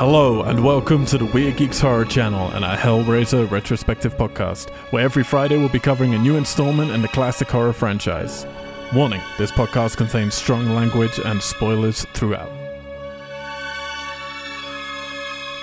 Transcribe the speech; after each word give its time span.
Hello, 0.00 0.44
and 0.44 0.64
welcome 0.64 1.04
to 1.04 1.18
the 1.18 1.26
Weird 1.26 1.58
Geeks 1.58 1.78
Horror 1.78 2.06
Channel 2.06 2.52
and 2.52 2.64
our 2.64 2.74
Hellraiser 2.74 3.50
retrospective 3.50 4.16
podcast, 4.16 4.70
where 4.92 5.04
every 5.04 5.22
Friday 5.22 5.58
we'll 5.58 5.68
be 5.68 5.78
covering 5.78 6.14
a 6.14 6.18
new 6.18 6.36
installment 6.36 6.90
in 6.92 7.02
the 7.02 7.08
classic 7.08 7.48
horror 7.48 7.74
franchise. 7.74 8.46
Warning 8.94 9.20
this 9.36 9.50
podcast 9.50 9.98
contains 9.98 10.34
strong 10.34 10.74
language 10.74 11.20
and 11.22 11.42
spoilers 11.42 12.06
throughout. 12.14 12.50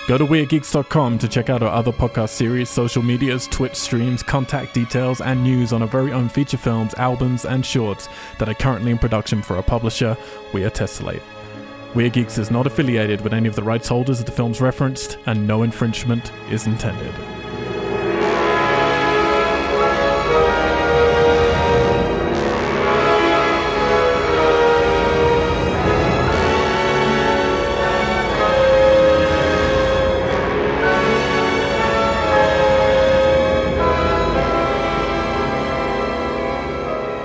Go 0.08 0.20
to 0.20 0.26
WeirdGeeks.com 0.28 1.18
to 1.18 1.28
check 1.28 1.50
out 1.50 1.64
our 1.64 1.74
other 1.74 1.92
podcast 1.92 2.30
series, 2.30 2.70
social 2.70 3.02
medias, 3.02 3.48
Twitch 3.48 3.76
streams, 3.76 4.22
contact 4.22 4.76
details, 4.76 5.20
and 5.20 5.44
news 5.44 5.74
on 5.74 5.82
our 5.82 5.88
very 5.88 6.14
own 6.14 6.30
feature 6.30 6.58
films, 6.58 6.94
albums, 6.94 7.44
and 7.44 7.66
shorts 7.66 8.08
that 8.38 8.48
are 8.48 8.54
currently 8.54 8.92
in 8.92 9.00
production 9.00 9.42
for 9.42 9.56
our 9.56 9.64
publisher, 9.64 10.16
We 10.54 10.64
Are 10.64 10.70
Tessellate. 10.70 11.24
Weird 11.98 12.14
Geeks 12.14 12.38
is 12.38 12.52
not 12.52 12.68
affiliated 12.68 13.22
with 13.22 13.34
any 13.34 13.48
of 13.48 13.56
the 13.56 13.64
rights 13.64 13.88
holders 13.88 14.20
of 14.20 14.28
the 14.28 14.32
films 14.32 14.62
referenced, 14.62 15.18
and 15.26 15.48
no 15.48 15.64
infringement 15.64 16.32
is 16.52 16.68
intended. 16.68 17.12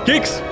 Geeks! 0.07 0.42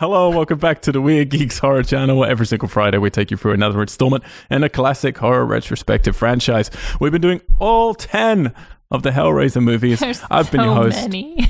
Hello, 0.00 0.30
welcome 0.30 0.58
back 0.58 0.80
to 0.80 0.92
the 0.92 1.00
Weird 1.02 1.28
Geeks 1.28 1.58
Horror 1.58 1.82
Channel, 1.82 2.16
where 2.16 2.30
every 2.30 2.46
single 2.46 2.68
Friday 2.68 2.96
we 2.96 3.10
take 3.10 3.30
you 3.30 3.36
through 3.36 3.52
another 3.52 3.82
installment 3.82 4.24
in 4.50 4.64
a 4.64 4.70
classic 4.70 5.18
horror 5.18 5.44
retrospective 5.44 6.16
franchise. 6.16 6.70
We've 6.98 7.12
been 7.12 7.20
doing 7.20 7.42
all 7.58 7.92
10 7.92 8.54
of 8.90 9.02
the 9.02 9.10
Hellraiser 9.10 9.62
movies. 9.62 10.00
There's 10.00 10.22
I've 10.30 10.50
been 10.50 10.60
so 10.62 10.64
your 10.64 10.74
host, 10.74 11.02
many. 11.02 11.46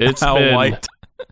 It's 0.00 0.20
Al 0.20 0.34
been 0.34 0.52
White. 0.56 0.84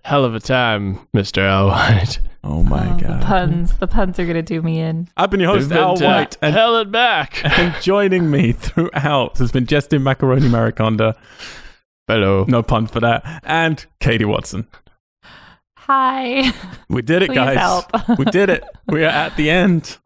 hell 0.04 0.24
of 0.24 0.36
a 0.36 0.38
time, 0.40 1.00
Mr. 1.12 1.38
Al 1.42 1.66
White. 1.70 2.20
Oh 2.44 2.62
my 2.62 2.88
Oh, 2.88 2.96
the 2.98 3.02
god. 3.02 3.22
puns. 3.22 3.76
The 3.78 3.88
puns 3.88 4.20
are 4.20 4.24
gonna 4.24 4.40
do 4.40 4.62
me 4.62 4.78
in. 4.78 5.08
I've 5.16 5.30
been 5.30 5.40
your 5.40 5.50
host, 5.50 5.62
We've 5.62 5.68
been 5.70 5.78
Al 5.78 5.96
White, 5.96 6.36
and, 6.40 6.54
hell 6.54 6.76
and 6.76 6.92
back. 6.92 7.40
and 7.58 7.74
joining 7.82 8.30
me 8.30 8.52
throughout 8.52 9.38
has 9.38 9.50
been 9.50 9.66
Justin 9.66 10.04
Macaroni 10.04 10.48
Mariconda. 10.48 11.16
Hello. 12.06 12.44
No 12.46 12.62
pun 12.62 12.86
for 12.86 13.00
that. 13.00 13.40
And 13.42 13.84
Katie 13.98 14.24
Watson. 14.24 14.68
Hi. 15.86 16.52
We 16.88 17.02
did 17.02 17.22
it, 17.22 17.28
Please 17.28 17.34
guys. 17.36 17.58
help. 17.58 18.18
we 18.18 18.24
did 18.26 18.48
it. 18.50 18.64
We 18.88 19.02
are 19.04 19.08
at 19.08 19.36
the 19.36 19.50
end. 19.50 19.98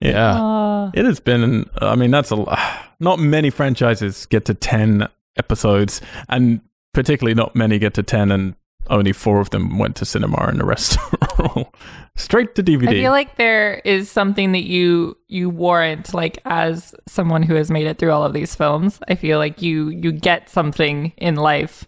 Yeah. 0.00 0.34
Uh, 0.40 0.90
It 0.94 1.04
has 1.04 1.20
been, 1.20 1.68
I 1.80 1.94
mean, 1.96 2.10
that's 2.10 2.30
a 2.30 2.36
lot. 2.36 2.58
Not 3.00 3.18
many 3.18 3.50
franchises 3.50 4.26
get 4.26 4.44
to 4.46 4.54
10 4.54 5.08
episodes, 5.36 6.00
and 6.28 6.60
particularly 6.94 7.34
not 7.34 7.54
many 7.54 7.78
get 7.78 7.94
to 7.94 8.02
10, 8.02 8.32
and 8.32 8.54
only 8.90 9.12
four 9.12 9.40
of 9.40 9.50
them 9.50 9.78
went 9.78 9.94
to 9.96 10.04
cinema, 10.04 10.36
and 10.48 10.58
the 10.60 10.64
rest 10.64 10.98
are 11.38 11.46
all 11.46 11.72
straight 12.16 12.56
to 12.56 12.62
DVD. 12.62 12.88
I 12.88 12.92
feel 12.92 13.12
like 13.12 13.36
there 13.36 13.74
is 13.84 14.10
something 14.10 14.50
that 14.52 14.64
you 14.64 15.16
you 15.28 15.48
warrant, 15.48 16.12
like 16.12 16.38
as 16.44 16.92
someone 17.06 17.44
who 17.44 17.54
has 17.54 17.70
made 17.70 17.86
it 17.86 17.98
through 17.98 18.10
all 18.10 18.24
of 18.24 18.32
these 18.32 18.56
films. 18.56 18.98
I 19.08 19.14
feel 19.14 19.38
like 19.38 19.62
you 19.62 19.90
you 19.90 20.10
get 20.10 20.48
something 20.48 21.12
in 21.18 21.36
life, 21.36 21.86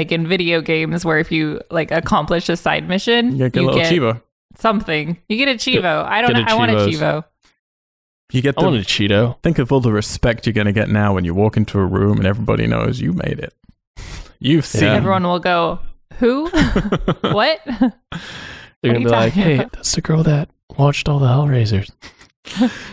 like 0.00 0.10
in 0.12 0.26
video 0.26 0.62
games, 0.62 1.04
where 1.04 1.18
if 1.18 1.30
you 1.30 1.60
like 1.70 1.90
accomplish 1.90 2.48
a 2.48 2.56
side 2.56 2.88
mission, 2.88 3.36
you 3.36 3.48
get 3.50 3.62
a 3.62 3.66
little 3.66 3.80
Chivo. 3.82 4.22
something. 4.56 5.18
You 5.28 5.36
get 5.36 5.48
a 5.48 5.54
Chivo. 5.54 6.04
I 6.06 6.22
don't 6.22 6.32
get 6.32 6.38
know. 6.40 6.46
a 6.46 6.50
I 6.50 6.54
want 6.54 6.70
a 6.70 6.74
Chivo. 6.76 7.24
You 8.32 8.40
get 8.42 8.54
I 8.58 8.62
want 8.62 8.76
a 8.76 8.80
Cheeto. 8.80 9.36
think 9.42 9.58
of 9.58 9.72
all 9.72 9.80
the 9.80 9.92
respect 9.92 10.46
you're 10.46 10.52
going 10.54 10.66
to 10.68 10.72
get 10.72 10.88
now 10.88 11.12
when 11.14 11.24
you 11.24 11.34
walk 11.34 11.56
into 11.56 11.78
a 11.80 11.84
room 11.84 12.16
and 12.18 12.26
everybody 12.26 12.66
knows 12.66 13.00
you 13.00 13.12
made 13.12 13.40
it. 13.40 13.52
You've 14.38 14.64
seen 14.64 14.84
Yeah. 14.84 14.94
Everyone 14.94 15.24
will 15.24 15.40
go, 15.40 15.80
"Who? 16.18 16.48
what?" 17.22 17.60
They're 17.66 18.92
What 18.92 18.92
gonna 18.94 18.98
be 19.00 19.06
like, 19.10 19.32
"Hey, 19.34 19.54
about? 19.56 19.72
that's 19.72 19.94
the 19.94 20.00
girl 20.00 20.22
that 20.22 20.48
watched 20.78 21.08
all 21.08 21.18
the 21.18 21.26
Hellraisers." 21.26 21.90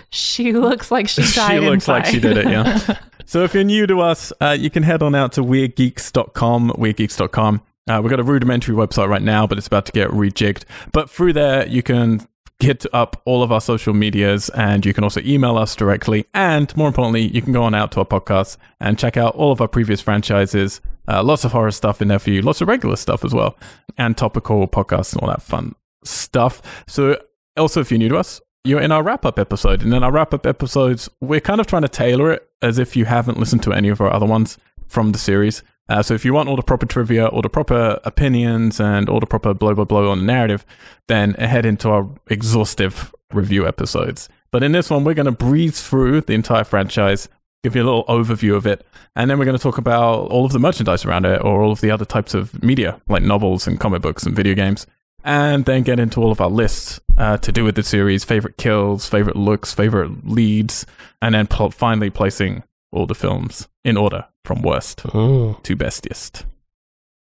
She 0.10 0.52
looks 0.54 0.92
like 0.92 1.08
she 1.08 1.22
She 1.22 1.36
died 1.40 1.62
looks 1.64 1.88
like 1.88 2.06
she 2.08 2.20
did 2.20 2.38
it, 2.38 2.46
yeah. 2.50 2.98
So 3.28 3.44
if 3.44 3.54
you're 3.54 3.66
new 3.66 3.86
to 3.88 4.00
us, 4.00 4.32
uh, 4.40 4.56
you 4.58 4.70
can 4.70 4.84
head 4.84 5.04
on 5.04 5.14
out 5.14 5.34
to 5.34 5.44
weirdgeeks.com, 5.44 6.72
weirdgeeks.com. 6.78 7.62
Uh, 7.86 8.00
we've 8.02 8.10
got 8.10 8.22
a 8.22 8.24
rudimentary 8.24 8.74
website 8.74 9.10
right 9.10 9.22
now, 9.22 9.46
but 9.46 9.58
it's 9.58 9.68
about 9.68 9.86
to 9.88 9.92
get 9.92 10.10
rejigged. 10.12 10.64
But 10.94 11.10
through 11.10 11.34
there, 11.34 11.68
you 11.68 11.84
can 11.84 12.26
hit 12.60 12.86
up 12.94 13.22
all 13.26 13.44
of 13.44 13.52
our 13.52 13.60
social 13.60 13.94
medias 13.94 14.48
and 14.52 14.86
you 14.86 14.94
can 14.94 15.04
also 15.04 15.20
email 15.26 15.58
us 15.58 15.76
directly. 15.76 16.26
And 16.34 16.76
more 16.78 16.88
importantly, 16.88 17.28
you 17.28 17.42
can 17.42 17.52
go 17.52 17.64
on 17.64 17.76
out 17.76 17.92
to 17.92 18.00
our 18.00 18.06
podcast 18.06 18.56
and 18.80 18.98
check 18.98 19.18
out 19.18 19.36
all 19.36 19.52
of 19.52 19.60
our 19.60 19.68
previous 19.68 20.00
franchises. 20.00 20.80
Uh, 21.06 21.22
lots 21.22 21.44
of 21.44 21.52
horror 21.52 21.72
stuff 21.72 22.02
in 22.02 22.08
there 22.08 22.20
for 22.20 22.30
you, 22.30 22.42
lots 22.42 22.62
of 22.62 22.70
regular 22.70 22.96
stuff 22.96 23.26
as 23.26 23.34
well, 23.34 23.58
and 23.98 24.16
topical 24.16 24.66
podcasts 24.70 25.12
and 25.12 25.22
all 25.22 25.28
that 25.28 25.42
fun 25.42 25.76
stuff. 26.06 26.62
So 26.88 27.22
also, 27.58 27.82
if 27.82 27.92
you're 27.92 27.98
new 27.98 28.10
to 28.10 28.18
us, 28.18 28.40
you're 28.68 28.82
in 28.82 28.92
our 28.92 29.02
wrap 29.02 29.26
up 29.26 29.40
episode. 29.40 29.82
And 29.82 29.94
in 29.94 30.04
our 30.04 30.12
wrap 30.12 30.34
up 30.34 30.46
episodes, 30.46 31.10
we're 31.22 31.40
kind 31.40 31.62
of 31.62 31.68
trying 31.68 31.84
to 31.84 31.90
tailor 31.90 32.32
it 32.34 32.50
as 32.62 32.78
if 32.78 32.96
you 32.96 33.06
haven't 33.06 33.40
listened 33.40 33.64
to 33.64 33.74
any 33.74 33.88
of 33.88 34.02
our 34.02 34.12
other 34.12 34.26
ones 34.26 34.58
from 34.88 35.12
the 35.12 35.18
series. 35.18 35.64
Uh, 35.90 36.04
so 36.04 36.14
if 36.14 36.26
you 36.26 36.34
want 36.34 36.50
all 36.50 36.58
the 36.58 36.64
proper 36.64 36.86
trivia, 36.86 37.28
all 37.28 37.42
the 37.42 37.50
proper 37.50 38.00
opinions, 38.04 38.80
and 38.80 39.08
all 39.08 39.22
the 39.22 39.26
proper 39.26 39.54
blow 39.54 39.74
by 39.74 39.86
blow 39.86 40.12
on 40.12 40.20
the 40.20 40.26
narrative, 40.26 40.66
then 41.08 41.34
head 41.36 41.66
into 41.66 41.90
our 41.90 42.10
exhaustive 42.30 43.14
review 43.32 43.66
episodes. 43.66 44.28
But 44.52 44.64
in 44.64 44.74
this 44.74 44.90
one, 44.90 45.06
we're 45.06 45.14
going 45.14 45.28
to 45.28 45.32
breeze 45.32 45.82
through 45.82 46.22
the 46.22 46.34
entire 46.34 46.66
franchise, 46.66 47.30
give 47.64 47.76
you 47.76 47.84
a 47.84 47.86
little 47.86 48.06
overview 48.06 48.56
of 48.56 48.68
it, 48.68 48.86
and 49.16 49.30
then 49.30 49.40
we're 49.40 49.46
going 49.46 49.58
to 49.58 49.64
talk 49.64 49.78
about 49.78 50.30
all 50.30 50.46
of 50.46 50.52
the 50.52 50.60
merchandise 50.60 51.06
around 51.06 51.26
it 51.26 51.42
or 51.42 51.62
all 51.62 51.72
of 51.72 51.80
the 51.80 51.92
other 51.92 52.06
types 52.06 52.34
of 52.34 52.62
media, 52.62 53.02
like 53.08 53.24
novels 53.24 53.66
and 53.66 53.80
comic 53.80 54.02
books 54.02 54.24
and 54.24 54.36
video 54.36 54.56
games 54.56 54.86
and 55.28 55.66
then 55.66 55.84
get 55.84 56.00
into 56.00 56.22
all 56.22 56.32
of 56.32 56.40
our 56.42 56.50
lists 56.50 57.00
uh, 57.18 57.38
to 57.38 57.52
do 57.52 57.64
with 57.66 57.76
the 57.76 57.84
series 57.84 58.24
favorite 58.24 58.58
kills, 58.58 59.08
favorite 59.08 59.36
looks, 59.36 59.74
favorite 59.74 60.26
leads, 60.26 60.86
and 61.22 61.36
then 61.36 61.46
pl- 61.48 61.70
finally 61.70 62.10
placing 62.10 62.64
all 62.92 63.06
the 63.06 63.14
films 63.14 63.68
in 63.84 63.98
order 63.98 64.26
from 64.46 64.62
worst 64.62 65.04
Ooh. 65.14 65.58
to 65.64 65.76
bestiest, 65.76 66.46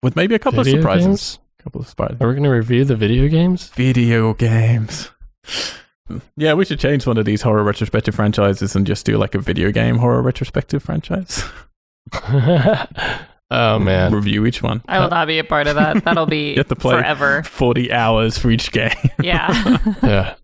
With 0.03 0.17
maybe 0.17 0.35
a 0.35 0.39
couple 0.39 0.65
Video 0.65 0.79
of 0.79 0.83
surprises. 0.83 1.07
games? 1.07 1.39
couple 1.63 1.83
of 1.83 1.89
surprises. 1.89 2.17
Are 2.23 2.29
we 2.29 2.35
gonna 2.35 2.51
review 2.51 2.87
the 2.87 2.97
video 2.97 3.29
games? 3.29 3.69
Video 3.69 4.35
games. 4.35 5.11
Yeah, 6.37 6.55
we 6.55 6.65
should 6.65 6.81
change 6.81 7.07
one 7.07 7.19
of 7.19 7.25
these 7.25 7.41
horror 7.43 7.63
retrospective 7.63 8.17
franchises 8.17 8.75
and 8.75 8.85
just 8.85 9.07
do 9.07 9.17
like 9.17 9.37
a 9.37 9.39
video 9.39 9.71
game 9.71 9.99
horror 9.99 10.23
retrospective 10.23 10.83
franchise. 10.83 11.45
oh 13.51 13.79
man. 13.79 14.13
Review 14.15 14.47
each 14.47 14.63
one. 14.63 14.83
I 14.89 15.01
will 15.01 15.09
not 15.11 15.27
be 15.27 15.39
a 15.39 15.45
part 15.45 15.67
of 15.67 15.77
that. 15.77 16.05
That'll 16.05 16.27
be 16.27 16.51
You 16.55 16.57
have 16.59 16.69
to 16.69 16.77
play. 16.77 16.95
forever. 16.97 17.43
40 17.43 17.93
hours 17.93 18.39
for 18.39 18.51
each 18.51 18.73
game. 18.73 18.91
Yeah. 19.23 19.79
Yeah. 20.03 20.35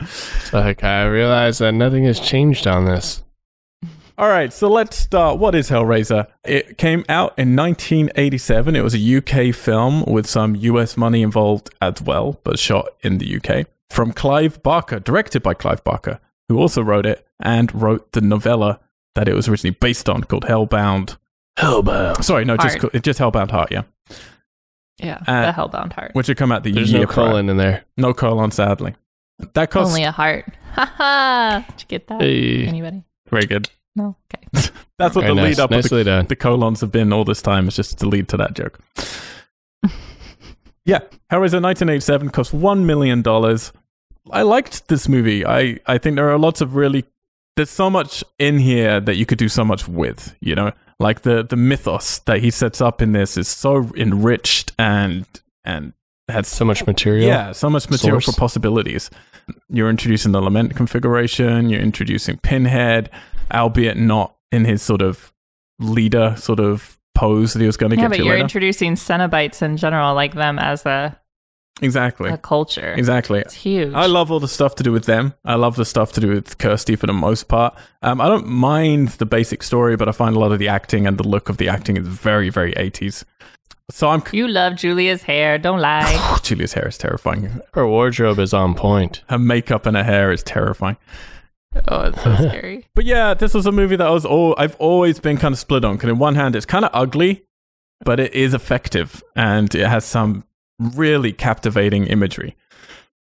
It's 0.00 0.52
like 0.52 0.84
I 0.84 1.04
realize 1.06 1.58
that 1.58 1.72
nothing 1.72 2.04
has 2.04 2.20
changed 2.20 2.66
on 2.66 2.84
this. 2.84 3.22
All 4.18 4.28
right, 4.28 4.50
so 4.52 4.68
let's 4.68 4.96
start. 4.96 5.38
What 5.38 5.54
is 5.54 5.68
Hellraiser? 5.68 6.26
It 6.44 6.78
came 6.78 7.04
out 7.08 7.34
in 7.38 7.54
1987. 7.56 8.74
It 8.76 8.82
was 8.82 8.94
a 8.94 9.16
UK 9.18 9.54
film 9.54 10.04
with 10.06 10.26
some 10.26 10.54
US 10.56 10.96
money 10.96 11.22
involved 11.22 11.68
as 11.82 12.00
well, 12.02 12.40
but 12.44 12.58
shot 12.58 12.88
in 13.02 13.18
the 13.18 13.36
UK. 13.36 13.66
From 13.90 14.12
Clive 14.12 14.62
Barker, 14.62 15.00
directed 15.00 15.42
by 15.42 15.54
Clive 15.54 15.84
Barker, 15.84 16.18
who 16.48 16.58
also 16.58 16.82
wrote 16.82 17.04
it 17.06 17.26
and 17.40 17.74
wrote 17.74 18.12
the 18.12 18.20
novella 18.22 18.80
that 19.14 19.28
it 19.28 19.34
was 19.34 19.48
originally 19.48 19.76
based 19.78 20.08
on 20.08 20.24
called 20.24 20.44
Hellbound. 20.44 21.16
Hellbound. 21.56 22.22
Sorry, 22.24 22.44
no, 22.44 22.56
just 22.56 22.78
Heart. 22.78 23.02
just 23.02 23.18
Hellbound 23.18 23.50
Heart, 23.50 23.72
yeah. 23.72 23.82
yeah. 24.98 25.18
Uh, 25.26 25.46
the 25.46 25.52
Hellbound 25.52 25.92
heart. 25.92 26.10
Which 26.14 26.28
would 26.28 26.36
come 26.36 26.52
out 26.52 26.62
the 26.64 26.72
There's 26.72 26.92
year 26.92 27.02
no 27.02 27.06
prior. 27.06 27.28
colon 27.28 27.48
in 27.48 27.56
there. 27.56 27.84
No 27.96 28.12
colon, 28.12 28.50
sadly. 28.50 28.94
That 29.54 29.70
cost 29.70 29.88
Only 29.90 30.04
a 30.04 30.12
heart. 30.12 30.44
Ha 30.76 30.84
ha. 30.94 31.64
Did 31.70 31.80
you 31.82 31.86
get 31.88 32.06
that? 32.08 32.20
Hey. 32.20 32.66
Anybody? 32.66 33.02
very 33.30 33.46
good. 33.46 33.70
No. 33.94 34.14
Okay. 34.34 34.46
That's 34.98 35.14
what 35.14 35.22
Very 35.22 35.28
the 35.28 35.34
nice. 35.40 35.56
lead 35.56 35.60
up 35.62 35.70
of 35.70 35.76
the 35.76 35.76
Nicely 35.76 36.04
done. 36.04 36.26
the 36.26 36.36
colons 36.36 36.82
have 36.82 36.92
been 36.92 37.14
all 37.14 37.24
this 37.24 37.40
time. 37.40 37.66
It's 37.66 37.76
just 37.76 37.98
to 38.00 38.06
lead 38.06 38.28
to 38.28 38.36
that 38.36 38.52
joke. 38.52 38.78
yeah, 40.84 40.98
Hellraiser 41.32 41.62
1987 41.62 42.28
cost 42.30 42.52
$1 42.52 42.84
million. 42.84 43.22
I 44.30 44.42
liked 44.42 44.88
this 44.88 45.08
movie. 45.08 45.46
I, 45.46 45.78
I 45.86 45.96
think 45.96 46.16
there 46.16 46.30
are 46.30 46.38
lots 46.38 46.60
of 46.60 46.74
really. 46.74 47.04
There's 47.56 47.70
so 47.70 47.88
much 47.88 48.22
in 48.38 48.58
here 48.58 49.00
that 49.00 49.16
you 49.16 49.24
could 49.24 49.38
do 49.38 49.48
so 49.48 49.64
much 49.64 49.88
with, 49.88 50.36
you 50.40 50.54
know? 50.54 50.72
Like 50.98 51.22
the, 51.22 51.42
the 51.42 51.56
mythos 51.56 52.20
that 52.20 52.40
he 52.40 52.50
sets 52.50 52.80
up 52.80 53.02
in 53.02 53.12
this 53.12 53.36
is 53.36 53.48
so 53.48 53.90
enriched 53.96 54.72
and 54.78 55.26
and 55.64 55.92
has 56.28 56.48
So 56.48 56.64
much 56.64 56.86
material. 56.86 57.26
yeah, 57.28 57.52
so 57.52 57.68
much 57.70 57.88
material 57.90 58.20
Source. 58.20 58.34
for 58.34 58.40
possibilities. 58.40 59.10
You're 59.68 59.90
introducing 59.90 60.32
the 60.32 60.40
lament 60.40 60.74
configuration, 60.74 61.68
you're 61.68 61.80
introducing 61.82 62.38
Pinhead, 62.38 63.10
albeit 63.52 63.96
not 63.96 64.36
in 64.50 64.64
his 64.64 64.82
sort 64.82 65.02
of 65.02 65.32
leader 65.78 66.34
sort 66.38 66.58
of 66.60 66.98
pose 67.14 67.52
that 67.52 67.60
he 67.60 67.66
was 67.66 67.76
going 67.76 67.90
to 67.90 67.96
Yeah, 67.96 68.02
get 68.04 68.08
but 68.10 68.16
to 68.16 68.22
you're 68.24 68.32
later. 68.34 68.42
introducing 68.44 68.94
Cenobites 68.94 69.62
in 69.62 69.76
general, 69.76 70.14
like 70.14 70.34
them 70.34 70.58
as 70.58 70.84
a, 70.86 71.16
exactly. 71.82 72.30
a 72.30 72.38
culture. 72.38 72.92
Exactly. 72.94 73.40
It's 73.40 73.54
huge. 73.54 73.94
I 73.94 74.06
love 74.06 74.30
all 74.30 74.40
the 74.40 74.48
stuff 74.48 74.74
to 74.76 74.82
do 74.82 74.92
with 74.92 75.04
them. 75.04 75.34
I 75.44 75.54
love 75.54 75.76
the 75.76 75.84
stuff 75.84 76.12
to 76.12 76.20
do 76.20 76.28
with 76.28 76.58
Kirsty 76.58 76.96
for 76.96 77.06
the 77.06 77.12
most 77.12 77.48
part. 77.48 77.76
Um, 78.02 78.20
I 78.20 78.28
don't 78.28 78.46
mind 78.46 79.08
the 79.10 79.26
basic 79.26 79.62
story, 79.62 79.96
but 79.96 80.08
I 80.08 80.12
find 80.12 80.36
a 80.36 80.38
lot 80.38 80.52
of 80.52 80.58
the 80.58 80.68
acting 80.68 81.06
and 81.06 81.18
the 81.18 81.26
look 81.26 81.48
of 81.48 81.56
the 81.56 81.68
acting 81.68 81.96
is 81.96 82.06
very, 82.06 82.50
very 82.50 82.72
80s. 82.74 83.24
So 83.90 84.08
I'm. 84.08 84.22
You 84.32 84.48
love 84.48 84.76
Julia's 84.76 85.22
hair. 85.22 85.58
Don't 85.58 85.80
lie. 85.80 86.38
Julia's 86.42 86.72
hair 86.72 86.88
is 86.88 86.98
terrifying. 86.98 87.60
Her 87.74 87.86
wardrobe 87.86 88.38
is 88.38 88.52
on 88.52 88.74
point. 88.74 89.22
Her 89.28 89.38
makeup 89.38 89.86
and 89.86 89.96
her 89.96 90.02
hair 90.04 90.32
is 90.32 90.42
terrifying. 90.42 90.96
oh, 91.88 92.02
it's 92.02 92.22
so 92.22 92.34
scary. 92.48 92.88
But 92.94 93.04
yeah, 93.04 93.34
this 93.34 93.54
was 93.54 93.66
a 93.66 93.72
movie 93.72 93.96
that 93.96 94.06
I 94.06 94.10
was 94.10 94.24
all 94.24 94.54
I've 94.58 94.76
always 94.76 95.20
been 95.20 95.36
kind 95.36 95.52
of 95.52 95.58
split 95.58 95.84
on. 95.84 95.96
Because 95.96 96.10
in 96.10 96.18
one 96.18 96.34
hand, 96.34 96.56
it's 96.56 96.66
kind 96.66 96.84
of 96.84 96.90
ugly, 96.92 97.44
but 98.04 98.18
it 98.18 98.34
is 98.34 98.54
effective 98.54 99.22
and 99.36 99.72
it 99.74 99.86
has 99.86 100.04
some 100.04 100.44
really 100.78 101.32
captivating 101.32 102.06
imagery, 102.06 102.56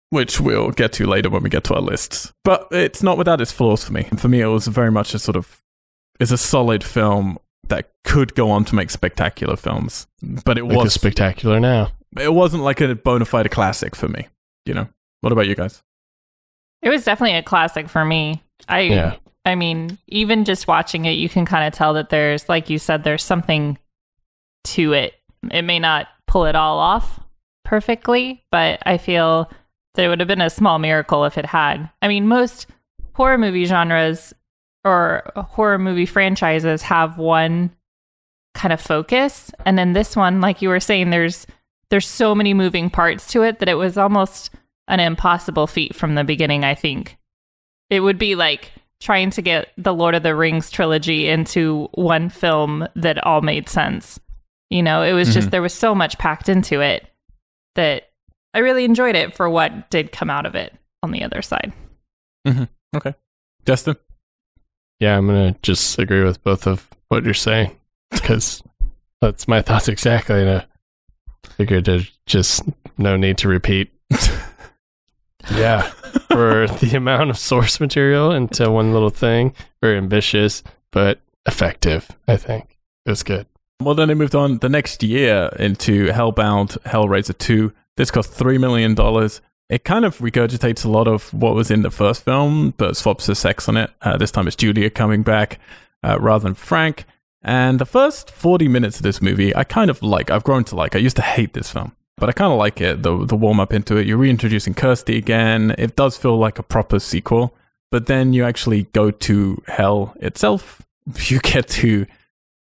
which 0.09 0.39
we'll 0.39 0.71
get 0.71 0.93
to 0.93 1.05
later 1.07 1.29
when 1.29 1.43
we 1.43 1.49
get 1.49 1.63
to 1.65 1.75
our 1.75 1.81
lists. 1.81 2.33
But 2.43 2.67
it's 2.71 3.03
not 3.03 3.17
without 3.17 3.41
its 3.41 3.51
flaws 3.51 3.83
for 3.83 3.93
me. 3.93 4.03
For 4.17 4.27
me, 4.27 4.41
it 4.41 4.47
was 4.47 4.67
very 4.67 4.91
much 4.91 5.13
a 5.13 5.19
sort 5.19 5.35
of 5.35 5.61
it's 6.19 6.31
a 6.31 6.37
solid 6.37 6.83
film 6.83 7.37
that 7.67 7.89
could 8.03 8.35
go 8.35 8.51
on 8.51 8.63
to 8.65 8.75
make 8.75 8.89
spectacular 8.89 9.55
films, 9.57 10.07
but 10.45 10.57
it 10.57 10.63
Like 10.63 10.77
a 10.77 10.83
was 10.83 10.93
spectacular 10.93 11.59
now. 11.59 11.91
it 12.19 12.33
wasn't 12.33 12.63
like 12.63 12.79
a 12.81 12.95
bona 12.95 13.25
fide 13.25 13.49
classic 13.51 13.95
for 13.95 14.07
me. 14.07 14.27
You 14.65 14.73
know, 14.75 14.87
what 15.21 15.33
about 15.33 15.47
you 15.47 15.55
guys? 15.55 15.81
It 16.81 16.89
was 16.89 17.03
definitely 17.03 17.37
a 17.37 17.43
classic 17.43 17.89
for 17.89 18.05
me. 18.05 18.43
I 18.69 18.81
Yeah. 18.81 19.15
I 19.47 19.55
mean, 19.55 19.97
even 20.07 20.43
just 20.45 20.67
watching 20.67 21.05
it, 21.05 21.11
you 21.13 21.29
can 21.29 21.45
kind 21.45 21.67
of 21.67 21.73
tell 21.73 21.93
that 21.95 22.09
there's, 22.09 22.47
like 22.49 22.69
you 22.69 22.79
said, 22.79 23.03
there's 23.03 23.23
something 23.23 23.77
to 24.65 24.93
it. 24.93 25.13
It 25.51 25.61
may 25.63 25.77
not 25.77 26.07
pull 26.27 26.45
it 26.45 26.55
all 26.55 26.79
off 26.79 27.19
perfectly, 27.65 28.43
but 28.51 28.79
I 28.85 28.97
feel 28.97 29.51
that 29.95 30.05
it 30.05 30.07
would 30.07 30.19
have 30.19 30.27
been 30.27 30.41
a 30.41 30.49
small 30.49 30.79
miracle 30.79 31.25
if 31.25 31.37
it 31.37 31.45
had. 31.45 31.89
I 32.01 32.07
mean, 32.07 32.27
most 32.27 32.67
horror 33.13 33.37
movie 33.37 33.65
genres 33.65 34.33
or 34.83 35.23
horror 35.35 35.79
movie 35.79 36.05
franchises 36.05 36.83
have 36.83 37.17
one 37.17 37.71
kind 38.53 38.71
of 38.71 38.79
focus, 38.79 39.51
and 39.65 39.77
then 39.77 39.93
this 39.93 40.15
one, 40.15 40.39
like 40.41 40.61
you 40.61 40.69
were 40.69 40.79
saying, 40.79 41.09
there's 41.09 41.45
there's 41.91 42.07
so 42.07 42.33
many 42.33 42.53
moving 42.53 42.89
parts 42.89 43.27
to 43.31 43.43
it 43.43 43.59
that 43.59 43.69
it 43.69 43.75
was 43.75 43.95
almost 43.97 44.49
an 44.87 44.99
impossible 44.99 45.67
feat 45.67 45.95
from 45.95 46.15
the 46.15 46.23
beginning. 46.23 46.63
I 46.63 46.73
think 46.73 47.17
it 47.91 47.99
would 47.99 48.17
be 48.17 48.33
like 48.35 48.71
trying 48.99 49.29
to 49.31 49.41
get 49.41 49.69
the 49.77 49.93
Lord 49.93 50.15
of 50.15 50.23
the 50.23 50.35
Rings 50.35 50.71
trilogy 50.71 51.27
into 51.27 51.87
one 51.93 52.29
film 52.29 52.87
that 52.95 53.23
all 53.23 53.41
made 53.41 53.69
sense. 53.69 54.19
You 54.71 54.81
know, 54.81 55.03
it 55.03 55.13
was 55.13 55.31
just 55.33 55.49
Mhm. 55.49 55.51
there 55.51 55.61
was 55.61 55.73
so 55.75 55.93
much 55.93 56.17
packed 56.17 56.49
into 56.49 56.81
it 56.81 57.07
that 57.75 58.09
I 58.53 58.59
really 58.59 58.85
enjoyed 58.85 59.15
it 59.15 59.33
for 59.33 59.49
what 59.49 59.89
did 59.89 60.11
come 60.11 60.29
out 60.29 60.45
of 60.45 60.55
it 60.55 60.73
on 61.03 61.11
the 61.11 61.23
other 61.23 61.41
side. 61.41 61.73
Mhm. 62.47 62.69
Okay. 62.95 63.13
Justin? 63.65 63.95
Yeah, 64.99 65.17
I'm 65.17 65.27
gonna 65.27 65.55
just 65.61 65.99
agree 65.99 66.23
with 66.23 66.41
both 66.43 66.67
of 66.67 66.87
what 67.09 67.23
you're 67.25 67.33
saying 67.33 67.77
because 68.11 68.63
that's 69.21 69.47
my 69.47 69.61
thoughts 69.61 69.87
exactly. 69.87 70.41
And 70.41 70.49
I 70.49 70.65
figured 71.49 71.85
there's 71.85 72.11
just 72.25 72.63
no 72.97 73.17
need 73.17 73.37
to 73.39 73.47
repeat. 73.47 73.91
yeah, 75.51 75.81
for 76.31 76.67
the 76.67 76.93
amount 76.95 77.29
of 77.29 77.37
source 77.37 77.79
material 77.79 78.31
into 78.31 78.69
one 78.71 78.93
little 78.93 79.09
thing, 79.09 79.53
very 79.81 79.97
ambitious 79.97 80.63
but 80.91 81.19
effective. 81.45 82.09
I 82.27 82.37
think 82.37 82.77
it 83.05 83.09
was 83.09 83.23
good. 83.23 83.47
Well, 83.81 83.95
then 83.95 84.07
they 84.07 84.13
moved 84.13 84.35
on 84.35 84.59
the 84.59 84.69
next 84.69 85.03
year 85.03 85.49
into 85.59 86.07
Hellbound 86.07 86.77
Hellraiser 86.83 87.37
2. 87.37 87.73
This 87.97 88.09
cost 88.09 88.31
$3 88.31 88.59
million. 88.59 88.95
It 89.69 89.83
kind 89.83 90.05
of 90.05 90.19
regurgitates 90.19 90.85
a 90.85 90.89
lot 90.89 91.07
of 91.07 91.33
what 91.33 91.55
was 91.55 91.71
in 91.71 91.81
the 91.81 91.91
first 91.91 92.23
film, 92.23 92.73
but 92.77 92.95
swaps 92.95 93.25
the 93.25 93.35
sex 93.35 93.67
on 93.67 93.77
it. 93.77 93.91
Uh, 94.01 94.17
this 94.17 94.31
time 94.31 94.47
it's 94.47 94.55
Julia 94.55 94.89
coming 94.89 95.23
back 95.23 95.59
uh, 96.03 96.17
rather 96.19 96.43
than 96.43 96.53
Frank. 96.53 97.05
And 97.41 97.79
the 97.79 97.85
first 97.85 98.31
40 98.31 98.67
minutes 98.67 98.97
of 98.97 99.03
this 99.03 99.21
movie, 99.21 99.55
I 99.55 99.63
kind 99.63 99.89
of 99.89 100.01
like. 100.01 100.31
I've 100.31 100.43
grown 100.43 100.63
to 100.65 100.75
like. 100.75 100.95
I 100.95 100.99
used 100.99 101.17
to 101.17 101.21
hate 101.21 101.53
this 101.53 101.71
film, 101.71 101.95
but 102.17 102.29
I 102.29 102.31
kind 102.31 102.51
of 102.53 102.57
like 102.57 102.79
it. 102.79 103.03
The, 103.03 103.25
the 103.25 103.35
warm 103.35 103.59
up 103.59 103.73
into 103.73 103.97
it. 103.97 104.07
You're 104.07 104.17
reintroducing 104.17 104.73
Kirsty 104.73 105.17
again. 105.17 105.75
It 105.77 105.95
does 105.95 106.15
feel 106.15 106.37
like 106.37 106.59
a 106.59 106.63
proper 106.63 106.99
sequel, 106.99 107.53
but 107.91 108.05
then 108.05 108.33
you 108.33 108.45
actually 108.45 108.83
go 108.93 109.11
to 109.11 109.61
hell 109.67 110.15
itself. 110.21 110.81
You 111.27 111.39
get 111.39 111.67
to 111.67 112.07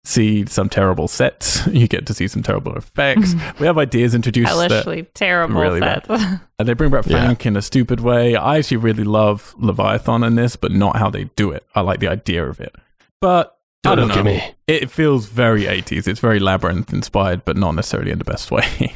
see 0.06 0.46
some 0.46 0.70
terrible 0.70 1.08
sets. 1.08 1.66
You 1.74 1.88
get 1.88 2.06
to 2.08 2.14
see 2.14 2.28
some 2.28 2.44
terrible 2.44 2.76
effects. 2.76 3.34
we 3.60 3.66
have 3.66 3.78
ideas 3.78 4.14
introduced 4.14 4.52
that 4.56 4.70
Hellishly 4.72 5.04
terrible 5.14 5.62
really 5.62 5.80
sets. 5.80 6.08
and 6.60 6.68
they 6.68 6.74
bring 6.74 6.92
back 6.92 7.06
Yeah. 7.06 7.24
Frank 7.26 7.46
in 7.46 7.56
a 7.56 7.62
stupid 7.62 8.00
way. 8.00 8.36
I 8.36 8.58
actually 8.58 8.78
really 8.78 9.04
love 9.06 9.56
Leviathan 9.58 10.24
in 10.24 10.36
this, 10.36 10.56
but 10.56 10.72
not 10.72 10.98
how 10.98 11.10
they 11.10 11.26
do 11.36 11.52
it. 11.52 11.66
I 11.74 11.82
like 11.82 12.00
the 12.00 12.10
idea 12.10 12.46
of 12.46 12.60
it. 12.60 12.76
But 13.22 13.58
I 13.86 13.96
don't 13.96 14.08
look 14.08 14.16
know. 14.16 14.20
at 14.22 14.26
me. 14.26 14.56
It 14.68 14.92
feels 14.92 15.26
very 15.28 15.64
80s. 15.64 16.08
It's 16.08 16.20
very 16.20 16.40
labyrinth 16.40 16.92
inspired, 16.94 17.44
but 17.46 17.58
not 17.58 17.72
necessarily 17.76 18.12
in 18.12 18.18
the 18.20 18.26
best 18.26 18.52
way. 18.52 18.96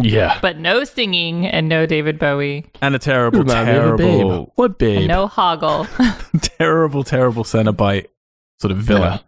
Yeah. 0.00 0.38
but 0.40 0.56
no 0.58 0.84
singing 0.84 1.46
and 1.46 1.68
no 1.68 1.84
David 1.84 2.18
Bowie 2.18 2.64
and 2.80 2.94
a 2.94 2.98
terrible, 2.98 3.40
Remind 3.40 3.68
me 3.68 3.74
of 3.74 3.84
a 3.84 3.96
babe. 3.98 4.06
terrible, 4.08 4.52
What 4.54 4.64
and 4.70 4.78
babe? 4.78 5.06
no 5.08 5.28
Hoggle. 5.28 5.86
terrible, 6.56 7.04
terrible 7.04 7.44
Cenobite 7.44 8.06
sort 8.60 8.70
of 8.72 8.78
villain 8.78 9.12
Yeah. 9.12 9.18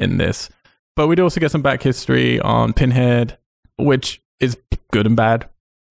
In 0.00 0.16
this. 0.16 0.48
But 0.96 1.06
we'd 1.06 1.20
also 1.20 1.40
get 1.40 1.50
some 1.50 1.62
back 1.62 1.82
history 1.82 2.40
on 2.40 2.72
Pinhead, 2.72 3.38
which 3.78 4.20
is 4.40 4.56
good 4.92 5.06
and 5.06 5.16
bad. 5.16 5.48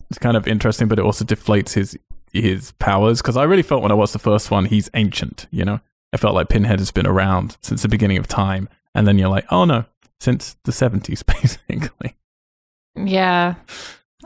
It's 0.10 0.20
kind 0.20 0.36
of 0.36 0.48
interesting, 0.48 0.88
but 0.88 1.00
it 1.00 1.06
also 1.06 1.24
deflates 1.24 1.74
his 1.74 1.98
his 2.34 2.72
powers. 2.74 3.22
Because 3.22 3.38
I 3.38 3.44
really 3.44 3.62
felt 3.64 3.82
when 3.82 3.92
I 3.92 3.96
watched 3.96 4.14
the 4.14 4.20
first 4.20 4.52
one, 4.52 4.66
he's 4.66 4.90
ancient. 4.94 5.48
You 5.52 5.66
know, 5.66 5.80
I 6.14 6.18
felt 6.18 6.36
like 6.36 6.50
Pinhead 6.50 6.80
has 6.80 6.92
been 6.92 7.08
around 7.08 7.58
since 7.62 7.82
the 7.84 7.88
beginning 7.88 8.18
of 8.18 8.28
time, 8.28 8.68
and 8.94 9.08
then 9.08 9.18
you're 9.18 9.30
like, 9.30 9.46
oh 9.52 9.66
no, 9.66 9.86
since 10.20 10.58
the 10.66 10.72
seventies, 10.72 11.24
basically. 11.42 12.16
yeah. 12.96 13.56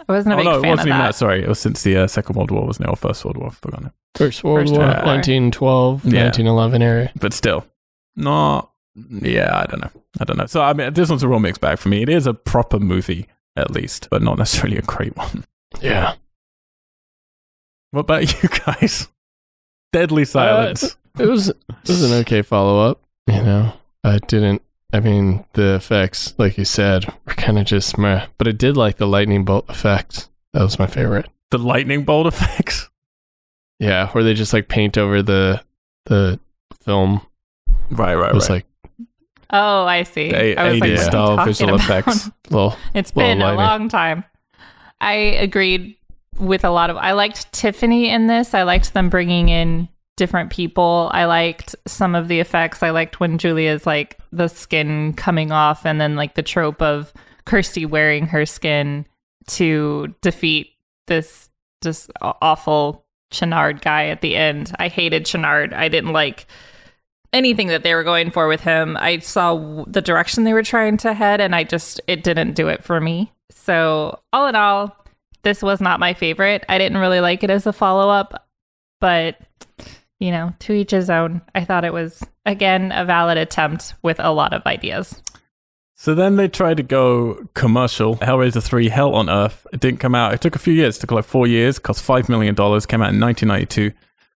I 0.09 0.11
wasn't 0.11 0.33
a 0.33 0.35
oh 0.35 0.39
big 0.39 0.45
no, 0.45 0.51
it 0.57 0.61
fan 0.61 0.69
wasn't 0.71 0.79
of 0.79 0.87
even 0.87 0.97
that. 0.99 1.05
that. 1.09 1.15
Sorry, 1.15 1.43
it 1.43 1.47
was 1.47 1.59
since 1.59 1.83
the 1.83 1.97
uh, 1.97 2.07
Second 2.07 2.35
World 2.35 2.49
War, 2.49 2.65
wasn't 2.65 2.87
it? 2.87 2.89
Or 2.89 2.95
First 2.95 3.23
World 3.23 3.37
War? 3.37 3.47
I've 3.47 3.57
forgotten 3.57 3.87
it. 3.87 3.93
First 4.15 4.43
World 4.43 4.61
First 4.61 4.71
War, 4.73 4.79
World 4.81 4.95
War. 5.05 5.05
1912, 5.15 6.05
Yeah. 6.05 6.23
1911 6.23 6.81
area. 6.81 7.11
But 7.19 7.31
still, 7.33 7.65
not. 8.15 8.71
Yeah, 8.95 9.55
I 9.57 9.65
don't 9.65 9.81
know. 9.81 9.91
I 10.19 10.23
don't 10.25 10.37
know. 10.37 10.45
So 10.45 10.61
I 10.61 10.73
mean, 10.73 10.93
this 10.93 11.09
one's 11.09 11.23
a 11.23 11.27
real 11.27 11.39
mixed 11.39 11.61
bag 11.61 11.79
for 11.79 11.89
me. 11.89 12.01
It 12.03 12.09
is 12.09 12.27
a 12.27 12.33
proper 12.33 12.79
movie, 12.79 13.27
at 13.55 13.71
least, 13.71 14.07
but 14.11 14.21
not 14.21 14.37
necessarily 14.39 14.77
a 14.77 14.81
great 14.83 15.15
one. 15.17 15.45
Yeah. 15.81 16.15
What 17.91 18.01
about 18.01 18.43
you 18.43 18.49
guys? 18.65 19.07
Deadly 19.91 20.23
uh, 20.23 20.25
silence. 20.25 20.97
It 21.19 21.27
was 21.27 21.49
it 21.49 21.57
was 21.87 22.03
an 22.03 22.13
okay 22.21 22.41
follow 22.41 22.89
up. 22.89 23.01
You 23.27 23.41
know, 23.43 23.73
I 24.03 24.17
didn't. 24.27 24.61
I 24.91 24.99
mean, 24.99 25.43
the 25.53 25.75
effects, 25.75 26.35
like 26.37 26.57
you 26.57 26.65
said, 26.65 27.05
were 27.25 27.33
kind 27.33 27.57
of 27.57 27.65
just 27.65 27.97
meh. 27.97 28.27
But 28.37 28.47
I 28.47 28.51
did 28.51 28.77
like 28.77 28.97
the 28.97 29.07
lightning 29.07 29.43
bolt 29.45 29.65
effect. 29.69 30.29
That 30.53 30.61
was 30.61 30.77
my 30.77 30.85
favorite. 30.87 31.27
the 31.51 31.57
lightning 31.57 32.03
bolt 32.03 32.27
effects. 32.33 32.89
Yeah, 33.79 34.09
where 34.11 34.23
they 34.23 34.33
just 34.33 34.53
like 34.53 34.67
paint 34.67 34.97
over 34.97 35.21
the 35.23 35.63
the 36.05 36.39
film. 36.81 37.21
Right, 37.89 38.15
right, 38.15 38.31
It 38.31 38.35
was 38.35 38.49
right. 38.49 38.55
like 38.57 38.65
Oh, 39.53 39.85
I 39.85 40.03
see. 40.03 40.31
A- 40.33 40.55
I 40.55 40.71
was 40.71 40.79
like, 40.81 40.89
80s 40.89 40.95
what 40.97 41.05
style 41.05 41.45
visual 41.45 41.75
about? 41.75 41.89
effects. 41.99 42.29
little. 42.49 42.75
It's 42.93 43.11
been 43.11 43.41
a 43.41 43.53
long 43.53 43.87
time. 43.87 44.23
I 44.99 45.13
agreed 45.13 45.95
with 46.39 46.63
a 46.65 46.69
lot 46.71 46.89
of. 46.89 46.97
I 46.97 47.11
liked 47.11 47.51
Tiffany 47.53 48.09
in 48.09 48.27
this. 48.27 48.53
I 48.53 48.63
liked 48.63 48.93
them 48.93 49.09
bringing 49.09 49.49
in 49.49 49.87
different 50.17 50.49
people. 50.49 51.09
I 51.13 51.25
liked 51.25 51.75
some 51.87 52.15
of 52.15 52.27
the 52.27 52.39
effects. 52.39 52.81
I 52.81 52.89
liked 52.89 53.19
when 53.19 53.37
Julia's 53.37 53.85
like 53.85 54.17
the 54.31 54.47
skin 54.47 55.13
coming 55.13 55.51
off, 55.51 55.85
and 55.85 56.01
then 56.01 56.15
like 56.15 56.33
the 56.35 56.41
trope 56.43 56.81
of 56.81 57.13
Kirsty 57.45 57.85
wearing 57.85 58.27
her 58.27 58.45
skin 58.45 59.05
to 59.47 60.15
defeat 60.21 60.71
this 61.07 61.49
this 61.81 62.09
awful 62.21 63.05
Channard 63.29 63.81
guy 63.81 64.07
at 64.07 64.21
the 64.21 64.35
end. 64.35 64.71
I 64.79 64.87
hated 64.87 65.25
Channard. 65.25 65.73
I 65.73 65.89
didn't 65.89 66.13
like 66.13 66.47
anything 67.33 67.67
that 67.67 67.83
they 67.83 67.93
were 67.93 68.03
going 68.03 68.31
for 68.31 68.47
with 68.47 68.61
him. 68.61 68.95
I 68.97 69.19
saw 69.19 69.83
the 69.87 70.01
direction 70.01 70.43
they 70.43 70.53
were 70.53 70.63
trying 70.63 70.97
to 70.97 71.13
head, 71.13 71.41
and 71.41 71.55
I 71.55 71.63
just 71.63 71.99
it 72.07 72.23
didn't 72.23 72.53
do 72.53 72.67
it 72.67 72.83
for 72.83 73.01
me. 73.01 73.31
So 73.51 74.19
all 74.31 74.47
in 74.47 74.55
all, 74.55 74.95
this 75.41 75.61
was 75.61 75.81
not 75.81 75.99
my 75.99 76.13
favorite. 76.13 76.63
I 76.69 76.77
didn't 76.77 76.99
really 76.99 77.19
like 77.19 77.43
it 77.43 77.49
as 77.49 77.65
a 77.65 77.73
follow 77.73 78.09
up, 78.09 78.47
but 79.01 79.37
you 80.19 80.31
know, 80.31 80.53
to 80.59 80.73
each 80.73 80.91
his 80.91 81.09
own. 81.09 81.41
I 81.53 81.65
thought 81.65 81.83
it 81.83 81.93
was 81.93 82.23
again 82.45 82.91
a 82.93 83.03
valid 83.03 83.37
attempt 83.37 83.95
with 84.03 84.19
a 84.19 84.31
lot 84.31 84.53
of 84.53 84.65
ideas. 84.65 85.21
So 85.95 86.13
then 86.15 86.35
they 86.35 86.47
tried 86.47 86.77
to 86.77 86.83
go 86.83 87.47
commercial. 87.53 88.17
Hellraiser 88.17 88.61
3 88.61 88.89
Hell 88.89 89.15
on 89.15 89.29
Earth. 89.29 89.65
It 89.71 89.79
didn't 89.79 89.99
come 89.99 90.15
out. 90.15 90.33
It 90.33 90.41
took 90.41 90.55
a 90.55 90.59
few 90.59 90.73
years. 90.73 90.97
It 90.97 91.01
took 91.01 91.11
like 91.11 91.23
four 91.23 91.47
years. 91.47 91.79
Cost 91.79 92.05
$5 92.05 92.27
million. 92.27 92.55
Came 92.55 93.01
out 93.01 93.13
in 93.13 93.21
1992. 93.21 93.93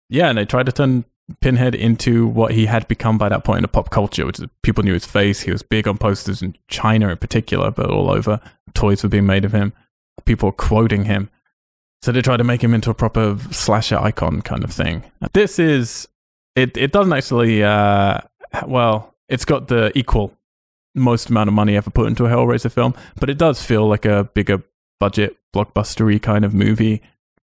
Yeah, 0.10 0.28
and 0.28 0.38
they 0.38 0.44
tried 0.44 0.66
to 0.66 0.74
turn 0.74 1.06
Pinhead 1.42 1.74
into 1.74 2.28
what 2.28 2.52
he 2.52 2.66
had 2.66 2.88
become 2.88 3.18
by 3.18 3.30
that 3.30 3.44
point 3.44 3.60
in 3.60 3.62
the 3.64 3.70
pop 3.70 3.90
culture, 3.90 4.26
which 4.26 4.40
is 4.40 4.48
people 4.62 4.84
knew 4.84 4.94
his 4.94 5.06
face. 5.06 5.42
He 5.42 5.52
was 5.52 5.64
big 5.64 5.88
on 5.88 5.98
posters 5.98 6.42
in 6.42 6.56
China 6.68 7.10
in 7.10 7.18
particular, 7.18 7.72
but 7.72 7.90
all 7.90 8.10
over. 8.10 8.42
Toys 8.74 9.04
were 9.04 9.10
being 9.10 9.26
made 9.26 9.46
of 9.46 9.54
him. 9.54 9.74
People 10.26 10.50
were 10.50 10.54
quoting 10.54 11.06
him. 11.06 11.30
So 12.02 12.12
they 12.12 12.22
tried 12.22 12.38
to 12.38 12.44
make 12.44 12.62
him 12.62 12.74
into 12.74 12.90
a 12.90 12.94
proper 12.94 13.38
slasher 13.52 13.98
icon 13.98 14.42
kind 14.42 14.64
of 14.66 14.74
thing. 14.74 15.06
This 15.32 15.60
is 15.60 16.08
it. 16.56 16.76
It 16.76 16.92
doesn't 16.92 17.14
actually. 17.14 17.64
Uh, 17.64 18.20
well, 18.68 19.16
it's 19.30 19.46
got 19.46 19.70
the 19.70 19.98
equal 19.98 20.34
most 20.96 21.30
amount 21.30 21.48
of 21.48 21.54
money 21.54 21.78
ever 21.78 21.90
put 21.90 22.08
into 22.08 22.26
a 22.26 22.30
Hellraiser 22.30 22.72
film, 22.72 22.94
but 23.20 23.30
it 23.30 23.38
does 23.38 23.64
feel 23.64 23.88
like 23.88 24.06
a 24.06 24.26
bigger 24.34 24.62
budget 25.00 25.38
blockbustery 25.56 26.22
kind 26.22 26.46
of 26.46 26.54
movie. 26.54 27.02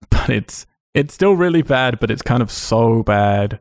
But 0.10 0.30
it's 0.30 0.66
it's 0.94 1.14
still 1.14 1.34
really 1.34 1.62
bad, 1.62 2.00
but 2.00 2.12
it's 2.12 2.22
kind 2.22 2.42
of 2.42 2.52
so 2.52 3.04
bad 3.04 3.60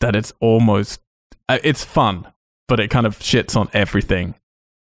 that 0.00 0.14
it's 0.14 0.32
almost 0.40 1.00
uh, 1.48 1.58
it's 1.64 1.84
fun, 1.84 2.26
but 2.68 2.80
it 2.80 2.88
kind 2.90 3.06
of 3.06 3.18
shits 3.18 3.56
on 3.56 3.68
everything 3.72 4.34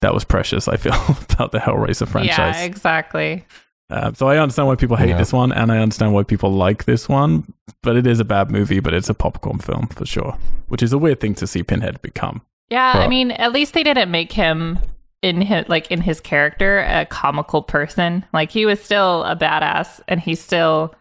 that 0.02 0.14
was 0.14 0.24
precious. 0.24 0.68
I 0.68 0.78
feel 0.78 0.94
about 1.34 1.52
the 1.52 1.60
Hellraiser 1.60 2.08
franchise. 2.08 2.56
Yeah, 2.58 2.64
exactly. 2.64 3.46
Uh, 3.90 4.14
so 4.14 4.28
I 4.30 4.38
understand 4.38 4.68
why 4.68 4.76
people 4.76 4.96
hate 4.96 5.10
Yeah. 5.10 5.18
this 5.18 5.34
one, 5.34 5.52
and 5.52 5.72
I 5.72 5.80
understand 5.80 6.14
why 6.14 6.24
people 6.24 6.52
like 6.54 6.86
this 6.86 7.10
one. 7.10 7.52
But 7.84 7.98
it 7.98 8.08
is 8.08 8.20
a 8.20 8.26
bad 8.26 8.50
movie, 8.50 8.80
but 8.80 8.94
it's 8.94 9.10
a 9.10 9.14
popcorn 9.14 9.60
film 9.60 9.88
for 9.88 10.06
sure, 10.06 10.38
which 10.70 10.82
is 10.82 10.94
a 10.94 10.98
weird 10.98 11.20
thing 11.20 11.36
to 11.36 11.48
see 11.48 11.62
Pinhead 11.64 12.02
become. 12.02 12.42
Yeah, 12.70 12.94
I 12.96 13.10
mean, 13.10 13.32
at 13.32 13.52
least 13.52 13.74
they 13.74 13.84
didn't 13.84 14.10
make 14.12 14.32
him 14.32 14.80
in 15.22 15.42
his 15.42 15.68
like 15.68 15.92
in 15.92 16.00
his 16.02 16.22
character 16.22 16.80
a 16.80 17.06
comical 17.06 17.62
person. 17.64 18.24
Like 18.34 18.50
he 18.52 18.66
was 18.66 18.82
still 18.82 19.24
a 19.26 19.36
badass, 19.36 20.00
and 20.08 20.22
he 20.22 20.36
still. 20.36 20.96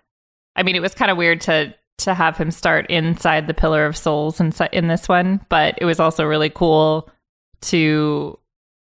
I 0.60 0.62
mean, 0.62 0.76
it 0.76 0.82
was 0.82 0.94
kind 0.94 1.10
of 1.10 1.16
weird 1.16 1.40
to 1.42 1.74
to 1.98 2.14
have 2.14 2.36
him 2.36 2.50
start 2.50 2.86
inside 2.90 3.46
the 3.46 3.54
Pillar 3.54 3.86
of 3.86 3.96
Souls 3.96 4.40
in 4.40 4.52
in 4.72 4.88
this 4.88 5.08
one, 5.08 5.40
but 5.48 5.74
it 5.78 5.86
was 5.86 5.98
also 5.98 6.24
really 6.24 6.50
cool 6.50 7.10
to 7.62 8.38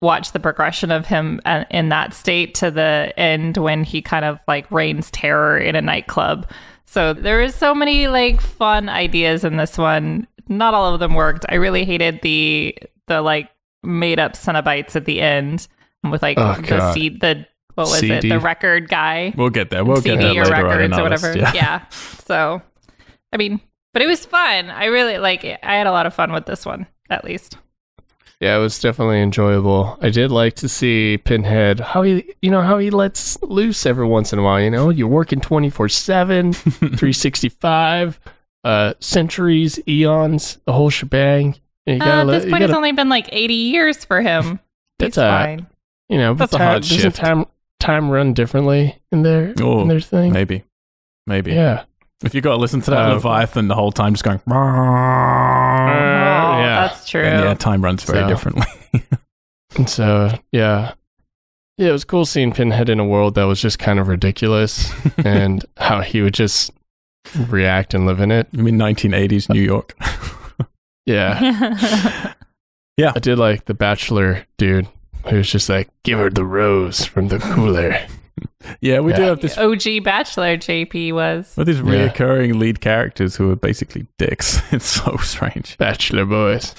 watch 0.00 0.33
the 0.33 0.40
progression 0.40 0.90
of 0.90 1.07
him 1.07 1.40
uh, 1.45 1.64
in 1.71 1.88
that 1.90 2.12
state 2.12 2.54
to 2.57 2.71
the 2.73 3.12
end 3.16 3.57
when 3.57 3.85
he 3.85 4.02
kind 4.02 4.25
of 4.25 4.40
like 4.49 4.69
reigns 4.73 5.11
terror 5.12 5.57
in 5.57 5.76
a 5.76 5.81
nightclub. 5.83 6.50
So 6.85 7.12
there 7.14 7.40
is 7.40 7.54
so 7.54 7.75
many 7.75 8.09
like 8.09 8.40
fun 8.40 8.88
ideas 8.88 9.45
in 9.45 9.57
this 9.57 9.78
one. 9.78 10.26
Not 10.49 10.75
all 10.75 10.92
of 10.92 10.99
them 11.00 11.14
worked. 11.14 11.47
I 11.49 11.54
really 11.54 11.85
hated 11.85 12.21
the 12.23 12.76
the 13.07 13.23
like 13.23 13.49
made 13.85 14.19
up 14.19 14.33
Cenobites 14.35 14.97
at 14.97 15.04
the 15.04 15.21
end 15.21 15.69
with 16.11 16.23
like 16.23 16.38
Oh, 16.38 16.54
the 16.54 16.62
God. 16.62 16.95
seed 16.95 17.21
the 17.21 17.47
what 17.75 17.88
was 17.88 18.02
it 18.02 18.23
the 18.23 18.38
record 18.38 18.88
guy 18.88 19.33
We'll 19.37 19.50
get 19.50 19.71
there. 19.71 19.85
We'll 19.85 20.00
get 20.00 20.19
CD 20.21 20.35
there 20.35 20.43
or 20.43 20.47
later 20.47 20.55
on 20.57 20.64
records 20.79 20.99
or 20.99 21.02
whatever. 21.02 21.35
list. 21.35 21.55
Yeah. 21.55 21.87
So, 22.26 22.62
I 23.33 23.37
mean, 23.37 23.61
but 23.93 24.02
it 24.02 24.07
was 24.07 24.25
fun. 24.26 24.71
I 24.71 24.87
really 24.87 25.19
like 25.19 25.45
it. 25.45 25.61
I 25.62 25.75
had 25.76 25.87
a 25.87 25.93
lot 25.93 26.07
of 26.07 26.14
fun 26.14 26.33
with 26.33 26.47
this 26.47 26.64
one, 26.67 26.87
at 27.11 27.25
least. 27.25 27.57
Yeah, 28.41 28.57
it 28.57 28.61
was 28.61 28.81
definitely 28.81 29.21
enjoyable. 29.23 29.97
I 30.02 30.11
did 30.11 30.33
like 30.33 30.55
to 30.55 30.69
see 30.69 31.17
Pinhead 31.19 31.79
how 31.79 32.02
he, 32.02 32.35
you 32.43 32.50
know, 32.50 32.61
how 32.62 32.79
he 32.79 32.91
lets 32.91 33.41
loose 33.43 33.87
every 33.87 34.07
once 34.07 34.33
in 34.33 34.41
a 34.41 34.43
while. 34.43 34.61
You 34.61 34.71
know, 34.71 34.88
you're 34.91 35.07
working 35.07 35.41
24 35.41 35.88
7, 35.88 36.52
365, 37.23 38.19
uh, 38.64 38.95
centuries, 39.00 39.79
eons, 39.88 40.59
the 40.67 40.73
whole 40.73 40.91
shebang. 40.91 41.55
And 41.87 41.99
you 41.99 42.02
Uh, 42.02 42.07
gotta 42.07 42.21
at 42.21 42.26
this 42.33 42.45
you, 42.47 42.50
point, 42.50 42.61
gotta, 42.62 42.73
it's 42.73 42.76
only 42.76 42.93
been 42.93 43.09
like 43.09 43.29
80 43.31 43.55
years 43.55 44.05
for 44.05 44.21
him. 44.21 44.59
That's 44.99 45.17
He's 45.17 45.23
a- 45.23 45.29
fine. 45.29 45.67
you 46.09 46.19
know, 46.19 46.35
That's 46.35 46.52
a 46.55 46.59
time, 46.59 46.67
hard 46.67 46.83
doesn't 46.83 46.99
shift. 46.99 47.17
time 47.17 47.47
time 47.83 48.11
run 48.11 48.33
differently 48.33 48.99
in 49.11 49.23
their 49.23 49.55
Oh, 49.61 49.83
in 49.83 49.89
their 49.89 50.01
thing. 50.01 50.33
Maybe, 50.33 50.65
maybe. 51.27 51.53
Yeah, 51.53 51.85
If 52.25 52.35
you 52.35 52.41
got 52.41 52.53
to 52.53 52.57
listen 52.59 52.81
to 52.83 52.91
that 52.93 53.11
Uh, 53.11 53.15
Leviathan 53.15 53.69
the 53.69 53.75
whole 53.75 53.93
time, 53.93 54.15
just 54.15 54.25
going. 54.25 54.41
Uh, 54.47 54.53
yeah. 56.61 56.89
that's 56.89 57.09
true. 57.09 57.23
And 57.23 57.45
yeah, 57.45 57.55
time 57.55 57.83
runs 57.83 58.03
very 58.05 58.21
So- 58.21 58.29
differently. 58.29 58.67
and 59.77 59.89
so 59.89 60.31
yeah, 60.53 60.93
yeah, 61.79 61.89
it 61.89 61.93
was 61.93 62.05
cool 62.05 62.25
seeing 62.27 62.53
Pinhead 62.53 62.89
in 62.89 63.01
a 63.01 63.05
world 63.05 63.35
that 63.35 63.45
was 63.45 63.61
just 63.61 63.79
kind 63.79 63.99
of 63.99 64.09
ridiculous, 64.09 64.93
and 65.25 65.65
how 65.77 66.01
he 66.01 66.21
would 66.23 66.35
just 66.35 66.71
react 67.49 67.95
and 67.95 68.05
live 68.07 68.21
in 68.21 68.31
it. 68.31 68.49
I 68.53 68.57
mean, 68.59 68.77
1980s 68.79 69.49
New 69.53 69.62
York. 69.62 69.97
Yeah. 71.07 71.41
yeah. 72.97 73.12
I 73.17 73.19
did 73.19 73.39
like 73.39 73.65
the 73.65 73.75
bachelor 73.75 74.47
dude 74.59 74.87
who 75.29 75.37
was 75.37 75.50
just 75.50 75.69
like, 75.69 75.88
give 76.05 76.19
her 76.19 76.31
the 76.31 76.45
rose 76.45 77.05
from 77.05 77.29
the 77.29 77.38
cooler. 77.38 77.97
yeah, 78.81 79.00
we 79.00 79.12
do 79.12 79.23
have 79.23 79.41
this 79.41 79.59
OG 79.59 80.05
Bachelor 80.05 80.57
JP 80.57 81.12
was. 81.12 81.55
with 81.57 81.67
these 81.67 81.79
Yeah. 81.79 82.09
reoccurring 82.09 82.59
lead 82.59 82.81
characters 82.81 83.37
who 83.37 83.50
are 83.50 83.57
basically 83.57 84.07
dicks. 84.19 84.61
It's 84.73 84.87
so 84.87 85.17
strange. 85.19 85.76
Bachelor 85.79 86.25
boys. 86.25 86.75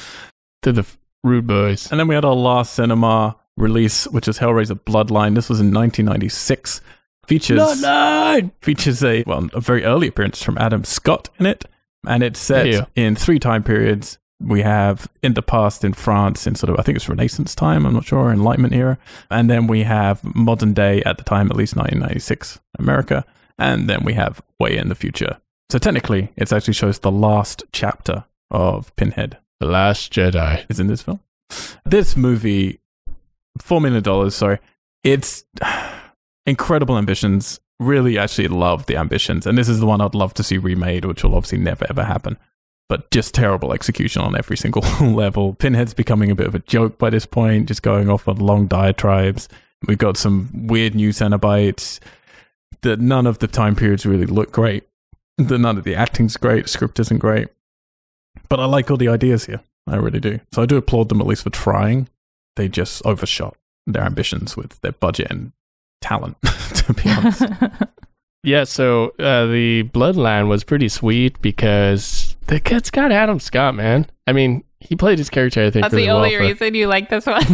They're 0.63 0.73
the 0.73 0.85
rude 1.23 1.47
boys. 1.47 1.89
And 1.91 1.99
then 1.99 2.07
we 2.07 2.15
had 2.15 2.25
our 2.25 2.35
last 2.35 2.73
cinema 2.73 3.35
release, 3.55 4.05
which 4.07 4.27
is 4.27 4.39
Hellraiser 4.39 4.79
Bloodline. 4.79 5.35
This 5.35 5.49
was 5.49 5.59
in 5.59 5.71
1996. 5.73 6.81
Features 7.27 7.59
Bloodline! 7.59 8.51
features 8.61 9.01
a 9.03 9.23
well 9.25 9.47
a 9.53 9.61
very 9.61 9.85
early 9.85 10.07
appearance 10.07 10.43
from 10.43 10.57
Adam 10.57 10.83
Scott 10.83 11.29
in 11.39 11.45
it, 11.45 11.63
and 12.05 12.21
it's 12.21 12.39
set 12.39 12.67
Yeah. 12.67 12.85
in 12.97 13.15
three 13.15 13.39
time 13.39 13.63
periods. 13.63 14.17
We 14.43 14.61
have 14.61 15.07
in 15.21 15.35
the 15.35 15.41
past 15.41 15.83
in 15.83 15.93
France 15.93 16.45
in 16.45 16.55
sort 16.55 16.69
of 16.69 16.79
I 16.79 16.83
think 16.83 16.97
it's 16.97 17.07
Renaissance 17.07 17.55
time, 17.55 17.85
I'm 17.85 17.93
not 17.93 18.05
sure, 18.05 18.31
Enlightenment 18.31 18.73
era, 18.73 18.97
and 19.29 19.49
then 19.49 19.67
we 19.67 19.83
have 19.83 20.23
modern 20.35 20.73
day 20.73 21.01
at 21.03 21.17
the 21.17 21.23
time, 21.23 21.49
at 21.49 21.55
least 21.57 21.75
1996 21.75 22.59
America, 22.77 23.25
and 23.57 23.89
then 23.89 24.03
we 24.03 24.13
have 24.13 24.41
way 24.59 24.77
in 24.77 24.89
the 24.89 24.95
future. 24.95 25.37
So 25.69 25.79
technically, 25.79 26.31
it 26.35 26.51
actually 26.51 26.73
shows 26.73 26.99
the 26.99 27.11
last 27.11 27.63
chapter 27.71 28.25
of 28.51 28.95
Pinhead 28.95 29.37
The 29.59 29.65
Last 29.65 30.11
Jedi. 30.11 30.65
is 30.69 30.79
in 30.79 30.87
this 30.87 31.01
film. 31.01 31.19
This 31.85 32.17
movie, 32.17 32.79
four 33.59 33.79
million 33.81 34.03
dollars. 34.03 34.35
Sorry, 34.35 34.59
it's 35.03 35.45
incredible 36.45 36.97
ambitions. 36.97 37.59
Really, 37.79 38.17
actually 38.17 38.47
love 38.49 38.85
the 38.85 38.97
ambitions, 38.97 39.47
and 39.47 39.57
this 39.57 39.67
is 39.67 39.79
the 39.79 39.85
one 39.85 39.99
I'd 40.01 40.15
love 40.15 40.33
to 40.35 40.43
see 40.43 40.57
remade, 40.57 41.05
which 41.05 41.23
will 41.23 41.35
obviously 41.35 41.57
never 41.57 41.85
ever 41.89 42.03
happen. 42.03 42.37
But 42.89 43.09
just 43.11 43.33
terrible 43.33 43.73
execution 43.73 44.21
on 44.21 44.35
every 44.35 44.57
single 44.57 44.81
level. 45.01 45.53
Pinhead's 45.53 45.93
becoming 45.93 46.31
a 46.31 46.35
bit 46.35 46.47
of 46.47 46.55
a 46.55 46.59
joke 46.59 46.97
by 46.97 47.09
this 47.09 47.25
point, 47.25 47.67
just 47.67 47.81
going 47.81 48.09
off 48.09 48.27
on 48.27 48.37
long 48.37 48.67
diatribes. 48.67 49.47
We've 49.87 49.97
got 49.97 50.17
some 50.17 50.49
weird 50.67 50.95
new 50.95 51.09
Cenobites. 51.09 51.99
That 52.81 52.99
none 52.99 53.25
of 53.25 53.39
the 53.39 53.47
time 53.47 53.75
periods 53.75 54.05
really 54.05 54.25
look 54.25 54.51
great. 54.51 54.83
The 55.37 55.57
none 55.57 55.77
of 55.77 55.85
the 55.85 55.95
acting's 55.95 56.35
great. 56.35 56.67
Script 56.67 56.99
isn't 56.99 57.19
great. 57.19 57.47
But 58.49 58.59
I 58.59 58.65
like 58.65 58.91
all 58.91 58.97
the 58.97 59.07
ideas 59.07 59.45
here. 59.45 59.61
I 59.87 59.95
really 59.95 60.19
do. 60.19 60.39
So 60.51 60.61
I 60.61 60.65
do 60.65 60.77
applaud 60.77 61.09
them 61.09 61.21
at 61.21 61.27
least 61.27 61.43
for 61.43 61.49
trying. 61.49 62.09
They 62.55 62.67
just 62.67 63.05
overshot 63.05 63.57
their 63.87 64.03
ambitions 64.03 64.55
with 64.55 64.79
their 64.81 64.91
budget 64.91 65.27
and 65.29 65.53
talent, 66.01 66.37
to 66.75 66.93
be 66.93 67.09
honest. 67.09 67.43
Yeah, 68.43 68.65
so 68.65 69.13
uh, 69.19 69.45
the 69.47 69.83
Bloodline 69.93 70.49
was 70.49 70.63
pretty 70.65 70.89
sweet 70.89 71.41
because 71.41 72.35
the 72.47 72.61
it's 72.65 72.91
got 72.91 73.11
Adam 73.11 73.39
Scott, 73.39 73.73
man. 73.73 74.05
I 74.27 74.33
mean, 74.33 74.63
he 74.81 74.95
played 74.97 75.17
his 75.17 75.29
character, 75.29 75.61
I 75.65 75.71
think, 75.71 75.83
That's 75.83 75.93
really 75.93 76.07
the 76.07 76.11
only 76.11 76.29
well 76.31 76.39
for- 76.39 76.43
reason 76.47 76.75
you 76.75 76.87
like 76.87 77.09
this 77.09 77.25
one. 77.25 77.41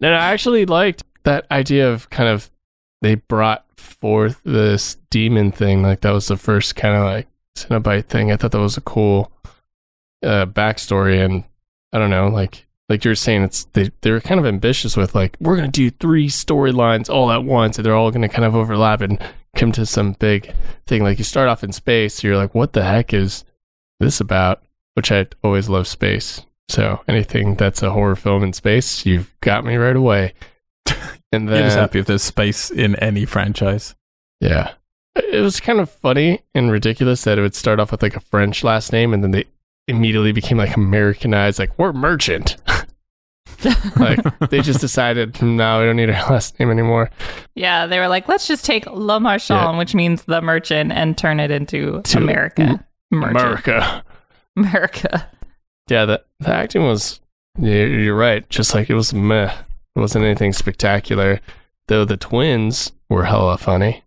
no, 0.00 0.10
no, 0.10 0.12
I 0.12 0.32
actually 0.32 0.66
liked 0.66 1.04
that 1.24 1.46
idea 1.50 1.90
of 1.90 2.10
kind 2.10 2.28
of 2.28 2.50
they 3.02 3.14
brought 3.14 3.64
forth 3.78 4.40
this 4.44 4.96
demon 5.08 5.52
thing. 5.52 5.82
Like 5.82 6.02
that 6.02 6.10
was 6.12 6.28
the 6.28 6.36
first 6.36 6.76
kind 6.76 6.94
of 6.94 7.04
like 7.04 7.28
Cenobite 7.56 8.06
thing. 8.06 8.30
I 8.30 8.36
thought 8.36 8.52
that 8.52 8.60
was 8.60 8.76
a 8.76 8.82
cool 8.82 9.32
uh, 10.22 10.44
backstory, 10.46 11.24
and 11.24 11.44
I 11.94 11.98
don't 11.98 12.10
know, 12.10 12.28
like 12.28 12.66
like 12.90 13.04
you 13.04 13.10
were 13.10 13.14
saying, 13.14 13.44
it's 13.44 13.64
they 13.72 13.90
they 14.02 14.10
were 14.10 14.20
kind 14.20 14.38
of 14.38 14.44
ambitious 14.44 14.96
with 14.96 15.14
like 15.14 15.36
we're 15.40 15.56
gonna 15.56 15.68
do 15.68 15.90
three 15.90 16.26
storylines 16.28 17.08
all 17.08 17.30
at 17.30 17.44
once, 17.44 17.78
and 17.78 17.86
they're 17.86 17.94
all 17.94 18.10
gonna 18.10 18.28
kind 18.28 18.44
of 18.44 18.54
overlap 18.54 19.00
and 19.00 19.18
come 19.56 19.72
to 19.72 19.86
some 19.86 20.12
big 20.14 20.52
thing. 20.86 21.02
Like 21.02 21.16
you 21.18 21.24
start 21.24 21.48
off 21.48 21.64
in 21.64 21.72
space, 21.72 22.22
you're 22.22 22.36
like, 22.36 22.54
what 22.54 22.72
the 22.74 22.84
heck 22.84 23.14
is 23.14 23.44
this 24.00 24.20
about? 24.20 24.62
Which 24.94 25.10
I 25.10 25.26
always 25.42 25.68
love 25.68 25.86
space. 25.86 26.44
So 26.68 27.00
anything 27.08 27.54
that's 27.54 27.82
a 27.82 27.90
horror 27.90 28.16
film 28.16 28.42
in 28.42 28.52
space, 28.52 29.06
you've 29.06 29.34
got 29.40 29.64
me 29.64 29.76
right 29.76 29.96
away. 29.96 30.34
And 31.32 31.48
then 31.48 31.58
You're 31.58 31.66
just 31.66 31.76
happy 31.78 32.00
if 32.00 32.06
there's 32.06 32.24
space 32.24 32.72
in 32.72 32.96
any 32.96 33.24
franchise. 33.24 33.94
yeah. 34.40 34.72
It 35.14 35.40
was 35.40 35.60
kind 35.60 35.78
of 35.78 35.88
funny 35.88 36.42
and 36.56 36.72
ridiculous 36.72 37.22
that 37.22 37.38
it 37.38 37.40
would 37.42 37.54
start 37.54 37.78
off 37.78 37.92
with 37.92 38.02
like 38.02 38.16
a 38.16 38.20
French 38.20 38.64
last 38.64 38.92
name 38.92 39.14
and 39.14 39.22
then 39.22 39.30
they 39.30 39.44
immediately 39.86 40.32
became 40.32 40.58
like 40.58 40.74
Americanized, 40.76 41.58
like, 41.60 41.78
we're 41.78 41.92
merchant. 41.92 42.56
like 43.96 44.18
they 44.50 44.60
just 44.60 44.80
decided, 44.80 45.40
no, 45.42 45.80
we 45.80 45.86
don't 45.86 45.96
need 45.96 46.10
our 46.10 46.30
last 46.30 46.58
name 46.58 46.70
anymore. 46.70 47.10
yeah, 47.54 47.86
they 47.86 47.98
were 47.98 48.08
like, 48.08 48.28
let's 48.28 48.46
just 48.46 48.64
take 48.64 48.86
Le 48.86 49.20
Marchand, 49.20 49.78
which 49.78 49.94
means 49.94 50.24
the 50.24 50.40
merchant, 50.40 50.92
and 50.92 51.16
turn 51.18 51.40
it 51.40 51.50
into 51.50 52.00
To- 52.02 52.18
America. 52.18 52.84
Merchant. 53.10 53.36
America. 53.36 54.04
America. 54.56 55.28
Yeah, 55.88 56.04
the, 56.04 56.22
the 56.38 56.50
acting 56.50 56.84
was, 56.84 57.18
you're 57.58 58.14
right. 58.14 58.48
Just 58.48 58.76
like 58.76 58.88
it 58.90 58.94
was 58.94 59.12
meh. 59.12 59.52
It 59.96 59.98
wasn't 59.98 60.24
anything 60.24 60.52
spectacular. 60.52 61.40
Though 61.88 62.04
the 62.04 62.16
twins 62.16 62.92
were 63.08 63.24
hella 63.24 63.58
funny. 63.58 64.04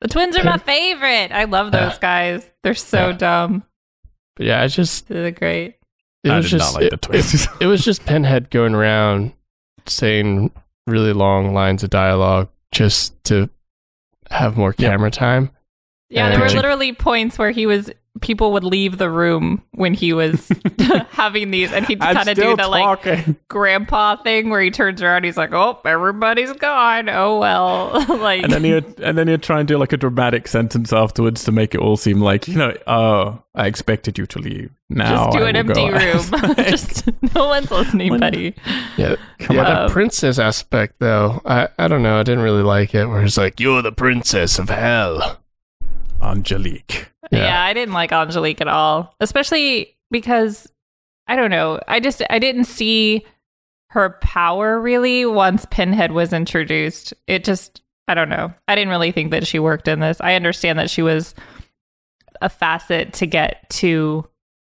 The 0.00 0.06
twins 0.06 0.36
are 0.36 0.44
my 0.44 0.58
favorite. 0.58 1.32
I 1.32 1.42
love 1.44 1.72
those 1.72 1.94
Yeah. 1.94 1.98
guys. 2.00 2.48
They're 2.62 2.74
so 2.74 3.08
Yeah. 3.08 3.16
dumb. 3.16 3.64
But 4.36 4.46
yeah, 4.46 4.62
I 4.62 4.68
just 4.68 5.10
is 5.10 5.34
great. 5.36 5.74
It 6.24 6.30
I 6.30 6.36
was 6.36 6.46
did 6.50 6.58
just 6.58 6.74
not 6.74 6.80
like 6.80 6.86
it, 6.86 6.90
the 6.90 6.96
twist. 6.98 7.48
it 7.60 7.66
was 7.66 7.84
just 7.84 8.04
Pinhead 8.06 8.50
going 8.50 8.74
around 8.74 9.32
saying 9.86 10.50
really 10.86 11.12
long 11.12 11.52
lines 11.54 11.82
of 11.82 11.90
dialogue 11.90 12.48
just 12.72 13.22
to 13.24 13.48
have 14.30 14.56
more 14.56 14.74
Yep. 14.78 14.90
camera 14.90 15.10
time. 15.10 15.50
Yeah, 16.08 16.26
Uh, 16.26 16.30
there 16.30 16.40
were 16.40 16.48
literally 16.48 16.92
points 16.92 17.38
where 17.38 17.50
he 17.50 17.66
was 17.66 17.90
people 18.20 18.52
would 18.52 18.62
leave 18.64 18.98
the 18.98 19.10
room 19.10 19.62
when 19.72 19.94
he 19.94 20.12
was 20.12 20.50
having 21.10 21.50
these 21.50 21.72
and 21.72 21.86
he'd 21.86 21.98
kind 21.98 22.28
of 22.28 22.36
do 22.36 22.42
still 22.42 22.56
the 22.56 22.68
like 22.68 23.48
grandpa 23.48 24.16
thing 24.16 24.50
where 24.50 24.60
he 24.60 24.70
turns 24.70 25.00
around 25.02 25.24
he's 25.24 25.36
like, 25.36 25.52
"Oh, 25.52 25.80
everybody's 25.84 26.52
gone. 26.52 27.08
Oh 27.08 27.38
well." 27.38 28.04
like 28.18 28.42
and 28.42 28.52
then 28.52 28.64
he'd 28.64 29.00
and 29.00 29.16
then 29.16 29.28
he'd 29.28 29.42
try 29.42 29.60
and 29.60 29.66
do 29.68 29.78
like 29.78 29.92
a 29.92 29.96
dramatic 29.96 30.46
sentence 30.46 30.92
afterwards 30.92 31.44
to 31.44 31.52
make 31.52 31.74
it 31.74 31.80
all 31.80 31.96
seem 31.96 32.20
like 32.20 32.46
you 32.48 32.56
know, 32.56 32.76
oh, 32.86 33.42
I 33.54 33.66
expected 33.66 34.18
you 34.18 34.26
to 34.26 34.38
leave. 34.38 34.70
Now 34.90 35.24
just 35.26 35.38
do 35.38 35.44
I 35.44 35.48
an 35.48 35.56
empty 35.56 35.74
go 35.74 35.94
out." 35.94 36.30
room. 36.42 36.54
just 36.68 37.08
no 37.34 37.46
one's 37.46 37.70
listening, 37.70 38.10
When- 38.10 38.20
buddy. 38.20 38.54
Yeah, 38.98 39.16
Come 39.40 39.56
yeah, 39.56 39.80
on. 39.80 39.86
the 39.86 39.92
princess 39.92 40.38
aspect 40.38 40.96
though, 40.98 41.40
I 41.46 41.68
I 41.78 41.88
don't 41.88 42.02
know, 42.02 42.20
I 42.20 42.22
didn't 42.24 42.44
really 42.44 42.62
like 42.62 42.94
it. 42.94 43.06
Where 43.06 43.22
it's 43.22 43.38
like 43.38 43.58
you're 43.58 43.80
the 43.82 43.90
princess 43.92 44.58
of 44.58 44.68
hell. 44.68 45.38
Angelique. 46.22 47.10
Yeah. 47.30 47.44
Yeah. 47.44 47.62
I 47.62 47.72
didn't 47.72 47.94
like 47.94 48.12
Angelique 48.12 48.60
at 48.60 48.68
all, 48.68 49.14
especially 49.20 49.96
because 50.10 50.70
I 51.26 51.36
don't 51.36 51.50
know. 51.50 51.80
I 51.88 52.00
just 52.00 52.22
I 52.30 52.38
didn't 52.38 52.64
see 52.64 53.24
her 53.90 54.18
power 54.20 54.80
really 54.80 55.26
once 55.26 55.66
Pinhead 55.70 56.12
was 56.12 56.32
introduced. 56.32 57.14
It 57.26 57.44
just 57.44 57.82
I 58.08 58.14
don't 58.14 58.28
know. 58.28 58.52
I 58.68 58.74
didn't 58.74 58.90
really 58.90 59.12
think 59.12 59.30
that 59.30 59.46
she 59.46 59.58
worked 59.58 59.88
in 59.88 60.00
this. 60.00 60.20
I 60.20 60.34
understand 60.34 60.78
that 60.78 60.90
she 60.90 61.02
was 61.02 61.34
a 62.40 62.48
facet 62.48 63.12
to 63.14 63.26
get 63.26 63.68
to 63.70 64.26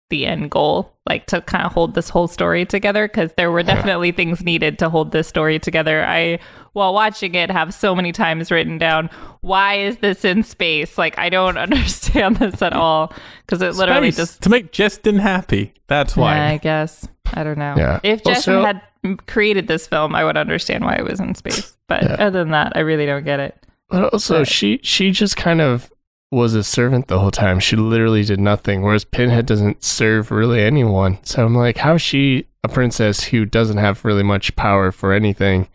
the 0.09 0.25
end 0.27 0.51
goal, 0.51 0.93
like 1.09 1.27
to 1.27 1.41
kind 1.43 1.65
of 1.67 1.73
hold 1.73 1.95
this 1.95 2.09
whole 2.09 2.29
story 2.29 2.65
together 2.65 3.09
because 3.09 3.33
there 3.37 3.51
were 3.51 3.63
definitely 3.63 4.13
things 4.13 4.43
needed 4.45 4.79
to 4.79 4.89
hold 4.89 5.11
this 5.13 5.27
story 5.27 5.59
together. 5.59 6.05
I 6.05 6.39
while 6.75 6.95
watching 6.95 7.35
it 7.35 7.51
have 7.51 7.73
so 7.75 7.95
many 7.95 8.13
times 8.13 8.51
written 8.51 8.79
down 8.79 9.09
why 9.41 9.75
is 9.75 9.97
this 9.99 10.25
in 10.25 10.43
space? 10.43 10.97
Like 10.99 11.19
I 11.19 11.29
don't 11.29 11.57
understand 11.67 12.37
this 12.37 12.63
at 12.63 12.73
all 12.73 13.13
because 13.45 13.63
it 13.63 13.75
literally 13.75 14.13
just 14.13 14.43
to 14.43 14.49
make 14.49 14.71
Justin 14.73 15.19
happy. 15.19 15.75
That's 15.89 16.17
why. 16.17 16.37
Yeah, 16.37 16.49
I 16.49 16.57
guess 16.59 17.09
I 17.35 17.43
don't 17.43 17.59
know. 17.59 17.75
Yeah. 17.77 18.01
If 18.05 18.23
Justin 18.25 18.57
Also- 18.57 18.67
had 18.67 18.83
created 19.27 19.67
this 19.69 19.87
film, 19.87 20.15
I 20.15 20.25
would 20.25 20.37
understand 20.37 20.85
why 20.85 20.95
it 20.95 21.05
was 21.05 21.19
in 21.21 21.35
space. 21.35 21.77
But 21.89 22.03
Yeah. 22.03 22.15
other 22.15 22.41
than 22.41 22.51
that, 22.51 22.73
I 22.77 22.81
really 22.81 23.07
don't 23.07 23.25
get 23.25 23.41
it. 23.41 23.57
But 23.89 24.13
also, 24.13 24.39
Right. 24.39 24.49
she 24.49 24.81
she 24.83 25.11
just 25.11 25.37
kind 25.37 25.61
of 25.61 25.91
was 26.31 26.55
a 26.55 26.65
servant 26.65 27.07
the 27.09 27.19
whole 27.21 27.31
time. 27.31 27.61
She 27.61 27.77
literally 27.77 28.25
did 28.25 28.41
nothing, 28.41 28.83
whereas 28.83 29.05
Pinhead 29.05 29.47
doesn't 29.47 29.85
serve 29.85 30.31
really 30.31 30.61
anyone. 30.61 31.19
So 31.23 31.45
I'm 31.45 31.55
like, 31.55 31.79
how 31.79 31.95
is 31.95 32.03
she 32.03 32.47
a 32.65 32.69
princess 32.69 33.25
who 33.25 33.45
doesn't 33.45 33.77
have 33.77 34.05
really 34.05 34.25
much 34.25 34.57
power 34.57 34.91
for 34.91 35.13
anything? 35.13 35.69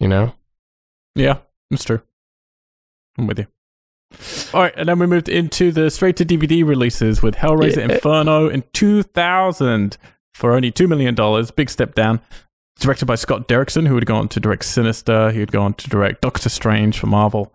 You 0.00 0.08
know? 0.08 0.34
Yeah, 1.14 1.38
it's 1.70 1.84
true. 1.84 2.02
I'm 3.16 3.26
with 3.26 3.38
you. 3.38 3.46
All 4.52 4.62
right, 4.62 4.74
and 4.76 4.88
then 4.88 4.98
we 4.98 5.06
moved 5.06 5.28
into 5.28 5.70
the 5.70 5.88
straight 5.90 6.16
to 6.16 6.24
DVD 6.24 6.66
releases 6.66 7.22
with 7.22 7.36
Hellraiser 7.36 7.76
Yeah. 7.76 7.94
Inferno 7.94 8.48
in 8.48 8.64
2000 8.72 9.96
for 10.34 10.52
only 10.52 10.72
$2 10.72 10.88
million. 10.88 11.14
Big 11.54 11.70
step 11.70 11.94
down. 11.94 12.20
Directed 12.80 13.04
by 13.06 13.14
Scott 13.14 13.46
Derrickson, 13.46 13.86
who 13.86 13.94
had 13.94 14.06
gone 14.06 14.20
on 14.22 14.28
to 14.30 14.40
direct 14.40 14.64
Sinister. 14.64 15.30
He 15.30 15.40
had 15.40 15.52
gone 15.52 15.66
on 15.66 15.74
to 15.74 15.88
direct 15.88 16.22
Doctor 16.22 16.48
Strange 16.48 16.98
for 16.98 17.06
Marvel. 17.06 17.52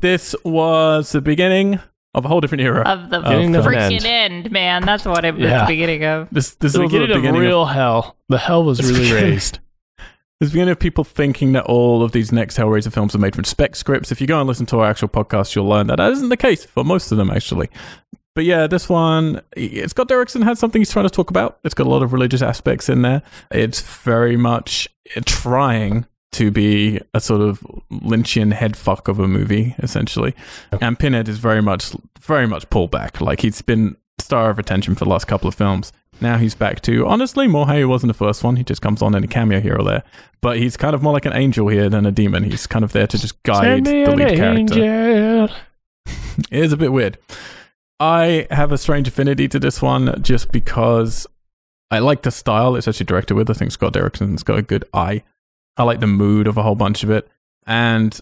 This 0.00 0.34
was 0.44 1.12
the 1.12 1.20
beginning 1.20 1.80
of 2.14 2.24
a 2.24 2.28
whole 2.28 2.40
different 2.40 2.62
era. 2.62 2.82
Of 2.82 3.10
the 3.10 3.20
Beginning 3.20 3.56
of 3.56 3.64
freaking 3.64 4.04
end. 4.04 4.44
end. 4.44 4.50
man. 4.52 4.84
That's 4.84 5.04
what 5.04 5.24
it 5.24 5.34
was 5.34 5.42
Yeah. 5.44 5.62
the 5.62 5.72
beginning 5.72 6.04
of. 6.04 6.28
this 6.30 6.54
this 6.56 6.72
The 6.74 6.82
was 6.82 6.90
the 6.90 6.98
beginning 6.98 7.16
of 7.16 7.22
beginning 7.22 7.40
of 7.40 7.46
real 7.46 7.64
hell. 7.66 8.16
The 8.28 8.38
hell 8.38 8.62
was 8.64 8.80
really 8.82 9.12
raised. 9.12 9.58
There's 10.40 10.50
beginning 10.52 10.72
of 10.72 10.78
people 10.80 11.04
thinking 11.04 11.52
that 11.52 11.64
all 11.64 12.02
of 12.02 12.12
these 12.12 12.32
next 12.32 12.58
Hellraiser 12.58 12.92
films 12.92 13.14
are 13.14 13.18
made 13.18 13.34
from 13.34 13.44
spec 13.44 13.76
scripts. 13.76 14.12
If 14.12 14.20
you 14.20 14.26
go 14.26 14.38
and 14.40 14.48
listen 14.48 14.66
to 14.66 14.80
our 14.80 14.90
actual 14.90 15.08
podcast, 15.08 15.54
you'll 15.54 15.68
learn 15.68 15.86
that 15.86 15.96
that 15.96 16.10
isn't 16.12 16.28
the 16.28 16.36
case 16.36 16.64
for 16.64 16.84
most 16.84 17.10
of 17.12 17.18
them, 17.18 17.30
actually. 17.30 17.68
But 18.34 18.44
yeah, 18.44 18.66
this 18.66 18.88
one, 18.88 19.40
it's 19.56 19.92
got 19.92 20.08
Derrickson 20.08 20.42
has 20.42 20.58
something 20.58 20.80
he's 20.80 20.90
trying 20.90 21.06
to 21.06 21.10
talk 21.10 21.30
about. 21.30 21.60
It's 21.62 21.72
got 21.74 21.86
a 21.86 21.90
lot 21.90 22.02
of 22.02 22.12
religious 22.12 22.42
aspects 22.42 22.88
in 22.88 23.02
there. 23.02 23.22
It's 23.52 23.80
very 23.80 24.36
much 24.36 24.88
trying 25.24 26.04
to 26.34 26.50
be 26.50 27.00
a 27.14 27.20
sort 27.20 27.40
of 27.40 27.60
Lynchian 27.90 28.52
headfuck 28.52 29.08
of 29.08 29.18
a 29.18 29.26
movie, 29.26 29.74
essentially. 29.78 30.34
And 30.80 30.98
Pinhead 30.98 31.28
is 31.28 31.38
very 31.38 31.62
much, 31.62 31.92
very 32.20 32.46
much 32.46 32.68
pulled 32.70 32.90
back. 32.90 33.20
Like 33.20 33.40
he's 33.40 33.62
been 33.62 33.96
star 34.20 34.50
of 34.50 34.58
attention 34.58 34.94
for 34.94 35.04
the 35.04 35.10
last 35.10 35.26
couple 35.26 35.48
of 35.48 35.54
films. 35.54 35.92
Now 36.20 36.38
he's 36.38 36.54
back 36.54 36.80
to 36.82 37.06
honestly 37.06 37.48
more 37.48 37.66
how 37.66 37.76
he 37.76 37.84
was 37.84 38.02
in 38.04 38.08
the 38.08 38.14
first 38.14 38.44
one. 38.44 38.56
He 38.56 38.62
just 38.64 38.80
comes 38.80 39.02
on 39.02 39.14
in 39.14 39.24
a 39.24 39.26
cameo 39.26 39.60
here 39.60 39.76
or 39.76 39.82
there, 39.84 40.04
but 40.40 40.58
he's 40.58 40.76
kind 40.76 40.94
of 40.94 41.02
more 41.02 41.12
like 41.12 41.26
an 41.26 41.32
angel 41.32 41.68
here 41.68 41.88
than 41.88 42.06
a 42.06 42.12
demon. 42.12 42.44
He's 42.44 42.66
kind 42.66 42.84
of 42.84 42.92
there 42.92 43.06
to 43.08 43.18
just 43.18 43.42
guide 43.42 43.84
the 43.84 44.04
an 44.04 44.16
lead 44.16 44.36
character. 44.36 44.82
angel. 44.82 45.48
It 46.50 46.64
is 46.64 46.72
a 46.72 46.76
bit 46.76 46.92
weird. 46.92 47.16
I 48.00 48.48
have 48.50 48.72
a 48.72 48.78
strange 48.78 49.06
affinity 49.06 49.46
to 49.48 49.58
this 49.60 49.80
one 49.80 50.20
just 50.22 50.50
because 50.50 51.28
I 51.92 52.00
like 52.00 52.22
the 52.22 52.32
style 52.32 52.74
it's 52.74 52.88
actually 52.88 53.06
directed 53.06 53.34
with. 53.34 53.48
I 53.48 53.52
think 53.54 53.70
Scott 53.70 53.92
Derrickson's 53.92 54.42
got 54.42 54.58
a 54.58 54.62
good 54.62 54.84
eye. 54.92 55.22
I 55.76 55.82
like 55.82 56.00
the 56.00 56.06
mood 56.06 56.46
of 56.46 56.56
a 56.56 56.62
whole 56.62 56.74
bunch 56.74 57.02
of 57.02 57.10
it. 57.10 57.28
And 57.66 58.18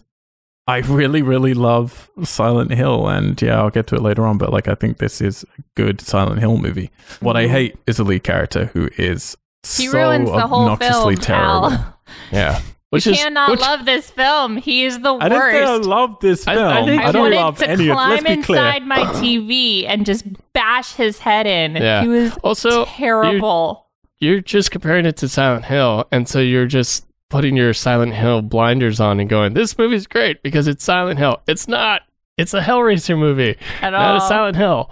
I 0.67 0.77
really, 0.79 1.21
really 1.21 1.53
love 1.53 2.09
Silent 2.23 2.71
Hill. 2.71 3.07
And 3.07 3.39
yeah, 3.41 3.59
I'll 3.59 3.69
get 3.69 3.87
to 3.87 3.95
it 3.95 4.01
later 4.01 4.25
on, 4.25 4.37
but 4.37 4.51
like 4.51 4.67
I 4.67 4.75
think 4.75 4.97
this 4.97 5.21
is 5.21 5.43
a 5.57 5.61
good 5.75 6.01
Silent 6.01 6.39
Hill 6.39 6.57
movie. 6.57 6.89
What 7.19 7.35
I 7.35 7.43
mm-hmm. 7.43 7.53
hate 7.53 7.77
is 7.85 7.97
the 7.97 8.03
lead 8.03 8.23
character 8.23 8.65
who 8.67 8.89
is 8.97 9.35
He 9.63 9.87
so 9.87 9.93
ruins 9.97 10.29
the 10.29 10.47
whole 10.47 10.69
obnoxiously 10.69 11.15
film. 11.15 11.25
terrible. 11.25 11.71
Al. 11.71 11.89
Yeah. 12.31 12.61
Which 12.91 13.07
you 13.07 13.13
is 13.13 13.17
cannot 13.17 13.49
which, 13.49 13.59
love 13.59 13.85
this 13.85 14.11
film. 14.11 14.57
He 14.57 14.85
is 14.85 14.99
the 14.99 15.13
worst. 15.15 15.25
I 15.25 15.29
don't 15.29 15.51
say 15.51 15.63
I 15.63 15.75
love 15.77 16.19
this 16.21 16.45
film. 16.45 16.59
I 16.59 16.81
I, 16.81 16.85
think- 16.85 17.01
I 17.01 17.11
don't 17.11 17.21
wanted 17.23 17.35
love 17.37 17.57
to 17.57 17.67
any 17.69 17.89
of 17.89 17.97
it. 17.97 17.99
Let's 17.99 18.21
climb 18.21 18.37
be 18.37 18.43
clear. 18.43 18.59
inside 18.59 18.85
my 18.85 18.97
TV 19.15 19.85
and 19.87 20.05
just 20.05 20.25
bash 20.53 20.93
his 20.93 21.17
head 21.17 21.47
in. 21.47 21.75
Yeah. 21.75 22.03
He 22.03 22.07
was 22.07 22.37
Also, 22.43 22.85
terrible. 22.85 23.87
you're 24.19 24.41
just 24.41 24.69
comparing 24.69 25.07
it 25.07 25.17
to 25.17 25.27
Silent 25.27 25.65
Hill, 25.65 26.05
and 26.11 26.29
so 26.29 26.39
you're 26.39 26.67
just 26.67 27.07
putting 27.33 27.57
your 27.57 27.73
Silent 27.73 28.13
Hill 28.13 28.41
blinders 28.43 28.99
on 28.99 29.19
and 29.19 29.27
going, 29.29 29.53
"This 29.55 29.77
movie's 29.77 30.07
great 30.07 30.41
because 30.43 30.67
it's 30.67 30.83
Silent 30.83 31.17
Hill." 31.19 31.41
It's 31.47 31.67
not. 31.67 32.03
It's 32.37 32.53
a 32.53 32.61
Hellraiser 32.61 33.17
movie, 33.17 33.57
At 33.81 33.89
not 33.89 34.17
a 34.17 34.21
all. 34.21 34.27
Silent 34.29 34.55
Hill. 34.55 34.89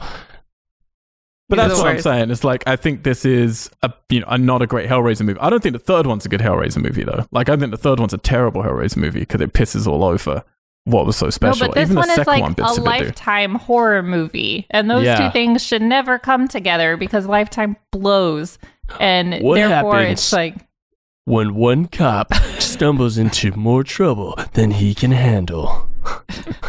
But 1.50 1.60
He's 1.60 1.68
that's 1.68 1.80
what 1.80 1.88
I'm 1.90 2.00
saying. 2.02 2.32
It's 2.32 2.44
like 2.44 2.64
I 2.66 2.76
think 2.78 3.04
this 3.04 3.26
is 3.26 3.70
a 3.84 3.92
you 4.10 4.22
know 4.22 4.26
a 4.30 4.38
not 4.38 4.62
a 4.62 4.68
great 4.68 4.90
Hellraiser 4.90 5.22
movie. 5.26 5.40
I 5.40 5.50
don't 5.50 5.62
think 5.62 5.74
the 5.74 5.80
third 5.80 6.08
one's 6.08 6.26
a 6.26 6.30
good 6.30 6.40
Hellraiser 6.40 6.82
movie 6.82 7.04
though. 7.04 7.26
Like 7.32 7.50
I 7.50 7.58
think 7.58 7.72
the 7.72 7.78
third 7.78 8.00
one's 8.00 8.14
a 8.14 8.18
terrible 8.18 8.64
Hellraiser 8.64 8.98
movie 8.98 9.20
because 9.20 9.42
it 9.42 9.54
pisses 9.54 9.86
all 9.86 10.04
over 10.04 10.44
what 10.86 11.06
was 11.06 11.16
so 11.18 11.30
special. 11.30 11.68
No, 11.68 11.68
but 11.68 11.76
this 11.76 11.86
Even 11.90 11.98
one 11.98 12.08
the 12.08 12.12
is 12.14 12.16
second 12.18 12.32
like 12.34 12.42
one 12.42 12.54
bits 12.54 12.70
a 12.70 12.72
of 12.72 12.78
it 12.78 12.82
do. 12.82 12.86
lifetime 13.06 13.56
horror 13.56 14.02
movie, 14.02 14.66
and 14.72 14.90
those 14.90 15.04
Yeah. 15.04 15.16
two 15.28 15.32
things 15.32 15.62
should 15.64 15.82
never 15.84 16.18
come 16.18 16.48
together 16.48 16.98
because 16.98 17.28
Lifetime 17.28 17.76
blows, 17.92 18.58
and 19.00 19.44
What 19.44 19.56
therefore 19.56 19.98
happens? 19.98 20.20
it's 20.20 20.34
like 20.34 20.56
When 21.26 21.54
one 21.56 21.86
cop 21.86 22.34
stumbles 22.60 23.18
into 23.18 23.52
more 23.58 23.84
trouble 23.84 24.38
than 24.54 24.72
he 24.72 24.96
can 24.96 25.12
handle. 25.12 25.88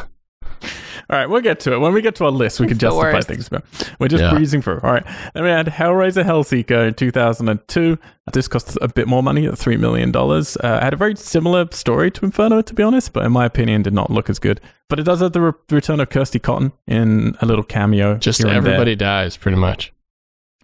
All 1.10 1.18
right, 1.18 1.28
we'll 1.28 1.42
get 1.42 1.60
to 1.60 1.72
it. 1.74 1.78
When 1.78 1.92
we 1.92 2.00
get 2.00 2.14
to 2.16 2.24
our 2.24 2.30
list, 2.30 2.58
we 2.58 2.64
It's 2.66 2.70
can 2.72 2.78
justify 2.78 3.12
worst. 3.12 3.28
things. 3.28 3.48
But 3.48 3.64
we're 3.98 4.08
just 4.08 4.22
Yeah. 4.22 4.30
breezing 4.32 4.62
through. 4.62 4.80
All 4.82 4.92
right. 4.92 5.04
Then 5.34 5.42
we 5.44 5.50
had 5.50 5.66
Hellraiser 5.66 6.24
Hellseeker 6.24 6.88
in 6.88 6.94
2002. 6.94 7.98
This 8.32 8.48
cost 8.48 8.78
a 8.80 8.88
bit 8.88 9.08
more 9.08 9.22
money 9.22 9.46
at 9.46 9.54
$3 9.54 9.78
million. 9.78 10.14
Uh, 10.16 10.42
it 10.62 10.82
had 10.82 10.94
a 10.94 10.96
very 10.96 11.16
similar 11.16 11.66
story 11.72 12.10
to 12.12 12.24
Inferno, 12.24 12.62
to 12.62 12.72
be 12.74 12.82
honest, 12.82 13.12
but 13.12 13.26
in 13.26 13.32
my 13.32 13.44
opinion, 13.44 13.82
did 13.82 13.92
not 13.92 14.10
look 14.10 14.30
as 14.30 14.38
good. 14.38 14.60
But 14.88 15.00
it 15.00 15.02
does 15.02 15.20
have 15.20 15.32
the 15.32 15.40
re- 15.40 15.52
return 15.70 16.00
of 16.00 16.08
Kirsty 16.08 16.38
Cotton 16.38 16.72
in 16.86 17.36
a 17.42 17.46
little 17.46 17.64
cameo. 17.64 18.16
Just 18.16 18.42
here 18.42 18.50
everybody 18.52 18.96
dies, 18.96 19.36
pretty 19.36 19.58
much. 19.58 19.92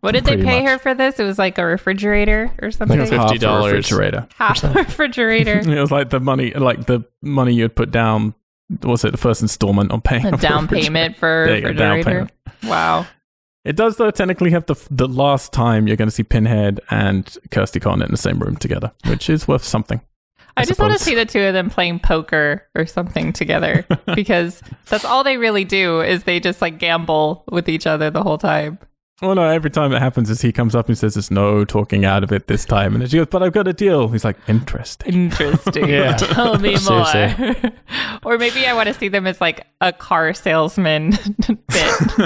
What 0.00 0.12
did 0.12 0.24
they 0.24 0.36
pay 0.36 0.62
much. 0.62 0.70
her 0.70 0.78
for 0.78 0.94
this? 0.94 1.18
It 1.18 1.24
was 1.24 1.38
like 1.38 1.58
a 1.58 1.66
refrigerator 1.66 2.50
or 2.62 2.70
something. 2.70 2.98
Like 2.98 3.10
$50. 3.10 3.64
refrigerator. 3.64 4.28
Half 4.36 4.64
a 4.64 4.72
refrigerator. 4.72 5.58
It 5.68 5.80
was 5.80 5.90
like 5.90 6.10
the 6.10 6.20
money, 6.20 6.52
like 6.52 6.86
the 6.86 7.04
money 7.22 7.54
you'd 7.54 7.76
put 7.76 7.90
down. 7.90 8.34
Was 8.82 9.04
it 9.04 9.12
the 9.12 9.18
first 9.18 9.42
installment 9.42 9.92
on 9.92 10.00
paying 10.00 10.26
a 10.26 10.30
off 10.34 10.40
down 10.40 10.68
payment 10.68 11.16
for 11.16 11.44
There 11.46 11.56
you 11.56 11.62
go, 11.62 11.72
down 11.72 11.96
refrigerator. 11.98 12.30
Wow. 12.64 13.06
It 13.64 13.76
does 13.76 13.96
though 13.96 14.10
technically 14.10 14.50
have 14.50 14.66
the 14.66 14.76
the 14.90 15.08
last 15.08 15.52
time 15.52 15.86
you're 15.86 15.96
going 15.96 16.08
to 16.08 16.14
see 16.14 16.22
Pinhead 16.22 16.80
and 16.90 17.36
Kirsty 17.50 17.80
Cotton 17.80 18.02
in 18.02 18.10
the 18.10 18.16
same 18.16 18.38
room 18.38 18.56
together, 18.56 18.92
which 19.06 19.28
is 19.28 19.46
worth 19.46 19.64
something. 19.64 20.00
I, 20.56 20.62
I 20.62 20.64
just 20.64 20.80
want 20.80 20.92
to 20.92 20.98
see 20.98 21.14
the 21.14 21.24
two 21.24 21.40
of 21.40 21.54
them 21.54 21.70
playing 21.70 22.00
poker 22.00 22.66
or 22.74 22.84
something 22.84 23.32
together 23.32 23.86
because 24.14 24.60
that's 24.86 25.04
all 25.04 25.22
they 25.22 25.36
really 25.36 25.64
do 25.64 26.00
is 26.00 26.24
they 26.24 26.40
just 26.40 26.60
like 26.60 26.78
gamble 26.78 27.44
with 27.50 27.68
each 27.68 27.86
other 27.86 28.10
the 28.10 28.24
whole 28.24 28.38
time. 28.38 28.78
Well, 29.20 29.34
no, 29.34 29.42
every 29.42 29.70
time 29.70 29.92
it 29.92 29.98
happens 29.98 30.30
is 30.30 30.42
he 30.42 30.52
comes 30.52 30.76
up 30.76 30.86
and 30.88 30.96
says 30.96 31.14
there's 31.14 31.30
no 31.32 31.64
talking 31.64 32.04
out 32.04 32.22
of 32.22 32.30
it 32.30 32.46
this 32.46 32.64
time. 32.64 32.94
And 32.94 33.02
then 33.02 33.08
she 33.08 33.16
goes, 33.16 33.26
but 33.28 33.42
I've 33.42 33.52
got 33.52 33.66
a 33.66 33.72
deal. 33.72 34.06
He's 34.08 34.24
like, 34.24 34.36
interesting. 34.46 35.12
Interesting. 35.12 35.88
Yeah. 35.88 36.16
Tell 36.16 36.56
me 36.58 36.76
more. 36.88 37.72
Or 38.24 38.38
maybe 38.38 38.64
I 38.66 38.74
want 38.74 38.86
to 38.86 38.94
see 38.94 39.08
them 39.08 39.26
as 39.26 39.40
like 39.40 39.66
a 39.80 39.92
car 39.92 40.32
salesman 40.34 41.10
bit. 41.68 42.18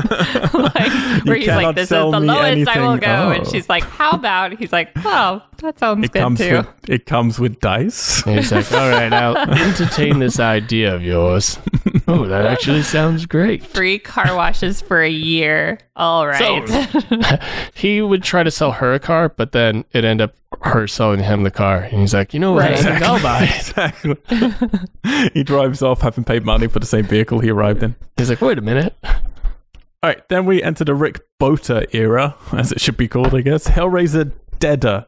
like, 0.53 1.25
where 1.25 1.37
he's 1.37 1.47
like, 1.49 1.75
this 1.77 1.85
is 1.85 1.89
the 1.91 2.21
me 2.21 2.27
lowest 2.27 2.69
I 2.69 2.81
will 2.81 2.91
anything. 2.93 3.09
go. 3.09 3.31
And 3.31 3.47
Oh. 3.47 3.51
she's 3.51 3.69
like, 3.69 3.85
how 3.85 4.11
about? 4.11 4.53
He's 4.59 4.73
like, 4.73 4.91
oh, 4.99 5.43
that 5.59 5.79
sounds 5.79 6.05
It 6.05 6.13
good 6.13 6.21
comes 6.21 6.39
too. 6.41 6.57
with 6.59 6.67
it 6.91 7.07
comes 7.07 7.39
with 7.39 7.61
dice. 7.61 8.27
And 8.27 8.37
he's 8.37 8.53
like, 8.53 8.71
all 8.73 8.91
right, 8.91 9.13
I'll 9.13 9.37
entertain 9.37 10.19
this 10.19 10.39
idea 10.41 10.95
of 10.95 11.03
yours. 11.03 11.59
Oh, 12.09 12.27
that 12.27 12.47
actually 12.47 12.83
sounds 12.83 13.27
great. 13.27 13.63
Free 13.65 13.99
car 13.99 14.35
washes 14.35 14.81
for 14.83 15.01
a 15.03 15.09
year. 15.11 15.79
All 15.97 16.27
right. 16.27 16.41
He 17.75 18.01
would 18.03 18.23
try 18.23 18.43
to 18.43 18.51
sell 18.51 18.73
her 18.73 18.93
a 18.95 19.01
car, 19.01 19.29
but 19.31 19.53
then 19.53 19.85
it 19.93 20.05
ended 20.05 20.31
up 20.31 20.37
her 20.63 20.87
selling 20.87 21.21
him 21.21 21.43
the 21.43 21.51
car. 21.51 21.79
And 21.79 22.01
he's 22.01 22.15
like, 22.15 22.33
you 22.35 22.41
know 22.41 22.53
what? 22.53 22.65
Right. 22.65 22.79
Think 22.79 23.03
I'll 23.03 23.23
buy 23.23 23.45
it. 23.45 23.57
exactly. 23.57 24.17
he 25.35 25.43
drives 25.43 25.83
off 25.83 26.01
having 26.03 26.25
paid 26.25 26.45
money 26.45 26.67
for 26.69 26.79
the 26.79 26.87
same 26.87 27.05
vehicle 27.05 27.41
he 27.41 27.51
arrived 27.51 27.83
in. 27.83 27.97
He's 28.17 28.29
like, 28.31 28.41
wait 28.41 28.59
a 28.59 28.63
minute. 28.63 28.95
All 29.05 30.11
right, 30.11 30.29
then 30.29 30.47
we 30.47 30.63
enter 30.63 30.85
the 30.85 30.95
Rick 30.95 31.21
Bota 31.39 31.87
era, 31.97 32.35
as 32.53 32.73
it 32.73 32.81
should 32.81 32.97
be 32.97 33.07
called, 33.09 33.35
I 33.35 33.41
guess. 33.41 33.69
Hellraiser 33.69 34.33
Deader, 34.59 35.07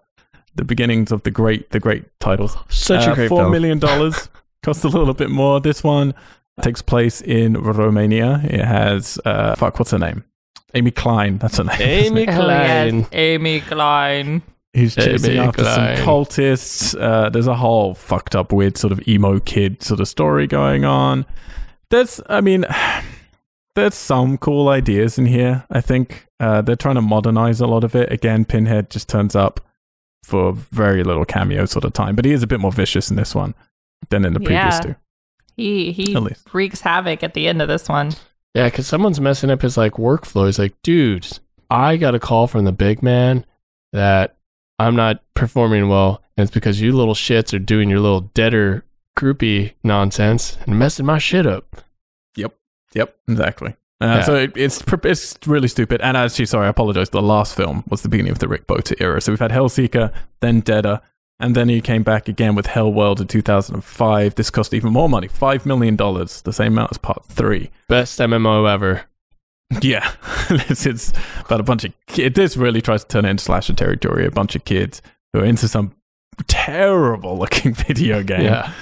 the 0.54 0.64
beginnings 0.64 1.10
of 1.12 1.22
the 1.24 1.30
great, 1.32 1.70
the 1.70 1.80
great 1.80 2.04
titles. 2.20 2.56
Such 2.68 3.06
Uh, 3.08 3.12
a 3.12 3.14
great 3.14 3.28
Four 3.28 3.40
film. 3.42 3.52
million 3.52 3.78
dollars. 3.80 4.28
Cost 4.62 4.84
a 4.84 4.88
little 4.88 5.12
bit 5.14 5.30
more. 5.30 5.60
This 5.60 5.82
one 5.84 6.14
takes 6.62 6.80
place 6.80 7.20
in 7.20 7.54
Romania. 7.60 8.40
It 8.44 8.64
has 8.64 9.18
uh, 9.24 9.56
fuck, 9.56 9.78
what's 9.78 9.90
her 9.90 9.98
name? 9.98 10.24
Amy 10.74 10.90
Klein. 10.90 11.38
That's 11.38 11.56
her 11.58 11.64
name. 11.64 11.80
Amy 11.80 12.22
it? 12.22 12.28
Oh, 12.28 12.32
yes. 12.32 12.90
Klein. 12.90 13.06
Amy 13.12 13.60
Klein. 13.60 14.42
He's 14.72 14.94
chasing 14.96 15.32
Amy 15.32 15.40
after 15.40 15.62
Klein. 15.62 15.96
some 15.96 16.06
cultists. 16.06 17.00
Uh, 17.00 17.30
there's 17.30 17.46
a 17.46 17.54
whole 17.54 17.94
fucked 17.94 18.34
up, 18.34 18.52
weird 18.52 18.76
sort 18.76 18.92
of 18.92 19.06
emo 19.06 19.38
kid 19.40 19.82
sort 19.82 20.00
of 20.00 20.08
story 20.08 20.46
going 20.48 20.84
on. 20.84 21.26
There's, 21.90 22.20
I 22.28 22.40
mean, 22.40 22.64
there's 23.76 23.94
some 23.94 24.36
cool 24.38 24.68
ideas 24.68 25.18
in 25.18 25.26
here. 25.26 25.64
I 25.70 25.80
think 25.80 26.26
uh, 26.40 26.62
they're 26.62 26.76
trying 26.76 26.96
to 26.96 27.02
modernize 27.02 27.60
a 27.60 27.66
lot 27.66 27.84
of 27.84 27.94
it. 27.94 28.12
Again, 28.12 28.44
Pinhead 28.44 28.90
just 28.90 29.08
turns 29.08 29.36
up 29.36 29.60
for 30.24 30.52
very 30.52 31.04
little 31.04 31.24
cameo 31.24 31.66
sort 31.66 31.84
of 31.84 31.92
time, 31.92 32.16
but 32.16 32.24
he 32.24 32.32
is 32.32 32.42
a 32.42 32.46
bit 32.46 32.58
more 32.58 32.72
vicious 32.72 33.10
in 33.10 33.16
this 33.16 33.34
one 33.34 33.54
than 34.10 34.24
in 34.24 34.32
the 34.32 34.40
previous 34.40 34.80
two. 34.80 34.94
He 35.56 35.92
he 35.92 36.16
At 36.16 36.22
least. 36.24 36.48
wreaks 36.52 36.80
havoc 36.80 37.22
at 37.22 37.34
the 37.34 37.46
end 37.46 37.62
of 37.62 37.68
this 37.68 37.88
one. 37.88 38.12
Yeah, 38.54 38.66
because 38.66 38.86
someone's 38.86 39.20
messing 39.20 39.50
up 39.50 39.62
his 39.62 39.76
like 39.76 39.94
workflow. 39.94 40.46
He's 40.46 40.58
like, 40.58 40.74
dude, 40.82 41.26
I 41.70 41.96
got 41.96 42.14
a 42.14 42.20
call 42.20 42.46
from 42.46 42.64
the 42.64 42.72
big 42.72 43.02
man 43.02 43.44
that 43.92 44.36
I'm 44.78 44.94
not 44.96 45.22
performing 45.34 45.88
well, 45.88 46.22
and 46.36 46.44
it's 46.46 46.54
because 46.54 46.80
you 46.80 46.92
little 46.92 47.14
shits 47.14 47.52
are 47.54 47.58
doing 47.58 47.90
your 47.90 48.00
little 48.00 48.20
deader 48.20 48.84
groupie 49.18 49.72
nonsense 49.82 50.56
and 50.66 50.78
messing 50.78 51.06
my 51.06 51.18
shit 51.18 51.46
up. 51.46 51.76
Yep, 52.36 52.54
Yep. 52.94 53.16
exactly. 53.28 53.70
Uh, 54.00 54.06
Yeah. 54.06 54.22
So 54.22 54.34
it, 54.36 54.52
it's 54.56 54.82
it's 55.04 55.38
really 55.46 55.68
stupid. 55.68 56.00
And 56.00 56.16
actually, 56.16 56.46
sorry, 56.46 56.66
I 56.66 56.70
apologize. 56.70 57.10
The 57.10 57.22
last 57.22 57.56
film 57.56 57.84
was 57.88 58.02
the 58.02 58.08
beginning 58.08 58.32
of 58.32 58.40
the 58.40 58.48
Rick 58.48 58.66
Bota 58.66 58.96
era. 59.00 59.20
So 59.20 59.30
we've 59.32 59.38
had 59.40 59.52
Hellseeker, 59.52 60.12
then 60.40 60.60
Deader, 60.60 61.00
and 61.40 61.54
then 61.54 61.68
he 61.68 61.80
came 61.80 62.02
back 62.02 62.28
again 62.28 62.54
with 62.54 62.66
Hellworld 62.66 63.20
in 63.20 63.26
2005. 63.26 64.34
This 64.34 64.50
cost 64.50 64.72
even 64.74 64.92
more 64.92 65.08
money, 65.08 65.28
five 65.28 65.66
million 65.66 65.96
dollars, 65.96 66.42
the 66.42 66.52
same 66.52 66.72
amount 66.74 66.92
as 66.92 66.98
Part 66.98 67.24
Three. 67.26 67.70
Best 67.88 68.18
MMO 68.18 68.70
ever. 68.72 69.02
Yeah, 69.80 70.12
this 70.68 70.86
is 70.86 71.12
about 71.40 71.58
a 71.58 71.64
bunch 71.64 71.84
of 71.84 71.92
kids. 72.06 72.36
This 72.36 72.56
really 72.56 72.80
tries 72.82 73.02
to 73.02 73.08
turn 73.08 73.24
it 73.24 73.30
into 73.30 73.42
slasher 73.42 73.72
territory. 73.72 74.24
A 74.26 74.30
bunch 74.30 74.54
of 74.54 74.64
kids 74.64 75.02
who 75.32 75.40
are 75.40 75.44
into 75.44 75.66
some 75.66 75.94
terrible 76.46 77.38
looking 77.38 77.74
video 77.74 78.22
game 78.22 78.42
Yeah. 78.42 78.72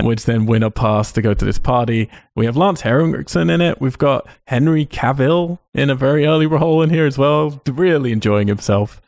which 0.00 0.24
then 0.24 0.46
win 0.46 0.62
a 0.62 0.70
pass 0.70 1.12
to 1.12 1.20
go 1.20 1.34
to 1.34 1.44
this 1.44 1.58
party. 1.58 2.08
We 2.36 2.46
have 2.46 2.56
Lance 2.56 2.82
Henriksen 2.82 3.50
in 3.50 3.60
it. 3.60 3.80
We've 3.80 3.98
got 3.98 4.26
Henry 4.46 4.86
Cavill 4.86 5.58
in 5.74 5.90
a 5.90 5.94
very 5.94 6.24
early 6.26 6.46
role 6.46 6.80
in 6.82 6.90
here 6.90 7.06
as 7.06 7.18
well, 7.18 7.60
really 7.68 8.12
enjoying 8.12 8.48
himself. 8.48 9.02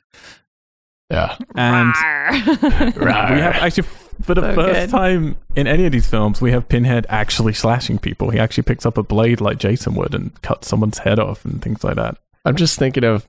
Yeah. 1.11 1.37
And 1.55 1.95
Rawr. 1.95 3.31
we 3.35 3.41
have 3.41 3.55
actually, 3.57 3.85
for 4.23 4.35
the 4.35 4.43
So 4.43 4.55
first 4.55 4.81
good. 4.81 4.91
time 4.91 5.37
in 5.55 5.67
any 5.67 5.87
of 5.87 5.93
these 5.93 6.07
films, 6.07 6.41
we 6.41 6.51
have 6.53 6.69
Pinhead 6.69 7.07
actually 7.09 7.53
slashing 7.53 7.99
people. 7.99 8.31
He 8.31 8.39
actually 8.39 8.65
picks 8.65 8.85
up 8.85 8.99
a 8.99 9.03
blade 9.03 9.41
like 9.41 9.59
Jason 9.59 9.95
would 9.95 10.15
and 10.15 10.41
cuts 10.43 10.67
someone's 10.69 10.99
head 10.99 11.19
off 11.19 11.45
and 11.45 11.63
things 11.63 11.85
like 11.85 11.97
that. 11.97 12.17
I'm 12.45 12.57
just 12.57 12.79
thinking 12.79 13.05
of 13.05 13.29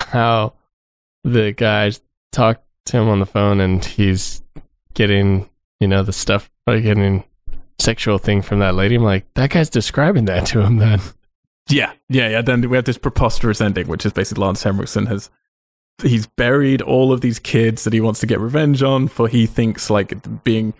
how 0.00 0.54
the 1.22 1.52
guys 1.52 2.00
talk 2.32 2.62
to 2.86 2.98
him 2.98 3.08
on 3.08 3.20
the 3.20 3.26
phone 3.26 3.60
and 3.60 3.82
he's 3.84 4.42
getting, 4.92 5.48
you 5.80 5.88
know, 5.88 6.02
the 6.02 6.12
stuff, 6.12 6.50
like 6.66 6.82
getting 6.82 7.24
sexual 7.78 8.18
thing 8.18 8.42
from 8.42 8.58
that 8.58 8.74
lady. 8.74 8.96
I'm 8.96 9.02
like, 9.02 9.24
that 9.34 9.50
guy's 9.50 9.70
describing 9.70 10.26
that 10.26 10.46
to 10.48 10.60
him 10.60 10.76
then. 10.76 11.00
Yeah, 11.70 11.92
yeah, 12.10 12.28
yeah. 12.28 12.42
Then 12.42 12.68
we 12.68 12.76
have 12.76 12.84
this 12.84 12.98
preposterous 12.98 13.60
ending, 13.62 13.88
which 13.88 14.04
is 14.04 14.12
basically 14.12 14.44
Lance 14.44 14.62
Henriksen 14.62 15.06
has 15.06 15.30
he's 16.02 16.26
buried 16.26 16.82
all 16.82 17.12
of 17.12 17.20
these 17.20 17.38
kids 17.38 17.84
that 17.84 17.92
he 17.92 18.00
wants 18.00 18.20
to 18.20 18.26
get 18.26 18.40
revenge 18.40 18.82
on 18.82 19.08
for 19.08 19.28
he 19.28 19.46
thinks 19.46 19.90
like 19.90 20.42
being 20.44 20.74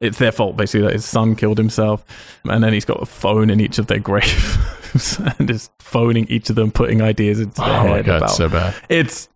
it's 0.00 0.18
their 0.18 0.32
fault 0.32 0.56
basically 0.56 0.86
that 0.86 0.94
his 0.94 1.04
son 1.04 1.36
killed 1.36 1.58
himself, 1.58 2.04
and 2.44 2.64
then 2.64 2.72
he's 2.72 2.84
got 2.84 3.02
a 3.02 3.06
phone 3.06 3.50
in 3.50 3.60
each 3.60 3.78
of 3.78 3.86
their 3.86 3.98
graves 4.00 5.20
and 5.38 5.50
is 5.50 5.70
phoning 5.78 6.26
each 6.28 6.50
of 6.50 6.56
them, 6.56 6.72
putting 6.72 7.02
ideas 7.02 7.40
into 7.40 7.60
their 7.60 7.66
head. 7.66 7.86
Oh 7.86 7.88
my 7.88 7.96
head 7.96 8.06
god, 8.06 8.16
about 8.18 8.30
so 8.30 8.48
bad. 8.48 8.74
it's 8.88 9.28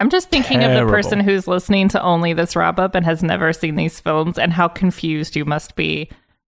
I'm 0.00 0.10
just 0.10 0.30
thinking 0.30 0.62
of 0.62 0.72
the 0.72 0.90
person 0.90 1.20
who's 1.20 1.46
listening 1.46 1.88
to 1.90 2.02
only 2.02 2.32
this 2.32 2.56
wrap 2.56 2.78
up 2.78 2.94
and 2.94 3.04
has 3.04 3.22
never 3.22 3.52
seen 3.52 3.76
these 3.76 4.00
films 4.00 4.38
and 4.38 4.52
how 4.52 4.68
confused 4.68 5.36
you 5.36 5.44
must 5.44 5.76
be. 5.76 6.10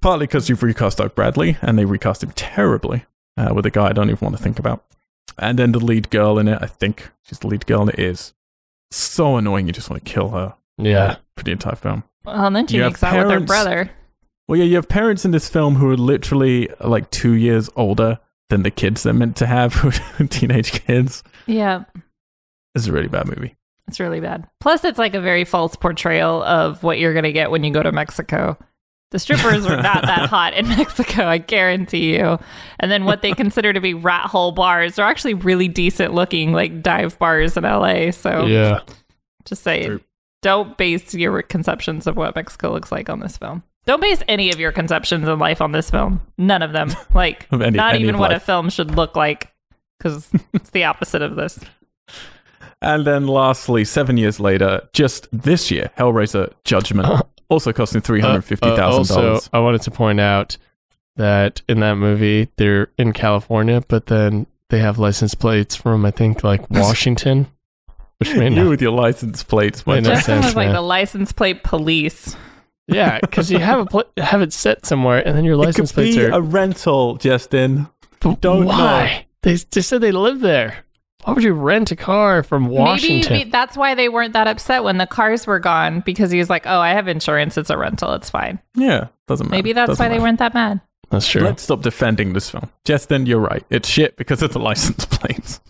Partly 0.00 0.26
because 0.26 0.48
you've 0.48 0.62
recast 0.62 0.98
Doug 0.98 1.14
Bradley, 1.14 1.56
and 1.60 1.78
they 1.78 1.84
recast 1.84 2.22
him 2.22 2.30
terribly 2.34 3.04
uh, 3.36 3.52
with 3.54 3.66
a 3.66 3.70
guy 3.70 3.88
I 3.88 3.92
don't 3.92 4.08
even 4.10 4.18
want 4.24 4.36
to 4.36 4.42
think 4.42 4.58
about. 4.58 4.84
And 5.38 5.58
then 5.58 5.72
the 5.72 5.78
lead 5.80 6.10
girl 6.10 6.38
in 6.38 6.48
it, 6.48 6.58
I 6.60 6.66
think 6.66 7.10
she's 7.22 7.38
the 7.38 7.46
lead 7.48 7.66
girl, 7.66 7.82
and 7.82 7.90
it 7.90 7.98
is 7.98 8.32
so 8.90 9.36
annoying. 9.36 9.66
You 9.66 9.72
just 9.72 9.90
want 9.90 10.04
to 10.04 10.10
kill 10.10 10.30
her 10.30 10.54
Yeah. 10.78 11.16
for 11.36 11.44
the 11.44 11.52
entire 11.52 11.76
film. 11.76 12.04
well, 12.24 12.46
and 12.46 12.56
then 12.56 12.66
she 12.66 12.76
You 12.76 12.84
makes 12.84 13.02
out 13.02 13.18
with 13.18 13.30
her 13.30 13.40
brother. 13.40 13.90
Well, 14.48 14.58
yeah, 14.58 14.64
you 14.64 14.76
have 14.76 14.88
parents 14.88 15.24
in 15.24 15.30
this 15.30 15.48
film 15.48 15.76
who 15.76 15.88
are 15.90 15.96
literally 15.96 16.68
like 16.80 17.10
two 17.10 17.32
years 17.32 17.70
older 17.76 18.18
than 18.50 18.62
the 18.62 18.70
kids 18.70 19.02
they're 19.02 19.12
meant 19.14 19.36
to 19.36 19.46
have, 19.46 19.74
teenage 20.30 20.72
kids. 20.72 21.22
Yeah. 21.46 21.84
It's 22.74 22.86
a 22.86 22.92
really 22.92 23.08
bad 23.08 23.26
movie. 23.26 23.56
It's 23.88 23.98
really 23.98 24.20
bad. 24.20 24.46
Plus, 24.60 24.84
it's 24.84 24.98
like 24.98 25.14
a 25.14 25.20
very 25.20 25.44
false 25.44 25.74
portrayal 25.74 26.42
of 26.44 26.82
what 26.84 26.98
you're 26.98 27.12
going 27.14 27.24
to 27.24 27.32
get 27.32 27.50
when 27.50 27.64
you 27.64 27.72
go 27.72 27.82
to 27.82 27.90
Mexico. 27.90 28.56
The 29.10 29.18
strippers 29.18 29.66
are 29.66 29.82
not 29.82 30.02
that 30.02 30.28
hot 30.30 30.54
in 30.54 30.68
Mexico, 30.68 31.26
I 31.26 31.38
guarantee 31.38 32.14
you. 32.16 32.38
And 32.78 32.92
then 32.92 33.04
what 33.04 33.22
they 33.22 33.32
consider 33.32 33.72
to 33.72 33.80
be 33.80 33.92
rat 33.94 34.26
hole 34.26 34.52
bars 34.52 35.00
are 35.00 35.08
actually 35.08 35.34
really 35.34 35.66
decent 35.66 36.14
looking, 36.14 36.52
like 36.52 36.82
dive 36.82 37.18
bars 37.18 37.56
in 37.56 37.64
LA. 37.64 38.12
So 38.12 38.46
Yeah. 38.46 38.80
just 39.46 39.64
say 39.64 39.86
True. 39.86 40.00
don't 40.42 40.78
base 40.78 41.12
your 41.12 41.42
conceptions 41.42 42.06
of 42.06 42.16
what 42.16 42.36
Mexico 42.36 42.70
looks 42.72 42.92
like 42.92 43.08
on 43.10 43.18
this 43.18 43.36
film. 43.36 43.64
Don't 43.86 44.00
base 44.00 44.22
any 44.28 44.50
of 44.52 44.60
your 44.60 44.72
conceptions 44.72 45.26
in 45.26 45.38
life 45.38 45.60
on 45.60 45.72
this 45.72 45.90
film. 45.90 46.20
None 46.38 46.62
of 46.62 46.72
them. 46.72 46.90
Like 47.14 47.46
Of 47.50 47.62
any- 47.62 47.76
not 47.76 47.94
any 47.94 48.02
even 48.04 48.14
of 48.16 48.20
what 48.20 48.32
a 48.32 48.40
film 48.40 48.70
should 48.70 48.94
look 48.94 49.16
like 49.16 49.52
because 49.98 50.28
it's 50.52 50.70
the 50.70 50.84
opposite 50.84 51.22
of 51.22 51.36
this. 51.36 51.58
And 52.82 53.06
then 53.06 53.26
lastly, 53.26 53.84
seven 53.84 54.16
years 54.16 54.40
later, 54.40 54.88
just 54.94 55.28
this 55.32 55.70
year, 55.70 55.90
Hellraiser 55.98 56.50
Judgment, 56.64 57.06
also 57.50 57.74
costing 57.74 58.00
three 58.00 58.22
hundred 58.22 58.40
fifty 58.42 58.70
Uh, 58.70 58.72
uh, 58.72 58.76
thousand 58.76 58.98
also, 59.00 59.22
dollars. 59.22 59.50
I 59.52 59.58
wanted 59.58 59.82
to 59.82 59.90
point 59.90 60.18
out 60.18 60.56
that 61.16 61.60
in 61.68 61.80
that 61.80 61.96
movie, 61.96 62.48
they're 62.56 62.88
in 62.96 63.12
California, 63.12 63.82
but 63.86 64.06
then 64.06 64.46
they 64.70 64.78
have 64.78 64.98
license 64.98 65.34
plates 65.34 65.76
from, 65.76 66.06
I 66.06 66.10
think, 66.10 66.42
like 66.42 66.70
Washington, 66.70 67.48
which 68.16 68.34
may 68.34 68.44
You 68.44 68.50
not. 68.64 68.68
with 68.70 68.80
your 68.80 68.92
license 68.92 69.42
plates, 69.42 69.86
May 69.86 69.96
my 69.96 70.00
not 70.00 70.04
God. 70.04 70.14
Justin 70.14 70.34
sense, 70.36 70.44
was 70.46 70.56
like 70.56 70.68
man. 70.68 70.74
the 70.74 70.80
license 70.80 71.32
plate 71.32 71.62
police. 71.62 72.34
Yeah, 72.90 73.18
because 73.20 73.50
you 73.50 73.58
have 73.58 73.80
a 73.80 73.86
pla- 73.86 74.02
have 74.18 74.42
it 74.42 74.52
set 74.52 74.84
somewhere, 74.86 75.26
and 75.26 75.36
then 75.36 75.44
your 75.44 75.54
It 75.54 75.58
license 75.58 75.90
could 75.92 75.94
plates 75.96 76.16
be 76.16 76.24
are. 76.26 76.30
a 76.32 76.40
rental, 76.40 77.16
Justin. 77.16 77.88
But 78.20 78.40
don't 78.40 78.64
why? 78.66 79.26
They 79.42 79.54
they 79.54 79.80
said 79.80 80.00
they 80.00 80.12
live 80.12 80.40
there. 80.40 80.84
Why 81.24 81.34
would 81.34 81.44
you 81.44 81.52
rent 81.52 81.90
a 81.90 81.96
car 81.96 82.42
from 82.42 82.66
Washington? 82.68 83.32
Maybe 83.32 83.50
that's 83.50 83.76
why 83.76 83.94
they 83.94 84.08
weren't 84.08 84.32
that 84.32 84.48
upset 84.48 84.84
when 84.84 84.96
the 84.98 85.06
cars 85.06 85.46
were 85.46 85.58
gone 85.58 86.00
because 86.00 86.30
he 86.30 86.38
was 86.38 86.48
like, 86.50 86.66
"Oh, 86.66 86.80
I 86.80 86.90
have 86.90 87.08
insurance. 87.08 87.56
It's 87.58 87.68
a 87.70 87.76
rental. 87.76 88.12
It's 88.14 88.30
fine." 88.30 88.58
Yeah, 88.74 89.08
doesn't 89.28 89.46
matter. 89.46 89.56
Maybe 89.58 89.72
that's 89.74 89.88
Doesn't 89.88 90.04
why 90.04 90.08
they 90.08 90.18
weren't 90.18 90.38
that 90.38 90.54
mad. 90.54 90.80
That's 91.10 91.26
true. 91.28 91.42
Let's 91.42 91.62
stop 91.62 91.82
defending 91.82 92.32
this 92.34 92.48
film. 92.50 92.70
Justin, 92.84 93.26
you're 93.26 93.40
right. 93.40 93.64
It's 93.68 93.88
shit 93.88 94.16
because 94.16 94.42
of 94.42 94.52
the 94.52 94.58
license 94.70 95.04
plates. 95.06 95.60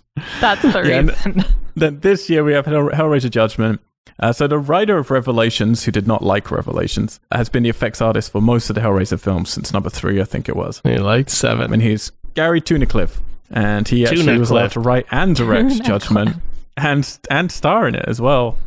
That's 0.41 0.63
the 0.63 0.83
Yeah, 0.85 1.01
reason. 1.01 1.45
then 1.77 2.01
this 2.01 2.29
year 2.29 2.45
we 2.45 2.53
have 2.53 2.67
Hell- 2.67 2.91
Hellraiser 2.91 3.31
Judgment. 3.31 3.81
Uh, 4.19 4.33
so 4.33 4.47
the 4.47 4.59
writer 4.59 4.99
of 4.99 5.11
Revelations, 5.11 5.85
who 5.85 5.93
did 5.93 6.07
not 6.07 6.23
like 6.23 6.51
Revelations, 6.51 7.21
has 7.33 7.49
been 7.49 7.63
the 7.63 7.69
effects 7.71 8.01
artist 8.03 8.31
for 8.33 8.41
most 8.43 8.69
of 8.69 8.75
the 8.75 8.81
Hellraiser 8.83 9.19
films 9.19 9.49
since 9.51 9.73
number 9.73 9.89
three, 9.89 10.21
I 10.21 10.25
think 10.25 10.49
it 10.49 10.57
was. 10.57 10.81
He 10.85 10.99
liked 10.99 11.31
seven. 11.31 11.73
And 11.73 11.81
he's 11.83 12.13
Gary 12.35 12.61
Tunnicliffe, 12.61 13.21
and 13.51 13.89
he 13.89 14.07
actually 14.07 14.39
was 14.39 14.51
allowed 14.51 14.73
to 14.73 14.81
write 14.81 15.07
and 15.11 15.35
direct 15.35 15.69
Tunnicliffe. 15.71 15.85
Judgment, 15.87 16.37
and 16.77 17.19
and 17.31 17.51
star 17.51 17.89
in 17.89 17.95
it 17.95 18.05
as 18.07 18.21
well. 18.21 18.59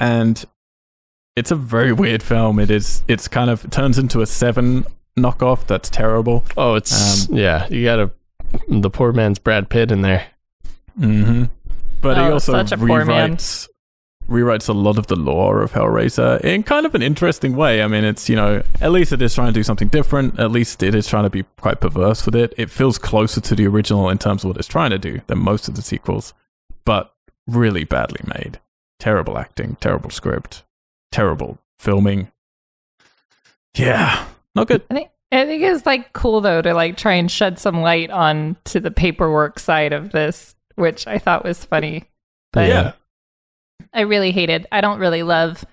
And 0.00 0.42
it's 1.36 1.50
a 1.50 1.56
very 1.56 1.92
weird 1.92 2.22
film. 2.22 2.58
It 2.58 2.70
is. 2.70 3.02
It's 3.08 3.28
kind 3.28 3.50
of 3.50 3.64
it 3.66 3.70
turns 3.70 3.98
into 3.98 4.22
a 4.22 4.26
seven 4.26 4.86
knockoff. 5.16 5.66
That's 5.66 5.90
terrible. 5.90 6.44
oh, 6.56 6.74
it's 6.74 7.28
Um, 7.28 7.36
yeah. 7.36 7.66
You 7.68 7.84
got 7.84 7.98
a 8.00 8.10
the 8.68 8.90
poor 8.90 9.12
man's 9.12 9.38
Brad 9.38 9.68
Pitt 9.68 9.90
in 9.92 10.00
there. 10.02 10.26
Mm-hmm. 10.98 11.44
But 12.00 12.16
he 12.16 12.22
Oh, 12.22 12.32
also 12.34 12.52
such 12.52 12.72
a 12.72 12.76
poor 12.78 13.04
man. 13.04 13.32
rewrites 13.36 13.68
rewrites 14.28 14.68
a 14.68 14.72
lot 14.72 14.98
of 14.98 15.08
the 15.08 15.16
lore 15.16 15.62
of 15.62 15.72
Hellraiser 15.72 16.40
in 16.42 16.62
kind 16.62 16.86
of 16.86 16.94
an 16.94 17.02
interesting 17.02 17.56
way. 17.56 17.82
I 17.82 17.86
mean, 17.86 18.04
it's 18.04 18.28
you 18.28 18.36
know 18.36 18.62
at 18.80 18.92
least 18.92 19.12
it 19.12 19.20
is 19.22 19.34
trying 19.34 19.48
to 19.48 19.52
do 19.52 19.62
something 19.62 19.88
different. 19.88 20.38
At 20.38 20.50
least 20.50 20.82
it 20.82 20.94
is 20.94 21.06
trying 21.06 21.24
to 21.24 21.30
be 21.30 21.42
quite 21.60 21.80
perverse 21.80 22.24
with 22.24 22.34
it. 22.34 22.54
It 22.56 22.70
feels 22.70 22.98
closer 22.98 23.40
to 23.40 23.54
the 23.54 23.66
original 23.66 24.08
in 24.08 24.18
terms 24.18 24.44
of 24.44 24.48
what 24.48 24.56
it's 24.56 24.68
trying 24.68 24.90
to 24.90 24.98
do 24.98 25.20
than 25.26 25.38
most 25.38 25.68
of 25.68 25.74
the 25.74 25.82
sequels, 25.82 26.34
but 26.84 27.14
really 27.46 27.84
badly 27.84 28.20
made. 28.26 28.60
Terrible 28.98 29.36
acting, 29.36 29.76
terrible 29.80 30.10
script, 30.10 30.62
terrible 31.10 31.58
filming. 31.78 32.30
Yeah, 33.74 34.26
not 34.54 34.68
good. 34.68 34.82
I 34.90 34.94
think 34.94 35.10
I 35.32 35.46
think 35.46 35.62
it's 35.62 35.86
like 35.86 36.12
cool 36.12 36.40
though 36.40 36.62
to 36.62 36.74
like 36.74 36.96
try 36.96 37.14
and 37.14 37.30
shed 37.30 37.58
some 37.58 37.80
light 37.80 38.10
on 38.10 38.56
to 38.64 38.80
the 38.80 38.90
paperwork 38.90 39.58
side 39.58 39.92
of 39.92 40.12
this, 40.12 40.54
which 40.76 41.06
I 41.06 41.18
thought 41.18 41.44
was 41.44 41.64
funny. 41.64 42.04
But 42.52 42.68
Yeah. 42.68 42.92
I 43.92 44.02
really 44.02 44.30
hated. 44.32 44.66
I 44.72 44.80
don't 44.80 44.98
really 44.98 45.22
love. 45.22 45.64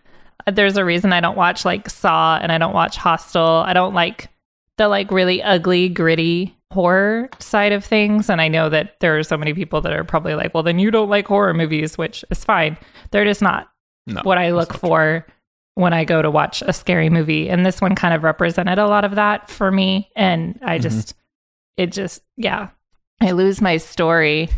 There's 0.47 0.77
a 0.77 0.85
reason 0.85 1.13
I 1.13 1.21
don't 1.21 1.37
watch 1.37 1.65
like 1.65 1.89
Saw 1.89 2.37
and 2.41 2.51
I 2.51 2.57
don't 2.57 2.73
watch 2.73 2.97
Hostel. 2.97 3.63
I 3.65 3.73
don't 3.73 3.93
like 3.93 4.29
the 4.77 4.87
like 4.87 5.11
really 5.11 5.43
ugly, 5.43 5.89
gritty 5.89 6.55
horror 6.71 7.29
side 7.39 7.71
of 7.71 7.83
things. 7.83 8.29
And 8.29 8.39
I 8.41 8.47
know 8.47 8.69
that 8.69 8.99
there 8.99 9.17
are 9.17 9.23
so 9.23 9.37
many 9.37 9.53
people 9.53 9.81
that 9.81 9.93
are 9.93 10.03
probably 10.03 10.35
like, 10.35 10.53
well, 10.53 10.63
then 10.63 10.79
you 10.79 10.91
don't 10.91 11.09
like 11.09 11.27
horror 11.27 11.53
movies, 11.53 11.97
which 11.97 12.23
is 12.31 12.43
fine. 12.43 12.77
They're 13.11 13.25
just 13.25 13.41
not 13.41 13.69
No, 14.07 14.21
what 14.23 14.37
I 14.37 14.51
look 14.51 14.73
for 14.73 15.25
when 15.75 15.93
I 15.93 16.03
go 16.05 16.21
to 16.21 16.29
watch 16.31 16.61
a 16.65 16.73
scary 16.73 17.09
movie. 17.09 17.49
And 17.49 17.65
this 17.65 17.81
one 17.81 17.95
kind 17.95 18.13
of 18.13 18.23
represented 18.23 18.79
a 18.79 18.87
lot 18.87 19.05
of 19.05 19.15
that 19.15 19.49
for 19.49 19.71
me. 19.71 20.09
And 20.15 20.59
I 20.63 20.77
Mhm. 20.77 20.81
just, 20.83 21.15
it 21.77 21.91
just, 21.91 22.21
yeah, 22.37 22.69
I 23.21 23.31
lose 23.31 23.61
my 23.61 23.77
story 23.77 24.49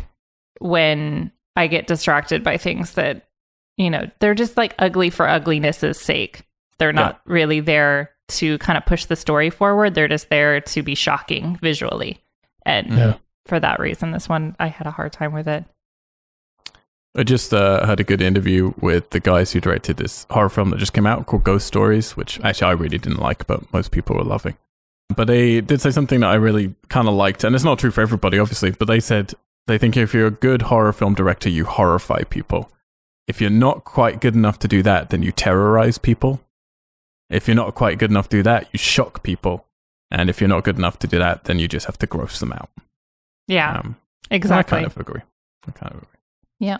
when 0.60 1.32
I 1.56 1.66
get 1.66 1.86
distracted 1.86 2.42
by 2.44 2.56
things 2.56 2.94
that, 2.94 3.26
you 3.82 3.90
know, 3.90 4.08
they're 4.20 4.34
just 4.34 4.56
like 4.56 4.74
ugly 4.78 5.10
for 5.10 5.28
ugliness' 5.28 5.98
sake. 6.00 6.42
They're 6.78 6.92
not 6.92 7.20
really 7.26 7.60
there 7.60 8.10
to 8.28 8.58
kind 8.58 8.76
of 8.76 8.86
push 8.86 9.04
the 9.04 9.16
story 9.16 9.50
forward. 9.50 9.94
They're 9.94 10.08
just 10.08 10.30
there 10.30 10.60
to 10.60 10.82
be 10.82 10.94
shocking 10.94 11.56
visually. 11.56 12.22
And 12.64 12.86
Yeah. 12.88 13.14
for 13.46 13.60
that 13.60 13.78
reason, 13.80 14.12
this 14.12 14.28
one, 14.28 14.56
I 14.58 14.68
had 14.68 14.86
a 14.86 14.90
hard 14.90 15.12
time 15.12 15.32
with 15.32 15.46
it. 15.48 15.64
I 17.14 17.24
just 17.24 17.52
uh, 17.52 17.84
had 17.84 18.00
a 18.00 18.04
good 18.04 18.22
interview 18.22 18.72
with 18.80 19.10
the 19.10 19.20
guys 19.20 19.52
who 19.52 19.60
directed 19.60 19.98
this 19.98 20.26
horror 20.30 20.48
film 20.48 20.70
that 20.70 20.78
just 20.78 20.94
came 20.94 21.06
out 21.06 21.26
called 21.26 21.44
Ghost 21.44 21.66
Stories, 21.66 22.16
which 22.16 22.40
actually 22.40 22.68
I 22.68 22.72
really 22.72 22.96
didn't 22.96 23.20
like, 23.20 23.46
but 23.46 23.70
most 23.72 23.90
people 23.90 24.16
were 24.16 24.24
loving. 24.24 24.56
But 25.14 25.26
they 25.26 25.60
did 25.60 25.82
say 25.82 25.90
something 25.90 26.20
that 26.20 26.30
I 26.30 26.36
really 26.36 26.74
kind 26.88 27.08
of 27.08 27.14
liked, 27.14 27.44
and 27.44 27.54
it's 27.54 27.64
not 27.64 27.78
true 27.78 27.90
for 27.90 28.00
everybody, 28.00 28.38
obviously, 28.38 28.70
but 28.70 28.88
they 28.88 28.98
said 28.98 29.34
they 29.66 29.76
think 29.76 29.94
if 29.96 30.14
you're 30.14 30.28
a 30.28 30.30
good 30.30 30.62
horror 30.62 30.92
film 30.94 31.12
director, 31.14 31.50
you 31.50 31.66
horrify 31.66 32.22
people. 32.22 32.72
If 33.28 33.40
you're 33.40 33.50
not 33.50 33.84
quite 33.84 34.20
good 34.20 34.34
enough 34.34 34.58
to 34.60 34.68
do 34.68 34.82
that, 34.82 35.10
then 35.10 35.22
you 35.22 35.32
terrorize 35.32 35.98
people. 35.98 36.40
If 37.30 37.46
you're 37.48 37.54
not 37.54 37.74
quite 37.74 37.98
good 37.98 38.10
enough 38.10 38.28
to 38.30 38.38
do 38.38 38.42
that, 38.42 38.68
you 38.72 38.78
shock 38.78 39.22
people. 39.22 39.66
And 40.10 40.28
if 40.28 40.40
you're 40.40 40.48
not 40.48 40.64
good 40.64 40.76
enough 40.76 40.98
to 41.00 41.06
do 41.06 41.18
that, 41.18 41.44
then 41.44 41.58
you 41.58 41.68
just 41.68 41.86
have 41.86 41.98
to 41.98 42.06
gross 42.06 42.40
them 42.40 42.52
out. 42.52 42.68
Yeah, 43.48 43.78
Um, 43.78 43.96
exactly. 44.30 44.78
I 44.78 44.80
kind 44.82 44.86
of 44.92 44.96
agree. 44.98 45.22
I 45.66 45.70
kind 45.70 45.92
of 45.92 45.98
agree. 46.02 46.18
Yeah. 46.60 46.78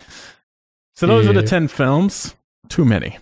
So 0.95 1.07
those 1.07 1.27
are 1.27 1.33
the 1.33 1.41
10 1.43 1.67
films. 1.69 2.35
Too 2.69 2.85
many. 2.85 3.17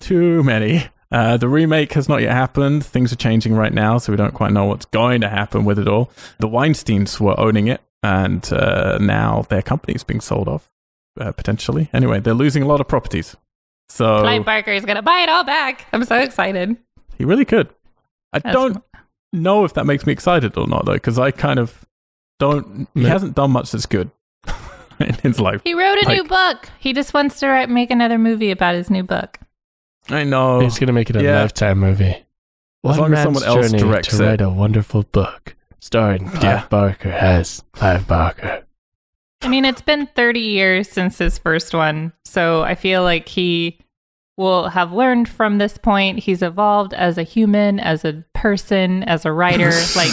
Too 0.00 0.42
many. 0.42 0.88
Uh, 1.10 1.38
the 1.38 1.48
remake 1.48 1.94
has 1.94 2.08
not 2.08 2.20
yet 2.20 2.32
happened. 2.32 2.84
Things 2.84 3.12
are 3.12 3.16
changing 3.16 3.54
right 3.54 3.72
now, 3.72 3.96
so 3.96 4.12
we 4.12 4.16
don't 4.18 4.34
quite 4.34 4.52
know 4.52 4.66
what's 4.66 4.84
going 4.86 5.22
to 5.22 5.28
happen 5.30 5.64
with 5.64 5.78
it 5.78 5.88
all. 5.88 6.10
The 6.38 6.48
Weinsteins 6.48 7.18
were 7.18 7.38
owning 7.40 7.66
it, 7.68 7.80
and 8.02 8.46
uh, 8.52 8.98
now 9.00 9.46
their 9.48 9.62
company's 9.62 10.04
being 10.04 10.20
sold 10.20 10.48
off, 10.48 10.70
uh, 11.20 11.32
potentially. 11.32 11.88
Anyway, 11.92 12.20
they're 12.20 12.34
losing 12.34 12.62
a 12.62 12.66
lot 12.66 12.80
of 12.80 12.88
properties. 12.88 13.36
So 13.88 14.20
Clive 14.20 14.44
Barker 14.44 14.72
is 14.72 14.84
gonna 14.84 15.02
buy 15.02 15.20
it 15.20 15.28
all 15.28 15.44
back. 15.44 15.86
I'm 15.92 16.04
so 16.04 16.16
excited. 16.18 16.76
he 17.16 17.24
really 17.24 17.44
could. 17.44 17.68
I 18.32 18.38
That's- 18.40 18.54
don't 18.54 18.82
know 19.32 19.64
if 19.64 19.74
that 19.74 19.84
makes 19.86 20.06
me 20.06 20.12
excited 20.12 20.56
or 20.58 20.66
not, 20.66 20.84
though, 20.86 20.92
because 20.94 21.18
I 21.18 21.30
kind 21.30 21.58
of 21.58 21.84
don't. 22.38 22.88
He 22.94 23.02
Yeah. 23.02 23.08
hasn't 23.08 23.34
done 23.34 23.50
much 23.50 23.70
that's 23.72 23.86
good 23.86 24.10
in 25.00 25.14
his 25.22 25.40
life. 25.40 25.62
He 25.64 25.74
wrote 25.74 25.98
a 25.98 26.08
new 26.08 26.24
book. 26.24 26.68
He 26.78 26.92
just 26.92 27.14
wants 27.14 27.40
to 27.40 27.48
write, 27.48 27.68
make 27.70 27.90
another 27.90 28.18
movie 28.18 28.50
about 28.50 28.74
his 28.74 28.90
new 28.90 29.02
book. 29.02 29.38
I 30.10 30.24
know. 30.24 30.60
He's 30.60 30.78
gonna 30.78 30.92
make 30.92 31.10
it 31.10 31.16
a 31.16 31.22
yeah. 31.22 31.40
lifetime 31.42 31.78
movie. 31.78 32.24
As 32.84 32.96
long 32.96 33.12
as 33.12 33.24
man's 33.24 33.24
someone 33.24 33.42
else 33.42 33.70
journey 33.70 33.82
directs 33.82 34.16
to 34.16 34.22
it. 34.22 34.26
write 34.26 34.40
a 34.40 34.48
wonderful 34.48 35.02
book 35.02 35.56
starring 35.80 36.24
Yeah. 36.26 36.30
Clive 36.60 36.70
Barker 36.70 37.10
as 37.10 37.64
Clive 37.72 38.06
Barker. 38.06 38.64
I 39.42 39.48
mean, 39.48 39.64
it's 39.64 39.82
been 39.82 40.06
30 40.06 40.40
years 40.40 40.88
since 40.88 41.18
his 41.18 41.38
first 41.38 41.72
one, 41.72 42.12
so 42.24 42.62
I 42.62 42.74
feel 42.74 43.02
like 43.02 43.28
he 43.28 43.78
will 44.36 44.68
have 44.68 44.92
learned 44.92 45.28
from 45.28 45.58
this 45.58 45.78
point. 45.78 46.20
He's 46.20 46.42
evolved 46.42 46.92
as 46.94 47.18
a 47.18 47.22
human, 47.22 47.80
as 47.80 48.04
a 48.04 48.24
person, 48.34 49.02
as 49.04 49.24
a 49.24 49.32
writer. 49.32 49.70
like 49.96 50.10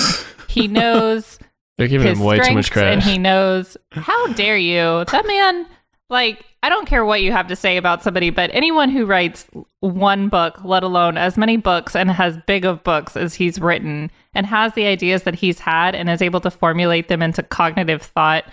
he 0.49 0.67
knows 0.67 1.37
They're 1.77 1.87
giving 1.87 2.07
him 2.07 2.19
way 2.19 2.39
too 2.39 2.53
much 2.53 2.71
credit. 2.71 2.93
and 2.93 3.03
he 3.03 3.17
knows 3.17 3.75
how 3.91 4.27
dare 4.33 4.57
you 4.57 5.03
that 5.11 5.27
man 5.27 5.65
like 6.09 6.45
i 6.63 6.69
don't 6.69 6.87
care 6.87 7.03
what 7.03 7.21
you 7.21 7.31
have 7.33 7.47
to 7.47 7.55
say 7.57 7.75
about 7.75 8.03
somebody 8.03 8.29
but 8.29 8.49
anyone 8.53 8.89
who 8.89 9.05
writes 9.05 9.47
one 9.81 10.29
book 10.29 10.63
let 10.63 10.81
alone 10.83 11.17
as 11.17 11.35
many 11.37 11.57
books 11.57 11.93
and 11.93 12.09
has 12.09 12.37
big 12.47 12.63
of 12.63 12.81
books 12.85 13.17
as 13.17 13.33
he's 13.33 13.59
written 13.59 14.09
and 14.33 14.45
has 14.45 14.73
the 14.75 14.85
ideas 14.85 15.23
that 15.23 15.35
he's 15.35 15.59
had 15.59 15.93
and 15.93 16.09
is 16.09 16.21
able 16.21 16.39
to 16.39 16.49
formulate 16.51 17.09
them 17.09 17.21
into 17.21 17.43
cognitive 17.43 18.01
thought 18.01 18.45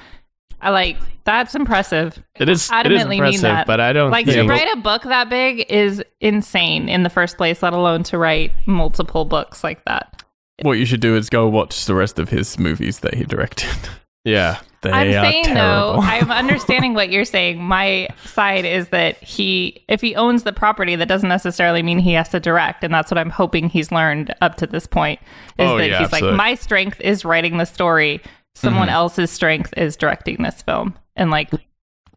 i 0.63 0.71
like 0.71 0.97
that's 1.25 1.55
impressive 1.55 2.19
it 2.37 2.49
is, 2.49 2.71
it 2.71 2.87
is 2.87 2.87
adamantly 2.87 3.11
mean 3.11 3.25
impressive, 3.25 3.43
that. 3.43 3.67
but 3.67 3.79
I 3.81 3.93
don't 3.93 4.11
like 4.11 4.27
to 4.27 4.43
write 4.47 4.73
a 4.73 4.77
book 4.81 5.03
that 5.05 5.29
big 5.29 5.67
is 5.69 6.03
insane 6.21 6.89
in 6.89 7.03
the 7.03 7.11
first 7.11 7.37
place 7.37 7.63
let 7.63 7.73
alone 7.75 8.03
to 8.05 8.19
write 8.19 8.53
multiple 8.67 9.25
books 9.25 9.63
like 9.63 9.85
that 9.85 10.25
What 10.63 10.79
you 10.79 10.85
should 10.87 11.01
do 11.01 11.15
is 11.17 11.29
go 11.31 11.47
watch 11.49 11.85
the 11.87 11.95
rest 11.95 12.19
of 12.19 12.29
his 12.31 12.59
movies 12.59 13.01
that 13.01 13.15
he 13.15 13.25
directed. 13.25 13.69
Yeah. 14.25 14.61
They 14.83 14.91
I'm 14.93 15.09
are 15.09 15.13
saying 15.31 15.45
terrible. 15.47 15.95
though, 15.95 15.99
I'm 16.01 16.31
understanding 16.45 16.95
what 16.95 17.11
you're 17.11 17.25
saying. 17.25 17.61
My 17.61 18.07
side 18.25 18.65
is 18.65 18.91
that 18.91 19.17
he, 19.21 19.85
if 19.89 20.01
he 20.01 20.15
owns 20.15 20.45
the 20.45 20.53
property, 20.53 20.95
that 20.95 21.09
doesn't 21.09 21.29
necessarily 21.29 21.83
mean 21.83 21.99
he 21.99 22.13
has 22.13 22.29
to 22.29 22.39
direct, 22.39 22.85
and 22.85 22.95
that's 22.95 23.11
what 23.11 23.19
I'm 23.19 23.31
hoping 23.31 23.69
he's 23.69 23.91
learned 23.91 24.33
up 24.41 24.55
to 24.59 24.67
this 24.69 24.87
point. 24.87 25.19
Is 25.59 25.69
Oh, 25.69 25.77
that 25.79 25.89
yeah, 25.89 25.99
he's 25.99 26.05
absolutely. 26.07 26.29
like, 26.31 26.37
my 26.37 26.55
strength 26.55 27.01
is 27.01 27.25
writing 27.25 27.57
the 27.59 27.65
story. 27.65 28.21
Someone 28.55 28.89
Mm-hmm. 28.89 28.95
else's 28.97 29.31
strength 29.31 29.73
is 29.77 29.97
directing 29.97 30.43
this 30.43 30.63
film 30.63 30.95
and 31.17 31.31
like 31.31 31.51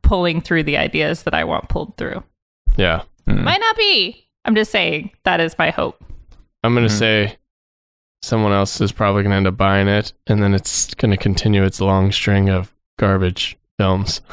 pulling 0.01 0.41
through 0.41 0.63
the 0.63 0.77
ideas 0.77 1.23
that 1.23 1.33
I 1.33 1.43
want 1.43 1.69
pulled 1.69 1.97
through. 1.97 2.23
Yeah. 2.77 3.03
Mm. 3.27 3.43
Might 3.43 3.59
not 3.61 3.75
be. 3.77 4.27
I'm 4.43 4.53
just 4.55 4.71
saying 4.71 5.11
that 5.23 5.39
is 5.39 5.57
my 5.57 5.69
hope. 5.71 6.03
I'm 6.63 6.73
going 6.75 6.87
to 6.87 6.93
Mhm. 6.93 6.97
say 6.99 7.37
someone 8.21 8.51
else 8.51 8.79
is 8.81 8.91
probably 8.91 9.23
going 9.23 9.31
to 9.31 9.37
end 9.37 9.47
up 9.47 9.57
buying 9.57 9.87
it, 9.87 10.13
and 10.27 10.41
then 10.43 10.53
it's 10.53 10.93
going 10.95 11.11
to 11.11 11.17
continue 11.17 11.63
its 11.63 11.79
long 11.81 12.11
string 12.11 12.49
of 12.49 12.73
garbage 12.99 13.57
films. 13.77 14.21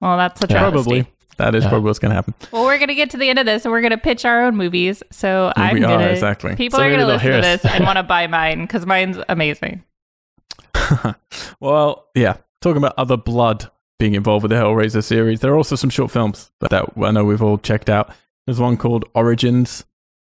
Well, 0.00 0.18
that's 0.18 0.42
a 0.42 0.46
Yeah. 0.48 0.58
travesty. 0.58 1.02
Probably. 1.02 1.06
That 1.38 1.54
is 1.54 1.64
Yeah. 1.64 1.70
probably 1.70 1.86
what's 1.88 1.98
going 1.98 2.10
to 2.10 2.16
happen. 2.16 2.34
Well, 2.52 2.64
we're 2.66 2.78
gonna 2.78 2.94
get 2.94 3.08
to 3.10 3.16
the 3.16 3.30
end 3.30 3.38
of 3.38 3.46
this, 3.46 3.64
and 3.64 3.72
we're 3.72 3.80
gonna 3.80 3.96
pitch 3.96 4.24
our 4.26 4.44
own 4.44 4.56
movies. 4.56 5.02
So 5.10 5.52
I'm 5.56 5.74
we 5.74 5.80
gonna 5.80 6.04
are, 6.04 6.08
exactly. 6.10 6.54
people 6.54 6.78
So 6.78 6.84
are 6.84 6.90
gonna 6.90 7.06
listen 7.06 7.30
to 7.32 7.40
this 7.40 7.64
and 7.64 7.82
want 7.84 7.96
to 7.96 8.02
buy 8.02 8.26
mine 8.26 8.60
because 8.62 8.84
mine's 8.84 9.16
amazing. 9.30 9.84
well, 11.60 12.08
yeah. 12.14 12.36
Talking 12.60 12.78
about 12.78 12.94
other 12.96 13.16
blood 13.16 13.70
being 13.98 14.14
involved 14.14 14.42
with 14.42 14.50
the 14.50 14.56
Hellraiser 14.56 15.04
series, 15.04 15.40
there 15.40 15.52
are 15.52 15.56
also 15.56 15.76
some 15.76 15.90
short 15.90 16.10
films 16.10 16.50
that 16.60 16.72
I 16.72 17.10
know 17.10 17.24
we've 17.24 17.42
all 17.42 17.58
checked 17.58 17.90
out. 17.90 18.12
There's 18.46 18.60
one 18.60 18.76
called 18.76 19.04
Origins, 19.14 19.84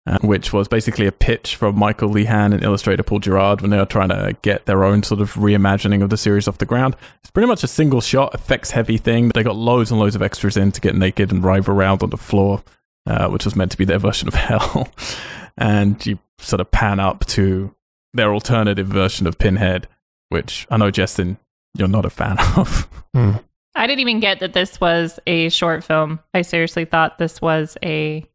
uh, 0.06 0.20
which 0.22 0.52
was 0.52 0.68
basically 0.68 1.08
a 1.08 1.12
pitch 1.12 1.56
from 1.56 1.78
Michael 1.78 2.10
Lehan 2.10 2.54
and 2.54 2.64
illustrator 2.64 3.04
Paul 3.04 3.20
Gerard 3.20 3.62
when 3.62 3.72
they 3.72 3.78
were 3.78 3.86
trying 3.86 4.10
to 4.10 4.36
get 4.42 4.66
their 4.66 4.84
own 4.84 5.04
sort 5.04 5.22
of 5.22 5.34
reimagining 5.34 6.04
of 6.04 6.10
the 6.10 6.18
series 6.18 6.48
off 6.48 6.58
the 6.58 6.66
ground. 6.66 6.96
It's 7.22 7.32
pretty 7.32 7.48
much 7.48 7.64
a 7.64 7.68
single 7.68 8.02
shot, 8.02 8.36
effects 8.36 8.72
heavy 8.72 8.98
thing. 8.98 9.30
They 9.30 9.44
got 9.44 9.56
loads 9.56 9.92
and 9.92 10.00
loads 10.00 10.16
of 10.16 10.22
extras 10.22 10.58
in 10.58 10.72
to 10.74 10.82
get 10.82 10.96
naked 10.96 11.32
and 11.32 11.44
writhe 11.44 11.70
around 11.70 12.04
on 12.04 12.10
the 12.10 12.18
floor, 12.18 12.64
uh, 13.08 13.30
which 13.30 13.46
was 13.46 13.56
meant 13.56 13.72
to 13.72 13.78
be 13.78 13.86
their 13.86 14.00
version 14.00 14.28
of 14.28 14.34
hell. 14.34 14.90
and 15.58 16.06
you 16.06 16.20
sort 16.38 16.60
of 16.60 16.70
pan 16.72 17.00
up 17.00 17.26
to 17.28 17.74
their 18.14 18.34
alternative 18.34 18.88
version 18.88 19.26
of 19.26 19.38
Pinhead, 19.38 19.88
which 20.34 20.68
I 20.70 20.76
know, 20.76 20.92
Justin, 20.92 21.38
you're 21.78 21.88
not 21.88 22.04
a 22.04 22.10
fan 22.10 22.38
of. 22.58 22.90
Hmm. 23.14 23.32
I 23.76 23.88
didn't 23.88 24.02
even 24.02 24.20
get 24.20 24.40
that 24.42 24.52
this 24.54 24.80
was 24.82 25.20
a 25.26 25.48
short 25.50 25.84
film. 25.84 26.20
I 26.34 26.42
seriously 26.42 26.84
thought 26.86 27.18
this 27.18 27.42
was 27.42 27.78
a. 27.84 28.26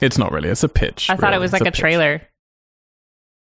It's 0.00 0.16
not 0.18 0.32
really. 0.32 0.48
It's 0.48 0.64
a 0.64 0.68
pitch. 0.68 1.10
I 1.10 1.16
thought 1.16 1.34
it 1.34 1.38
was 1.38 1.52
It's 1.52 1.60
like 1.60 1.68
a, 1.68 1.72
pitch. 1.72 1.78
trailer. 1.80 2.22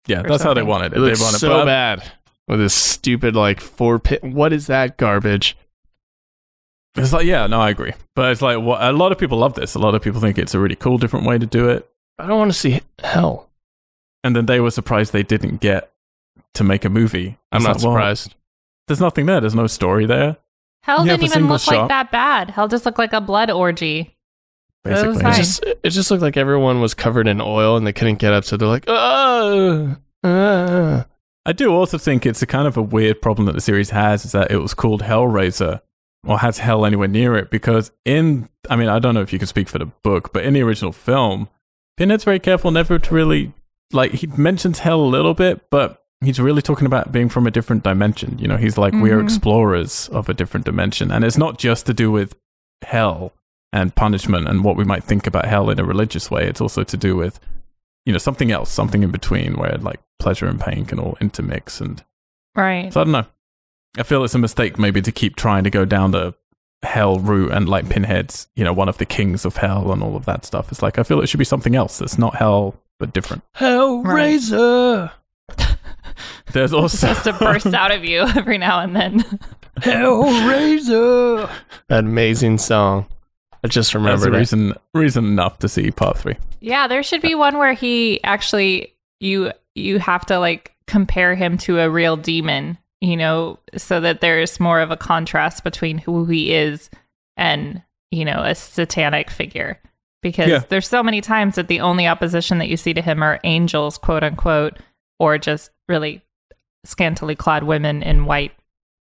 Yeah, 0.07 0.19
or 0.21 0.23
that's 0.29 0.43
how 0.43 0.53
they 0.53 0.59
something. 0.59 0.67
wanted 0.67 0.93
It 0.93 0.97
it. 0.97 0.99
looks 0.99 1.19
they 1.19 1.23
wanted, 1.25 1.39
so 1.39 1.49
but 1.49 1.65
bad 1.65 2.11
with 2.47 2.59
this 2.59 2.73
stupid 2.75 3.35
like 3.35 3.59
four 3.61 3.97
pit. 3.99 4.23
What 4.23 4.53
is 4.53 4.67
that 4.67 4.97
garbage? 4.97 5.57
It's 6.97 7.11
like, 7.11 7.25
yeah, 7.25 7.47
no, 7.47 7.59
I 7.59 7.71
agree. 7.71 7.93
But 8.15 8.31
it's 8.31 8.41
like, 8.41 8.59
what, 8.61 8.81
a 8.81 8.91
lot 8.93 9.11
of 9.11 9.17
people 9.17 9.37
love 9.39 9.55
this. 9.55 9.75
A 9.75 9.79
lot 9.79 9.95
of 9.95 10.01
people 10.01 10.21
think 10.21 10.37
it's 10.37 10.53
a 10.53 10.59
really 10.59 10.75
cool, 10.75 10.97
different 10.97 11.25
way 11.25 11.37
to 11.37 11.45
do 11.45 11.67
it. 11.69 11.89
I 12.19 12.27
don't 12.27 12.37
want 12.37 12.51
to 12.53 12.57
see 12.57 12.81
hell. 13.03 13.49
And 14.23 14.35
then 14.35 14.45
they 14.45 14.59
were 14.61 14.71
surprised 14.71 15.11
they 15.11 15.23
didn't 15.23 15.59
get 15.59 15.91
to 16.55 16.63
make 16.63 16.85
a 16.85 16.89
movie. 16.89 17.37
I'm 17.51 17.57
It's 17.57 17.65
not 17.65 17.75
like, 17.77 17.83
well, 17.83 17.93
surprised. 17.93 18.35
there's 18.87 18.99
nothing 19.01 19.25
there. 19.25 19.39
There's 19.41 19.55
no 19.55 19.67
story 19.67 20.05
there, 20.05 20.37
Hell 20.83 21.03
You 21.05 21.11
didn't 21.11 21.23
even 21.23 21.47
look 21.47 21.61
shot. 21.61 21.75
like 21.75 21.89
that 21.89 22.11
bad. 22.11 22.51
Hell 22.51 22.67
just 22.67 22.85
looked 22.85 22.99
like 22.99 23.13
a 23.13 23.21
blood 23.21 23.49
orgy. 23.49 24.15
Basically. 24.83 25.19
fine. 25.23 25.33
It 25.33 25.35
just 25.37 25.63
it 25.83 25.89
just 25.89 26.11
looked 26.11 26.21
like 26.21 26.37
everyone 26.37 26.79
was 26.79 26.93
covered 26.93 27.27
in 27.27 27.41
oil 27.41 27.75
and 27.75 27.87
they 27.87 27.93
couldn't 27.93 28.19
get 28.19 28.33
up, 28.33 28.43
so 28.45 28.55
they're 28.55 28.67
like, 28.67 28.83
oh, 28.87 29.95
uh. 30.23 31.03
I 31.47 31.51
do 31.53 31.71
also 31.73 31.97
think 31.97 32.25
it's 32.25 32.41
a 32.41 32.47
kind 32.47 32.67
of 32.67 32.77
a 32.77 32.81
weird 32.81 33.21
problem 33.21 33.45
that 33.47 33.53
the 33.53 33.61
series 33.61 33.91
has 33.91 34.25
is 34.25 34.31
that 34.33 34.51
it 34.51 34.57
was 34.57 34.73
called 34.73 35.01
Hellraiser 35.03 35.81
or 36.25 36.39
has 36.39 36.57
hell 36.59 36.85
anywhere 36.85 37.07
near 37.07 37.35
it 37.35 37.51
because 37.51 37.91
in 38.03 38.49
I 38.69 38.75
mean 38.75 38.89
I 38.89 38.97
don't 38.99 39.13
know 39.13 39.21
if 39.21 39.31
you 39.31 39.37
can 39.39 39.47
speak 39.47 39.67
for 39.69 39.77
the 39.77 39.85
book 39.85 40.33
but 40.33 40.43
in 40.43 40.53
the 40.53 40.63
original 40.63 40.91
film 40.91 41.49
Pinhead's 41.97 42.23
very 42.23 42.39
careful 42.39 42.71
never 42.71 42.97
to 42.97 43.13
really 43.13 43.53
like 43.91 44.11
he 44.13 44.27
mentions 44.27 44.79
hell 44.79 45.01
a 45.01 45.05
little 45.05 45.35
bit 45.35 45.69
but 45.69 46.03
he's 46.21 46.39
really 46.39 46.61
talking 46.61 46.85
about 46.87 47.11
being 47.11 47.29
from 47.29 47.45
a 47.47 47.51
different 47.51 47.83
dimension 47.83 48.37
you 48.39 48.47
know 48.47 48.57
he's 48.57 48.77
like 48.77 48.93
we 48.93 49.11
are 49.11 49.19
Mhm. 49.19 49.23
explorers 49.25 50.07
of 50.09 50.29
a 50.29 50.33
different 50.33 50.65
dimension 50.65 51.11
and 51.11 51.23
it's 51.23 51.37
not 51.37 51.57
just 51.57 51.85
to 51.85 51.93
do 51.93 52.11
with 52.11 52.35
hell 52.83 53.33
and 53.73 53.93
punishment 53.95 54.47
and 54.47 54.63
what 54.63 54.75
we 54.77 54.83
might 54.83 55.03
think 55.03 55.27
about 55.27 55.45
hell 55.45 55.69
in 55.69 55.79
a 55.79 55.83
religious 55.83 56.31
way 56.31 56.47
it's 56.47 56.61
also 56.61 56.83
to 56.83 56.97
do 56.97 57.15
with 57.15 57.39
you 58.05 58.13
know 58.13 58.17
something 58.19 58.51
else 58.51 58.71
something 58.71 59.03
in 59.03 59.11
between 59.11 59.55
where 59.57 59.77
like 59.79 59.99
pleasure 60.19 60.47
and 60.47 60.59
pain 60.61 60.85
can 60.85 60.99
all 60.99 61.17
intermix 61.19 61.81
and 61.81 62.03
Right. 62.55 62.91
so 62.93 63.01
I 63.01 63.03
don't 63.03 63.11
know. 63.11 63.25
I 63.97 64.03
feel 64.03 64.23
it's 64.23 64.35
a 64.35 64.39
mistake 64.39 64.79
maybe 64.79 65.01
to 65.01 65.11
keep 65.11 65.35
trying 65.35 65.63
to 65.65 65.69
go 65.69 65.83
down 65.83 66.11
the 66.11 66.33
hell 66.83 67.19
route 67.19 67.51
and 67.51 67.67
like 67.67 67.89
Pinhead's, 67.89 68.47
you 68.55 68.63
know, 68.63 68.71
one 68.73 68.87
of 68.87 68.97
the 68.97 69.05
kings 69.05 69.43
of 69.45 69.57
hell 69.57 69.91
and 69.91 70.01
all 70.03 70.15
of 70.15 70.23
that 70.25 70.45
stuff. 70.45 70.71
It's 70.71 70.81
like 70.81 70.97
I 70.97 71.03
feel 71.03 71.19
it 71.21 71.27
should 71.27 71.37
be 71.39 71.43
something 71.45 71.75
else 71.75 71.97
that's 71.97 72.17
not 72.17 72.35
hell 72.35 72.75
but 72.99 73.11
different. 73.13 73.43
Hellraiser, 73.57 75.11
There's 76.53 76.73
also 76.73 77.07
Just 77.07 77.23
to 77.25 77.33
burst 77.33 77.67
out 77.73 77.91
of 77.91 78.03
you 78.05 78.21
every 78.35 78.57
now 78.57 78.79
and 78.79 78.95
then. 78.95 79.23
Hellraiser. 79.79 81.49
that 81.89 81.99
amazing 81.99 82.57
song. 82.57 83.05
I 83.63 83.67
just 83.67 83.89
That's 83.93 83.95
remembered 83.95 84.33
it. 84.35 84.37
reason 84.37 84.73
reason 84.93 85.25
enough 85.25 85.59
to 85.59 85.67
see 85.69 85.91
part 85.91 86.17
three. 86.17 86.35
Yeah, 86.61 86.87
there 86.87 87.03
should 87.03 87.21
be 87.21 87.35
one 87.35 87.57
where 87.57 87.73
he 87.73 88.23
actually 88.23 88.93
you 89.19 89.51
you 89.73 89.99
have 89.99 90.25
to 90.27 90.39
like 90.39 90.73
compare 90.87 91.35
him 91.35 91.57
to 91.59 91.79
a 91.79 91.89
real 91.89 92.15
demon, 92.15 92.77
you 93.01 93.17
know, 93.17 93.59
so 93.75 93.99
that 93.99 94.21
there's 94.21 94.59
more 94.59 94.79
of 94.81 94.91
a 94.91 94.97
contrast 94.97 95.63
between 95.63 95.97
who 95.97 96.25
he 96.25 96.53
is 96.53 96.89
and, 97.37 97.81
you 98.11 98.23
know, 98.23 98.41
a 98.43 98.53
satanic 98.53 99.29
figure. 99.31 99.79
Because 100.21 100.47
Yeah. 100.49 100.59
there's 100.69 100.87
so 100.87 101.01
many 101.03 101.21
times 101.21 101.55
that 101.55 101.67
the 101.67 101.81
only 101.81 102.07
opposition 102.07 102.59
that 102.59 102.67
you 102.69 102.77
see 102.77 102.93
to 102.93 103.01
him 103.01 103.23
are 103.23 103.39
angels, 103.43 103.97
quote 103.97 104.23
unquote, 104.23 104.77
or 105.19 105.37
just 105.39 105.71
really 105.87 106.21
scantily 106.83 107.35
clad 107.35 107.63
women 107.63 108.03
in 108.03 108.25
white 108.25 108.51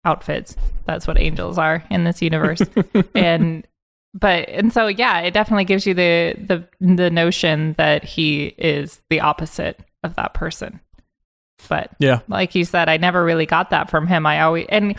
outfits. 0.05 0.57
That's 0.87 1.07
what 1.07 1.19
angels 1.19 1.59
are 1.59 1.85
in 1.91 2.05
this 2.05 2.23
universe. 2.23 2.63
and 3.15 3.67
but 4.13 4.49
and 4.49 4.73
so 4.73 4.87
yeah, 4.87 5.21
it 5.21 5.33
definitely 5.33 5.65
gives 5.65 5.87
you 5.87 5.95
the 5.95 6.35
the 6.39 6.69
the 6.81 7.11
notion 7.11 7.75
that 7.79 8.05
he 8.05 8.55
is 8.59 9.01
the 9.11 9.21
opposite 9.21 9.81
of 10.03 10.15
that 10.17 10.35
person. 10.35 10.81
But 11.69 11.91
Yeah. 11.99 12.21
like 12.29 12.55
you 12.55 12.65
said, 12.65 12.89
I 12.89 12.97
never 12.97 13.25
really 13.25 13.47
got 13.47 13.71
that 13.71 13.89
from 13.91 14.07
him. 14.07 14.27
I 14.27 14.41
always 14.43 14.67
and 14.69 14.97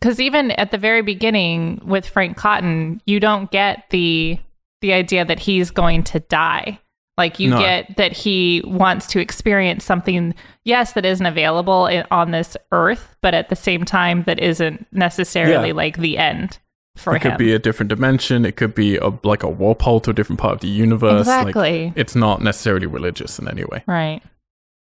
because 0.00 0.20
even 0.20 0.52
at 0.52 0.70
the 0.70 0.78
very 0.78 1.02
beginning 1.02 1.80
with 1.84 2.08
Frank 2.08 2.36
Cotton, 2.36 3.00
you 3.06 3.20
don't 3.20 3.50
get 3.50 3.84
the 3.90 4.38
the 4.80 4.92
idea 4.92 5.24
that 5.24 5.40
he's 5.40 5.70
going 5.70 6.04
to 6.04 6.20
die. 6.20 6.78
Like 7.18 7.38
you 7.40 7.50
No. 7.50 7.58
get 7.58 7.96
that 7.96 8.12
he 8.12 8.62
wants 8.64 9.06
to 9.08 9.20
experience 9.20 9.84
something, 9.84 10.34
yes, 10.64 10.92
that 10.92 11.04
isn't 11.04 11.26
available 11.26 11.88
i- 11.90 12.04
on 12.10 12.30
this 12.30 12.56
earth, 12.72 13.16
but 13.20 13.34
at 13.34 13.48
the 13.50 13.56
same 13.56 13.84
time 13.84 14.22
that 14.22 14.38
isn't 14.38 14.86
necessarily 14.92 15.68
Yeah. 15.68 15.74
like 15.74 15.98
the 15.98 16.16
end 16.16 16.58
for 16.96 17.14
it 17.16 17.22
him. 17.22 17.32
could 17.32 17.38
be 17.38 17.52
a 17.52 17.58
different 17.58 17.90
dimension. 17.90 18.44
It 18.46 18.56
could 18.56 18.74
be 18.74 18.96
a, 18.96 19.10
like 19.24 19.42
a 19.42 19.48
warp 19.48 19.82
hole 19.82 20.00
to 20.00 20.10
a 20.10 20.14
different 20.14 20.40
part 20.40 20.54
of 20.54 20.60
the 20.60 20.68
universe. 20.68 21.26
Like, 21.26 21.48
exactly 21.48 21.92
it's 21.96 22.14
not 22.16 22.40
necessarily 22.40 22.86
religious 22.86 23.38
in 23.38 23.48
any 23.48 23.64
way. 23.64 23.82
right. 23.86 24.22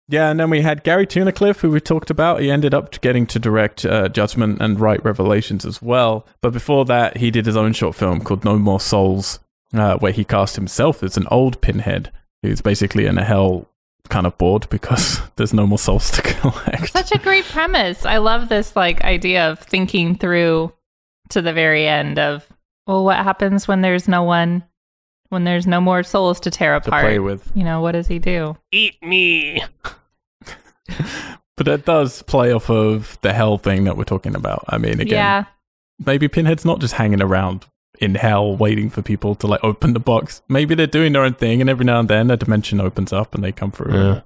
Yeah, 0.07 0.29
and 0.29 0.39
then 0.39 0.51
we 0.51 0.61
had 0.61 0.83
Gary 0.83 1.07
Tunnicliffe, 1.07 1.61
who 1.61 1.71
we 1.71 1.79
talked 1.79 2.11
about. 2.11 2.39
He 2.39 2.51
ended 2.51 2.75
up 2.75 3.01
getting 3.01 3.25
to 3.25 3.39
direct 3.39 3.83
uh, 3.85 4.07
Judgment 4.07 4.61
and 4.61 4.79
write 4.79 5.03
Revelations 5.03 5.65
as 5.65 5.81
well. 5.81 6.27
But 6.41 6.53
before 6.53 6.85
that, 6.85 7.17
he 7.17 7.31
did 7.31 7.47
his 7.47 7.57
own 7.57 7.73
short 7.73 7.95
film 7.95 8.21
called 8.21 8.45
No 8.45 8.59
More 8.59 8.79
Souls, 8.79 9.39
uh, 9.79 9.97
where 9.97 10.11
he 10.11 10.23
cast 10.23 10.55
himself 10.55 11.03
as 11.03 11.17
an 11.17 11.27
old 11.31 11.61
pinhead 11.61 12.11
who's 12.43 12.61
basically 12.61 13.05
in 13.05 13.17
a 13.17 13.23
hell 13.23 13.67
kind 14.09 14.27
of 14.27 14.37
bored 14.37 14.69
because 14.69 15.19
there's 15.35 15.53
no 15.53 15.65
more 15.65 15.79
souls 15.79 16.11
to 16.11 16.21
collect. 16.41 16.91
Such 16.91 17.11
a 17.11 17.17
great 17.17 17.45
premise. 17.45 18.05
I 18.05 18.17
love 18.17 18.49
this 18.49 18.75
like 18.75 19.03
idea 19.03 19.49
of 19.51 19.59
thinking 19.59 20.15
through 20.15 20.71
to 21.29 21.41
the 21.41 21.53
very 21.53 21.87
end 21.87 22.19
of 22.19 22.47
well, 22.87 23.03
what 23.03 23.17
happens 23.17 23.67
when 23.67 23.81
there's 23.81 24.07
no 24.07 24.21
one, 24.21 24.63
when 25.29 25.43
there's 25.43 25.65
no 25.65 25.81
more 25.81 26.03
souls 26.03 26.39
to 26.41 26.51
tear 26.51 26.79
to 26.79 26.87
apart? 26.87 27.03
play 27.03 27.17
with. 27.17 27.51
You 27.55 27.63
know, 27.63 27.81
what 27.81 27.93
does 27.93 28.07
he 28.07 28.19
do? 28.19 28.57
Eat 28.71 29.01
me. 29.01 29.63
But 31.57 31.67
that 31.67 31.85
does 31.85 32.21
play 32.23 32.51
off 32.51 32.69
of 32.69 33.17
the 33.21 33.31
hell 33.31 33.57
thing 33.57 33.85
that 33.85 33.95
we're 33.95 34.03
talking 34.03 34.35
about. 34.35 34.65
I 34.67 34.77
mean, 34.77 34.99
again, 34.99 35.07
Yeah, 35.07 35.45
maybe 36.05 36.27
Pinhead's 36.27 36.65
not 36.65 36.79
just 36.79 36.95
hanging 36.95 37.21
around 37.21 37.65
in 37.99 38.15
hell 38.15 38.55
waiting 38.55 38.89
for 38.89 39.01
people 39.01 39.35
to 39.35 39.47
like 39.47 39.63
open 39.63 39.93
the 39.93 39.99
box. 39.99 40.41
Maybe 40.49 40.75
they're 40.75 40.87
doing 40.87 41.13
their 41.13 41.23
own 41.23 41.33
thing, 41.35 41.61
and 41.61 41.69
every 41.69 41.85
now 41.85 41.99
and 41.99 42.09
then 42.09 42.29
a 42.31 42.37
dimension 42.37 42.79
opens 42.81 43.11
up 43.13 43.35
and 43.35 43.43
they 43.43 43.51
come 43.51 43.71
through. 43.71 43.93
Yeah. 43.93 44.21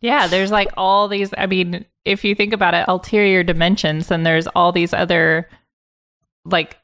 yeah. 0.00 0.26
There's 0.26 0.50
like 0.50 0.68
all 0.76 1.08
these. 1.08 1.32
I 1.36 1.46
mean, 1.46 1.84
if 2.04 2.24
you 2.24 2.34
think 2.34 2.52
about 2.52 2.74
it, 2.74 2.84
ulterior 2.88 3.42
dimensions, 3.42 4.10
and 4.10 4.24
there's 4.26 4.46
all 4.48 4.72
these 4.72 4.92
other 4.92 5.48
like 6.44 6.78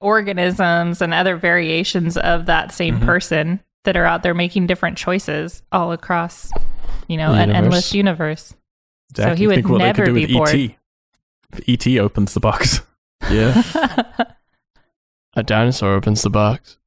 organisms 0.00 1.00
and 1.02 1.12
other 1.12 1.36
variations 1.36 2.16
of 2.16 2.46
that 2.46 2.72
same 2.72 3.00
Mhm. 3.00 3.04
person 3.06 3.60
that 3.84 3.96
are 3.96 4.04
out 4.04 4.22
there 4.22 4.34
making 4.34 4.66
different 4.66 4.96
choices 4.98 5.62
all 5.72 5.92
across, 5.92 6.50
you 7.08 7.16
know, 7.16 7.32
The 7.32 7.40
an 7.40 7.50
endless 7.52 7.94
universe. 7.94 8.54
So 9.16 9.34
he 9.34 9.46
would 9.46 9.54
Think 9.56 9.68
what 9.68 9.78
they 9.78 9.84
never 9.84 10.04
could 10.04 10.14
do 10.14 10.14
be 10.14 10.20
with 10.26 10.32
bored. 10.32 10.54
ET. 10.54 10.76
ET 11.66 11.98
opens 11.98 12.34
the 12.34 12.40
box. 12.40 12.82
Yeah. 13.30 13.62
A 15.38 15.42
dinosaur 15.44 15.94
opens 15.94 16.22
the 16.22 16.30
box. 16.30 16.78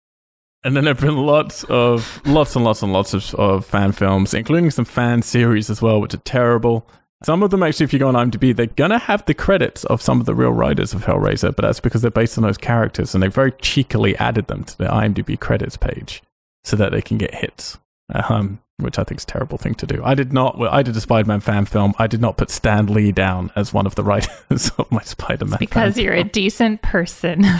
And 0.61 0.75
then 0.75 0.83
there 0.83 0.93
have 0.93 1.01
been 1.01 1.15
lots 1.15 1.63
of 1.69 2.21
lots 2.25 2.53
and 2.53 2.65
lots 2.65 2.81
and 2.81 2.91
lots 2.91 3.13
of, 3.13 3.33
of 3.35 3.65
fan 3.65 3.93
films, 3.93 4.33
including 4.33 4.69
some 4.71 4.83
fan 4.83 5.21
series 5.21 5.69
as 5.69 5.81
well, 5.81 6.01
which 6.01 6.13
are 6.13 6.17
terrible. 6.17 6.85
Some 7.23 7.43
of 7.43 7.49
them 7.51 7.63
actually, 7.63 7.85
if 7.85 7.93
you 7.93 7.99
go 7.99 8.09
on 8.09 8.15
IMDb, 8.15 8.53
they're 8.53 8.65
gonna 8.65 8.99
have 8.99 9.23
the 9.25 9.33
credits 9.33 9.85
of 9.85 10.01
some 10.01 10.19
of 10.19 10.25
the 10.25 10.35
real 10.35 10.51
writers 10.51 10.93
of 10.93 11.05
Hellraiser, 11.05 11.55
but 11.55 11.61
that's 11.61 11.79
because 11.79 12.01
they're 12.01 12.11
based 12.11 12.37
on 12.37 12.43
those 12.43 12.57
characters, 12.57 13.13
and 13.13 13.23
they 13.23 13.29
very 13.29 13.53
cheekily 13.53 14.17
added 14.17 14.47
them 14.47 14.65
to 14.65 14.77
the 14.77 14.85
IMDb 14.85 15.39
credits 15.39 15.77
page 15.77 16.21
so 16.65 16.75
that 16.75 16.91
they 16.91 17.01
can 17.01 17.17
get 17.17 17.33
hits. 17.35 17.79
Um, 18.13 18.59
which 18.79 18.99
I 18.99 19.05
think 19.05 19.21
is 19.21 19.23
a 19.23 19.27
terrible 19.27 19.57
thing 19.57 19.75
to 19.75 19.87
do. 19.87 20.01
I 20.03 20.15
did 20.15 20.33
not. 20.33 20.57
Well, 20.57 20.73
I 20.73 20.83
did 20.83 20.97
a 20.97 21.01
Spider-Man 21.01 21.39
fan 21.39 21.65
film. 21.65 21.93
I 21.97 22.07
did 22.07 22.19
not 22.19 22.35
put 22.35 22.49
Stan 22.49 22.87
Lee 22.87 23.13
down 23.13 23.51
as 23.55 23.73
one 23.73 23.85
of 23.85 23.95
the 23.95 24.03
writers 24.11 24.71
of 24.77 24.91
my 24.91 25.03
Spider-Man. 25.03 25.59
because 25.59 25.95
fan 25.95 26.03
you're 26.03 26.13
a 26.13 26.25
decent 26.25 26.81
person. 26.81 27.45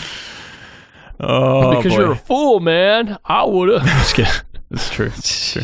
oh, 1.21 1.75
because 1.77 1.93
boy. 1.93 1.99
you're 1.99 2.11
a 2.11 2.15
fool, 2.15 2.59
man. 2.59 3.17
I 3.25 3.43
would 3.45 3.69
have. 3.69 3.83
It's 4.73 4.89
true. 4.89 5.07
It's 5.07 5.51
true. 5.51 5.63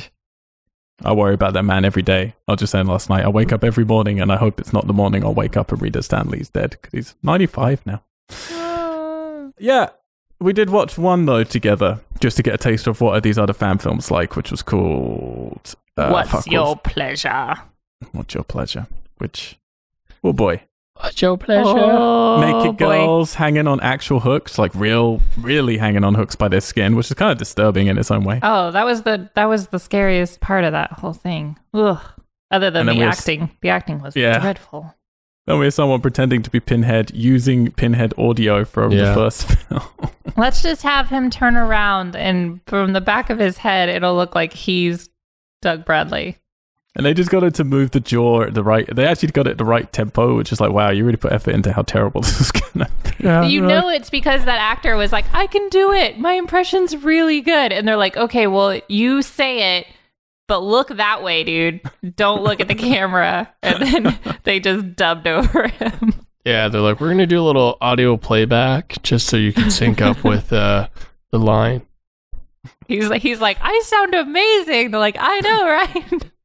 I 1.01 1.13
worry 1.13 1.33
about 1.33 1.53
that 1.53 1.63
man 1.63 1.85
every 1.85 2.01
day. 2.01 2.33
I 2.45 2.51
was 2.51 2.59
just 2.59 2.71
saying 2.73 2.87
last 2.87 3.09
night. 3.09 3.23
I 3.23 3.29
wake 3.29 3.53
up 3.53 3.63
every 3.63 3.85
morning, 3.85 4.19
and 4.19 4.31
I 4.33 4.35
hope 4.35 4.59
it's 4.59 4.73
not 4.73 4.85
the 4.85 4.93
morning 4.93 5.23
I'll 5.23 5.33
wake 5.33 5.55
up 5.55 5.71
and 5.71 5.81
read 5.81 5.93
that 5.93 6.03
Stan 6.03 6.29
Lee's 6.29 6.49
dead 6.49 6.71
because 6.71 6.91
he's 6.91 7.15
95 7.23 7.85
now. 7.85 8.03
Yeah, 9.59 9.89
we 10.39 10.53
did 10.53 10.69
watch 10.69 10.97
one 10.99 11.25
though 11.25 11.43
together 11.43 12.01
just 12.19 12.37
to 12.37 12.43
get 12.43 12.53
a 12.53 12.57
taste 12.59 12.85
of 12.85 13.01
what 13.01 13.15
are 13.15 13.21
these 13.21 13.39
other 13.39 13.53
fan 13.53 13.79
films 13.79 14.11
like, 14.11 14.35
which 14.35 14.51
was 14.51 14.61
called 14.61 15.73
uh, 15.97 16.09
What's 16.09 16.45
your 16.45 16.67
off. 16.67 16.83
pleasure? 16.83 17.55
What's 18.11 18.35
your 18.35 18.43
pleasure? 18.43 18.87
Which, 19.17 19.57
oh 20.23 20.33
boy, 20.33 20.61
What's 21.01 21.21
your 21.21 21.37
pleasure? 21.37 21.63
Oh, 21.67 22.39
naked 22.41 22.77
boy. 22.77 22.97
girls 22.97 23.33
hanging 23.35 23.67
on 23.67 23.79
actual 23.81 24.19
hooks, 24.19 24.57
like 24.57 24.73
real, 24.75 25.21
really 25.37 25.77
hanging 25.77 26.03
on 26.03 26.15
hooks 26.15 26.35
by 26.35 26.47
their 26.47 26.61
skin, 26.61 26.95
which 26.95 27.07
is 27.09 27.13
kind 27.13 27.31
of 27.31 27.37
disturbing 27.37 27.87
in 27.87 27.97
its 27.97 28.09
own 28.11 28.23
way. 28.23 28.39
Oh, 28.43 28.71
that 28.71 28.85
was 28.85 29.03
the 29.03 29.29
that 29.35 29.45
was 29.45 29.67
the 29.67 29.79
scariest 29.79 30.39
part 30.39 30.63
of 30.63 30.71
that 30.73 30.91
whole 30.93 31.13
thing. 31.13 31.57
Ugh. 31.73 31.99
Other 32.49 32.71
than 32.71 32.85
the 32.85 32.93
we 32.93 32.99
have- 32.99 33.13
acting, 33.13 33.51
the 33.61 33.69
acting 33.69 34.01
was 34.01 34.15
Yeah. 34.15 34.39
dreadful. 34.39 34.93
Then 35.45 35.59
we 35.59 35.65
have 35.65 35.73
someone 35.73 36.01
pretending 36.01 36.41
to 36.43 36.49
be 36.49 36.59
Pinhead 36.59 37.11
using 37.13 37.71
Pinhead 37.71 38.13
audio 38.17 38.65
from 38.65 38.91
the 38.91 39.13
first 39.13 39.43
film. 39.69 39.81
Let's 40.35 40.61
just 40.61 40.81
have 40.83 41.09
him 41.09 41.29
turn 41.29 41.55
around, 41.55 42.15
and 42.17 42.59
from 42.67 42.91
the 42.93 42.99
back 43.01 43.29
of 43.29 43.39
his 43.39 43.57
head, 43.57 43.87
it'll 43.87 44.15
look 44.15 44.35
like 44.35 44.51
he's 44.53 45.09
Doug 45.61 45.85
Bradley. 45.85 46.37
And 46.97 47.05
they 47.05 47.13
just 47.13 47.29
got 47.29 47.43
it 47.43 47.53
to 47.53 47.63
move 47.63 47.91
the 47.91 47.99
jaw 47.99 48.41
at 48.41 48.55
the 48.55 48.63
right. 48.63 48.89
They 48.93 49.05
actually 49.05 49.29
got 49.29 49.45
it 49.45 49.51
at 49.51 49.57
the 49.59 49.65
right 49.65 49.89
tempo, 49.93 50.35
which 50.35 50.51
is 50.51 50.59
like, 50.59 50.71
wow, 50.71 50.89
you 50.89 51.05
really 51.05 51.17
put 51.17 51.31
effort 51.31 51.51
into 51.51 51.71
how 51.71 51.83
terrible 51.83 52.21
this 52.21 52.41
is 52.41 52.51
gonna 52.51 52.89
be. 53.03 53.23
Yeah, 53.23 53.43
you 53.43 53.61
right. 53.61 53.67
know 53.67 53.89
it's 53.89 54.09
because 54.09 54.43
that 54.45 54.59
actor 54.59 54.97
was 54.97 55.11
like, 55.11 55.25
I 55.31 55.45
can 55.45 55.69
do 55.69 55.93
it. 55.93 56.19
My 56.19 56.33
impression's 56.33 56.97
really 56.97 57.41
good. 57.41 57.71
And 57.71 57.87
they're 57.87 57.97
like, 57.97 58.17
okay, 58.17 58.47
well, 58.47 58.81
you 58.87 59.21
say 59.21 59.77
it, 59.77 59.87
but 60.47 60.63
look 60.63 60.87
that 60.89 61.21
way, 61.21 61.43
dude. 61.43 61.81
Don't 62.15 62.43
look 62.43 62.59
at 62.59 62.67
the 62.67 62.75
camera. 62.75 63.53
And 63.61 63.81
then 63.83 64.19
they 64.43 64.59
just 64.59 64.95
dubbed 64.95 65.27
over 65.27 65.67
him. 65.67 66.13
Yeah, 66.45 66.69
they're 66.69 66.81
like, 66.81 66.99
we're 66.99 67.09
gonna 67.09 67.27
do 67.27 67.39
a 67.39 67.45
little 67.45 67.77
audio 67.79 68.17
playback 68.17 68.95
just 69.03 69.27
so 69.27 69.37
you 69.37 69.53
can 69.53 69.69
sync 69.69 70.01
up 70.01 70.23
with 70.23 70.51
uh, 70.51 70.87
the 71.31 71.37
line. 71.37 71.85
He's 72.87 73.09
like, 73.09 73.21
he's 73.21 73.41
like, 73.41 73.57
I 73.61 73.79
sound 73.85 74.15
amazing. 74.15 74.91
They're 74.91 74.99
like, 74.99 75.17
I 75.19 75.39
know, 75.41 75.65
right? 75.67 76.31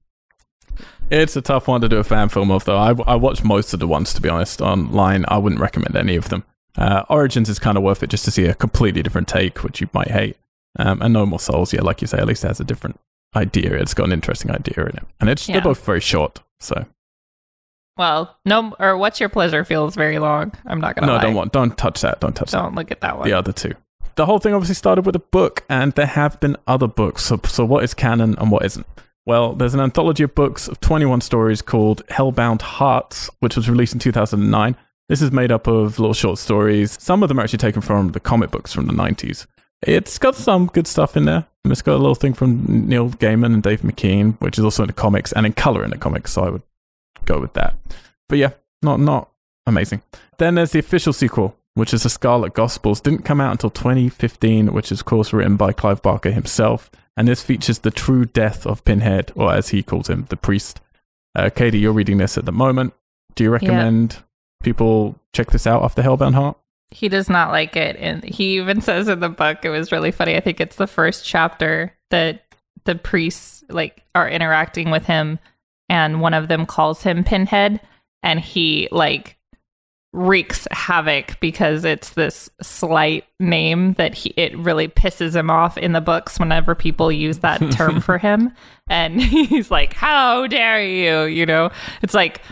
It's 1.12 1.36
a 1.36 1.42
tough 1.42 1.68
one 1.68 1.82
to 1.82 1.88
do 1.90 1.98
a 1.98 2.04
fan 2.04 2.30
film 2.30 2.50
of, 2.50 2.64
though. 2.64 2.78
I, 2.78 2.94
I 3.06 3.16
watched 3.16 3.44
most 3.44 3.74
of 3.74 3.80
the 3.80 3.86
ones, 3.86 4.14
to 4.14 4.22
be 4.22 4.30
honest, 4.30 4.62
online. 4.62 5.26
I 5.28 5.36
wouldn't 5.36 5.60
recommend 5.60 5.94
any 5.94 6.16
of 6.16 6.30
them. 6.30 6.42
Uh, 6.78 7.02
Origins 7.10 7.50
is 7.50 7.58
kind 7.58 7.76
of 7.76 7.82
worth 7.82 8.02
it 8.02 8.08
just 8.08 8.24
to 8.24 8.30
see 8.30 8.46
a 8.46 8.54
completely 8.54 9.02
different 9.02 9.28
take, 9.28 9.62
which 9.62 9.82
you 9.82 9.90
might 9.92 10.10
hate. 10.10 10.38
Um, 10.78 11.02
and 11.02 11.12
No 11.12 11.26
More 11.26 11.38
Souls, 11.38 11.74
yeah, 11.74 11.82
like 11.82 12.00
you 12.00 12.06
say, 12.06 12.16
at 12.16 12.26
least 12.26 12.44
it 12.44 12.48
has 12.48 12.60
a 12.60 12.64
different 12.64 12.98
idea. 13.36 13.74
It's 13.74 13.92
got 13.92 14.04
an 14.06 14.12
interesting 14.12 14.50
idea 14.50 14.86
in 14.86 14.96
it. 14.96 15.02
And 15.20 15.28
it's 15.28 15.46
Yeah. 15.46 15.56
they're 15.56 15.62
both 15.64 15.84
very 15.84 16.00
short, 16.00 16.40
so 16.60 16.86
Well, 17.98 18.38
no, 18.46 18.74
or 18.78 18.96
what's 18.96 19.20
your 19.20 19.28
pleasure 19.28 19.64
feels 19.66 19.94
very 19.94 20.18
long. 20.18 20.52
I'm 20.64 20.80
not 20.80 20.94
gonna 20.94 21.08
no, 21.08 21.16
lie. 21.16 21.22
don't 21.22 21.34
want, 21.34 21.52
don't 21.52 21.76
touch 21.76 22.00
that, 22.00 22.20
don't 22.20 22.34
touch 22.34 22.52
that. 22.52 22.62
Don't 22.62 22.74
look 22.74 22.90
at 22.90 23.02
that 23.02 23.18
one. 23.18 23.28
the 23.28 23.34
other 23.34 23.52
two. 23.52 23.74
The 24.14 24.24
whole 24.24 24.38
thing 24.38 24.54
obviously 24.54 24.76
started 24.76 25.04
with 25.04 25.14
a 25.16 25.18
book, 25.18 25.62
and 25.68 25.92
there 25.92 26.06
have 26.06 26.40
been 26.40 26.56
other 26.66 26.86
books. 26.88 27.22
So, 27.26 27.38
so 27.44 27.66
what 27.66 27.84
is 27.84 27.92
canon 27.92 28.34
and 28.38 28.50
what 28.50 28.64
isn't? 28.64 28.86
Well, 29.24 29.52
there's 29.54 29.74
an 29.74 29.80
anthology 29.80 30.24
of 30.24 30.34
books 30.34 30.66
of 30.68 30.80
21 30.80 31.20
stories 31.20 31.62
called 31.62 32.04
Hellbound 32.08 32.62
Hearts, 32.62 33.30
which 33.40 33.56
was 33.56 33.70
released 33.70 33.92
in 33.92 34.00
2009. 34.00 34.76
This 35.08 35.22
is 35.22 35.30
made 35.30 35.52
up 35.52 35.66
of 35.66 35.98
little 35.98 36.14
short 36.14 36.38
stories. 36.38 36.96
Some 37.00 37.22
of 37.22 37.28
them 37.28 37.38
are 37.38 37.42
actually 37.42 37.58
taken 37.58 37.82
from 37.82 38.12
the 38.12 38.20
comic 38.20 38.50
books 38.50 38.72
from 38.72 38.86
the 38.86 38.92
90s. 38.92 39.46
It's 39.82 40.18
got 40.18 40.34
some 40.34 40.66
good 40.66 40.86
stuff 40.86 41.16
in 41.16 41.24
there. 41.24 41.46
It's 41.64 41.82
got 41.82 41.94
a 41.94 41.98
little 41.98 42.14
thing 42.14 42.34
from 42.34 42.88
Neil 42.88 43.10
Gaiman 43.10 43.54
and 43.54 43.62
Dave 43.62 43.82
McKean, 43.82 44.40
which 44.40 44.58
is 44.58 44.64
also 44.64 44.82
in 44.82 44.88
the 44.88 44.92
comics 44.92 45.32
and 45.32 45.46
in 45.46 45.52
color 45.52 45.84
in 45.84 45.90
the 45.90 45.98
comics. 45.98 46.32
So 46.32 46.44
I 46.44 46.50
would 46.50 46.62
go 47.24 47.38
with 47.38 47.52
that. 47.54 47.76
But 48.28 48.38
yeah, 48.38 48.50
not 48.82 48.98
not 48.98 49.30
amazing. 49.66 50.02
Then 50.38 50.56
there's 50.56 50.72
the 50.72 50.78
official 50.78 51.12
sequel, 51.12 51.56
which 51.74 51.94
is 51.94 52.02
the 52.02 52.10
Scarlet 52.10 52.54
Gospels. 52.54 53.00
Didn't 53.00 53.24
come 53.24 53.40
out 53.40 53.52
until 53.52 53.70
2015, 53.70 54.72
which 54.72 54.90
is 54.90 55.00
of 55.00 55.06
course 55.06 55.32
written 55.32 55.56
by 55.56 55.72
Clive 55.72 56.02
Barker 56.02 56.32
himself. 56.32 56.90
And 57.16 57.28
this 57.28 57.42
features 57.42 57.80
the 57.80 57.90
true 57.90 58.24
death 58.24 58.66
of 58.66 58.84
Pinhead, 58.84 59.32
or 59.34 59.52
as 59.52 59.68
he 59.68 59.82
calls 59.82 60.08
him, 60.08 60.26
the 60.30 60.36
priest. 60.36 60.80
Uh, 61.34 61.50
Katie, 61.50 61.78
you're 61.78 61.92
reading 61.92 62.18
this 62.18 62.38
at 62.38 62.46
the 62.46 62.52
moment. 62.52 62.94
Do 63.34 63.44
you 63.44 63.50
recommend 63.50 64.18
people 64.62 65.18
check 65.32 65.50
this 65.50 65.66
out 65.66 65.82
after 65.82 66.02
Hellbound 66.02 66.34
Heart? 66.34 66.58
He 66.90 67.08
does 67.08 67.28
not 67.28 67.50
like 67.50 67.76
it. 67.76 67.96
And 67.96 68.24
he 68.24 68.56
even 68.56 68.80
says 68.82 69.08
in 69.08 69.20
the 69.20 69.28
book, 69.28 69.64
it 69.64 69.70
was 69.70 69.92
really 69.92 70.10
funny. 70.10 70.36
I 70.36 70.40
think 70.40 70.60
it's 70.60 70.76
the 70.76 70.86
first 70.86 71.24
chapter 71.24 71.94
that 72.10 72.42
the 72.84 72.94
priests 72.94 73.64
like 73.68 74.04
are 74.14 74.28
interacting 74.28 74.90
with 74.90 75.04
him 75.06 75.38
and 75.88 76.20
one 76.20 76.34
of 76.34 76.48
them 76.48 76.66
calls 76.66 77.02
him 77.02 77.24
Pinhead 77.24 77.80
and 78.22 78.40
he 78.40 78.88
like 78.90 79.36
wreaks 80.12 80.68
havoc 80.70 81.40
because 81.40 81.84
it's 81.84 82.10
this 82.10 82.50
slight 82.60 83.24
name 83.40 83.94
that 83.94 84.14
he 84.14 84.34
it 84.36 84.56
really 84.58 84.86
pisses 84.86 85.34
him 85.34 85.48
off 85.48 85.78
in 85.78 85.92
the 85.92 86.02
books 86.02 86.38
whenever 86.38 86.74
people 86.74 87.10
use 87.10 87.38
that 87.38 87.58
term 87.72 88.00
for 88.00 88.18
him. 88.18 88.52
And 88.88 89.20
he's 89.22 89.70
like 89.70 89.94
how 89.94 90.46
dare 90.46 90.84
you 90.84 91.22
you 91.24 91.46
know? 91.46 91.70
It's 92.02 92.14
like 92.14 92.42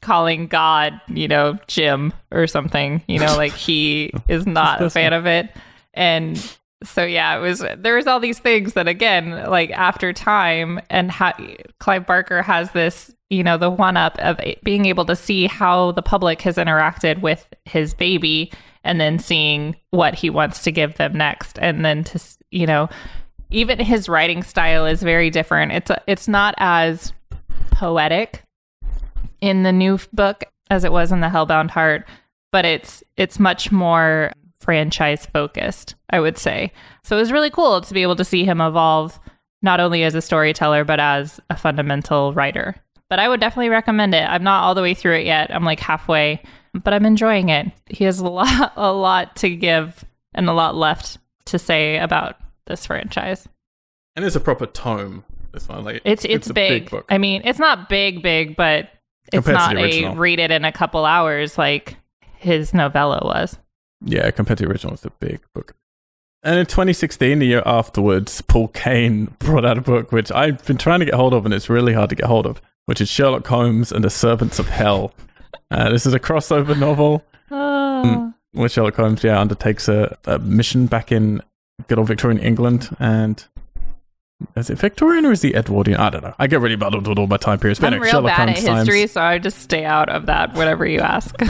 calling 0.00 0.46
god 0.46 1.00
you 1.08 1.26
know 1.26 1.58
jim 1.66 2.12
or 2.30 2.46
something 2.46 3.02
you 3.08 3.18
know? 3.18 3.36
Like 3.36 3.52
he 3.52 4.12
is 4.28 4.46
not 4.46 4.80
a 4.80 4.88
fan 4.88 5.12
of 5.12 5.26
it. 5.26 5.50
And 5.94 6.38
so 6.84 7.02
yeah 7.02 7.36
it 7.36 7.40
was 7.40 7.64
there 7.78 7.96
was 7.96 8.06
all 8.06 8.20
these 8.20 8.38
things 8.38 8.72
that 8.74 8.88
again 8.88 9.30
like 9.48 9.70
after 9.70 10.12
time 10.12 10.80
and 10.90 11.10
ha- 11.10 11.36
clive 11.78 12.06
barker 12.06 12.42
has 12.42 12.70
this 12.72 13.14
you 13.30 13.42
know 13.42 13.56
the 13.56 13.70
one 13.70 13.96
up 13.96 14.18
of 14.18 14.38
being 14.62 14.84
able 14.84 15.04
to 15.04 15.16
see 15.16 15.46
how 15.46 15.92
the 15.92 16.02
public 16.02 16.42
has 16.42 16.56
interacted 16.56 17.20
with 17.22 17.52
his 17.64 17.94
baby 17.94 18.52
and 18.84 19.00
then 19.00 19.18
seeing 19.18 19.76
what 19.90 20.14
he 20.14 20.30
wants 20.30 20.62
to 20.62 20.72
give 20.72 20.96
them 20.96 21.14
next. 21.14 21.58
And 21.58 21.84
then 21.84 22.04
to 22.04 22.20
you 22.50 22.66
know 22.66 22.88
even 23.50 23.78
his 23.78 24.08
writing 24.08 24.42
style 24.42 24.86
is 24.86 25.02
very 25.02 25.30
different. 25.30 25.72
It's 25.72 25.90
a, 25.90 26.02
it's 26.06 26.28
not 26.28 26.54
as 26.58 27.12
poetic 27.70 28.42
in 29.40 29.62
the 29.62 29.72
new 29.72 29.98
book 30.12 30.44
as 30.70 30.84
it 30.84 30.92
was 30.92 31.12
in 31.12 31.20
the 31.20 31.28
Hellbound 31.28 31.70
Heart, 31.70 32.08
but 32.50 32.64
it's 32.64 33.02
it's 33.16 33.38
much 33.38 33.70
more 33.72 34.32
franchise 34.62 35.26
focused, 35.26 35.94
I 36.10 36.20
would 36.20 36.38
say. 36.38 36.72
So 37.04 37.16
it 37.16 37.20
was 37.20 37.32
really 37.32 37.50
cool 37.50 37.80
to 37.80 37.94
be 37.94 38.02
able 38.02 38.16
to 38.16 38.24
see 38.24 38.44
him 38.44 38.60
evolve 38.60 39.18
not 39.60 39.80
only 39.80 40.02
as 40.02 40.14
a 40.14 40.22
storyteller 40.22 40.84
but 40.84 41.00
as 41.00 41.40
a 41.50 41.56
fundamental 41.56 42.32
writer. 42.32 42.74
But 43.08 43.18
I 43.18 43.28
would 43.28 43.40
definitely 43.40 43.68
recommend 43.68 44.14
it. 44.14 44.22
I'm 44.28 44.42
not 44.42 44.62
all 44.62 44.74
the 44.74 44.82
way 44.82 44.94
through 44.94 45.16
it 45.16 45.26
yet. 45.26 45.54
I'm 45.54 45.64
like 45.64 45.80
halfway, 45.80 46.42
but 46.72 46.94
I'm 46.94 47.04
enjoying 47.04 47.50
it. 47.50 47.70
He 47.86 48.04
has 48.04 48.20
a 48.20 48.24
lot 48.28 48.72
a 48.76 48.92
lot 48.92 49.36
to 49.36 49.54
give 49.54 50.04
and 50.34 50.48
a 50.48 50.52
lot 50.54 50.74
left 50.74 51.18
to 51.46 51.58
say 51.58 51.98
about 51.98 52.36
this 52.66 52.86
franchise. 52.86 53.46
And 54.16 54.24
it's 54.24 54.36
a 54.36 54.40
proper 54.40 54.66
tome. 54.66 55.24
This 55.52 55.68
one, 55.68 55.84
like 55.84 56.00
It's 56.04 56.24
it's, 56.24 56.48
a 56.48 56.54
big. 56.54 56.90
book. 56.90 57.04
I 57.10 57.18
mean, 57.18 57.42
it's 57.44 57.58
not 57.58 57.88
big, 57.90 58.22
big, 58.22 58.56
but 58.56 58.88
it's 59.32 59.46
Compared 59.46 59.54
not 59.54 59.76
a 59.76 60.14
read 60.14 60.40
it 60.40 60.50
in 60.50 60.64
a 60.64 60.72
couple 60.72 61.04
hours 61.04 61.58
like 61.58 61.96
his 62.38 62.72
novella 62.72 63.20
was. 63.22 63.58
Yeah, 64.04 64.30
compared 64.30 64.58
to 64.58 64.64
the 64.64 64.70
original, 64.70 64.94
it's 64.94 65.04
a 65.04 65.10
big 65.10 65.40
book. 65.54 65.74
And 66.42 66.58
in 66.58 66.66
2016, 66.66 67.38
the 67.38 67.46
year 67.46 67.62
afterwards, 67.64 68.40
Paul 68.42 68.68
Kane 68.68 69.26
brought 69.38 69.64
out 69.64 69.78
a 69.78 69.80
book 69.80 70.10
which 70.12 70.32
I've 70.32 70.64
been 70.66 70.78
trying 70.78 70.98
to 71.00 71.04
get 71.06 71.14
hold 71.14 71.34
of, 71.34 71.44
and 71.44 71.54
it's 71.54 71.68
really 71.68 71.92
hard 71.92 72.10
to 72.10 72.16
get 72.16 72.26
hold 72.26 72.46
of, 72.46 72.60
which 72.86 73.00
is 73.00 73.08
Sherlock 73.08 73.46
Holmes 73.46 73.92
and 73.92 74.04
the 74.04 74.10
Servants 74.10 74.58
of 74.58 74.68
Hell. 74.68 75.12
Uh, 75.70 75.88
this 75.90 76.04
is 76.04 76.14
a 76.14 76.20
crossover 76.20 76.78
novel 76.78 77.24
Oh. 77.50 78.32
where 78.52 78.68
Sherlock 78.68 78.96
Holmes, 78.96 79.22
yeah, 79.22 79.38
undertakes 79.40 79.88
a, 79.88 80.16
a 80.26 80.38
mission 80.40 80.86
back 80.86 81.12
in 81.12 81.40
good 81.88 81.98
old 81.98 82.08
Victorian 82.08 82.40
England, 82.42 82.94
and 82.98 83.44
is 84.56 84.68
it 84.68 84.78
Victorian 84.78 85.24
or 85.24 85.30
is 85.32 85.42
he 85.42 85.54
Edwardian? 85.54 85.98
I 86.00 86.10
don't 86.10 86.24
know. 86.24 86.34
I 86.38 86.48
get 86.48 86.60
really 86.60 86.74
muddled 86.76 87.06
with 87.06 87.18
all 87.18 87.28
my 87.28 87.36
time 87.36 87.60
periods. 87.60 87.78
But 87.78 87.88
I'm 87.88 87.92
anyway, 87.94 88.06
real 88.06 88.12
Sherlock 88.14 88.36
bad 88.36 88.48
at 88.48 88.54
Holmes 88.56 88.66
times. 88.66 88.88
history, 88.88 89.06
so 89.06 89.20
I 89.20 89.38
just 89.38 89.60
stay 89.60 89.84
out 89.84 90.08
of 90.08 90.26
that 90.26 90.54
whatever 90.54 90.84
you 90.84 90.98
ask. 91.00 91.36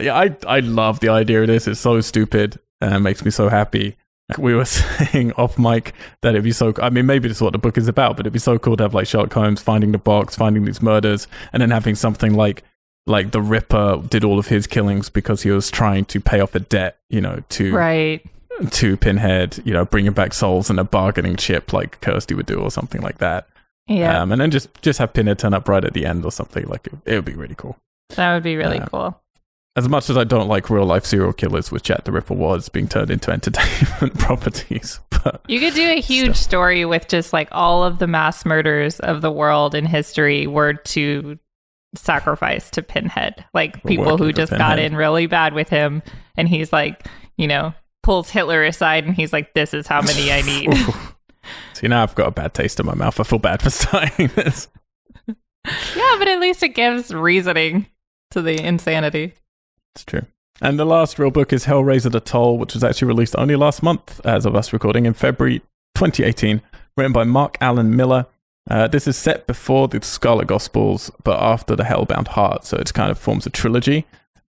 yeah, 0.00 0.16
I 0.18 0.36
I 0.46 0.60
love 0.60 1.00
the 1.00 1.08
idea 1.08 1.42
of 1.42 1.48
this. 1.48 1.66
It's 1.68 1.80
so 1.80 2.00
stupid 2.00 2.58
and 2.80 2.94
it 2.94 3.00
makes 3.00 3.24
me 3.24 3.30
so 3.30 3.48
happy. 3.48 3.96
We 4.38 4.54
were 4.54 4.64
saying 4.66 5.32
off 5.32 5.58
mic 5.58 5.92
that 6.22 6.30
it'd 6.30 6.44
be 6.44 6.52
so. 6.52 6.72
I 6.80 6.90
mean, 6.90 7.06
maybe 7.06 7.28
this 7.28 7.38
is 7.38 7.42
what 7.42 7.52
the 7.52 7.58
book 7.58 7.76
is 7.76 7.88
about, 7.88 8.16
but 8.16 8.24
it'd 8.24 8.32
be 8.32 8.38
so 8.38 8.58
cool 8.58 8.76
to 8.76 8.84
have 8.84 8.94
like 8.94 9.06
Sherlock 9.06 9.32
Holmes 9.32 9.60
finding 9.60 9.92
the 9.92 9.98
box, 9.98 10.36
finding 10.36 10.64
these 10.64 10.80
murders, 10.82 11.26
and 11.52 11.60
then 11.60 11.70
having 11.70 11.94
something 11.94 12.34
like 12.34 12.62
like 13.06 13.32
the 13.32 13.40
Ripper 13.42 14.00
did 14.08 14.22
all 14.24 14.38
of 14.38 14.46
his 14.46 14.66
killings 14.66 15.08
because 15.10 15.42
he 15.42 15.50
was 15.50 15.70
trying 15.70 16.04
to 16.06 16.20
pay 16.20 16.38
off 16.40 16.54
a 16.54 16.60
debt, 16.60 16.98
you 17.10 17.20
know, 17.20 17.42
to 17.50 17.74
Right. 17.74 18.24
to 18.70 18.96
Pinhead, 18.96 19.60
you 19.64 19.72
know, 19.72 19.84
bringing 19.84 20.12
back 20.12 20.32
souls 20.32 20.70
and 20.70 20.78
a 20.78 20.84
bargaining 20.84 21.34
chip 21.36 21.72
like 21.72 22.00
Kirsty 22.00 22.34
would 22.34 22.46
do, 22.46 22.58
or 22.60 22.70
something 22.70 23.00
like 23.02 23.18
that. 23.18 23.48
Yeah. 23.88 24.22
Um, 24.22 24.30
and 24.32 24.40
then 24.40 24.50
just 24.52 24.68
just 24.82 24.98
have 25.00 25.12
Pinhead 25.12 25.40
turn 25.40 25.52
up 25.52 25.68
right 25.68 25.84
at 25.84 25.92
the 25.94 26.06
end 26.06 26.24
or 26.24 26.30
something. 26.32 26.64
Like 26.66 26.86
it, 26.86 26.94
it 27.04 27.14
would 27.16 27.24
be 27.24 27.34
really 27.34 27.56
cool. 27.56 27.76
that 28.14 28.34
would 28.34 28.44
be 28.44 28.56
really 28.56 28.80
cool. 28.90 29.18
As 29.74 29.88
much 29.88 30.10
as 30.10 30.18
I 30.18 30.24
don't 30.24 30.48
like 30.48 30.68
real 30.68 30.84
life 30.84 31.06
serial 31.06 31.32
killers, 31.32 31.72
which 31.72 31.84
Jack 31.84 32.04
the 32.04 32.12
Ripper 32.12 32.34
was 32.34 32.68
being 32.68 32.88
turned 32.88 33.10
into 33.10 33.30
entertainment 33.32 34.18
properties, 34.18 35.00
but 35.10 35.40
You 35.48 35.60
could 35.60 35.74
do 35.74 35.88
a 35.88 36.00
huge 36.00 36.36
story 36.36 36.84
with 36.84 37.08
just 37.08 37.32
like 37.32 37.48
all 37.52 37.82
of 37.82 37.98
the 37.98 38.06
mass 38.06 38.44
murders 38.44 39.00
of 39.00 39.22
the 39.22 39.30
world 39.30 39.74
in 39.74 39.86
history 39.86 40.46
were 40.46 40.74
to 40.74 41.38
sacrifice 41.94 42.70
to 42.70 42.82
Pinhead. 42.82 43.44
Like 43.54 43.82
people 43.84 44.18
who 44.18 44.32
just 44.32 44.52
got 44.52 44.78
in 44.78 44.94
really 44.94 45.26
bad 45.26 45.54
with 45.54 45.68
him 45.70 46.02
and 46.36 46.48
he's 46.48 46.72
like, 46.72 47.06
you 47.38 47.46
know, 47.46 47.72
pulls 48.02 48.28
Hitler 48.30 48.62
aside 48.64 49.04
and 49.04 49.14
he's 49.14 49.32
like, 49.32 49.54
This 49.54 49.72
is 49.72 49.86
how 49.86 50.02
many 50.02 50.30
I 50.32 50.42
need. 50.42 50.74
See, 51.74 51.88
now 51.88 52.02
I've 52.02 52.14
got 52.14 52.28
a 52.28 52.32
bad 52.32 52.52
taste 52.54 52.78
in 52.78 52.86
my 52.86 52.94
mouth. 52.94 53.18
I 53.18 53.22
feel 53.22 53.38
bad 53.38 53.62
for 53.62 53.70
starting 53.70 54.28
this. 54.34 54.68
yeah, 55.26 56.14
but 56.18 56.28
at 56.28 56.40
least 56.40 56.62
it 56.62 56.70
gives 56.74 57.12
reasoning 57.12 57.86
to 58.32 58.42
the 58.42 58.62
insanity. 58.62 59.34
It's 59.94 60.04
true. 60.04 60.26
And 60.60 60.78
the 60.78 60.84
last 60.84 61.18
real 61.18 61.30
book 61.30 61.52
is 61.52 61.66
Hellraiser 61.66 62.10
the 62.10 62.20
Toll, 62.20 62.56
which 62.56 62.74
was 62.74 62.84
actually 62.84 63.08
released 63.08 63.34
only 63.36 63.56
last 63.56 63.82
month, 63.82 64.20
as 64.24 64.46
of 64.46 64.54
us 64.54 64.72
recording, 64.72 65.06
in 65.06 65.14
February 65.14 65.58
2018, 65.96 66.62
written 66.96 67.12
by 67.12 67.24
Mark 67.24 67.56
Alan 67.60 67.96
Miller. 67.96 68.26
Uh, 68.70 68.86
this 68.86 69.08
is 69.08 69.16
set 69.16 69.46
before 69.46 69.88
the 69.88 70.00
Scarlet 70.02 70.46
Gospels, 70.46 71.10
but 71.24 71.40
after 71.42 71.74
the 71.74 71.82
Hellbound 71.82 72.28
Heart, 72.28 72.64
so 72.64 72.76
it 72.76 72.94
kind 72.94 73.10
of 73.10 73.18
forms 73.18 73.44
a 73.44 73.50
trilogy. 73.50 74.06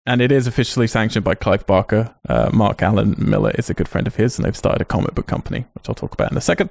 And 0.06 0.22
it 0.22 0.32
is 0.32 0.46
officially 0.46 0.86
sanctioned 0.86 1.26
by 1.26 1.34
Clive 1.34 1.66
Barker. 1.66 2.14
Uh, 2.26 2.48
Mark 2.50 2.80
Alan 2.80 3.14
Miller 3.18 3.52
is 3.58 3.68
a 3.68 3.74
good 3.74 3.88
friend 3.88 4.06
of 4.06 4.16
his, 4.16 4.38
and 4.38 4.46
they've 4.46 4.56
started 4.56 4.80
a 4.80 4.86
comic 4.86 5.14
book 5.14 5.26
company, 5.26 5.66
which 5.74 5.88
I'll 5.88 5.94
talk 5.94 6.14
about 6.14 6.32
in 6.32 6.38
a 6.38 6.40
second. 6.40 6.70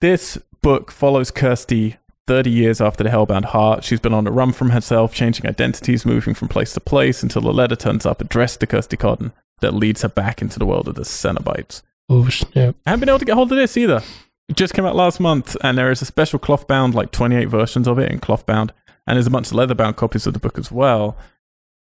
This 0.00 0.38
book 0.62 0.90
follows 0.90 1.30
Kirsty 1.30 1.98
30 2.28 2.50
years 2.50 2.80
after 2.80 3.02
the 3.02 3.08
Hellbound 3.08 3.46
Heart. 3.46 3.84
She's 3.84 4.00
been 4.00 4.12
on 4.12 4.26
a 4.26 4.30
run 4.30 4.52
from 4.52 4.70
herself, 4.70 5.14
changing 5.14 5.46
identities, 5.46 6.04
moving 6.04 6.34
from 6.34 6.46
place 6.46 6.74
to 6.74 6.80
place 6.80 7.22
until 7.22 7.48
a 7.48 7.50
letter 7.50 7.74
turns 7.74 8.04
up 8.04 8.20
addressed 8.20 8.60
to 8.60 8.66
Kirsty 8.66 8.98
Cotton 8.98 9.32
that 9.60 9.72
leads 9.72 10.02
her 10.02 10.10
back 10.10 10.42
into 10.42 10.58
the 10.58 10.66
world 10.66 10.88
of 10.88 10.94
the 10.94 11.02
Cenobites. 11.02 11.80
Oh, 12.10 12.28
snap. 12.28 12.76
I 12.86 12.90
haven't 12.90 13.00
been 13.00 13.08
able 13.08 13.18
to 13.18 13.24
get 13.24 13.34
hold 13.34 13.50
of 13.50 13.56
this 13.56 13.78
either. 13.78 14.02
It 14.46 14.56
just 14.56 14.74
came 14.74 14.84
out 14.84 14.94
last 14.94 15.20
month, 15.20 15.56
and 15.62 15.78
there 15.78 15.90
is 15.90 16.02
a 16.02 16.04
special 16.04 16.38
cloth 16.38 16.68
bound, 16.68 16.94
like 16.94 17.12
28 17.12 17.46
versions 17.46 17.88
of 17.88 17.98
it 17.98 18.12
in 18.12 18.18
cloth 18.18 18.44
bound, 18.44 18.74
and 19.06 19.16
there's 19.16 19.26
a 19.26 19.30
bunch 19.30 19.46
of 19.46 19.54
leather 19.54 19.74
bound 19.74 19.96
copies 19.96 20.26
of 20.26 20.34
the 20.34 20.38
book 20.38 20.58
as 20.58 20.70
well. 20.70 21.16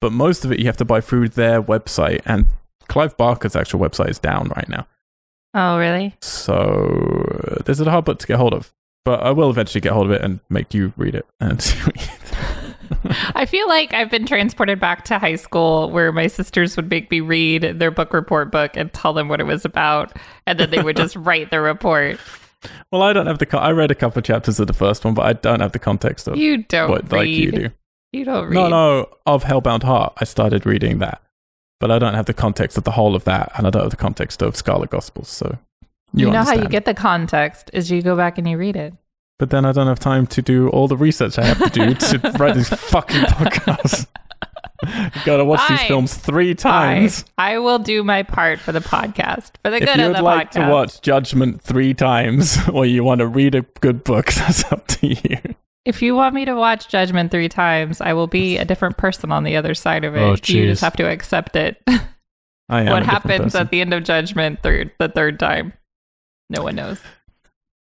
But 0.00 0.10
most 0.10 0.44
of 0.44 0.50
it 0.50 0.58
you 0.58 0.66
have 0.66 0.76
to 0.78 0.84
buy 0.84 1.00
through 1.00 1.28
their 1.28 1.62
website, 1.62 2.20
and 2.26 2.46
Clive 2.88 3.16
Barker's 3.16 3.54
actual 3.54 3.78
website 3.78 4.10
is 4.10 4.18
down 4.18 4.48
right 4.56 4.68
now. 4.68 4.88
Oh, 5.54 5.78
really? 5.78 6.16
So 6.20 7.36
uh, 7.48 7.62
this 7.62 7.78
is 7.78 7.86
a 7.86 7.90
hard 7.92 8.06
book 8.06 8.18
to 8.18 8.26
get 8.26 8.38
hold 8.38 8.54
of. 8.54 8.72
But 9.04 9.22
I 9.22 9.30
will 9.32 9.50
eventually 9.50 9.80
get 9.80 9.92
hold 9.92 10.06
of 10.06 10.12
it 10.12 10.22
and 10.22 10.40
make 10.48 10.72
you 10.74 10.92
read 10.96 11.14
it 11.16 11.26
and 11.40 11.60
see 11.60 11.78
what 11.80 12.00
you. 12.00 12.08
I 13.34 13.46
feel 13.46 13.66
like 13.68 13.92
I've 13.94 14.10
been 14.10 14.26
transported 14.26 14.78
back 14.78 15.04
to 15.06 15.18
high 15.18 15.34
school 15.36 15.90
where 15.90 16.12
my 16.12 16.26
sisters 16.28 16.76
would 16.76 16.88
make 16.88 17.10
me 17.10 17.20
read 17.20 17.62
their 17.80 17.90
book 17.90 18.12
report 18.12 18.52
book 18.52 18.76
and 18.76 18.92
tell 18.92 19.12
them 19.12 19.28
what 19.28 19.40
it 19.40 19.44
was 19.44 19.64
about, 19.64 20.16
and 20.46 20.58
then 20.60 20.70
they 20.70 20.82
would 20.82 20.96
just 20.96 21.16
write 21.16 21.50
the 21.50 21.60
report. 21.60 22.20
Well, 22.92 23.02
I 23.02 23.12
don't 23.12 23.26
have 23.26 23.38
the. 23.38 23.46
Con- 23.46 23.62
I 23.62 23.70
read 23.72 23.90
a 23.90 23.94
couple 23.96 24.18
of 24.20 24.24
chapters 24.24 24.60
of 24.60 24.66
the 24.68 24.72
first 24.72 25.04
one, 25.04 25.14
but 25.14 25.26
I 25.26 25.32
don't 25.32 25.60
have 25.60 25.72
the 25.72 25.78
context 25.80 26.28
of 26.28 26.36
You 26.36 26.58
don't 26.58 26.90
what 26.90 27.02
read. 27.04 27.12
like 27.12 27.28
you 27.28 27.50
do. 27.50 27.68
You 28.12 28.24
don't 28.24 28.44
read. 28.44 28.54
No, 28.54 28.68
no, 28.68 29.08
of 29.26 29.42
Hellbound 29.44 29.82
Heart. 29.82 30.12
I 30.18 30.24
started 30.24 30.64
reading 30.64 30.98
that, 30.98 31.22
but 31.80 31.90
I 31.90 31.98
don't 31.98 32.14
have 32.14 32.26
the 32.26 32.34
context 32.34 32.78
of 32.78 32.84
the 32.84 32.92
whole 32.92 33.16
of 33.16 33.24
that, 33.24 33.50
and 33.56 33.66
I 33.66 33.70
don't 33.70 33.82
have 33.82 33.90
the 33.90 33.96
context 33.96 34.42
of 34.42 34.54
Scarlet 34.54 34.90
Gospels. 34.90 35.28
So 35.28 35.58
You, 36.14 36.26
you, 36.26 36.32
know 36.32 36.42
how 36.42 36.54
you 36.54 36.68
get 36.68 36.84
the 36.84 36.94
context 36.94 37.70
is 37.72 37.90
you 37.90 38.02
go 38.02 38.16
back 38.16 38.38
and 38.38 38.48
you 38.48 38.58
read 38.58 38.76
it. 38.76 38.94
But 39.38 39.50
then 39.50 39.64
I 39.64 39.72
don't 39.72 39.86
have 39.86 39.98
time 39.98 40.26
to 40.28 40.42
do 40.42 40.68
all 40.68 40.88
the 40.88 40.96
research 40.96 41.38
I 41.38 41.44
have 41.44 41.58
to 41.58 41.70
do 41.70 41.94
to 41.94 42.30
write 42.38 42.54
these 42.54 42.68
fucking 42.68 43.22
podcasts. 43.22 44.06
you 44.86 45.22
gotta 45.24 45.44
watch 45.44 45.68
these 45.68 45.82
films 45.82 46.14
three 46.14 46.54
Fine. 46.54 46.96
times. 47.00 47.24
I 47.38 47.58
will 47.58 47.78
do 47.78 48.04
my 48.04 48.22
part 48.22 48.60
for 48.60 48.72
the 48.72 48.80
podcast, 48.80 49.52
for 49.64 49.70
the 49.70 49.76
If 49.76 49.84
good 49.86 49.96
you 49.96 50.02
of 50.04 50.08
would 50.10 50.16
the 50.18 50.22
like 50.22 50.52
podcast. 50.52 50.66
to 50.66 50.70
watch 50.70 51.00
Judgment 51.00 51.62
three 51.62 51.94
times, 51.94 52.58
or 52.72 52.84
you 52.84 53.04
want 53.04 53.20
to 53.20 53.26
read 53.26 53.54
a 53.54 53.62
good 53.80 54.04
book, 54.04 54.32
that's 54.32 54.70
up 54.70 54.86
to 54.88 55.06
you. 55.06 55.38
If 55.84 56.02
you 56.02 56.14
want 56.14 56.34
me 56.34 56.44
to 56.44 56.54
watch 56.54 56.88
Judgment 56.88 57.30
three 57.30 57.48
times, 57.48 58.00
I 58.00 58.12
will 58.12 58.28
be 58.28 58.58
a 58.58 58.64
different 58.64 58.96
person 58.96 59.32
on 59.32 59.42
the 59.42 59.56
other 59.56 59.74
side 59.74 60.04
of 60.04 60.14
it. 60.14 60.20
Oh, 60.20 60.36
you 60.44 60.66
just 60.66 60.82
have 60.82 60.96
to 60.96 61.08
accept 61.08 61.56
it. 61.56 61.82
I 62.68 62.82
am 62.82 62.86
what 62.86 63.02
a 63.02 63.06
happens 63.06 63.42
person. 63.42 63.60
at 63.60 63.70
the 63.70 63.80
end 63.80 63.92
of 63.92 64.04
Judgment 64.04 64.62
third 64.62 64.92
the 64.98 65.08
third 65.08 65.40
time? 65.40 65.72
No 66.52 66.64
one 66.64 66.76
knows. 66.76 67.00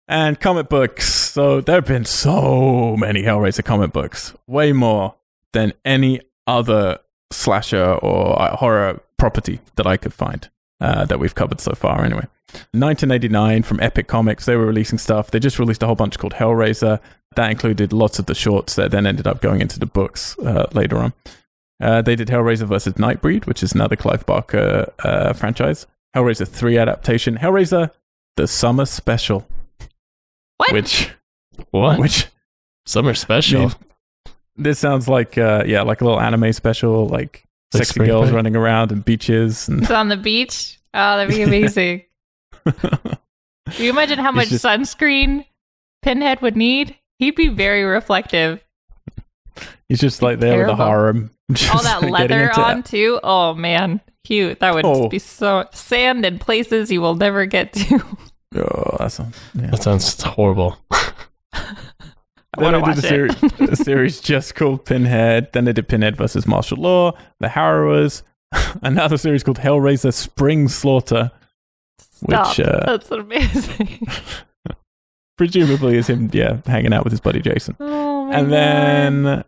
And 0.08 0.40
comic 0.40 0.70
books. 0.70 1.14
So 1.14 1.60
there 1.60 1.76
have 1.76 1.86
been 1.86 2.06
so 2.06 2.96
many 2.96 3.24
Hellraiser 3.24 3.66
comic 3.66 3.92
books, 3.92 4.34
way 4.48 4.72
more 4.72 5.16
than 5.52 5.74
any 5.84 6.22
other 6.48 7.00
slasher 7.32 7.84
or 7.84 8.42
uh, 8.42 8.56
horror 8.56 9.02
property 9.18 9.60
that 9.76 9.86
I 9.86 9.98
could 9.98 10.14
find 10.14 10.50
uh, 10.80 11.04
that 11.06 11.20
we've 11.20 11.36
covered 11.36 11.60
so 11.60 11.74
far. 11.74 12.06
Anyway, 12.06 12.26
1989 12.72 13.64
from 13.64 13.82
Epic 13.82 14.08
Comics, 14.08 14.46
they 14.46 14.56
were 14.56 14.66
releasing 14.66 14.98
stuff. 14.98 15.32
They 15.32 15.40
just 15.40 15.60
released 15.60 15.84
a 15.84 15.86
whole 15.86 15.96
bunch 15.96 16.18
called 16.18 16.34
Hellraiser. 16.34 17.02
That 17.36 17.52
included 17.52 17.92
lots 17.92 18.20
of 18.20 18.26
the 18.26 18.36
shorts 18.36 18.76
that 18.76 18.92
then 18.92 19.06
ended 19.06 19.28
up 19.28 19.42
going 19.42 19.60
into 19.60 19.80
the 19.80 19.86
books 19.86 20.40
uh, 20.40 20.68
later 20.72 20.98
on. 20.98 21.14
Uh, 21.82 22.02
they 22.02 22.16
did 22.16 22.30
Hellraiser 22.30 22.68
versus 22.68 22.94
Nightbreed, 22.94 23.48
which 23.48 23.64
is 23.64 23.74
another 23.74 23.98
Clive 23.98 24.26
Barker 24.26 24.94
uh, 25.00 25.34
franchise. 25.34 25.88
Hellraiser 26.16 26.48
3 26.48 26.78
adaptation. 26.78 27.38
Hellraiser 27.38 27.92
The 28.38 28.48
Summer 28.48 28.86
Special 28.86 29.48
What? 30.58 30.72
which 30.74 31.10
What? 31.72 32.00
which 32.00 32.28
Summer 32.86 33.14
special. 33.14 33.60
means- 33.62 33.76
this 34.58 34.80
sounds 34.80 35.08
like 35.08 35.38
uh 35.38 35.64
yeah 35.66 35.82
like 35.82 36.02
a 36.02 36.04
little 36.06 36.20
anime 36.20 36.52
special 36.54 37.08
like 37.08 37.44
Like 37.74 37.86
sexy 37.86 38.00
girls 38.06 38.26
break? 38.26 38.36
running 38.36 38.56
around 38.56 38.92
and 38.92 39.04
beaches 39.04 39.68
and 39.70 39.82
It's 39.82 39.92
on 39.92 40.10
the 40.10 40.18
beach. 40.18 40.80
Oh, 40.94 41.18
that'd 41.18 41.34
be 41.34 41.42
amazing. 41.44 42.04
Can 42.66 43.18
you 43.78 43.90
imagine 43.90 44.20
how 44.20 44.32
much 44.32 44.50
just- 44.50 44.66
sunscreen 44.66 45.46
Pinhead 46.02 46.42
would 46.42 46.56
need? 46.58 46.96
He'd 47.20 47.36
be 47.36 47.48
very 47.50 47.84
reflective. 47.84 48.64
he's 49.88 50.00
just 50.00 50.22
like 50.22 50.40
there 50.40 50.58
with 50.66 50.70
a 50.70 50.76
Terrible. 50.76 50.86
harem 50.86 51.32
All 51.74 51.84
that 51.84 52.00
getting 52.02 52.10
leather 52.14 52.48
into 52.50 52.62
on 52.62 52.84
too. 52.84 53.20
Oh 53.24 53.54
man, 53.54 54.02
cute. 54.24 54.60
That 54.60 54.74
would 54.74 54.86
Oh. 54.86 55.08
be 55.10 55.20
so 55.20 55.66
sand 55.74 56.26
in 56.26 56.40
places 56.40 56.92
you 56.92 57.02
will 57.02 57.16
never 57.16 57.46
get 57.46 57.74
to. 57.74 58.00
oh 58.56 58.98
that 59.00 59.12
sounds 59.12 59.38
yeah. 59.54 59.68
That 59.68 59.84
sounds 59.84 60.22
horrible. 60.22 60.78
I 62.54 62.64
then 62.64 62.82
want 62.82 62.96
to 62.96 63.02
they 63.02 63.10
did 63.10 63.14
a, 63.14 63.26
it. 63.26 63.38
series, 63.60 63.70
a 63.72 63.76
series 63.78 64.20
just 64.32 64.56
called 64.56 64.86
Pinhead. 64.86 65.54
Then 65.54 65.64
they 65.66 65.72
did 65.74 65.88
Pinhead 65.88 66.18
versus 66.18 66.46
Martial 66.46 66.78
Law, 66.78 67.14
The 67.40 67.48
Harrowers, 67.48 68.24
another 68.82 69.16
series 69.18 69.42
called 69.44 69.60
Hellraiser 69.60 70.14
Spring 70.14 70.68
Slaughter, 70.68 71.32
Stop. 72.00 72.50
which 72.58 72.68
uh, 72.68 72.86
That's 72.86 73.10
amazing. 73.10 74.06
presumably 75.38 75.98
is 75.98 76.08
him, 76.08 76.30
yeah, 76.34 76.58
hanging 76.66 76.92
out 76.94 77.04
with 77.06 77.12
his 77.12 77.22
buddy 77.22 77.40
Jason. 77.42 77.76
oh 77.80 78.26
my 78.26 78.36
and 78.36 78.48
God. 78.50 78.54
then 78.54 79.44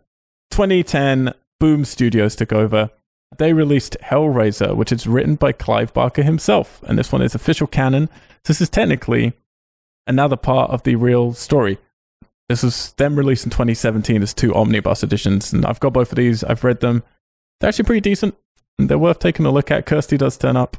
2010, 0.50 1.34
Boom 1.60 1.84
Studios 1.84 2.34
took 2.36 2.52
over. 2.54 2.90
They 3.38 3.52
released 3.52 3.96
Hellraiser, 4.02 4.76
which 4.76 4.92
is 4.92 5.06
written 5.06 5.34
by 5.36 5.52
Clive 5.52 5.92
Barker 5.92 6.22
himself, 6.22 6.82
and 6.86 6.98
this 6.98 7.12
one 7.12 7.22
is 7.22 7.34
official 7.34 7.66
canon. 7.66 8.08
This 8.44 8.60
is 8.60 8.68
technically 8.68 9.32
another 10.06 10.36
part 10.36 10.70
of 10.70 10.82
the 10.82 10.96
real 10.96 11.32
story. 11.32 11.78
This 12.48 12.62
was 12.62 12.92
them 12.92 13.16
released 13.16 13.44
in 13.44 13.50
2017 13.50 14.22
as 14.22 14.34
two 14.34 14.54
omnibus 14.54 15.02
editions, 15.02 15.52
and 15.52 15.64
I've 15.64 15.80
got 15.80 15.94
both 15.94 16.12
of 16.12 16.16
these. 16.16 16.44
I've 16.44 16.64
read 16.64 16.80
them. 16.80 17.02
They're 17.60 17.68
actually 17.68 17.86
pretty 17.86 18.02
decent. 18.02 18.34
and 18.78 18.88
They're 18.88 18.98
worth 18.98 19.18
taking 19.18 19.46
a 19.46 19.50
look 19.50 19.70
at. 19.70 19.86
Kirsty 19.86 20.16
does 20.18 20.36
turn 20.36 20.56
up. 20.56 20.76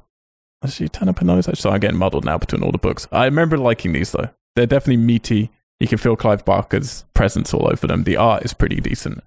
Does 0.61 0.75
she 0.75 0.87
turn 0.87 1.09
up 1.09 1.19
her 1.19 1.25
nose? 1.25 1.49
So 1.59 1.71
I'm 1.71 1.79
getting 1.79 1.97
muddled 1.97 2.25
now 2.25 2.37
between 2.37 2.63
all 2.63 2.71
the 2.71 2.77
books. 2.77 3.07
I 3.11 3.25
remember 3.25 3.57
liking 3.57 3.93
these 3.93 4.11
though. 4.11 4.29
They're 4.55 4.65
definitely 4.65 4.97
meaty. 5.03 5.51
You 5.79 5.87
can 5.87 5.97
feel 5.97 6.15
Clive 6.15 6.45
Barker's 6.45 7.03
presence 7.13 7.53
all 7.53 7.67
over 7.67 7.87
them. 7.87 8.03
The 8.03 8.15
art 8.17 8.45
is 8.45 8.53
pretty 8.53 8.79
decent. 8.79 9.23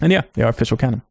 And 0.00 0.10
yeah, 0.10 0.22
they 0.32 0.42
are 0.42 0.48
official 0.48 0.76
canon. 0.76 1.02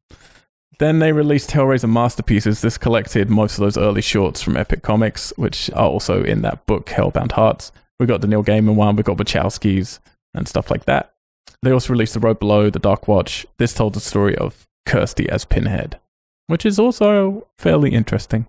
Then 0.82 0.98
they 0.98 1.12
released 1.12 1.52
Hellraiser 1.52 1.88
Masterpieces. 1.88 2.62
This 2.62 2.80
collected 2.80 3.30
most 3.30 3.54
of 3.54 3.60
those 3.60 3.78
early 3.78 4.02
shorts 4.02 4.42
from 4.42 4.58
Epic 4.58 4.82
Comics, 4.82 5.32
which 5.36 5.70
are 5.74 5.88
also 5.88 6.24
in 6.24 6.42
that 6.42 6.66
book, 6.66 6.88
Hellbound 6.88 7.34
Hearts. 7.34 7.72
We 8.00 8.08
got 8.08 8.22
the 8.22 8.28
Neil 8.28 8.44
Gaiman 8.44 8.74
one, 8.74 8.96
we 8.96 9.04
got 9.04 9.18
Wachowski's 9.18 10.00
and 10.34 10.48
stuff 10.48 10.72
like 10.72 10.86
that. 10.86 11.14
They 11.62 11.70
also 11.70 11.94
released 11.94 12.16
The 12.16 12.20
Road 12.20 12.40
Below, 12.40 12.72
The 12.72 12.80
Dark 12.80 13.08
Watch. 13.08 13.46
This 13.60 13.76
told 13.76 13.94
the 13.94 14.00
story 14.00 14.36
of 14.36 14.66
Kirsty 14.88 15.30
as 15.30 15.46
Pinhead, 15.46 16.00
which 16.48 16.66
is 16.66 16.80
also 16.80 17.48
fairly 17.60 17.92
interesting. 17.92 18.48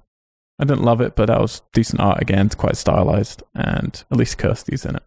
I 0.59 0.65
didn't 0.65 0.85
love 0.85 1.03
it, 1.03 1.15
but 1.15 1.27
that 1.27 1.39
was 1.39 1.61
decent 1.75 2.01
art 2.01 2.23
again. 2.23 2.47
It's 2.47 2.55
quite 2.55 2.79
stylized, 2.79 3.43
and 3.55 4.03
at 4.11 4.17
least 4.17 4.39
Kirsty's 4.39 4.87
in 4.87 4.97
it. 4.97 5.03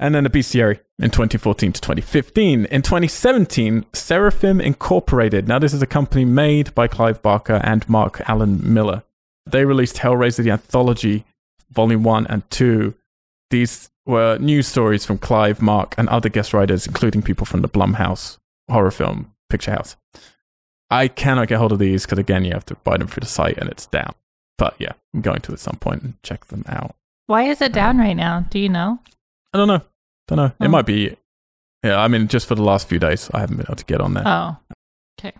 And 0.00 0.14
then 0.14 0.24
the 0.24 0.30
bestiary 0.30 0.80
in 0.98 1.10
2014 1.10 1.72
to 1.72 1.80
2015. 1.80 2.66
In 2.66 2.82
2017, 2.82 3.84
Seraphim 3.92 4.60
Incorporated. 4.60 5.48
Now, 5.48 5.58
this 5.58 5.74
is 5.74 5.82
a 5.82 5.86
company 5.86 6.24
made 6.24 6.74
by 6.74 6.86
Clive 6.86 7.20
Barker 7.20 7.60
and 7.64 7.88
Mark 7.88 8.22
Alan 8.28 8.60
Miller. 8.72 9.02
They 9.44 9.64
released 9.64 9.96
Hellraiser 9.96 10.44
the 10.44 10.50
Anthology, 10.52 11.24
Volume 11.70 12.04
1 12.04 12.26
and 12.28 12.48
2. 12.50 12.94
These 13.50 13.90
were 14.06 14.38
news 14.38 14.68
stories 14.68 15.04
from 15.04 15.18
Clive, 15.18 15.60
Mark, 15.60 15.94
and 15.98 16.08
other 16.08 16.28
guest 16.28 16.54
writers, 16.54 16.86
including 16.86 17.22
people 17.22 17.46
from 17.46 17.62
the 17.62 17.68
Blumhouse 17.68 18.38
horror 18.70 18.90
film 18.90 19.34
Picture 19.50 19.72
House. 19.72 19.96
I 20.90 21.08
cannot 21.08 21.48
get 21.48 21.58
hold 21.58 21.72
of 21.72 21.78
these 21.78 22.04
because, 22.04 22.18
again, 22.18 22.44
you 22.44 22.52
have 22.52 22.66
to 22.66 22.74
buy 22.76 22.96
them 22.96 23.08
through 23.08 23.22
the 23.22 23.26
site 23.26 23.58
and 23.58 23.68
it's 23.68 23.86
down. 23.86 24.14
But 24.56 24.74
yeah, 24.78 24.92
I'm 25.14 25.22
going 25.22 25.40
to 25.40 25.52
at 25.52 25.60
some 25.60 25.76
point 25.76 26.02
and 26.02 26.22
check 26.22 26.46
them 26.46 26.64
out. 26.68 26.94
Why 27.26 27.44
is 27.44 27.60
it 27.60 27.72
down 27.72 27.98
right 27.98 28.16
now? 28.16 28.46
Do 28.50 28.58
you 28.58 28.68
know? 28.68 28.98
I 29.52 29.58
don't 29.58 29.68
know. 29.68 29.82
Don't 30.26 30.36
know. 30.36 30.52
Oh. 30.60 30.64
It 30.64 30.68
might 30.68 30.86
be. 30.86 31.16
Yeah, 31.82 32.00
I 32.00 32.08
mean, 32.08 32.28
just 32.28 32.46
for 32.46 32.54
the 32.54 32.62
last 32.62 32.88
few 32.88 32.98
days, 32.98 33.30
I 33.32 33.40
haven't 33.40 33.56
been 33.56 33.66
able 33.66 33.76
to 33.76 33.84
get 33.84 34.00
on 34.00 34.14
there. 34.14 34.24
Oh, 34.26 34.56
okay. 35.20 35.32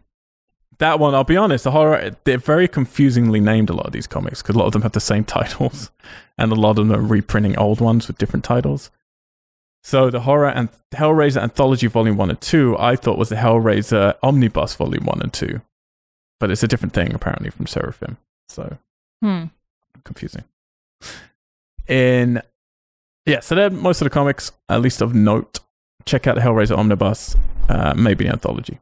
that 0.78 1.00
one, 1.00 1.14
I'll 1.14 1.24
be 1.24 1.36
honest, 1.36 1.64
the 1.64 1.72
horror, 1.72 2.16
they're 2.22 2.38
very 2.38 2.68
confusingly 2.68 3.40
named, 3.40 3.70
a 3.70 3.72
lot 3.72 3.86
of 3.86 3.92
these 3.92 4.06
comics, 4.06 4.40
because 4.40 4.54
a 4.54 4.58
lot 4.58 4.66
of 4.66 4.72
them 4.72 4.82
have 4.82 4.92
the 4.92 5.00
same 5.00 5.24
titles, 5.38 5.90
and 6.38 6.52
a 6.52 6.54
lot 6.54 6.78
of 6.78 6.88
them 6.88 6.92
are 6.92 7.02
reprinting 7.02 7.58
old 7.58 7.80
ones 7.80 8.06
with 8.06 8.18
different 8.18 8.44
titles. 8.44 8.90
So 9.82 10.10
the 10.10 10.20
horror 10.20 10.48
and 10.48 10.68
Hellraiser 10.92 11.42
Anthology 11.42 11.86
Volume 11.86 12.16
1 12.16 12.30
and 12.30 12.40
2, 12.40 12.76
I 12.78 12.94
thought 12.94 13.18
was 13.18 13.30
the 13.30 13.36
Hellraiser 13.36 14.14
Omnibus 14.22 14.74
Volume 14.74 15.06
1 15.06 15.22
and 15.22 15.32
2. 15.32 15.60
But 16.40 16.50
it's 16.50 16.62
a 16.62 16.68
different 16.68 16.94
thing, 16.94 17.14
apparently, 17.14 17.50
from 17.50 17.66
Seraphim. 17.66 18.16
So 18.48 18.78
hmm. 19.22 19.44
confusing. 20.04 20.44
In 21.88 22.42
yeah, 23.28 23.40
so 23.40 23.54
they're 23.54 23.70
most 23.70 24.00
of 24.00 24.06
the 24.06 24.10
comics, 24.10 24.52
at 24.68 24.80
least 24.80 25.00
of 25.00 25.14
note. 25.14 25.60
Check 26.04 26.26
out 26.26 26.36
the 26.36 26.40
Hellraiser 26.40 26.76
Omnibus, 26.76 27.36
uh, 27.68 27.94
maybe 27.94 28.24
the 28.24 28.30
anthology. 28.32 28.78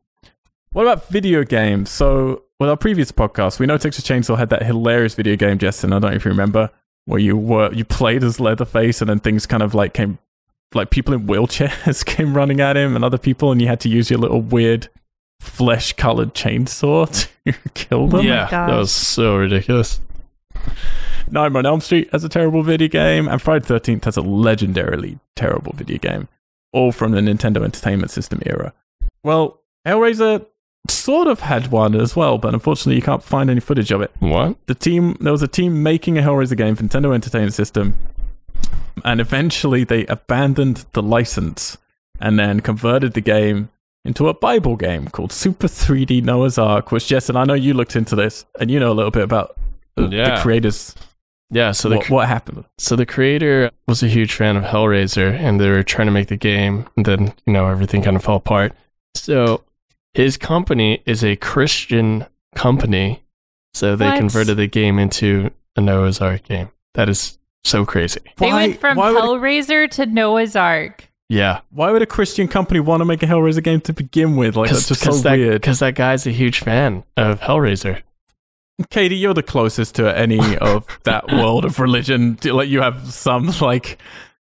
What 0.72 0.82
about 0.82 1.08
video 1.08 1.42
games? 1.42 1.90
So, 1.90 2.44
with 2.60 2.70
our 2.70 2.76
previous 2.76 3.10
podcast, 3.10 3.58
we 3.58 3.66
know 3.66 3.78
Texas 3.78 4.04
Chainsaw 4.06 4.38
had 4.38 4.50
that 4.50 4.62
hilarious 4.62 5.14
video 5.14 5.34
game, 5.36 5.58
Justin. 5.58 5.92
I 5.92 5.98
don't 5.98 6.10
know 6.10 6.16
if 6.16 6.24
you 6.24 6.30
remember, 6.30 6.70
where 7.06 7.18
you 7.18 7.36
were 7.36 7.72
you 7.72 7.84
played 7.84 8.22
as 8.22 8.38
Leatherface, 8.38 9.00
and 9.00 9.10
then 9.10 9.18
things 9.18 9.46
kind 9.46 9.62
of 9.62 9.74
like 9.74 9.94
came, 9.94 10.18
like 10.74 10.90
people 10.90 11.14
in 11.14 11.26
wheelchairs 11.26 12.04
came 12.06 12.34
running 12.34 12.60
at 12.60 12.76
him, 12.76 12.94
and 12.94 13.04
other 13.04 13.18
people, 13.18 13.50
and 13.50 13.60
you 13.60 13.66
had 13.66 13.80
to 13.80 13.88
use 13.88 14.10
your 14.10 14.18
little 14.20 14.40
weird 14.40 14.88
flesh-colored 15.40 16.34
chainsaw 16.34 17.28
to 17.46 17.54
kill 17.74 18.08
them. 18.08 18.24
yeah, 18.24 18.48
gosh. 18.50 18.70
that 18.70 18.76
was 18.76 18.92
so 18.92 19.36
ridiculous. 19.36 20.00
Nightmare 21.30 21.60
on 21.60 21.66
Elm 21.66 21.80
Street 21.80 22.08
has 22.12 22.24
a 22.24 22.28
terrible 22.28 22.62
video 22.62 22.88
game, 22.88 23.28
and 23.28 23.40
Friday 23.42 23.64
13th 23.64 24.04
has 24.04 24.16
a 24.16 24.22
legendarily 24.22 25.18
terrible 25.34 25.72
video 25.72 25.98
game, 25.98 26.28
all 26.72 26.92
from 26.92 27.12
the 27.12 27.20
Nintendo 27.20 27.64
Entertainment 27.64 28.10
System 28.10 28.40
era. 28.46 28.72
Well, 29.22 29.60
Hellraiser 29.86 30.46
sort 30.88 31.26
of 31.26 31.40
had 31.40 31.68
one 31.68 31.94
as 31.94 32.14
well, 32.14 32.38
but 32.38 32.54
unfortunately 32.54 32.96
you 32.96 33.02
can't 33.02 33.22
find 33.22 33.50
any 33.50 33.60
footage 33.60 33.90
of 33.90 34.02
it. 34.02 34.12
What? 34.20 34.56
The 34.66 34.74
team, 34.74 35.16
there 35.20 35.32
was 35.32 35.42
a 35.42 35.48
team 35.48 35.82
making 35.82 36.16
a 36.16 36.22
Hellraiser 36.22 36.56
game 36.56 36.76
for 36.76 36.84
Nintendo 36.84 37.12
Entertainment 37.14 37.54
System, 37.54 37.96
and 39.04 39.20
eventually 39.20 39.84
they 39.84 40.06
abandoned 40.06 40.86
the 40.92 41.02
license 41.02 41.76
and 42.20 42.38
then 42.38 42.60
converted 42.60 43.12
the 43.12 43.20
game 43.20 43.68
into 44.04 44.28
a 44.28 44.34
Bible 44.34 44.76
game 44.76 45.08
called 45.08 45.32
Super 45.32 45.66
3D 45.66 46.22
Noah's 46.22 46.58
Ark, 46.58 46.92
which, 46.92 47.08
Jess, 47.08 47.28
and 47.28 47.36
I 47.36 47.44
know 47.44 47.54
you 47.54 47.74
looked 47.74 47.96
into 47.96 48.14
this, 48.14 48.46
and 48.60 48.70
you 48.70 48.78
know 48.78 48.92
a 48.92 48.94
little 48.94 49.10
bit 49.10 49.24
about 49.24 49.58
the, 49.96 50.08
the 50.08 50.38
creators 50.42 50.94
Yeah, 51.50 51.72
so 51.72 51.88
the 51.88 51.96
what, 51.96 52.10
what 52.10 52.28
happened? 52.28 52.64
So 52.78 52.96
the 52.96 53.06
creator 53.06 53.70
was 53.88 54.02
a 54.02 54.08
huge 54.08 54.32
fan 54.34 54.56
of 54.56 54.64
Hellraiser, 54.64 55.32
and 55.32 55.60
they 55.60 55.68
were 55.68 55.82
trying 55.82 56.06
to 56.06 56.12
make 56.12 56.28
the 56.28 56.36
game, 56.36 56.88
and 56.96 57.06
then 57.06 57.32
you 57.46 57.52
know 57.52 57.66
everything 57.68 58.02
kind 58.02 58.16
of 58.16 58.24
fell 58.24 58.36
apart. 58.36 58.72
So 59.14 59.62
his 60.14 60.36
company 60.36 61.02
is 61.06 61.22
a 61.24 61.36
Christian 61.36 62.26
company, 62.54 63.22
so 63.74 63.96
they 63.96 64.06
What? 64.06 64.18
converted 64.18 64.56
the 64.56 64.66
game 64.66 64.98
into 64.98 65.50
a 65.76 65.80
Noah's 65.80 66.20
Ark 66.20 66.42
game. 66.44 66.70
That 66.94 67.08
is 67.08 67.38
so 67.64 67.84
crazy. 67.84 68.20
They 68.38 68.46
Why- 68.46 68.66
went 68.68 68.80
from 68.80 68.96
why 68.96 69.12
would, 69.12 69.22
Hellraiser 69.22 69.90
to 69.92 70.06
Noah's 70.06 70.56
Ark. 70.56 71.08
Yeah, 71.28 71.60
why 71.70 71.90
would 71.90 72.02
a 72.02 72.06
Christian 72.06 72.46
company 72.48 72.78
want 72.80 73.00
to 73.00 73.04
make 73.04 73.22
a 73.22 73.26
Hellraiser 73.26 73.62
game 73.62 73.80
to 73.82 73.92
begin 73.92 74.36
with? 74.36 74.54
Like 74.56 74.70
that's 74.70 74.88
just 74.88 75.02
so 75.02 75.12
that, 75.12 75.36
weird. 75.36 75.60
Because 75.60 75.80
that 75.80 75.94
guy's 75.96 76.26
a 76.26 76.30
huge 76.30 76.60
fan 76.60 77.02
of 77.16 77.40
Hellraiser. 77.40 78.02
Katie, 78.90 79.16
you're 79.16 79.34
the 79.34 79.42
closest 79.42 79.94
to 79.96 80.16
any 80.16 80.56
of 80.58 80.86
that 81.04 81.28
world 81.32 81.64
of 81.64 81.78
religion. 81.80 82.34
Do- 82.34 82.52
Like 82.52 82.68
you 82.68 82.80
have 82.82 83.12
some 83.12 83.50
like. 83.60 83.98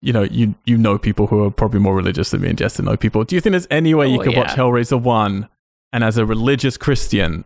You 0.03 0.15
know, 0.15 0.23
you 0.23 0.55
you 0.65 0.79
know 0.79 0.97
people 0.97 1.27
who 1.27 1.45
are 1.45 1.51
probably 1.51 1.81
more 1.81 1.95
religious 1.95 2.31
than 2.31 2.41
me 2.41 2.49
and 2.49 2.57
Jess 2.57 2.79
know 2.81 2.97
people. 2.97 3.23
Do 3.25 3.35
you 3.35 3.41
think 3.43 3.53
there's 3.53 3.67
any 3.71 3.93
way 3.95 4.09
you 4.09 4.19
Oh, 4.19 4.25
could 4.25 4.35
watch 4.35 4.49
yeah. 4.53 4.57
Hellraiser 4.57 4.99
one, 4.99 5.47
and 5.93 6.03
as 6.03 6.17
a 6.17 6.25
religious 6.25 6.79
Christian, 6.79 7.45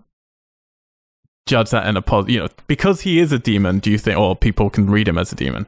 judge 1.46 1.70
that 1.70 1.86
in 1.88 1.96
a 1.96 2.02
positive? 2.02 2.32
You 2.34 2.40
know, 2.42 2.48
because 2.68 3.00
he 3.00 3.18
is 3.18 3.32
a 3.32 3.40
demon. 3.40 3.80
Do 3.80 3.90
you 3.90 3.98
think, 3.98 4.16
or 4.18 4.36
people 4.36 4.70
can 4.70 4.88
read 4.88 5.08
him 5.08 5.18
as 5.18 5.32
a 5.32 5.34
demon? 5.36 5.66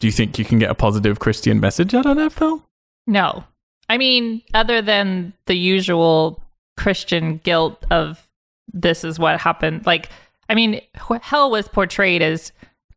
Do 0.00 0.06
you 0.06 0.12
think 0.12 0.38
you 0.38 0.44
can 0.46 0.58
get 0.58 0.70
a 0.70 0.74
positive 0.74 1.18
Christian 1.18 1.60
message 1.60 1.92
out 1.94 2.06
of 2.06 2.16
that 2.16 2.32
film? 2.32 2.64
No. 3.06 3.44
I 3.90 3.98
mean, 3.98 4.40
other 4.54 4.80
than 4.80 5.34
the 5.44 5.54
usual 5.54 6.40
Christian 6.78 7.38
guilt 7.44 7.84
of 7.90 8.26
this 8.72 9.04
is 9.04 9.18
what 9.18 9.40
happened. 9.40 9.86
Like, 9.86 10.10
I 10.48 10.54
mean, 10.54 10.80
hell 11.22 11.50
was 11.50 11.68
portrayed 11.68 12.22
as 12.22 12.52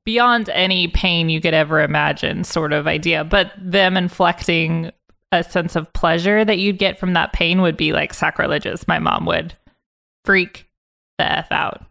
beyond 0.06 0.50
any 0.50 0.88
pain 0.88 1.30
you 1.30 1.40
could 1.42 1.54
ever 1.54 1.82
imagine, 1.82 2.44
sort 2.44 2.74
of 2.74 2.88
idea. 2.88 3.24
But 3.24 3.52
them 3.58 3.98
inflecting 3.98 4.92
a 5.32 5.44
sense 5.44 5.76
of 5.76 5.92
pleasure 5.94 6.46
that 6.46 6.60
you'd 6.60 6.78
get 6.78 7.00
from 7.00 7.14
that 7.14 7.34
pain 7.34 7.62
would 7.62 7.78
be 7.78 7.94
like 7.94 8.14
sacrilegious. 8.14 8.88
My 8.88 9.00
mom 9.00 9.26
would 9.26 9.56
freak 10.26 10.70
the 11.18 11.32
F 11.32 11.52
out. 11.52 11.86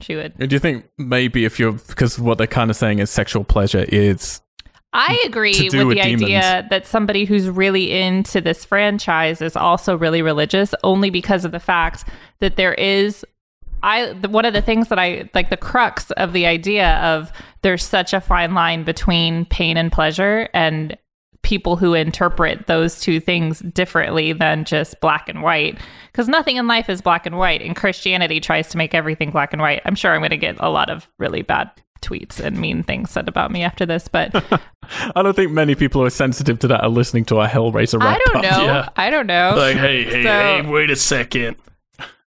She 0.00 0.14
would. 0.14 0.36
Do 0.38 0.54
you 0.54 0.60
think 0.60 0.88
maybe 0.96 1.44
if 1.44 1.58
you're 1.58 1.72
because 1.72 2.18
what 2.18 2.38
they're 2.38 2.46
kind 2.46 2.70
of 2.70 2.76
saying 2.76 3.00
is 3.00 3.10
sexual 3.10 3.44
pleasure 3.44 3.84
is 3.88 4.40
I 4.92 5.22
agree 5.26 5.52
to 5.52 5.64
with 5.64 5.72
the 5.72 5.84
with 5.84 5.98
idea 5.98 6.66
that 6.70 6.86
somebody 6.86 7.24
who's 7.24 7.48
really 7.48 7.92
into 7.92 8.40
this 8.40 8.64
franchise 8.64 9.42
is 9.42 9.56
also 9.56 9.96
really 9.96 10.22
religious, 10.22 10.74
only 10.82 11.10
because 11.10 11.44
of 11.44 11.52
the 11.52 11.60
fact 11.60 12.04
that 12.40 12.56
there 12.56 12.74
is. 12.74 13.24
I 13.80 14.12
one 14.12 14.44
of 14.44 14.54
the 14.54 14.62
things 14.62 14.88
that 14.88 14.98
I 14.98 15.30
like 15.34 15.50
the 15.50 15.56
crux 15.56 16.10
of 16.12 16.32
the 16.32 16.46
idea 16.46 16.96
of 16.96 17.30
there's 17.62 17.84
such 17.84 18.12
a 18.12 18.20
fine 18.20 18.54
line 18.54 18.82
between 18.82 19.44
pain 19.44 19.76
and 19.76 19.92
pleasure 19.92 20.48
and 20.52 20.96
people 21.42 21.76
who 21.76 21.94
interpret 21.94 22.66
those 22.66 23.00
two 23.00 23.20
things 23.20 23.60
differently 23.60 24.32
than 24.32 24.64
just 24.64 25.00
black 25.00 25.28
and 25.28 25.42
white 25.42 25.78
because 26.10 26.28
nothing 26.28 26.56
in 26.56 26.66
life 26.66 26.88
is 26.90 27.00
black 27.00 27.24
and 27.24 27.38
white 27.38 27.62
and 27.62 27.76
Christianity 27.76 28.40
tries 28.40 28.68
to 28.68 28.76
make 28.76 28.94
everything 28.94 29.30
black 29.30 29.52
and 29.52 29.62
white. 29.62 29.80
I'm 29.84 29.94
sure 29.94 30.12
I'm 30.12 30.20
going 30.20 30.30
to 30.30 30.36
get 30.36 30.56
a 30.58 30.70
lot 30.70 30.90
of 30.90 31.06
really 31.18 31.42
bad 31.42 31.70
tweets 32.00 32.40
and 32.40 32.58
mean 32.58 32.82
things 32.82 33.10
said 33.10 33.28
about 33.28 33.50
me 33.50 33.62
after 33.62 33.84
this, 33.86 34.08
but 34.08 34.30
I 35.14 35.22
don't 35.22 35.34
think 35.34 35.50
many 35.52 35.74
people 35.74 36.00
who 36.00 36.06
are 36.06 36.10
sensitive 36.10 36.58
to 36.60 36.68
that 36.68 36.82
are 36.82 36.88
listening 36.88 37.24
to 37.26 37.38
our 37.38 37.48
Hellraiser 37.48 38.00
I 38.02 38.18
don't 38.26 38.42
know. 38.42 38.64
Yeah. 38.64 38.88
I 38.96 39.10
don't 39.10 39.26
know. 39.26 39.54
Like, 39.56 39.76
hey, 39.76 40.04
hey, 40.04 40.22
So- 40.22 40.28
hey, 40.28 40.62
wait 40.70 40.90
a 40.90 40.96
second. 40.96 41.56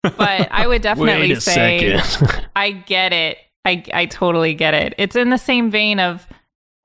but 0.03 0.49
I 0.51 0.67
would 0.67 0.83
definitely 0.83 1.35
say. 1.37 2.01
I 2.57 2.71
get 2.71 3.13
it. 3.13 3.39
I 3.65 3.83
I 3.93 4.07
totally 4.07 4.55
get 4.55 4.75
it. 4.75 4.95
It's 4.99 5.17
in 5.17 5.31
the 5.31 5.39
same 5.39 5.71
vein 5.71 5.99
of 5.99 6.27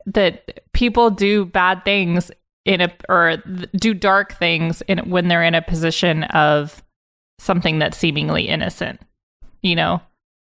that 0.08 0.62
people 0.74 1.12
do 1.12 1.46
bad 1.46 1.86
things 1.86 2.32
in 2.66 2.82
a 2.82 2.92
or 3.08 3.38
th- 3.38 3.70
do 3.74 3.94
dark 3.94 4.34
things 4.34 4.82
in 4.88 4.98
when 5.10 5.28
they're 5.28 5.44
in 5.44 5.54
a 5.54 5.62
position 5.62 6.24
of 6.24 6.84
something 7.40 7.78
that's 7.80 7.98
seemingly 7.98 8.48
innocent. 8.48 9.00
You 9.62 9.76
know, 9.76 10.02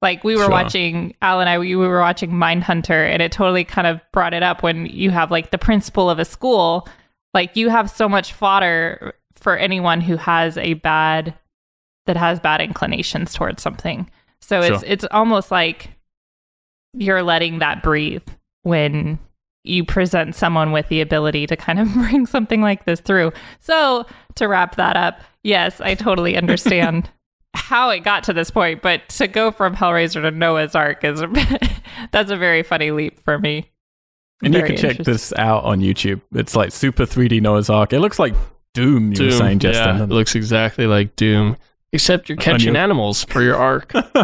like 0.04 0.22
we 0.22 0.36
were 0.36 0.42
Sure. 0.42 0.50
watching 0.50 1.14
Al 1.20 1.40
and 1.40 1.48
I. 1.48 1.58
We 1.58 1.74
were 1.74 1.98
watching 1.98 2.30
Mindhunter, 2.30 3.08
and 3.08 3.20
it 3.20 3.32
totally 3.32 3.64
kind 3.64 3.88
of 3.88 4.00
brought 4.12 4.34
it 4.34 4.44
up 4.44 4.62
when 4.62 4.86
you 4.86 5.10
have 5.10 5.32
like 5.32 5.50
the 5.50 5.58
principal 5.58 6.08
of 6.08 6.20
a 6.20 6.24
school. 6.24 6.86
Like 7.32 7.56
you 7.56 7.70
have 7.70 7.90
so 7.90 8.08
much 8.08 8.32
fodder 8.32 9.14
for 9.34 9.56
anyone 9.56 10.00
who 10.00 10.16
has 10.16 10.56
a 10.58 10.74
bad 10.74 11.34
that 12.06 12.16
has 12.16 12.38
bad 12.38 12.60
inclinations 12.60 13.34
towards 13.34 13.62
something. 13.62 14.08
So 14.40 14.60
it's 14.60 14.84
it's 14.86 15.06
almost 15.10 15.50
like 15.50 15.90
you're 16.92 17.22
letting 17.22 17.58
that 17.58 17.82
breathe 17.82 18.22
when 18.62 19.18
you 19.64 19.82
present 19.84 20.34
someone 20.34 20.70
with 20.72 20.86
the 20.88 21.00
ability 21.00 21.46
to 21.46 21.56
kind 21.56 21.80
of 21.80 21.92
bring 21.94 22.26
something 22.26 22.60
like 22.60 22.84
this 22.84 23.00
through. 23.00 23.32
So 23.60 24.04
to 24.36 24.46
wrap 24.46 24.76
that 24.76 24.96
up, 24.96 25.20
yes, 25.42 25.80
I 25.80 25.94
totally 25.94 26.36
understand 26.42 27.10
how 27.54 27.90
it 27.90 28.00
got 28.00 28.24
to 28.24 28.32
this 28.32 28.50
point, 28.50 28.82
but 28.82 29.08
to 29.10 29.28
go 29.28 29.50
from 29.50 29.74
Hellraiser 29.76 30.22
to 30.22 30.30
Noah's 30.30 30.74
Ark 30.74 31.04
is 31.04 31.20
that's 32.12 32.30
a 32.30 32.36
very 32.36 32.62
funny 32.62 32.90
leap 32.90 33.18
for 33.20 33.38
me. 33.38 33.70
And 34.42 34.52
you 34.52 34.62
can 34.62 34.76
check 34.76 34.98
this 34.98 35.32
out 35.34 35.64
on 35.64 35.80
YouTube. 35.80 36.20
It's 36.34 36.54
like 36.56 36.72
Super 36.72 37.04
3D 37.04 37.40
Noah's 37.40 37.70
Ark. 37.70 37.92
It 37.92 38.00
looks 38.00 38.18
like 38.18 38.34
Doom, 38.74 39.12
you 39.12 39.26
were 39.26 39.30
saying, 39.30 39.60
yeah, 39.60 40.02
it 40.02 40.08
looks 40.08 40.34
exactly 40.34 40.86
like 40.86 41.14
Doom. 41.16 41.56
Except 41.92 42.28
you're 42.28 42.36
catching 42.36 42.74
you- 42.74 42.80
animals 42.80 43.22
for 43.24 43.40
your 43.40 43.54
ark 43.56 43.92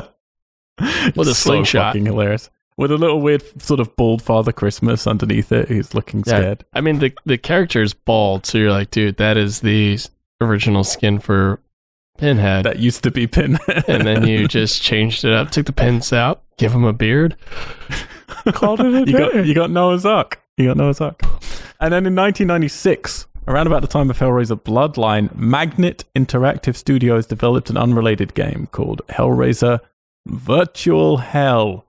With 0.81 1.19
a 1.19 1.25
So 1.27 1.33
slingshot. 1.33 1.91
fucking 1.91 2.07
hilarious. 2.07 2.51
With 2.77 2.91
a 2.91 2.97
little 2.97 3.21
weird 3.21 3.43
sort 3.63 3.79
of 3.81 3.95
bald 3.97 4.23
Father 4.23 4.53
Christmas 4.53 5.07
underneath 5.07 5.53
it. 5.53 5.69
He's 5.69 5.95
looking 5.95 6.21
Yeah. 6.27 6.39
scared. 6.41 6.65
I 6.73 6.81
mean, 6.81 6.99
the 6.99 7.13
the 7.27 7.37
character 7.39 7.83
is 7.83 7.93
bald, 7.95 8.47
so 8.47 8.57
you're 8.59 8.71
like, 8.73 8.91
dude, 8.91 9.19
that 9.19 9.37
is 9.37 9.61
the 9.61 9.99
original 10.41 10.83
skin 10.83 11.19
for 11.19 11.61
Pinhead. 12.21 12.67
That 12.67 12.79
used 12.79 13.03
to 13.05 13.11
be 13.11 13.27
Pinhead. 13.27 13.85
and 13.89 14.07
then 14.07 14.27
you 14.27 14.47
just 14.59 14.83
changed 14.83 15.25
it 15.25 15.33
up, 15.33 15.51
took 15.51 15.67
the 15.67 15.73
pins 15.73 16.13
out, 16.13 16.43
give 16.59 16.73
him 16.73 16.85
a 16.85 16.93
beard, 16.93 17.37
called 18.53 18.81
it 18.81 18.95
a 18.95 19.11
you 19.11 19.19
got 19.19 19.47
you 19.47 19.55
got 19.55 19.71
Noah's 19.71 20.05
Ark. 20.05 20.41
You 20.57 20.67
got 20.67 20.77
Noah's 20.77 21.01
Ark. 21.01 21.23
And 21.81 21.93
then 21.93 22.05
in 22.05 22.15
1996, 22.15 23.27
around 23.49 23.67
about 23.67 23.81
the 23.81 23.89
time 23.89 24.11
of 24.11 24.19
Hellraiser 24.19 24.61
Bloodline, 24.61 25.35
Magnet 25.35 26.05
Interactive 26.15 26.77
Studios 26.77 27.27
developed 27.27 27.71
an 27.71 27.79
unrelated 27.79 28.35
game 28.35 28.69
called 28.71 29.01
Hellraiser 29.09 29.81
Virtual 30.27 31.17
Hell. 31.17 31.87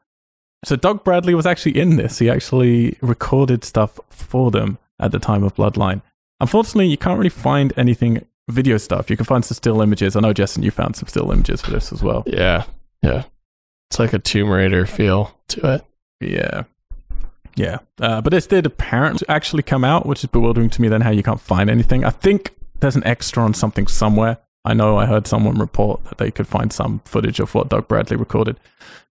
So 0.64 0.78
Doug 0.78 1.04
Bradley 1.04 1.36
was 1.36 1.46
actually 1.46 1.78
in 1.78 1.98
this. 1.98 2.20
He 2.20 2.30
actually 2.30 2.98
recorded 3.02 3.66
stuff 3.66 4.00
for 4.10 4.52
them 4.52 4.78
at 5.00 5.12
the 5.12 5.20
time 5.20 5.44
of 5.44 5.56
Bloodline. 5.56 6.02
Unfortunately, 6.40 6.88
you 6.88 6.98
can't 6.98 7.18
really 7.18 7.30
find 7.30 7.74
anything 7.76 8.26
video 8.52 8.78
stuff. 8.78 9.10
You 9.10 9.18
can 9.18 9.26
find 9.26 9.44
some 9.44 9.56
still 9.56 9.82
images. 9.82 10.16
I 10.16 10.20
know, 10.20 10.34
Justin, 10.34 10.64
you 10.64 10.72
found 10.72 10.96
some 10.96 11.08
still 11.08 11.32
images 11.32 11.62
for 11.62 11.72
this 11.72 11.92
as 11.92 12.04
well. 12.04 12.24
Yeah, 12.26 12.66
yeah. 13.02 13.24
It's 13.90 14.00
like 14.00 14.14
a 14.14 14.20
Tomb 14.20 14.50
Raider 14.50 14.86
feel 14.86 15.38
to 15.50 15.74
it. 15.76 15.84
Yeah. 16.22 16.64
Yeah. 17.56 17.80
Uh, 18.00 18.22
but 18.22 18.32
this 18.32 18.48
did 18.48 18.66
apparently 18.66 19.28
actually 19.28 19.64
come 19.64 19.84
out, 19.84 20.06
which 20.06 20.24
is 20.24 20.30
bewildering 20.30 20.70
to 20.70 20.82
me 20.82 20.88
then 20.88 21.02
how 21.02 21.10
you 21.10 21.24
can't 21.24 21.42
find 21.42 21.70
anything. 21.70 22.06
I 22.06 22.10
think 22.10 22.56
there's 22.80 22.96
an 22.96 23.04
extra 23.06 23.44
on 23.44 23.54
something 23.54 23.88
somewhere. 23.88 24.38
I 24.64 24.74
know 24.74 24.98
I 24.98 25.06
heard 25.06 25.28
someone 25.28 25.58
report 25.58 26.04
that 26.06 26.18
they 26.20 26.32
could 26.32 26.48
find 26.48 26.72
some 26.72 27.02
footage 27.06 27.40
of 27.40 27.54
what 27.56 27.70
Doug 27.70 27.88
Bradley 27.88 28.16
recorded. 28.16 28.60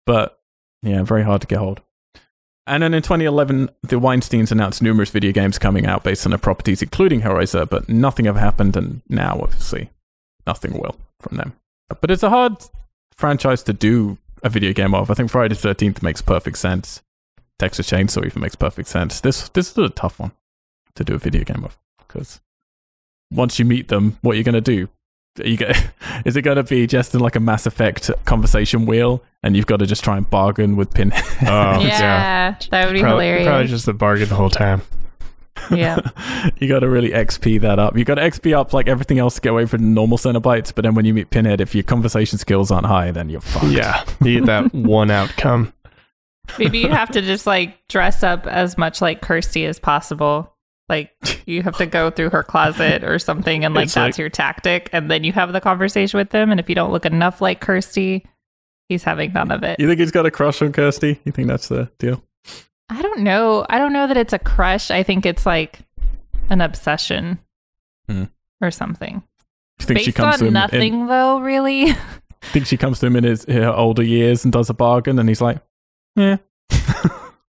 But 0.06 0.38
yeah, 0.82 1.02
very 1.02 1.24
hard 1.24 1.40
to 1.40 1.46
get 1.46 1.58
hold. 1.58 1.80
And 2.68 2.82
then 2.82 2.92
in 2.92 3.02
2011, 3.02 3.70
the 3.82 3.98
Weinsteins 3.98 4.52
announced 4.52 4.82
numerous 4.82 5.08
video 5.08 5.32
games 5.32 5.58
coming 5.58 5.86
out 5.86 6.04
based 6.04 6.26
on 6.26 6.30
their 6.30 6.38
properties, 6.38 6.82
including 6.82 7.22
Hellraiser, 7.22 7.68
but 7.68 7.88
nothing 7.88 8.26
ever 8.26 8.38
happened, 8.38 8.76
and 8.76 9.00
now, 9.08 9.40
obviously, 9.42 9.90
nothing 10.46 10.78
will 10.78 10.96
from 11.18 11.38
them. 11.38 11.54
But 11.88 12.10
it's 12.10 12.22
a 12.22 12.28
hard 12.28 12.62
franchise 13.16 13.62
to 13.64 13.72
do 13.72 14.18
a 14.42 14.50
video 14.50 14.74
game 14.74 14.94
of. 14.94 15.10
I 15.10 15.14
think 15.14 15.30
Friday 15.30 15.54
the 15.54 15.68
13th 15.68 16.02
makes 16.02 16.20
perfect 16.20 16.58
sense. 16.58 17.00
Texas 17.58 17.90
Chainsaw 17.90 18.26
even 18.26 18.42
makes 18.42 18.54
perfect 18.54 18.88
sense. 18.88 19.20
This 19.20 19.48
this 19.48 19.70
is 19.70 19.78
a 19.78 19.88
tough 19.88 20.20
one 20.20 20.32
to 20.94 21.02
do 21.02 21.14
a 21.14 21.18
video 21.18 21.44
game 21.44 21.64
of 21.64 21.78
because 21.98 22.40
once 23.32 23.58
you 23.58 23.64
meet 23.64 23.88
them, 23.88 24.18
what 24.20 24.34
are 24.34 24.38
you 24.38 24.44
going 24.44 24.54
to 24.54 24.60
do? 24.60 24.88
Are 25.40 25.46
you 25.48 25.56
go- 25.56 25.72
is 26.24 26.36
it 26.36 26.42
going 26.42 26.56
to 26.56 26.62
be 26.64 26.86
just 26.86 27.14
in 27.14 27.20
like 27.20 27.36
a 27.36 27.40
Mass 27.40 27.66
Effect 27.66 28.10
conversation 28.24 28.86
wheel, 28.86 29.22
and 29.42 29.56
you've 29.56 29.66
got 29.66 29.78
to 29.78 29.86
just 29.86 30.04
try 30.04 30.16
and 30.16 30.28
bargain 30.28 30.76
with 30.76 30.92
Pinhead? 30.92 31.24
Oh, 31.42 31.80
yeah, 31.80 32.56
that 32.70 32.86
would 32.86 32.92
be 32.94 33.00
Probably, 33.00 33.26
hilarious. 33.26 33.46
probably 33.46 33.66
just 33.68 33.86
the 33.86 33.94
bargain 33.94 34.28
the 34.28 34.34
whole 34.34 34.50
time. 34.50 34.82
yeah. 35.72 35.98
you 36.58 36.68
got 36.68 36.80
to 36.80 36.88
really 36.88 37.10
XP 37.10 37.60
that 37.62 37.78
up. 37.78 37.96
You 37.98 38.04
got 38.04 38.14
to 38.16 38.22
XP 38.22 38.56
up 38.56 38.72
like 38.72 38.86
everything 38.88 39.18
else 39.18 39.34
to 39.36 39.40
get 39.40 39.50
away 39.50 39.66
from 39.66 39.82
the 39.82 39.88
normal 39.88 40.16
Cenobites, 40.18 40.72
but 40.74 40.82
then 40.82 40.94
when 40.94 41.04
you 41.04 41.12
meet 41.14 41.30
Pinhead, 41.30 41.60
if 41.60 41.74
your 41.74 41.82
conversation 41.84 42.38
skills 42.38 42.70
aren't 42.70 42.86
high, 42.86 43.10
then 43.10 43.28
you're 43.28 43.40
fucked. 43.40 43.66
Yeah, 43.66 44.04
you 44.22 44.38
get 44.40 44.46
that 44.46 44.72
one 44.74 45.10
outcome. 45.10 45.72
Maybe 46.58 46.78
you 46.78 46.88
have 46.88 47.10
to 47.10 47.20
just 47.20 47.46
like 47.46 47.86
dress 47.88 48.22
up 48.22 48.46
as 48.46 48.78
much 48.78 49.02
like 49.02 49.20
Kirsty 49.20 49.66
as 49.66 49.78
possible. 49.78 50.54
Like 50.88 51.10
you 51.46 51.62
have 51.62 51.76
to 51.78 51.86
go 51.86 52.10
through 52.10 52.30
her 52.30 52.42
closet 52.42 53.04
or 53.04 53.18
something, 53.18 53.64
and 53.64 53.74
like 53.74 53.84
It's 53.84 53.94
that's 53.94 54.14
like- 54.14 54.18
your 54.18 54.30
tactic. 54.30 54.88
And 54.92 55.10
then 55.10 55.22
you 55.24 55.32
have 55.32 55.52
the 55.52 55.60
conversation 55.60 56.18
with 56.18 56.32
him. 56.32 56.50
And 56.50 56.58
if 56.58 56.68
you 56.68 56.74
don't 56.74 56.92
look 56.92 57.04
enough 57.06 57.40
like 57.40 57.60
Kirsty, 57.60 58.24
he's 58.88 59.04
having 59.04 59.32
none 59.32 59.50
of 59.50 59.62
it. 59.62 59.78
You 59.80 59.86
think 59.86 60.00
he's 60.00 60.10
got 60.10 60.24
a 60.26 60.30
crush 60.30 60.62
on 60.62 60.72
Kirsty? 60.72 61.20
You 61.24 61.32
think 61.32 61.48
that's 61.48 61.68
the 61.68 61.90
deal? 61.98 62.22
I 62.88 63.02
don't 63.02 63.20
know. 63.20 63.66
I 63.68 63.78
don't 63.78 63.92
know 63.92 64.06
that 64.06 64.16
it's 64.16 64.32
a 64.32 64.38
crush. 64.38 64.90
I 64.90 65.02
think 65.02 65.26
it's 65.26 65.44
like 65.44 65.80
an 66.48 66.62
obsession 66.62 67.38
Hmm. 68.08 68.24
or 68.62 68.70
something. 68.70 69.22
You 69.80 69.84
think 69.86 69.98
Based 69.98 70.06
she 70.06 70.12
comes 70.12 70.36
to 70.38 70.44
on 70.44 70.48
him 70.48 70.54
nothing, 70.54 71.00
in, 71.02 71.06
though. 71.06 71.40
Really. 71.40 71.92
think 72.44 72.66
she 72.66 72.78
comes 72.78 72.98
to 73.00 73.06
him 73.06 73.16
in 73.16 73.24
his 73.24 73.44
her 73.44 73.68
older 73.70 74.02
years 74.02 74.44
and 74.44 74.52
does 74.52 74.70
a 74.70 74.74
bargain, 74.74 75.18
and 75.18 75.28
he's 75.28 75.42
like, 75.42 75.58
"Yeah, 76.16 76.38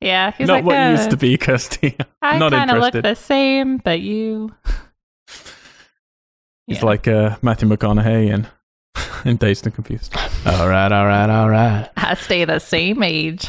yeah. 0.02 0.32
He's 0.38 0.48
not 0.48 0.56
like, 0.56 0.66
what 0.66 0.78
uh, 0.78 0.90
used 0.92 1.10
to 1.12 1.18
be, 1.18 1.38
Kirsty." 1.46 1.96
I 2.22 2.38
not 2.38 2.52
kind 2.52 2.72
of 2.72 2.78
look 2.80 2.94
the 3.04 3.16
same, 3.16 3.78
but 3.78 4.00
you. 4.02 4.54
He's 6.68 6.78
Yeah. 6.80 6.86
like 6.86 7.08
uh, 7.08 7.38
Matthew 7.42 7.68
McConaughey 7.68 8.34
and 8.34 8.48
in 9.26 9.38
Dazed 9.38 9.66
and 9.66 9.74
Confused. 9.74 10.16
All 10.46 10.70
right, 10.70 10.92
all 10.92 11.06
right, 11.06 11.30
all 11.30 11.50
right. 11.50 11.90
I 11.98 12.14
stay 12.16 12.46
the 12.46 12.60
same 12.60 13.02
age. 13.04 13.48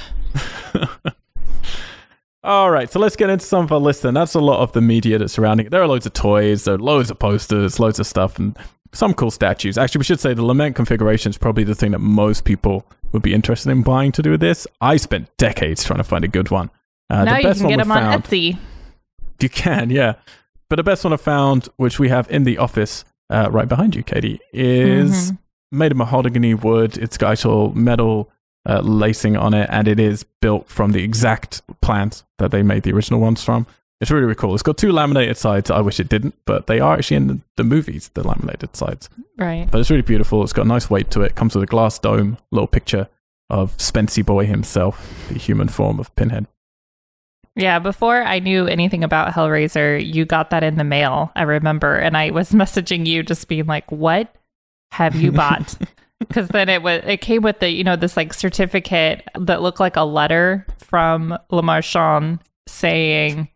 All 2.42 2.70
right, 2.70 2.90
so 2.90 2.98
let's 2.98 3.16
get 3.16 3.28
into 3.28 3.44
some 3.44 3.64
of 3.66 3.72
our 3.72 3.78
list. 3.78 4.02
And 4.06 4.16
that's 4.16 4.34
a 4.34 4.40
lot 4.40 4.60
of 4.60 4.72
the 4.72 4.80
media 4.80 5.18
that's 5.18 5.34
surrounding 5.34 5.66
it. 5.66 5.70
There 5.70 5.82
are 5.82 5.86
loads 5.86 6.06
of 6.06 6.14
toys, 6.14 6.64
there 6.64 6.76
are 6.76 6.78
loads 6.78 7.10
of 7.10 7.18
posters, 7.18 7.78
loads 7.78 8.00
of 8.00 8.06
stuff, 8.06 8.38
and 8.38 8.56
some 8.92 9.14
cool 9.14 9.30
statues. 9.30 9.78
Actually, 9.78 10.00
we 10.00 10.04
should 10.04 10.20
say 10.20 10.34
the 10.34 10.44
Lament 10.44 10.76
configuration 10.76 11.30
is 11.30 11.38
probably 11.38 11.64
the 11.64 11.74
thing 11.74 11.92
that 11.92 11.98
most 12.00 12.44
people 12.44 12.86
would 13.12 13.22
be 13.22 13.34
interested 13.34 13.70
in 13.70 13.82
buying 13.82 14.12
to 14.12 14.22
do 14.22 14.30
with 14.32 14.40
this. 14.40 14.66
I 14.80 14.96
spent 14.96 15.28
decades 15.36 15.84
trying 15.84 15.98
to 15.98 16.04
find 16.04 16.24
a 16.24 16.28
good 16.28 16.50
one. 16.50 16.70
Uh, 17.08 17.24
now 17.24 17.34
the 17.42 17.48
you 17.48 17.54
can 17.54 17.68
get 17.68 17.76
them 17.78 17.90
on 17.92 17.98
found, 18.02 18.24
Etsy. 18.24 18.58
You 19.40 19.48
can, 19.48 19.90
yeah. 19.90 20.14
But 20.68 20.76
the 20.76 20.82
best 20.84 21.02
one 21.04 21.12
I 21.12 21.16
found, 21.16 21.68
which 21.76 21.98
we 21.98 22.08
have 22.10 22.30
in 22.30 22.44
the 22.44 22.58
office 22.58 23.04
uh, 23.30 23.48
right 23.50 23.68
behind 23.68 23.94
you, 23.94 24.02
Katie, 24.02 24.40
is 24.52 25.32
Mhm. 25.32 25.38
made 25.72 25.92
of 25.92 25.98
mahogany 25.98 26.54
wood. 26.54 26.98
It's 26.98 27.16
got 27.16 27.32
actual 27.32 27.72
metal 27.76 28.30
uh, 28.68 28.80
lacing 28.80 29.36
on 29.36 29.54
it, 29.54 29.68
and 29.72 29.88
it 29.88 29.98
is 29.98 30.24
built 30.42 30.68
from 30.68 30.92
the 30.92 31.02
exact 31.02 31.62
plant 31.80 32.22
that 32.38 32.50
they 32.50 32.62
made 32.62 32.82
the 32.82 32.92
original 32.92 33.18
ones 33.18 33.42
from. 33.42 33.66
It's 34.00 34.10
really, 34.10 34.24
really 34.24 34.34
cool. 34.34 34.54
It's 34.54 34.62
got 34.62 34.78
two 34.78 34.92
laminated 34.92 35.36
sides. 35.36 35.70
I 35.70 35.80
wish 35.80 36.00
it 36.00 36.08
didn't, 36.08 36.34
but 36.46 36.66
they 36.66 36.80
are 36.80 36.94
actually 36.94 37.18
in 37.18 37.26
the, 37.26 37.40
the 37.56 37.64
movies, 37.64 38.10
the 38.14 38.26
laminated 38.26 38.74
sides. 38.74 39.10
Right. 39.36 39.70
But 39.70 39.80
it's 39.80 39.90
really 39.90 40.02
beautiful. 40.02 40.42
It's 40.42 40.54
got 40.54 40.64
a 40.64 40.68
nice 40.68 40.88
weight 40.88 41.10
to 41.10 41.20
it. 41.20 41.34
Comes 41.34 41.54
with 41.54 41.64
a 41.64 41.66
glass 41.66 41.98
dome, 41.98 42.38
little 42.50 42.66
picture 42.66 43.08
of 43.50 43.76
Spency 43.76 44.24
Boy 44.24 44.46
himself, 44.46 45.26
the 45.28 45.38
human 45.38 45.68
form 45.68 46.00
of 46.00 46.14
Pinhead. 46.16 46.46
Yeah, 47.56 47.78
before 47.78 48.22
I 48.22 48.38
knew 48.38 48.66
anything 48.66 49.04
about 49.04 49.34
Hellraiser, 49.34 50.02
you 50.02 50.24
got 50.24 50.50
that 50.50 50.62
in 50.62 50.76
the 50.76 50.84
mail, 50.84 51.30
I 51.36 51.42
remember. 51.42 51.96
And 51.96 52.16
I 52.16 52.30
was 52.30 52.50
messaging 52.52 53.06
you 53.06 53.22
just 53.22 53.48
being 53.48 53.66
like, 53.66 53.90
what 53.92 54.34
have 54.92 55.14
you 55.16 55.32
bought? 55.32 55.76
Because 56.20 56.48
then 56.48 56.68
it 56.68 56.82
was 56.82 57.00
it 57.06 57.22
came 57.22 57.40
with 57.40 57.60
the, 57.60 57.70
you 57.70 57.82
know, 57.82 57.96
this 57.96 58.14
like 58.14 58.34
certificate 58.34 59.26
that 59.38 59.62
looked 59.62 59.80
like 59.80 59.96
a 59.96 60.02
letter 60.02 60.66
from 60.76 61.34
Le 61.50 61.62
Marchand 61.62 62.40
saying, 62.68 63.48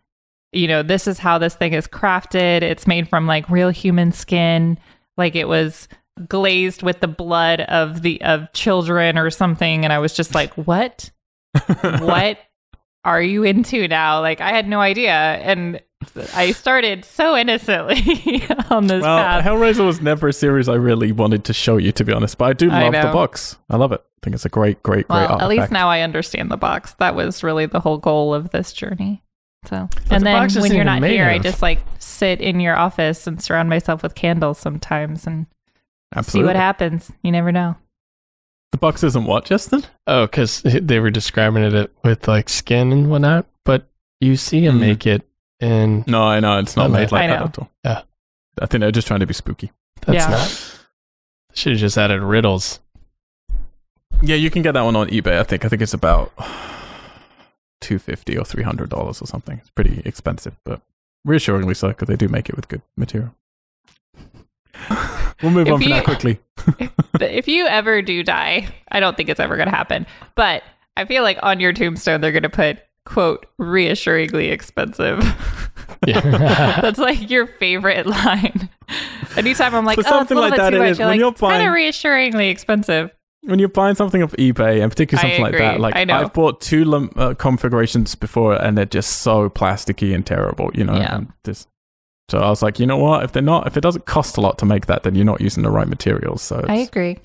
you 0.54 0.68
know, 0.68 0.82
this 0.82 1.06
is 1.06 1.18
how 1.18 1.38
this 1.38 1.54
thing 1.54 1.72
is 1.72 1.86
crafted. 1.86 2.62
It's 2.62 2.86
made 2.86 3.08
from 3.08 3.26
like 3.26 3.48
real 3.48 3.70
human 3.70 4.12
skin. 4.12 4.78
Like 5.16 5.34
it 5.34 5.48
was 5.48 5.88
glazed 6.28 6.82
with 6.82 7.00
the 7.00 7.08
blood 7.08 7.60
of 7.62 8.02
the 8.02 8.20
of 8.22 8.52
children 8.52 9.18
or 9.18 9.30
something. 9.30 9.84
And 9.84 9.92
I 9.92 9.98
was 9.98 10.14
just 10.14 10.34
like, 10.34 10.52
what? 10.54 11.10
what 11.80 12.38
are 13.04 13.22
you 13.22 13.44
into 13.44 13.86
now? 13.88 14.20
Like 14.20 14.40
I 14.40 14.50
had 14.50 14.66
no 14.66 14.80
idea, 14.80 15.12
and 15.12 15.80
I 16.34 16.52
started 16.52 17.04
so 17.04 17.36
innocently 17.36 18.42
on 18.70 18.86
this 18.86 19.02
Well, 19.02 19.18
path. 19.18 19.44
Hellraiser 19.44 19.86
was 19.86 20.00
never 20.00 20.28
a 20.28 20.32
series 20.32 20.68
I 20.68 20.74
really 20.74 21.12
wanted 21.12 21.44
to 21.44 21.52
show 21.52 21.76
you, 21.76 21.92
to 21.92 22.04
be 22.04 22.12
honest. 22.12 22.38
But 22.38 22.44
I 22.44 22.52
do 22.52 22.70
I 22.70 22.88
love 22.88 22.92
the 22.92 23.12
box. 23.12 23.58
I 23.70 23.76
love 23.76 23.92
it. 23.92 24.00
I 24.00 24.18
think 24.22 24.34
it's 24.34 24.44
a 24.44 24.50
great, 24.50 24.82
great, 24.82 25.08
great 25.08 25.28
well, 25.28 25.40
at 25.40 25.48
least 25.48 25.70
now 25.70 25.88
I 25.88 26.00
understand 26.00 26.50
the 26.50 26.56
box. 26.56 26.94
That 26.98 27.14
was 27.14 27.42
really 27.42 27.66
the 27.66 27.80
whole 27.80 27.98
goal 27.98 28.34
of 28.34 28.50
this 28.50 28.72
journey. 28.72 29.22
So, 29.66 29.88
and 30.10 30.20
the 30.20 30.24
then 30.24 30.62
when 30.62 30.74
you're 30.74 30.84
not 30.84 31.00
made 31.00 31.12
here, 31.12 31.26
I 31.26 31.38
just 31.38 31.62
like 31.62 31.80
sit 31.98 32.40
in 32.40 32.60
your 32.60 32.76
office 32.76 33.26
and 33.26 33.42
surround 33.42 33.68
myself 33.70 34.02
with 34.02 34.14
candles 34.14 34.58
sometimes 34.58 35.26
and 35.26 35.46
see 36.22 36.42
what 36.42 36.56
happens. 36.56 37.10
You 37.22 37.32
never 37.32 37.50
know. 37.52 37.76
The 38.72 38.78
box 38.78 39.02
isn't 39.04 39.24
what, 39.24 39.44
Justin? 39.44 39.84
Oh, 40.06 40.26
because 40.26 40.62
they 40.64 40.98
were 40.98 41.10
describing 41.10 41.62
it 41.62 41.92
with 42.02 42.26
like 42.28 42.48
skin 42.48 42.92
and 42.92 43.08
whatnot, 43.10 43.46
but 43.64 43.86
you 44.20 44.36
see 44.36 44.64
him 44.66 44.76
Mhm. 44.76 44.80
make 44.80 45.06
it, 45.06 45.26
and 45.60 46.06
No, 46.06 46.24
I 46.24 46.40
know. 46.40 46.58
It's 46.58 46.76
not 46.76 46.90
made 46.90 47.12
like 47.12 47.28
that 47.28 47.42
at 47.42 47.58
all. 47.58 47.70
Yeah. 47.84 48.02
I 48.60 48.66
think 48.66 48.80
they're 48.82 48.90
just 48.90 49.06
trying 49.06 49.20
to 49.20 49.26
be 49.26 49.34
spooky. 49.34 49.70
that's 50.06 50.24
Yeah. 50.24 50.30
not. 50.30 50.80
Should 51.54 51.72
have 51.72 51.80
just 51.80 51.96
added 51.96 52.20
riddles. 52.20 52.80
Yeah, 54.22 54.36
you 54.36 54.50
can 54.50 54.62
get 54.62 54.72
that 54.72 54.82
one 54.82 54.96
on 54.96 55.08
eBay. 55.08 55.38
I 55.38 55.42
think. 55.44 55.64
I 55.64 55.68
think 55.68 55.80
it's 55.82 55.94
about 55.94 56.32
two 57.84 57.98
fifty 57.98 58.36
or 58.36 58.44
three 58.44 58.62
hundred 58.64 58.90
dollars 58.90 59.20
or 59.22 59.26
something. 59.26 59.58
It's 59.58 59.70
pretty 59.70 60.02
expensive, 60.04 60.58
but 60.64 60.80
reassuringly 61.24 61.74
so 61.74 61.88
because 61.88 62.08
they 62.08 62.16
do 62.16 62.28
make 62.28 62.48
it 62.48 62.56
with 62.56 62.68
good 62.68 62.82
material. 62.96 63.34
we'll 65.42 65.50
move 65.52 65.66
If 65.66 65.72
on 65.74 65.80
from 65.80 65.82
you- 65.82 65.94
that 65.94 66.04
quickly. 66.04 66.40
if 67.20 67.46
you 67.48 67.66
ever 67.66 68.02
do 68.02 68.22
die, 68.22 68.68
I 68.90 69.00
don't 69.00 69.16
think 69.16 69.28
it's 69.28 69.40
ever 69.40 69.56
going 69.56 69.68
to 69.68 69.74
happen, 69.74 70.06
but 70.34 70.62
I 70.96 71.04
feel 71.04 71.22
like 71.22 71.38
on 71.42 71.60
your 71.60 71.72
tombstone 71.72 72.20
they're 72.20 72.32
going 72.32 72.42
to 72.44 72.48
put 72.50 72.78
quote 73.04 73.46
reassuringly 73.58 74.48
expensive. 74.50 75.20
Yeah. 76.06 76.20
That's 76.82 76.98
like 76.98 77.30
your 77.30 77.46
favorite 77.46 78.04
line. 78.06 78.68
Anytime 79.38 79.74
I'm 79.74 79.86
like, 79.86 79.94
For 79.98 80.00
oh, 80.00 80.02
it's 80.02 80.08
a 80.08 80.10
something 80.10 80.34
little 80.36 80.50
like 80.50 80.58
bit 80.58 80.62
that, 80.62 80.70
too 80.70 80.78
much. 80.78 80.90
is. 80.90 80.98
You're 80.98 81.08
like, 81.08 81.20
it's 81.20 81.40
kind 81.40 81.66
of 81.66 81.72
reassuringly 81.72 82.48
expensive. 82.48 83.10
When 83.44 83.58
you're 83.58 83.68
buying 83.68 83.94
something 83.94 84.22
off 84.22 84.32
eBay, 84.32 84.82
and 84.82 84.90
particularly 84.90 85.28
something 85.28 85.42
like 85.42 85.58
that, 85.58 85.80
like 85.80 85.96
I 85.96 86.04
know. 86.04 86.18
I've 86.18 86.32
bought 86.32 86.60
two 86.60 86.84
lum- 86.84 87.12
uh, 87.16 87.34
configurations 87.34 88.14
before, 88.14 88.54
and 88.54 88.76
they're 88.76 88.84
just 88.84 89.20
so 89.20 89.48
plasticky 89.48 90.14
and 90.14 90.26
terrible, 90.26 90.70
you 90.74 90.84
know. 90.84 90.96
Yeah. 90.96 91.20
Just, 91.44 91.68
so 92.30 92.38
I 92.38 92.48
was 92.48 92.62
like, 92.62 92.78
you 92.78 92.86
know 92.86 92.96
what? 92.96 93.24
If 93.24 93.32
they're 93.32 93.42
not, 93.42 93.66
if 93.66 93.76
it 93.76 93.82
doesn't 93.82 94.06
cost 94.06 94.36
a 94.36 94.40
lot 94.40 94.58
to 94.58 94.66
make 94.66 94.86
that, 94.86 95.02
then 95.02 95.14
you're 95.14 95.24
not 95.24 95.40
using 95.40 95.62
the 95.62 95.70
right 95.70 95.88
materials. 95.88 96.42
So 96.42 96.64
I 96.68 96.76
agree. 96.76 97.18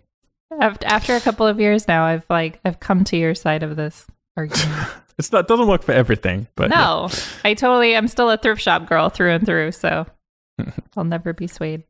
After, 0.61 1.15
a 1.15 1.22
couple 1.22 1.45
of 1.45 1.59
years 1.59 1.88
now, 1.88 2.05
I've 2.05 2.26
like 2.30 2.59
I've 2.65 2.80
come 2.80 3.03
to 3.05 3.17
your 3.17 3.36
side 3.36 3.63
of 3.63 3.76
this 3.76 4.07
argument. 4.36 4.89
it's 5.17 5.32
not 5.32 5.41
it 5.41 5.47
doesn't 5.47 5.67
work 5.67 5.84
for 5.84 5.91
everything, 5.91 6.47
but 6.55 6.70
yeah. 6.70 6.78
no, 6.78 7.09
I 7.45 7.53
totally. 7.53 7.95
I'm 7.95 8.07
still 8.07 8.30
a 8.30 8.38
thrift 8.38 8.61
shop 8.61 8.88
girl 8.88 9.09
through 9.09 9.32
and 9.32 9.45
through, 9.45 9.72
so 9.72 10.05
I'll 10.97 11.03
never 11.03 11.34
be 11.34 11.47
swayed. 11.47 11.84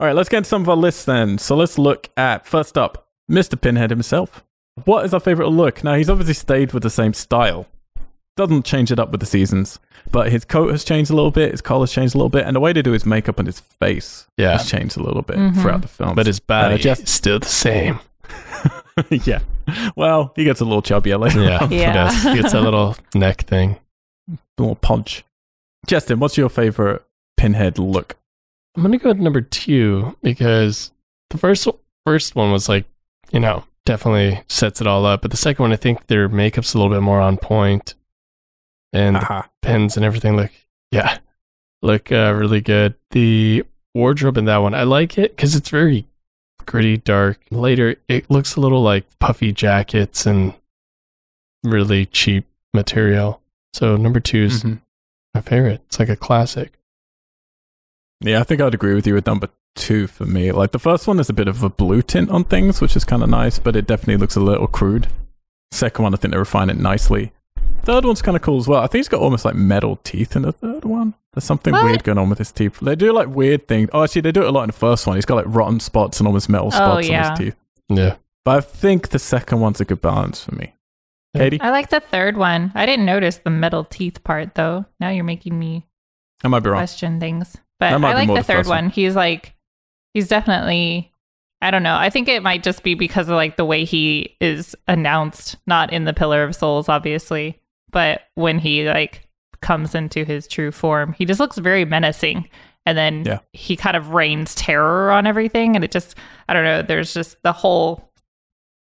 All 0.00 0.06
right, 0.06 0.16
let's 0.16 0.28
get 0.28 0.38
into 0.38 0.48
some 0.48 0.62
of 0.62 0.68
our 0.68 0.76
lists 0.76 1.04
then. 1.04 1.38
So 1.38 1.54
let's 1.54 1.78
look 1.78 2.08
at 2.16 2.46
first 2.46 2.78
up, 2.78 3.08
Mr. 3.32 3.58
Pinhead 3.60 3.90
himself. 3.90 4.44
What 4.84 5.04
is 5.04 5.14
our 5.14 5.20
favorite 5.20 5.48
look? 5.48 5.82
Now 5.82 5.94
he's 5.94 6.10
obviously 6.10 6.34
stayed 6.34 6.72
with 6.72 6.82
the 6.82 6.90
same 6.90 7.14
style. 7.14 7.66
Doesn't 8.36 8.64
change 8.64 8.90
it 8.90 8.98
up 8.98 9.10
with 9.10 9.20
the 9.20 9.26
seasons, 9.26 9.78
but 10.10 10.32
his 10.32 10.44
coat 10.46 10.70
has 10.70 10.84
changed 10.84 11.10
a 11.10 11.14
little 11.14 11.30
bit, 11.30 11.50
his 11.50 11.60
collar's 11.60 11.92
changed 11.92 12.14
a 12.14 12.18
little 12.18 12.30
bit, 12.30 12.46
and 12.46 12.56
the 12.56 12.60
way 12.60 12.72
to 12.72 12.82
do 12.82 12.92
his 12.92 13.04
makeup 13.04 13.38
and 13.38 13.46
his 13.46 13.60
face 13.60 14.26
Yeah. 14.38 14.52
has 14.52 14.68
changed 14.70 14.96
a 14.96 15.02
little 15.02 15.20
bit 15.22 15.36
Mhm. 15.36 15.60
throughout 15.60 15.82
the 15.82 15.88
film. 15.88 16.14
But 16.14 16.26
his 16.26 16.40
body 16.40 16.74
Uh, 16.74 16.78
Jeff- 16.78 17.00
is 17.02 17.10
still 17.10 17.38
the 17.38 17.46
same. 17.48 17.98
yeah. 19.10 19.40
Well, 19.96 20.32
he 20.34 20.44
gets 20.44 20.60
a 20.60 20.64
little 20.64 20.82
chubbier 20.82 21.18
later. 21.20 21.42
Yeah. 21.44 21.58
on. 21.58 21.70
he 21.70 21.80
Yeah. 21.80 21.92
does. 21.92 22.22
He 22.22 22.34
gets 22.40 22.54
a 22.54 22.60
little 22.60 22.96
neck 23.14 23.42
thing. 23.42 23.76
a 24.30 24.38
little 24.58 24.76
punch. 24.76 25.24
Justin, 25.86 26.18
what's 26.20 26.36
your 26.38 26.48
favorite 26.48 27.02
Pinhead 27.36 27.78
look? 27.78 28.16
I'm 28.76 28.82
gonna 28.82 28.96
go 28.98 29.10
with 29.10 29.18
number 29.18 29.40
two 29.42 30.16
because 30.22 30.92
the 31.30 31.38
first 31.38 31.68
first 32.06 32.34
one 32.34 32.50
was 32.52 32.68
like, 32.68 32.86
you 33.32 33.40
know, 33.40 33.64
definitely 33.86 34.42
sets 34.48 34.80
it 34.80 34.86
all 34.86 35.04
up. 35.06 35.22
But 35.22 35.30
the 35.30 35.36
second 35.36 35.62
one, 35.62 35.72
I 35.72 35.76
think 35.76 36.06
their 36.06 36.28
makeup's 36.28 36.74
a 36.74 36.78
little 36.78 36.92
bit 36.94 37.02
more 37.02 37.20
on 37.20 37.36
point, 37.38 37.94
and 38.92 39.16
Aha. 39.16 39.48
pins 39.62 39.96
and 39.96 40.04
everything 40.04 40.36
look, 40.36 40.50
yeah, 40.90 41.18
look 41.82 42.12
uh, 42.12 42.34
really 42.36 42.60
good. 42.60 42.94
The 43.10 43.64
wardrobe 43.94 44.38
in 44.38 44.44
that 44.46 44.58
one, 44.58 44.74
I 44.74 44.82
like 44.84 45.18
it 45.18 45.34
because 45.36 45.54
it's 45.56 45.68
very 45.70 46.06
gritty, 46.64 46.96
dark. 46.98 47.40
Later, 47.50 47.96
it 48.08 48.30
looks 48.30 48.54
a 48.56 48.60
little 48.60 48.82
like 48.82 49.04
puffy 49.18 49.52
jackets 49.52 50.26
and 50.26 50.54
really 51.64 52.06
cheap 52.06 52.46
material. 52.74 53.40
So 53.74 53.96
number 53.96 54.20
two 54.20 54.44
is 54.44 54.62
Mhm. 54.62 54.80
my 55.34 55.40
favorite. 55.40 55.80
It's 55.86 55.98
like 55.98 56.08
a 56.08 56.16
classic. 56.16 56.72
Yeah, 58.20 58.40
I 58.40 58.44
think 58.44 58.60
I'd 58.60 58.74
agree 58.74 58.94
with 58.94 59.06
you 59.06 59.14
with 59.14 59.26
number 59.26 59.48
two 59.74 60.06
for 60.06 60.24
me. 60.24 60.52
Like 60.52 60.72
the 60.72 60.78
first 60.78 61.06
one 61.06 61.20
is 61.20 61.28
a 61.28 61.32
bit 61.34 61.48
of 61.48 61.62
a 61.62 61.68
blue 61.70 62.02
tint 62.02 62.30
on 62.30 62.44
things, 62.44 62.80
which 62.80 62.96
is 62.96 63.04
kind 63.04 63.22
of 63.22 63.28
nice, 63.28 63.58
but 63.58 63.76
it 63.76 63.86
definitely 63.86 64.16
looks 64.16 64.36
a 64.36 64.40
little 64.40 64.66
crude. 64.66 65.08
Second 65.70 66.02
one, 66.02 66.14
I 66.14 66.16
think 66.16 66.32
they 66.32 66.38
refine 66.38 66.70
it 66.70 66.76
nicely. 66.76 67.32
Third 67.84 68.04
one's 68.04 68.22
kind 68.22 68.36
of 68.36 68.42
cool 68.42 68.58
as 68.58 68.68
well. 68.68 68.80
I 68.80 68.86
think 68.86 69.00
he's 69.00 69.08
got 69.08 69.20
almost 69.20 69.44
like 69.44 69.54
metal 69.54 69.96
teeth 70.04 70.36
in 70.36 70.42
the 70.42 70.52
third 70.52 70.84
one. 70.84 71.14
There's 71.32 71.44
something 71.44 71.72
What? 71.72 71.84
weird 71.84 72.04
going 72.04 72.18
on 72.18 72.28
with 72.28 72.38
his 72.38 72.52
teeth. 72.52 72.78
They 72.80 72.94
do 72.94 73.12
like 73.12 73.28
weird 73.28 73.66
things. 73.66 73.88
Oh, 73.92 74.04
actually, 74.04 74.20
they 74.20 74.32
do 74.32 74.42
it 74.42 74.48
a 74.48 74.52
lot 74.52 74.62
in 74.62 74.68
the 74.68 74.74
first 74.74 75.06
one. 75.06 75.16
He's 75.16 75.24
got 75.24 75.36
like 75.36 75.46
rotten 75.48 75.80
spots 75.80 76.20
and 76.20 76.26
almost 76.26 76.48
metal 76.48 76.68
oh, 76.68 76.70
spots 76.70 77.06
on 77.06 77.12
yeah. 77.12 77.30
his 77.30 77.38
teeth. 77.38 77.56
Yeah. 77.88 78.16
But 78.44 78.56
I 78.58 78.60
think 78.60 79.08
the 79.08 79.18
second 79.18 79.60
one's 79.60 79.80
a 79.80 79.84
good 79.84 80.00
balance 80.00 80.44
for 80.44 80.54
me. 80.54 80.74
Katie, 81.34 81.60
I 81.60 81.70
like 81.70 81.88
the 81.88 82.00
third 82.00 82.36
one. 82.36 82.72
I 82.74 82.84
didn't 82.84 83.06
notice 83.06 83.38
the 83.38 83.50
metal 83.50 83.84
teeth 83.84 84.22
part 84.22 84.54
though. 84.54 84.84
Now 85.00 85.08
you're 85.08 85.24
making 85.24 85.58
me 85.58 85.86
I 86.44 86.48
might 86.48 86.60
be 86.60 86.68
wrong. 86.68 86.78
question 86.78 87.18
things. 87.20 87.56
But 87.80 87.92
I 87.92 87.96
like 87.96 88.28
the 88.28 88.34
the 88.34 88.42
third 88.42 88.66
one. 88.66 88.84
one. 88.84 88.90
He's 88.90 89.16
like 89.16 89.54
he's 90.14 90.28
definitely 90.28 91.10
I 91.60 91.70
don't 91.70 91.84
know. 91.84 91.94
I 91.96 92.10
think 92.10 92.26
it 92.26 92.42
might 92.42 92.64
just 92.64 92.82
be 92.82 92.94
because 92.94 93.28
of 93.28 93.36
like 93.36 93.56
the 93.56 93.64
way 93.64 93.84
he 93.84 94.36
is 94.40 94.74
announced, 94.88 95.56
not 95.66 95.92
in 95.92 96.04
the 96.04 96.12
Pillar 96.12 96.42
of 96.42 96.56
Souls, 96.56 96.88
obviously, 96.88 97.60
but 97.92 98.22
when 98.34 98.58
he 98.58 98.88
like 98.88 99.28
comes 99.60 99.94
into 99.94 100.24
his 100.24 100.48
true 100.48 100.72
form, 100.72 101.12
he 101.12 101.24
just 101.24 101.38
looks 101.38 101.58
very 101.58 101.84
menacing. 101.84 102.48
And 102.84 102.98
then 102.98 103.22
Yeah. 103.24 103.38
he 103.52 103.76
kind 103.76 103.96
of 103.96 104.08
rains 104.10 104.56
terror 104.56 105.12
on 105.12 105.24
everything. 105.24 105.76
And 105.76 105.84
it 105.84 105.92
just, 105.92 106.16
I 106.48 106.52
don't 106.52 106.64
know, 106.64 106.82
there's 106.82 107.14
just 107.14 107.40
the 107.44 107.52
whole 107.52 108.10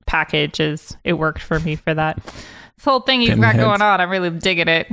package 0.07 0.59
is, 0.59 0.97
it 1.03 1.13
worked 1.13 1.43
for 1.43 1.59
me 1.59 1.75
for 1.75 1.93
that. 1.93 2.17
This 2.25 2.85
whole 2.85 3.01
thing 3.01 3.21
he's 3.21 3.35
got 3.37 3.57
going 3.57 3.83
on, 3.83 4.01
I'm 4.01 4.09
really 4.09 4.31
digging 4.31 4.67
it. 4.67 4.87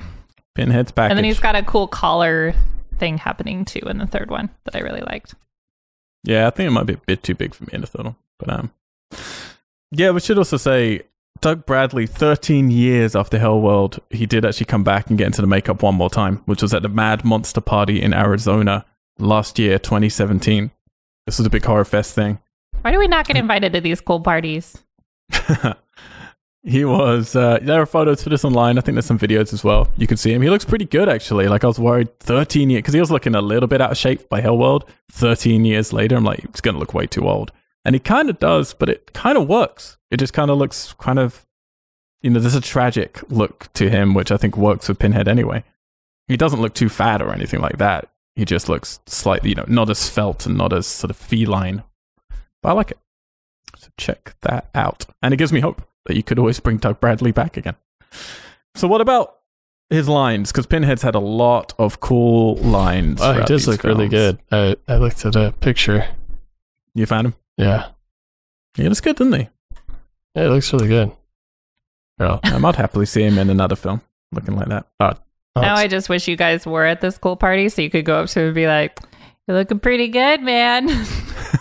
Pinhead's 0.54 0.92
back. 0.92 1.08
And 1.10 1.16
then 1.16 1.24
he's 1.24 1.40
got 1.40 1.56
a 1.56 1.62
cool 1.62 1.86
collar 1.88 2.52
thing 2.98 3.16
happening 3.16 3.64
too 3.64 3.80
in 3.88 3.96
the 3.96 4.06
third 4.06 4.30
one 4.30 4.50
that 4.64 4.76
I 4.76 4.80
really 4.80 5.00
liked. 5.00 5.34
Yeah, 6.24 6.46
I 6.46 6.50
think 6.50 6.68
it 6.68 6.72
might 6.72 6.86
be 6.86 6.94
a 6.94 7.00
bit 7.06 7.22
too 7.22 7.34
big 7.34 7.54
for 7.54 7.64
me 7.64 7.70
in 7.72 7.80
the 7.82 7.86
third. 7.86 8.14
But 8.38 8.50
um, 8.50 8.72
yeah, 9.90 10.10
we 10.10 10.20
should 10.20 10.38
also 10.38 10.56
say 10.56 11.02
Doug 11.40 11.66
Bradley, 11.66 12.06
13 12.06 12.70
years 12.70 13.14
after 13.14 13.38
Hell 13.38 13.60
World, 13.60 14.00
he 14.10 14.26
did 14.26 14.44
actually 14.44 14.66
come 14.66 14.84
back 14.84 15.08
and 15.08 15.18
get 15.18 15.26
into 15.26 15.40
the 15.40 15.46
makeup 15.46 15.82
one 15.82 15.94
more 15.94 16.10
time, 16.10 16.42
which 16.46 16.62
was 16.62 16.74
at 16.74 16.82
the 16.82 16.88
Mad 16.88 17.24
Monster 17.24 17.60
Party 17.60 18.02
in 18.02 18.12
Arizona 18.12 18.84
last 19.18 19.58
year, 19.58 19.78
2017. 19.78 20.70
This 21.26 21.38
was 21.38 21.46
a 21.46 21.50
big 21.50 21.64
horror 21.64 21.84
fest 21.84 22.14
thing. 22.14 22.40
Why 22.82 22.92
do 22.92 22.98
we 22.98 23.06
not 23.06 23.26
get 23.26 23.36
invited 23.36 23.72
to 23.72 23.80
these 23.80 24.00
cool 24.00 24.20
parties? 24.20 24.76
he 26.62 26.84
was 26.84 27.36
uh, 27.36 27.58
there 27.62 27.80
are 27.80 27.86
photos 27.86 28.22
for 28.22 28.30
this 28.30 28.44
online. 28.44 28.78
I 28.78 28.80
think 28.80 28.94
there's 28.94 29.06
some 29.06 29.18
videos 29.18 29.52
as 29.52 29.62
well. 29.62 29.88
You 29.96 30.06
can 30.06 30.16
see 30.16 30.32
him. 30.32 30.42
He 30.42 30.50
looks 30.50 30.64
pretty 30.64 30.84
good 30.84 31.08
actually. 31.08 31.46
Like 31.46 31.64
i 31.64 31.66
was 31.66 31.78
worried 31.78 32.18
13 32.20 32.70
years 32.70 32.80
because 32.80 32.94
he 32.94 33.00
was 33.00 33.10
looking 33.10 33.34
a 33.34 33.40
little 33.40 33.68
bit 33.68 33.80
out 33.80 33.92
of 33.92 33.96
shape 33.96 34.28
by 34.28 34.40
hellworld 34.40 34.88
13 35.12 35.64
years 35.64 35.92
later. 35.92 36.16
I'm 36.16 36.24
like 36.24 36.44
it's 36.44 36.60
gonna 36.60 36.78
look 36.78 36.94
way 36.94 37.06
too 37.06 37.28
old. 37.28 37.52
And 37.84 37.94
he 37.94 38.00
kind 38.00 38.28
of 38.28 38.38
does 38.38 38.74
but 38.74 38.88
it 38.88 39.12
kind 39.12 39.38
of 39.38 39.48
works. 39.48 39.98
It 40.10 40.18
just 40.18 40.32
kind 40.32 40.50
of 40.50 40.58
looks 40.58 40.94
kind 40.98 41.18
of 41.18 41.46
you 42.22 42.30
know 42.30 42.40
there's 42.40 42.54
a 42.56 42.60
tragic 42.60 43.22
look 43.30 43.72
to 43.74 43.88
him 43.88 44.12
which 44.12 44.32
i 44.32 44.36
think 44.36 44.56
works 44.56 44.88
with 44.88 44.98
pinhead 44.98 45.28
anyway. 45.28 45.62
He 46.26 46.36
doesn't 46.36 46.60
look 46.60 46.74
too 46.74 46.88
fat 46.88 47.22
or 47.22 47.32
anything 47.32 47.60
like 47.60 47.78
that. 47.78 48.10
He 48.34 48.44
just 48.44 48.68
looks 48.68 48.98
slightly 49.06 49.50
you 49.50 49.54
know 49.54 49.64
not 49.68 49.90
as 49.90 50.10
felt 50.10 50.44
and 50.44 50.58
not 50.58 50.72
as 50.72 50.88
sort 50.88 51.10
of 51.10 51.16
feline. 51.16 51.84
But 52.62 52.70
i 52.70 52.72
like 52.72 52.90
it. 52.90 52.98
So 53.76 53.88
check 53.96 54.34
that 54.42 54.68
out. 54.74 55.06
And 55.22 55.32
it 55.32 55.36
gives 55.36 55.52
me 55.52 55.60
hope 55.60 55.82
that 56.08 56.16
you 56.16 56.22
could 56.22 56.38
always 56.38 56.58
bring 56.60 56.78
Doug 56.78 57.00
Bradley 57.00 57.32
back 57.32 57.56
again. 57.56 57.76
So 58.74 58.88
what 58.88 59.00
about 59.00 59.36
his 59.90 60.08
lines? 60.08 60.50
Because 60.50 60.66
Pinhead's 60.66 61.02
had 61.02 61.14
a 61.14 61.20
lot 61.20 61.72
of 61.78 62.00
cool 62.00 62.56
lines. 62.56 63.20
Oh, 63.22 63.32
he 63.32 63.40
does 63.40 63.66
these 63.66 63.68
look 63.68 63.84
really 63.84 64.08
good. 64.08 64.38
I, 64.50 64.76
I 64.86 64.96
looked 64.96 65.24
at 65.24 65.36
a 65.36 65.52
picture. 65.60 66.06
You 66.94 67.06
found 67.06 67.28
him? 67.28 67.34
Yeah. 67.56 67.90
He 68.74 68.88
looks 68.88 69.00
good, 69.00 69.16
didn't 69.16 69.34
he? 69.34 69.48
Yeah, 70.34 70.46
it 70.46 70.48
looks 70.48 70.72
really 70.72 70.88
good. 70.88 71.12
Girl. 72.18 72.40
I 72.44 72.58
might 72.58 72.76
happily 72.76 73.06
see 73.06 73.22
him 73.22 73.38
in 73.38 73.50
another 73.50 73.76
film 73.76 74.02
looking 74.32 74.56
like 74.56 74.68
that. 74.68 74.86
Oh, 75.00 75.12
now 75.56 75.74
I 75.74 75.88
just 75.88 76.08
wish 76.08 76.28
you 76.28 76.36
guys 76.36 76.66
were 76.66 76.84
at 76.84 77.00
this 77.00 77.18
cool 77.18 77.36
party 77.36 77.68
so 77.68 77.82
you 77.82 77.90
could 77.90 78.04
go 78.04 78.20
up 78.20 78.28
to 78.30 78.40
him 78.40 78.46
and 78.46 78.54
be 78.54 78.66
like, 78.66 78.98
You're 79.46 79.56
looking 79.56 79.80
pretty 79.80 80.08
good, 80.08 80.42
man. 80.42 80.88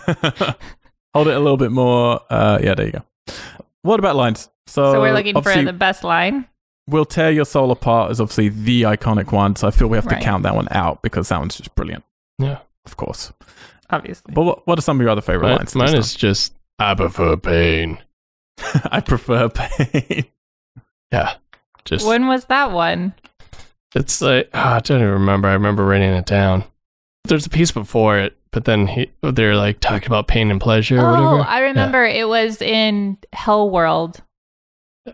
Hold 1.14 1.28
it 1.28 1.36
a 1.36 1.40
little 1.40 1.56
bit 1.56 1.72
more. 1.72 2.20
Uh, 2.30 2.58
yeah, 2.62 2.74
there 2.74 2.86
you 2.86 2.92
go. 2.92 3.02
What 3.88 3.98
about 4.00 4.16
lines? 4.16 4.50
So, 4.66 4.92
so 4.92 5.00
we're 5.00 5.14
looking 5.14 5.40
for 5.40 5.62
the 5.62 5.72
best 5.72 6.04
line. 6.04 6.46
We'll 6.86 7.06
Tear 7.06 7.30
Your 7.30 7.46
Soul 7.46 7.70
Apart 7.70 8.10
is 8.10 8.20
obviously 8.20 8.50
the 8.50 8.82
iconic 8.82 9.32
one, 9.32 9.56
so 9.56 9.66
I 9.66 9.70
feel 9.70 9.88
we 9.88 9.96
have 9.96 10.04
Right. 10.04 10.18
to 10.18 10.22
count 10.24 10.42
that 10.42 10.54
one 10.54 10.68
out 10.70 11.00
because 11.00 11.30
that 11.30 11.38
one's 11.38 11.56
just 11.56 11.74
brilliant, 11.74 12.04
yeah. 12.38 12.58
of 12.84 12.98
course. 12.98 13.32
Obviously. 13.88 14.34
But 14.34 14.42
what, 14.42 14.66
what 14.66 14.78
are 14.78 14.82
some 14.82 14.98
of 14.98 15.02
your 15.02 15.08
other 15.10 15.22
favorite 15.22 15.48
Mine, 15.48 15.56
lines? 15.56 15.74
mine 15.74 15.92
this 15.92 16.08
is 16.08 16.14
just, 16.14 16.52
I 16.78 16.94
prefer 16.94 17.38
pain. 17.38 17.98
I 18.84 19.00
prefer 19.00 19.48
pain. 19.48 20.26
Yeah. 21.10 21.36
Just, 21.86 22.06
when 22.06 22.26
was 22.26 22.44
that 22.46 22.72
one? 22.72 23.14
it's 23.94 24.20
like, 24.20 24.50
ah, 24.52 24.74
I 24.74 24.80
don't 24.80 25.00
even 25.00 25.12
remember. 25.14 25.48
I 25.48 25.54
remember 25.54 25.86
writing 25.86 26.12
it 26.12 26.26
down. 26.26 26.64
There's 27.24 27.46
a 27.46 27.50
piece 27.50 27.70
before 27.72 28.18
it, 28.18 28.36
but 28.50 28.64
then 28.64 28.86
he, 28.86 29.10
they're 29.22 29.56
like 29.56 29.80
talking 29.80 30.06
about 30.06 30.28
pain 30.28 30.50
and 30.50 30.60
pleasure 30.60 30.98
or 30.98 31.16
Oh, 31.16 31.32
whatever. 31.36 31.48
I 31.50 31.60
remember 31.60 32.04
it 32.04 32.28
was 32.28 32.60
in 32.62 33.18
Hell 33.32 33.70
World 33.70 34.22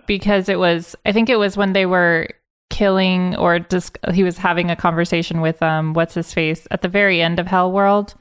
because 0.07 0.49
it 0.49 0.59
was 0.59 0.97
I 1.05 1.13
think 1.13 1.29
it 1.29 1.39
was 1.39 1.57
when 1.57 1.73
they 1.73 1.87
were 1.87 2.29
killing 2.71 3.37
or 3.37 3.59
just 3.61 3.99
he 4.13 4.25
was 4.25 4.39
having 4.39 4.71
a 4.71 4.75
conversation 4.77 5.41
with 5.41 5.63
um 5.63 5.93
what's 5.95 6.15
his 6.15 6.33
face 6.35 6.67
at 6.71 6.83
the 6.83 6.89
very 6.89 7.21
end 7.23 7.39
of 7.39 7.47
Hell 7.47 7.71
World. 7.71 8.15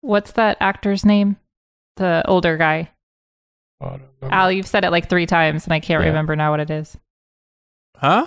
What's 0.00 0.32
that 0.32 0.56
actor's 0.60 1.04
name? 1.04 1.36
The 1.96 2.22
older 2.26 2.56
guy. 2.56 2.90
Oh, 3.80 3.86
I 3.86 3.90
don't 3.90 4.02
remember. 4.20 4.34
Al, 4.36 4.52
you've 4.52 4.66
said 4.66 4.84
it 4.84 4.90
like 4.90 5.08
3 5.08 5.26
times 5.26 5.64
and 5.64 5.72
I 5.72 5.80
can't 5.80 6.02
Yeah. 6.02 6.08
remember 6.08 6.34
now 6.36 6.50
what 6.50 6.60
it 6.60 6.70
is. 6.70 6.96
Huh? 7.96 8.26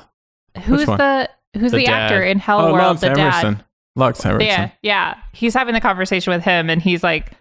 Who's 0.64 0.86
the 0.86 1.30
who's 1.58 1.72
The 1.72 1.80
the, 1.80 1.88
actor 1.88 2.24
in 2.24 2.40
Hell 2.40 2.62
oh, 2.62 2.74
World 2.74 3.02
Lance 3.02 3.02
the 3.02 3.10
dad? 3.10 3.46
Emerson. 3.46 3.65
Lance 3.96 4.22
Henriksen. 4.22 4.48
Yeah, 4.48 4.72
yeah. 4.82 5.18
He's 5.34 5.54
having 5.54 5.74
the 5.74 5.82
conversation 5.82 6.32
with 6.34 6.44
him, 6.44 6.70
and 6.70 6.82
he's 6.82 7.04
like, 7.04 7.32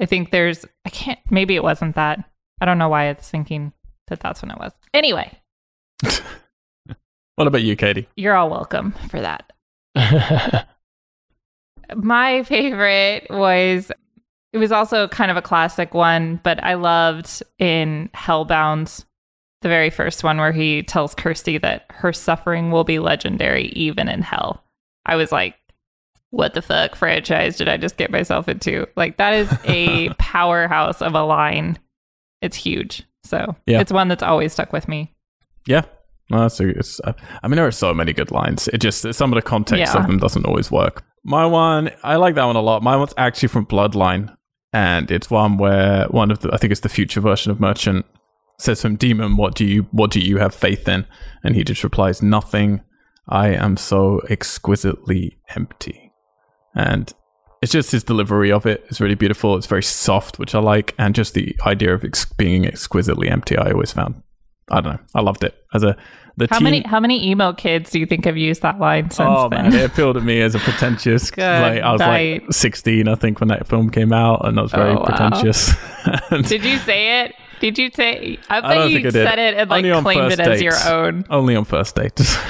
I 0.00 0.06
think 0.06 0.30
there's, 0.30 0.64
I 0.84 0.90
can't, 0.90 1.20
maybe 1.30 1.54
it 1.54 1.62
wasn't 1.62 1.94
that. 1.94 2.24
I 2.60 2.64
don't 2.64 2.78
know 2.78 2.88
why 2.88 3.06
it's 3.06 3.28
thinking 3.28 3.72
that 4.08 4.20
that's 4.20 4.42
when 4.42 4.50
it 4.50 4.58
was. 4.58 4.72
Anyway, 4.92 5.38
What 7.36 7.48
about 7.48 7.62
you, 7.62 7.74
Katie? 7.76 8.08
you're 8.16 8.36
all 8.36 8.50
welcome 8.50 8.92
for 9.10 9.20
that. 9.20 9.52
my 11.96 12.42
favorite 12.44 13.26
was 13.30 13.90
it 14.52 14.58
was 14.58 14.70
also 14.72 15.08
kind 15.08 15.30
of 15.32 15.36
a 15.36 15.42
classic 15.42 15.94
one, 15.94 16.40
but 16.44 16.62
I 16.62 16.74
loved 16.74 17.42
in 17.58 18.08
Hellbound, 18.14 19.04
the 19.62 19.68
very 19.68 19.90
first 19.90 20.22
one 20.22 20.38
where 20.38 20.52
he 20.52 20.84
tells 20.84 21.14
Kirsty 21.14 21.58
that 21.58 21.86
her 21.90 22.12
suffering 22.12 22.70
will 22.70 22.84
be 22.84 23.00
legendary 23.00 23.66
even 23.68 24.08
in 24.08 24.22
hell. 24.22 24.62
I 25.06 25.16
was 25.16 25.32
like, 25.32 25.56
what 26.34 26.54
the 26.54 26.62
fuck 26.62 26.96
franchise 26.96 27.56
did 27.56 27.68
I 27.68 27.76
just 27.76 27.96
get 27.96 28.10
myself 28.10 28.48
into? 28.48 28.86
Like 28.96 29.16
that 29.18 29.34
is 29.34 29.48
a 29.64 30.08
powerhouse 30.18 31.00
of 31.00 31.14
a 31.14 31.22
line. 31.22 31.78
It's 32.42 32.56
huge. 32.56 33.04
So 33.22 33.56
Yeah. 33.66 33.80
it's 33.80 33.92
one 33.92 34.08
that's 34.08 34.22
always 34.22 34.52
stuck 34.52 34.72
with 34.72 34.88
me. 34.88 35.14
Yeah. 35.66 35.82
No, 36.30 36.40
that's 36.40 36.58
a, 36.60 36.68
it's, 36.68 37.00
uh, 37.04 37.12
I 37.42 37.48
mean, 37.48 37.56
there 37.56 37.66
are 37.66 37.70
so 37.70 37.94
many 37.94 38.12
good 38.12 38.30
lines. 38.30 38.66
It 38.68 38.78
just 38.78 39.12
some 39.14 39.32
of 39.32 39.36
the 39.36 39.42
context 39.42 39.94
Yeah. 39.94 40.00
of 40.00 40.06
them 40.06 40.18
doesn't 40.18 40.46
always 40.46 40.70
work. 40.70 41.04
My 41.24 41.46
one, 41.46 41.90
I 42.02 42.16
like 42.16 42.34
that 42.34 42.44
one 42.44 42.56
a 42.56 42.60
lot. 42.60 42.82
My 42.82 42.96
one's 42.96 43.14
actually 43.16 43.48
from 43.48 43.66
Bloodline, 43.66 44.34
and 44.72 45.10
it's 45.10 45.30
one 45.30 45.56
where 45.56 46.06
one 46.08 46.30
of 46.30 46.40
the, 46.40 46.50
I 46.52 46.56
think 46.56 46.70
it's 46.72 46.80
the 46.80 46.88
future 46.88 47.20
version 47.20 47.50
of 47.52 47.60
Merchant, 47.60 48.04
says 48.58 48.80
to 48.80 48.88
him, 48.88 48.96
"Demon, 48.96 49.36
what 49.36 49.54
do 49.54 49.64
you 49.64 49.86
what 49.90 50.10
do 50.10 50.20
you 50.20 50.36
have 50.38 50.54
faith 50.54 50.86
in?" 50.88 51.06
And 51.42 51.54
he 51.56 51.64
just 51.64 51.82
replies, 51.84 52.22
"Nothing. 52.22 52.80
I 53.28 53.48
am 53.48 53.76
so 53.78 54.20
exquisitely 54.28 55.38
empty." 55.56 56.03
And 56.74 57.12
it's 57.62 57.72
just 57.72 57.90
his 57.92 58.04
delivery 58.04 58.52
of 58.52 58.66
it 58.66 58.84
is 58.88 59.00
really 59.00 59.14
beautiful. 59.14 59.56
It's 59.56 59.66
very 59.66 59.82
soft, 59.82 60.38
which 60.38 60.54
I 60.54 60.58
like, 60.58 60.94
and 60.98 61.14
just 61.14 61.34
the 61.34 61.56
idea 61.66 61.94
of 61.94 62.04
ex- 62.04 62.26
being 62.26 62.66
exquisitely 62.66 63.28
empty. 63.28 63.56
I 63.56 63.70
always 63.70 63.92
found 63.92 64.22
I 64.70 64.80
don't 64.80 64.94
know. 64.94 65.00
I 65.14 65.20
loved 65.20 65.44
it 65.44 65.54
as 65.74 65.82
a 65.82 65.94
the 66.36 66.48
How 66.50 66.58
teen- 66.58 66.64
many 66.64 66.80
how 66.82 66.98
many 66.98 67.28
emo 67.28 67.52
kids 67.52 67.90
do 67.90 68.00
you 68.00 68.06
think 68.06 68.24
have 68.24 68.36
used 68.36 68.62
that 68.62 68.80
line 68.80 69.10
since 69.10 69.28
Oh 69.30 69.48
then? 69.48 69.70
man, 69.70 69.74
it 69.74 69.84
appealed 69.90 70.16
to 70.16 70.20
me 70.20 70.40
as 70.40 70.54
a 70.54 70.58
pretentious. 70.58 71.30
Good 71.30 71.42
like 71.42 71.82
I 71.82 71.92
was 71.92 72.00
like 72.00 72.44
16, 72.50 73.06
I 73.08 73.14
think, 73.14 73.40
when 73.40 73.48
that 73.50 73.66
film 73.68 73.88
came 73.90 74.12
out, 74.12 74.46
and 74.46 74.58
I 74.58 74.62
was 74.62 74.72
very 74.72 74.90
Oh, 74.90 74.94
wow. 74.96 75.04
pretentious. 75.04 75.70
And 76.30 76.46
Did 76.48 76.64
you 76.64 76.78
say 76.78 77.24
it? 77.24 77.34
Did 77.60 77.78
you 77.78 77.90
say? 77.94 78.38
I 78.50 78.60
don't 78.60 78.70
bet 78.70 78.90
you 78.90 79.10
said 79.10 79.38
it 79.38 79.54
and 79.54 79.70
like 79.70 79.84
claimed 80.02 80.32
it 80.32 80.40
as 80.40 80.60
your 80.60 80.74
own. 80.88 81.24
only 81.30 81.54
on 81.56 81.64
first 81.64 81.94
dates. 81.94 82.36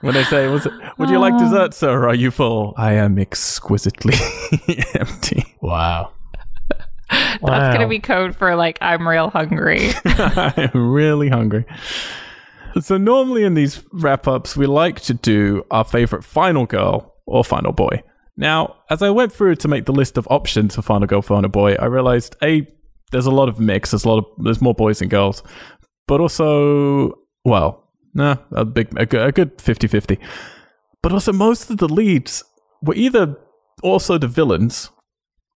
when 0.00 0.14
they 0.14 0.24
say, 0.24 0.48
"Was 0.48 0.66
it? 0.66 0.72
Would 0.98 1.10
you 1.10 1.18
like 1.18 1.34
oh. 1.34 1.38
dessert, 1.38 1.74
sir? 1.74 2.08
Are 2.08 2.14
you 2.14 2.30
full?" 2.30 2.74
I 2.76 2.94
am 2.94 3.18
exquisitely 3.18 4.14
empty. 4.94 5.44
Wow. 5.60 6.12
That's 7.10 7.74
gonna 7.74 7.88
be 7.88 7.98
code 7.98 8.36
for 8.36 8.54
like 8.56 8.78
I'm 8.80 9.06
real 9.06 9.30
hungry. 9.30 9.90
I 10.04 10.70
am 10.74 10.92
really 10.92 11.28
hungry. 11.28 11.64
So 12.80 12.96
normally 12.96 13.42
in 13.42 13.54
these 13.54 13.82
wrap 13.92 14.28
ups, 14.28 14.56
we 14.56 14.66
like 14.66 15.00
to 15.02 15.14
do 15.14 15.64
our 15.70 15.84
favorite 15.84 16.22
final 16.22 16.66
girl 16.66 17.16
or 17.26 17.44
final 17.44 17.72
boy. 17.72 18.02
Now, 18.36 18.76
as 18.88 19.02
I 19.02 19.10
went 19.10 19.32
through 19.32 19.56
to 19.56 19.68
make 19.68 19.86
the 19.86 19.92
list 19.92 20.16
of 20.16 20.26
options 20.30 20.76
for 20.76 20.82
final 20.82 21.08
girl, 21.08 21.20
final 21.20 21.50
boy, 21.50 21.74
I 21.74 21.86
realized 21.86 22.36
a 22.42 22.66
there's 23.10 23.26
a 23.26 23.30
lot 23.30 23.48
of 23.48 23.58
mix. 23.58 23.90
There's 23.90 24.04
a 24.04 24.08
lot 24.08 24.18
of 24.18 24.44
there's 24.44 24.62
more 24.62 24.74
boys 24.74 25.00
than 25.00 25.08
girls, 25.08 25.42
but 26.06 26.20
also 26.20 27.18
well, 27.44 27.79
nah, 28.14 28.36
a 28.52 28.64
big 28.64 28.88
a 28.98 29.06
good, 29.06 29.20
a 29.28 29.32
good 29.32 29.58
50-50. 29.58 30.18
But 31.02 31.12
also 31.12 31.32
most 31.32 31.70
of 31.70 31.78
the 31.78 31.88
leads 31.88 32.44
were 32.82 32.94
either 32.94 33.36
also 33.82 34.18
the 34.18 34.28
villains 34.28 34.90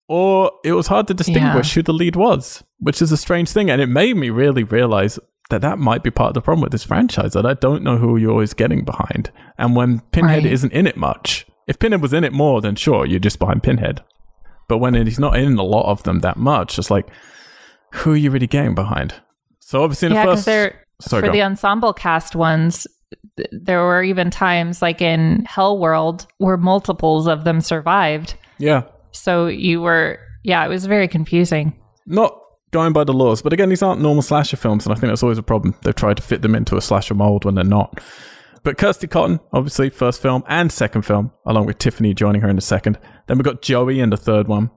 or 0.08 0.50
it 0.64 0.72
was 0.72 0.88
hard 0.88 1.06
to 1.08 1.14
distinguish 1.14 1.74
who 1.74 1.82
the 1.82 1.92
lead 1.92 2.16
was, 2.16 2.62
which 2.78 3.00
is 3.00 3.10
a 3.12 3.16
strange 3.16 3.50
thing. 3.50 3.70
And 3.70 3.80
it 3.80 3.86
made 3.86 4.16
me 4.16 4.30
really 4.30 4.62
realize 4.64 5.18
that 5.50 5.62
that 5.62 5.78
might 5.78 6.02
be 6.02 6.10
part 6.10 6.28
of 6.28 6.34
the 6.34 6.40
problem 6.42 6.62
with 6.62 6.72
this 6.72 6.84
franchise 6.84 7.32
that 7.32 7.46
I 7.46 7.54
don't 7.54 7.82
know 7.82 7.96
who 7.98 8.16
you're 8.16 8.30
always 8.30 8.54
getting 8.54 8.84
behind. 8.84 9.30
And 9.58 9.76
when 9.76 10.00
Pinhead 10.12 10.44
Right. 10.44 10.52
isn't 10.52 10.72
in 10.72 10.86
it 10.86 10.96
much, 10.96 11.46
if 11.66 11.78
Pinhead 11.78 12.02
was 12.02 12.12
in 12.12 12.24
it 12.24 12.32
more, 12.32 12.60
then 12.60 12.76
sure, 12.76 13.06
you're 13.06 13.20
just 13.20 13.38
behind 13.38 13.62
Pinhead. 13.62 14.02
But 14.68 14.78
when 14.78 14.94
he's 14.94 15.18
not 15.18 15.38
in 15.38 15.56
a 15.58 15.62
lot 15.62 15.90
of 15.90 16.02
them 16.04 16.20
that 16.20 16.36
much, 16.36 16.78
it's 16.78 16.90
like, 16.90 17.08
who 17.92 18.12
are 18.12 18.16
you 18.16 18.30
really 18.30 18.46
getting 18.46 18.74
behind? 18.74 19.14
So 19.60 19.82
obviously 19.82 20.06
in 20.06 20.14
yeah, 20.14 20.26
the 20.26 20.32
first, 20.32 20.44
sorry, 21.08 21.22
for 21.22 21.26
go. 21.28 21.32
the 21.32 21.42
ensemble 21.42 21.92
cast 21.92 22.34
ones. 22.36 22.86
th- 23.36 23.48
There 23.52 23.80
were 23.82 24.02
even 24.02 24.30
times 24.30 24.80
like 24.82 25.00
in 25.02 25.44
Hell 25.46 25.78
World 25.78 26.26
where 26.38 26.56
multiples 26.56 27.26
of 27.26 27.44
them 27.44 27.60
survived. 27.60 28.34
yeah, 28.58 28.82
So 29.12 29.46
you 29.46 29.80
were, 29.80 30.18
yeah, 30.42 30.64
it 30.64 30.68
was 30.68 30.86
very 30.86 31.08
confusing. 31.08 31.74
not 32.06 32.38
going 32.72 32.92
by 32.92 33.04
the 33.04 33.12
laws. 33.12 33.40
But 33.40 33.52
again, 33.52 33.68
these 33.68 33.82
aren't 33.84 34.00
normal 34.00 34.22
slasher 34.22 34.56
films, 34.56 34.84
and 34.84 34.92
I 34.92 34.98
think 34.98 35.10
that's 35.10 35.22
always 35.22 35.38
a 35.38 35.42
problem. 35.44 35.74
They've 35.82 35.94
tried 35.94 36.16
to 36.16 36.22
fit 36.24 36.42
them 36.42 36.54
into 36.56 36.76
a 36.76 36.80
slasher 36.80 37.14
mold 37.14 37.44
when 37.44 37.54
they're 37.54 37.62
not. 37.64 38.00
But 38.64 38.78
Kirsty 38.78 39.06
Cotton, 39.06 39.38
obviously, 39.52 39.90
first 39.90 40.20
film 40.22 40.42
and 40.48 40.72
second 40.72 41.02
film, 41.02 41.30
along 41.46 41.66
with 41.66 41.78
Tiffany 41.78 42.14
joining 42.14 42.40
her 42.42 42.48
in 42.48 42.56
the 42.56 42.62
second. 42.62 42.98
Then 43.28 43.36
we 43.38 43.44
got 43.44 43.60
Joey 43.62 44.00
in 44.00 44.10
the 44.10 44.16
third 44.16 44.48
one. 44.48 44.70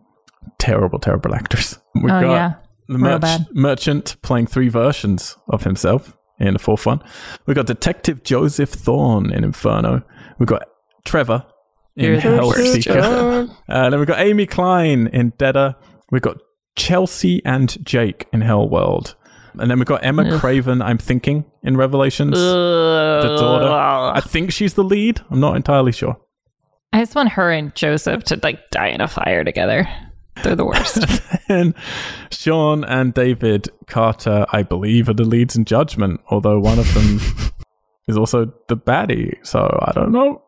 Terrible, 0.59 0.99
terrible 0.99 1.34
actors. 1.34 1.80
We 1.95 2.11
oh 2.11 2.21
got 2.21 2.32
yeah, 2.32 2.53
the 2.88 2.97
merch- 2.99 3.47
merchant 3.53 4.17
playing 4.21 4.45
three 4.47 4.69
versions 4.69 5.36
of 5.49 5.63
himself 5.63 6.15
in 6.39 6.53
the 6.53 6.59
fourth 6.59 6.85
one. 6.85 7.01
We 7.45 7.53
got 7.53 7.65
Detective 7.65 8.23
Joseph 8.23 8.69
Thorne 8.69 9.31
in 9.31 9.43
Inferno. 9.43 10.03
We've 10.39 10.47
got 10.47 10.63
Trevor 11.05 11.45
in 11.95 12.13
You're 12.13 12.21
Hellseeker. 12.21 13.49
Uh, 13.69 13.89
then 13.89 13.99
we've 13.99 14.07
got 14.07 14.19
Amy 14.19 14.45
Klein 14.45 15.07
in 15.07 15.33
Deader. 15.38 15.75
We've 16.11 16.21
got 16.21 16.38
Chelsea 16.77 17.41
and 17.43 17.83
Jake 17.85 18.27
in 18.31 18.39
Hellworld. 18.41 19.15
And 19.59 19.69
then 19.69 19.79
we've 19.79 19.88
got 19.88 20.05
Emma 20.05 20.23
Ugh. 20.23 20.39
Craven, 20.39 20.81
I'm 20.81 20.97
thinking, 20.99 21.43
in 21.63 21.75
Revelations. 21.75 22.38
the 22.38 23.35
daughter. 23.39 23.67
I 23.67 24.21
think 24.21 24.51
she's 24.51 24.75
the 24.75 24.83
lead. 24.83 25.19
I'm 25.29 25.39
not 25.39 25.55
entirely 25.55 25.91
sure. 25.91 26.15
I 26.93 26.99
just 26.99 27.15
want 27.15 27.29
her 27.29 27.51
and 27.51 27.75
Joseph 27.75 28.23
to 28.25 28.39
like 28.41 28.69
die 28.71 28.88
in 28.89 29.01
a 29.01 29.07
fire 29.07 29.43
together. 29.43 29.88
They're 30.43 30.55
the 30.55 30.65
worst. 30.65 30.99
and 31.49 31.73
Sean 32.31 32.83
and 32.83 33.13
David 33.13 33.69
Carter, 33.88 34.45
I 34.51 34.63
believe, 34.63 35.09
are 35.09 35.13
the 35.13 35.23
leads 35.23 35.55
in 35.55 35.65
Judgment, 35.65 36.21
although 36.29 36.59
one 36.59 36.79
of 36.79 36.93
them 36.93 37.19
is 38.07 38.17
also 38.17 38.51
the 38.67 38.77
baddie. 38.77 39.35
So 39.45 39.77
I 39.85 39.91
don't 39.93 40.11
know. 40.11 40.41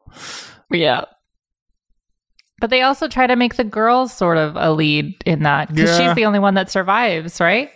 yeah. 0.72 1.06
But 2.62 2.70
they 2.72 2.82
also 2.82 3.08
try 3.08 3.26
to 3.26 3.36
make 3.38 3.56
the 3.56 3.64
girl 3.64 4.08
sort 4.08 4.38
of 4.38 4.56
a 4.58 4.72
lead 4.74 5.16
in 5.26 5.44
that 5.44 5.70
because 5.74 5.98
Yeah. 5.98 6.08
she's 6.10 6.16
the 6.16 6.26
only 6.26 6.40
one 6.40 6.56
that 6.56 6.70
survives, 6.70 7.40
right? 7.40 7.70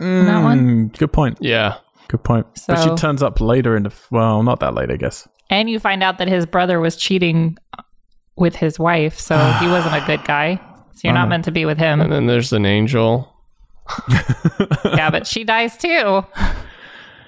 that 0.00 0.42
one? 0.42 0.90
Mm, 0.90 0.98
Good 0.98 1.12
point. 1.12 1.38
Yeah. 1.40 1.76
Good 2.08 2.24
point. 2.24 2.46
but 2.66 2.82
she 2.82 2.90
turns 2.96 3.22
up 3.22 3.40
later 3.40 3.76
in 3.76 3.84
the. 3.84 3.90
f- 3.90 4.08
Well, 4.10 4.42
not 4.42 4.58
that 4.60 4.74
late, 4.74 4.90
I 4.90 4.96
guess. 4.96 5.26
And 5.50 5.70
you 5.70 5.78
find 5.78 6.02
out 6.02 6.18
that 6.18 6.26
his 6.28 6.46
brother 6.46 6.80
was 6.80 6.96
cheating 6.96 7.56
with 8.36 8.56
his 8.56 8.76
wife, 8.78 9.18
so 9.20 9.36
he 9.60 9.68
wasn't 9.68 9.94
a 9.94 10.04
good 10.04 10.24
guy. 10.24 10.60
So 10.94 11.00
you're 11.08 11.12
Uh-huh. 11.12 11.22
not 11.24 11.28
meant 11.28 11.44
to 11.46 11.50
be 11.52 11.64
with 11.64 11.78
him. 11.78 12.00
And 12.00 12.10
then 12.12 12.26
there's 12.26 12.52
an 12.52 12.64
angel. 12.66 13.30
yeah, 14.84 15.10
but 15.10 15.26
she 15.26 15.44
dies 15.44 15.76
too. 15.76 16.24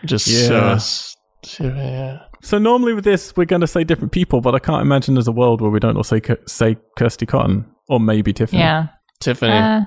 Just 0.04 0.26
Yeah. 0.26 0.46
so. 0.48 0.58
s- 0.74 1.16
Yeah. 1.60 2.18
So 2.42 2.58
normally 2.58 2.92
with 2.94 3.04
this, 3.04 3.36
we're 3.36 3.44
going 3.44 3.60
to 3.60 3.66
say 3.66 3.84
different 3.84 4.12
people, 4.12 4.40
but 4.40 4.54
I 4.54 4.58
can't 4.58 4.82
imagine 4.82 5.14
there's 5.14 5.28
a 5.28 5.32
world 5.32 5.60
where 5.60 5.70
we 5.70 5.80
don't 5.80 5.96
also 5.96 6.18
say, 6.18 6.36
say 6.46 6.76
Kirsty 6.96 7.26
Cotton 7.26 7.66
or 7.88 7.98
maybe 8.00 8.32
Tiffany. 8.32 8.60
Yeah. 8.62 8.88
Tiffany. 9.20 9.52
Uh, 9.52 9.82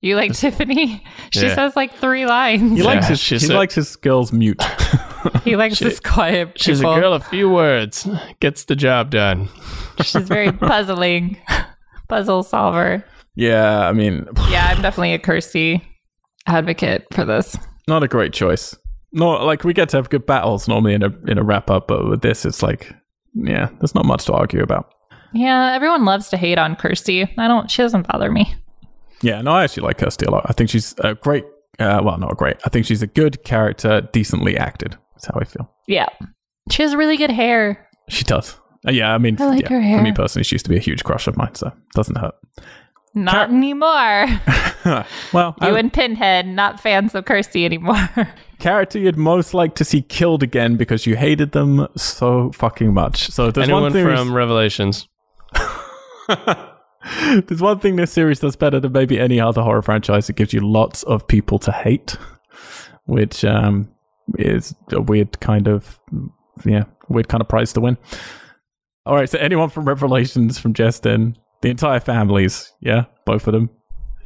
you 0.00 0.14
like 0.16 0.32
Tiffany? 0.34 1.04
She 1.30 1.46
Yeah. 1.46 1.54
says 1.54 1.76
like 1.76 1.94
three 1.94 2.26
lines. 2.26 2.76
He 2.78 2.82
likes 2.82 3.04
Yeah, 3.06 3.08
his 3.10 3.20
she's 3.20 3.42
he 3.42 3.52
a- 3.52 3.56
likes 3.56 3.74
his 3.74 3.96
girls 3.96 4.32
mute. 4.32 4.62
He 5.44 5.56
likes 5.56 5.76
She- 5.76 5.84
this 5.84 5.98
quiet. 6.00 6.52
She's 6.56 6.78
a 6.78 6.82
people. 6.84 6.94
girl 6.94 7.12
of 7.12 7.26
few 7.26 7.48
words. 7.50 8.08
Gets 8.40 8.64
the 8.64 8.76
job 8.76 9.10
done. 9.10 9.48
She's 10.04 10.28
very 10.28 10.52
puzzling, 10.52 11.38
puzzle 12.08 12.42
solver. 12.42 13.04
yeah, 13.34 13.88
I 13.88 13.92
mean, 13.92 14.26
Yeah, 14.50 14.66
I'm 14.74 14.82
definitely 14.82 15.14
a 15.14 15.18
Kirsty 15.18 15.82
advocate 16.46 17.06
for 17.12 17.24
this. 17.24 17.56
not 17.86 18.02
a 18.02 18.08
great 18.08 18.32
choice. 18.32 18.76
Not 19.12 19.44
like 19.44 19.64
we 19.64 19.72
get 19.72 19.88
to 19.90 19.96
have 19.96 20.10
good 20.10 20.26
battles 20.26 20.68
normally 20.68 20.94
in 20.94 21.02
a 21.02 21.10
in 21.26 21.38
a 21.38 21.42
wrap 21.42 21.70
up, 21.70 21.88
but 21.88 22.08
with 22.08 22.20
this, 22.20 22.44
it's 22.44 22.62
like, 22.62 22.92
yeah, 23.34 23.70
there's 23.80 23.94
not 23.94 24.04
much 24.04 24.26
to 24.26 24.34
argue 24.34 24.62
about. 24.62 24.92
Yeah, 25.32 25.72
everyone 25.74 26.04
loves 26.04 26.28
to 26.30 26.36
hate 26.36 26.58
on 26.58 26.76
Kirsty. 26.76 27.22
I 27.38 27.48
don't. 27.48 27.70
She 27.70 27.80
doesn't 27.82 28.06
bother 28.08 28.30
me. 28.30 28.54
Yeah, 29.22 29.40
no, 29.42 29.52
I 29.52 29.64
actually 29.64 29.84
like 29.84 29.98
Kirsty 29.98 30.26
a 30.26 30.30
lot. 30.30 30.44
I 30.46 30.52
think 30.52 30.68
she's 30.70 30.94
a 30.98 31.14
great. 31.14 31.44
Uh, 31.78 32.00
well, 32.04 32.18
not 32.18 32.36
great. 32.36 32.56
I 32.66 32.68
think 32.68 32.84
she's 32.86 33.02
a 33.02 33.06
good 33.06 33.42
character, 33.44 34.02
decently 34.12 34.56
acted. 34.58 34.96
That's 35.14 35.26
how 35.26 35.38
I 35.40 35.44
feel. 35.44 35.72
Yeah, 35.86 36.06
she 36.70 36.82
has 36.82 36.94
really 36.94 37.16
good 37.16 37.30
hair. 37.30 37.88
She 38.10 38.24
does. 38.24 38.58
Uh, 38.86 38.92
yeah, 38.92 39.12
I 39.14 39.18
mean, 39.18 39.36
I 39.40 39.46
like 39.46 39.62
yeah, 39.62 39.80
her 39.80 39.98
for 39.98 40.02
me 40.02 40.12
personally, 40.12 40.44
she 40.44 40.54
used 40.54 40.64
to 40.66 40.70
be 40.70 40.76
a 40.76 40.80
huge 40.80 41.02
crush 41.04 41.26
of 41.26 41.36
mine, 41.36 41.54
so 41.54 41.68
it 41.68 41.74
doesn't 41.94 42.16
hurt. 42.16 42.34
Not 43.14 43.34
Car- 43.34 43.44
anymore. 43.56 44.26
well, 45.32 45.54
You 45.60 45.68
I- 45.68 45.78
and 45.78 45.92
Pinhead, 45.92 46.46
not 46.46 46.78
fans 46.80 47.14
of 47.14 47.24
Kirsty 47.24 47.64
anymore. 47.64 48.08
character 48.58 48.98
you'd 48.98 49.16
most 49.16 49.54
like 49.54 49.74
to 49.76 49.84
see 49.84 50.02
killed 50.02 50.42
again 50.42 50.76
because 50.76 51.06
you 51.06 51.16
hated 51.16 51.52
them 51.52 51.86
so 51.96 52.50
fucking 52.52 52.92
much. 52.92 53.28
So 53.30 53.50
there's 53.50 53.64
Anyone 53.64 53.82
one 53.84 53.92
thing. 53.92 54.04
from 54.04 54.34
Revelations. 54.34 55.08
there's 56.28 57.60
one 57.62 57.78
thing 57.78 57.96
this 57.96 58.12
series 58.12 58.40
does 58.40 58.56
better 58.56 58.80
than 58.80 58.92
maybe 58.92 59.18
any 59.18 59.40
other 59.40 59.62
horror 59.62 59.82
franchise. 59.82 60.28
It 60.28 60.36
gives 60.36 60.52
you 60.52 60.60
lots 60.60 61.02
of 61.04 61.26
people 61.26 61.58
to 61.60 61.72
hate, 61.72 62.16
which 63.06 63.44
um, 63.44 63.88
is 64.38 64.74
a 64.92 65.00
weird 65.00 65.40
kind 65.40 65.68
of 65.68 65.98
yeah, 66.64 66.84
weird 67.08 67.28
kind 67.28 67.40
of 67.40 67.48
prize 67.48 67.72
to 67.74 67.80
win. 67.80 67.96
All 69.08 69.14
right, 69.14 69.28
so 69.28 69.38
anyone 69.38 69.70
from 69.70 69.86
Revelations 69.86 70.58
from 70.58 70.74
Justin, 70.74 71.36
the 71.62 71.70
entire 71.70 71.98
families, 71.98 72.72
yeah, 72.80 73.06
both 73.24 73.46
of 73.46 73.54
them. 73.54 73.70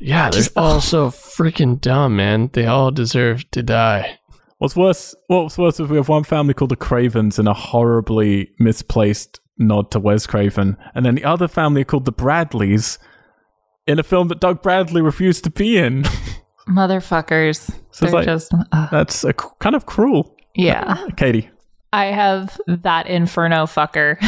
Yeah, 0.01 0.28
they're 0.30 0.43
all 0.57 0.80
so 0.80 1.09
freaking 1.11 1.80
dumb, 1.80 2.16
man. 2.16 2.51
They 2.53 2.66
all 2.66 2.91
deserve 2.91 3.49
to 3.53 3.62
die. 3.62 4.18
What's 4.59 4.74
worse? 4.74 5.14
What's 5.28 5.57
worse 5.57 5.78
is 5.78 5.89
we 5.89 5.97
have 5.99 6.09
one 6.09 6.24
family 6.24 6.53
called 6.53 6.70
the 6.72 6.76
Cravens 6.76 7.39
in 7.39 7.47
a 7.47 7.55
horribly 7.55 8.51
misplaced 8.59 9.39
nod 9.57 9.93
to 9.93 10.01
Wes 10.01 10.26
Craven, 10.26 10.76
and 10.97 11.07
then 11.07 11.14
the 11.14 11.24
other 11.24 11.47
family 11.47 11.85
called 11.85 12.05
the 12.05 12.11
Bradleys 12.12 12.99
in 13.87 14.01
a 14.01 14.03
film 14.03 14.26
that 14.28 14.41
Doug 14.41 14.62
Bradley 14.62 15.01
refused 15.01 15.45
to 15.45 15.51
be 15.51 15.78
in. 15.78 16.03
Motherfuckers. 16.68 17.70
So 17.70 17.74
it's 17.74 18.01
They're 18.01 18.11
like- 18.11 18.24
just. 18.26 18.53
uh, 18.72 18.89
That's 18.91 19.22
a, 19.24 19.28
c- 19.28 19.49
kind 19.61 19.74
of 19.76 19.87
cruel. 19.87 20.35
yeah. 20.57 21.07
Katie, 21.16 21.51
I 21.93 22.07
have 22.07 22.59
that 22.66 23.07
inferno 23.07 23.66
fucker. 23.66 24.18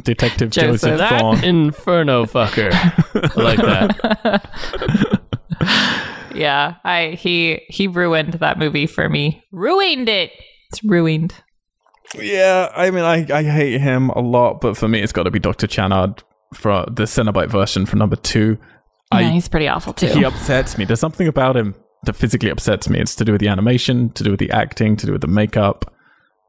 Detective 0.04 0.50
Joseph. 0.50 0.80
Joseph, 0.80 0.98
That 0.98 1.20
Thorne. 1.20 1.44
inferno 1.44 2.24
fucker. 2.24 2.70
I 2.72 3.42
like 3.42 3.58
that. 3.58 5.20
yeah. 6.34 6.74
I 6.84 7.10
he 7.18 7.60
he 7.68 7.86
ruined 7.88 8.34
that 8.34 8.58
movie 8.58 8.86
for 8.86 9.08
me. 9.08 9.42
Ruined 9.52 10.08
it. 10.08 10.32
It's 10.70 10.82
ruined. 10.84 11.34
Yeah, 12.18 12.70
I 12.74 12.90
mean, 12.90 13.04
I, 13.04 13.26
I 13.32 13.42
hate 13.42 13.80
him 13.80 14.10
a 14.10 14.20
lot, 14.20 14.60
but 14.60 14.76
for 14.76 14.86
me, 14.86 15.00
it's 15.00 15.12
got 15.12 15.22
to 15.22 15.30
be 15.30 15.38
Dr. 15.38 15.66
Channard 15.66 16.22
for 16.52 16.84
the 16.90 17.04
Cenobite 17.04 17.48
version 17.48 17.86
for 17.86 17.96
number 17.96 18.16
two. 18.16 18.58
Yeah, 19.12 19.18
I- 19.18 19.22
he's 19.30 19.48
pretty 19.48 19.68
awful 19.68 19.92
too. 19.94 20.08
He 20.08 20.24
upsets 20.24 20.76
me. 20.76 20.84
There's 20.84 21.00
something 21.00 21.26
about 21.28 21.56
him 21.56 21.74
that 22.04 22.14
physically 22.14 22.50
upsets 22.50 22.88
me. 22.90 22.98
It's 22.98 23.14
to 23.16 23.24
do 23.24 23.32
with 23.32 23.40
the 23.40 23.48
animation, 23.48 24.10
to 24.10 24.24
do 24.24 24.30
with 24.30 24.40
the 24.40 24.50
acting, 24.50 24.96
to 24.96 25.06
do 25.06 25.12
with 25.12 25.20
the 25.22 25.26
makeup, 25.26 25.94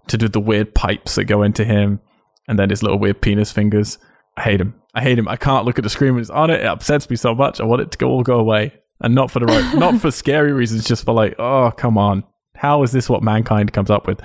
to 0.07 0.17
do 0.17 0.27
the 0.27 0.39
weird 0.39 0.73
pipes 0.73 1.15
that 1.15 1.25
go 1.25 1.43
into 1.43 1.63
him, 1.63 1.99
and 2.47 2.59
then 2.59 2.69
his 2.69 2.83
little 2.83 2.99
weird 2.99 3.21
penis 3.21 3.51
fingers. 3.51 3.97
I 4.37 4.41
hate 4.41 4.61
him. 4.61 4.75
I 4.95 5.01
hate 5.01 5.17
him. 5.17 5.27
I 5.27 5.35
can't 5.35 5.65
look 5.65 5.77
at 5.77 5.83
the 5.83 5.89
screen 5.89 6.13
when 6.13 6.21
it's 6.21 6.29
on 6.29 6.49
it. 6.49 6.61
It 6.61 6.65
upsets 6.65 7.09
me 7.09 7.15
so 7.15 7.33
much. 7.33 7.59
I 7.59 7.65
want 7.65 7.81
it 7.81 7.91
to 7.91 7.97
go 7.97 8.09
all 8.09 8.23
go 8.23 8.39
away, 8.39 8.73
and 9.01 9.15
not 9.15 9.31
for 9.31 9.39
the 9.39 9.45
right, 9.45 9.75
not 9.77 9.99
for 10.01 10.11
scary 10.11 10.51
reasons. 10.51 10.85
Just 10.85 11.05
for 11.05 11.13
like, 11.13 11.35
oh 11.39 11.71
come 11.71 11.97
on, 11.97 12.23
how 12.55 12.83
is 12.83 12.91
this 12.91 13.09
what 13.09 13.23
mankind 13.23 13.73
comes 13.73 13.89
up 13.89 14.07
with? 14.07 14.21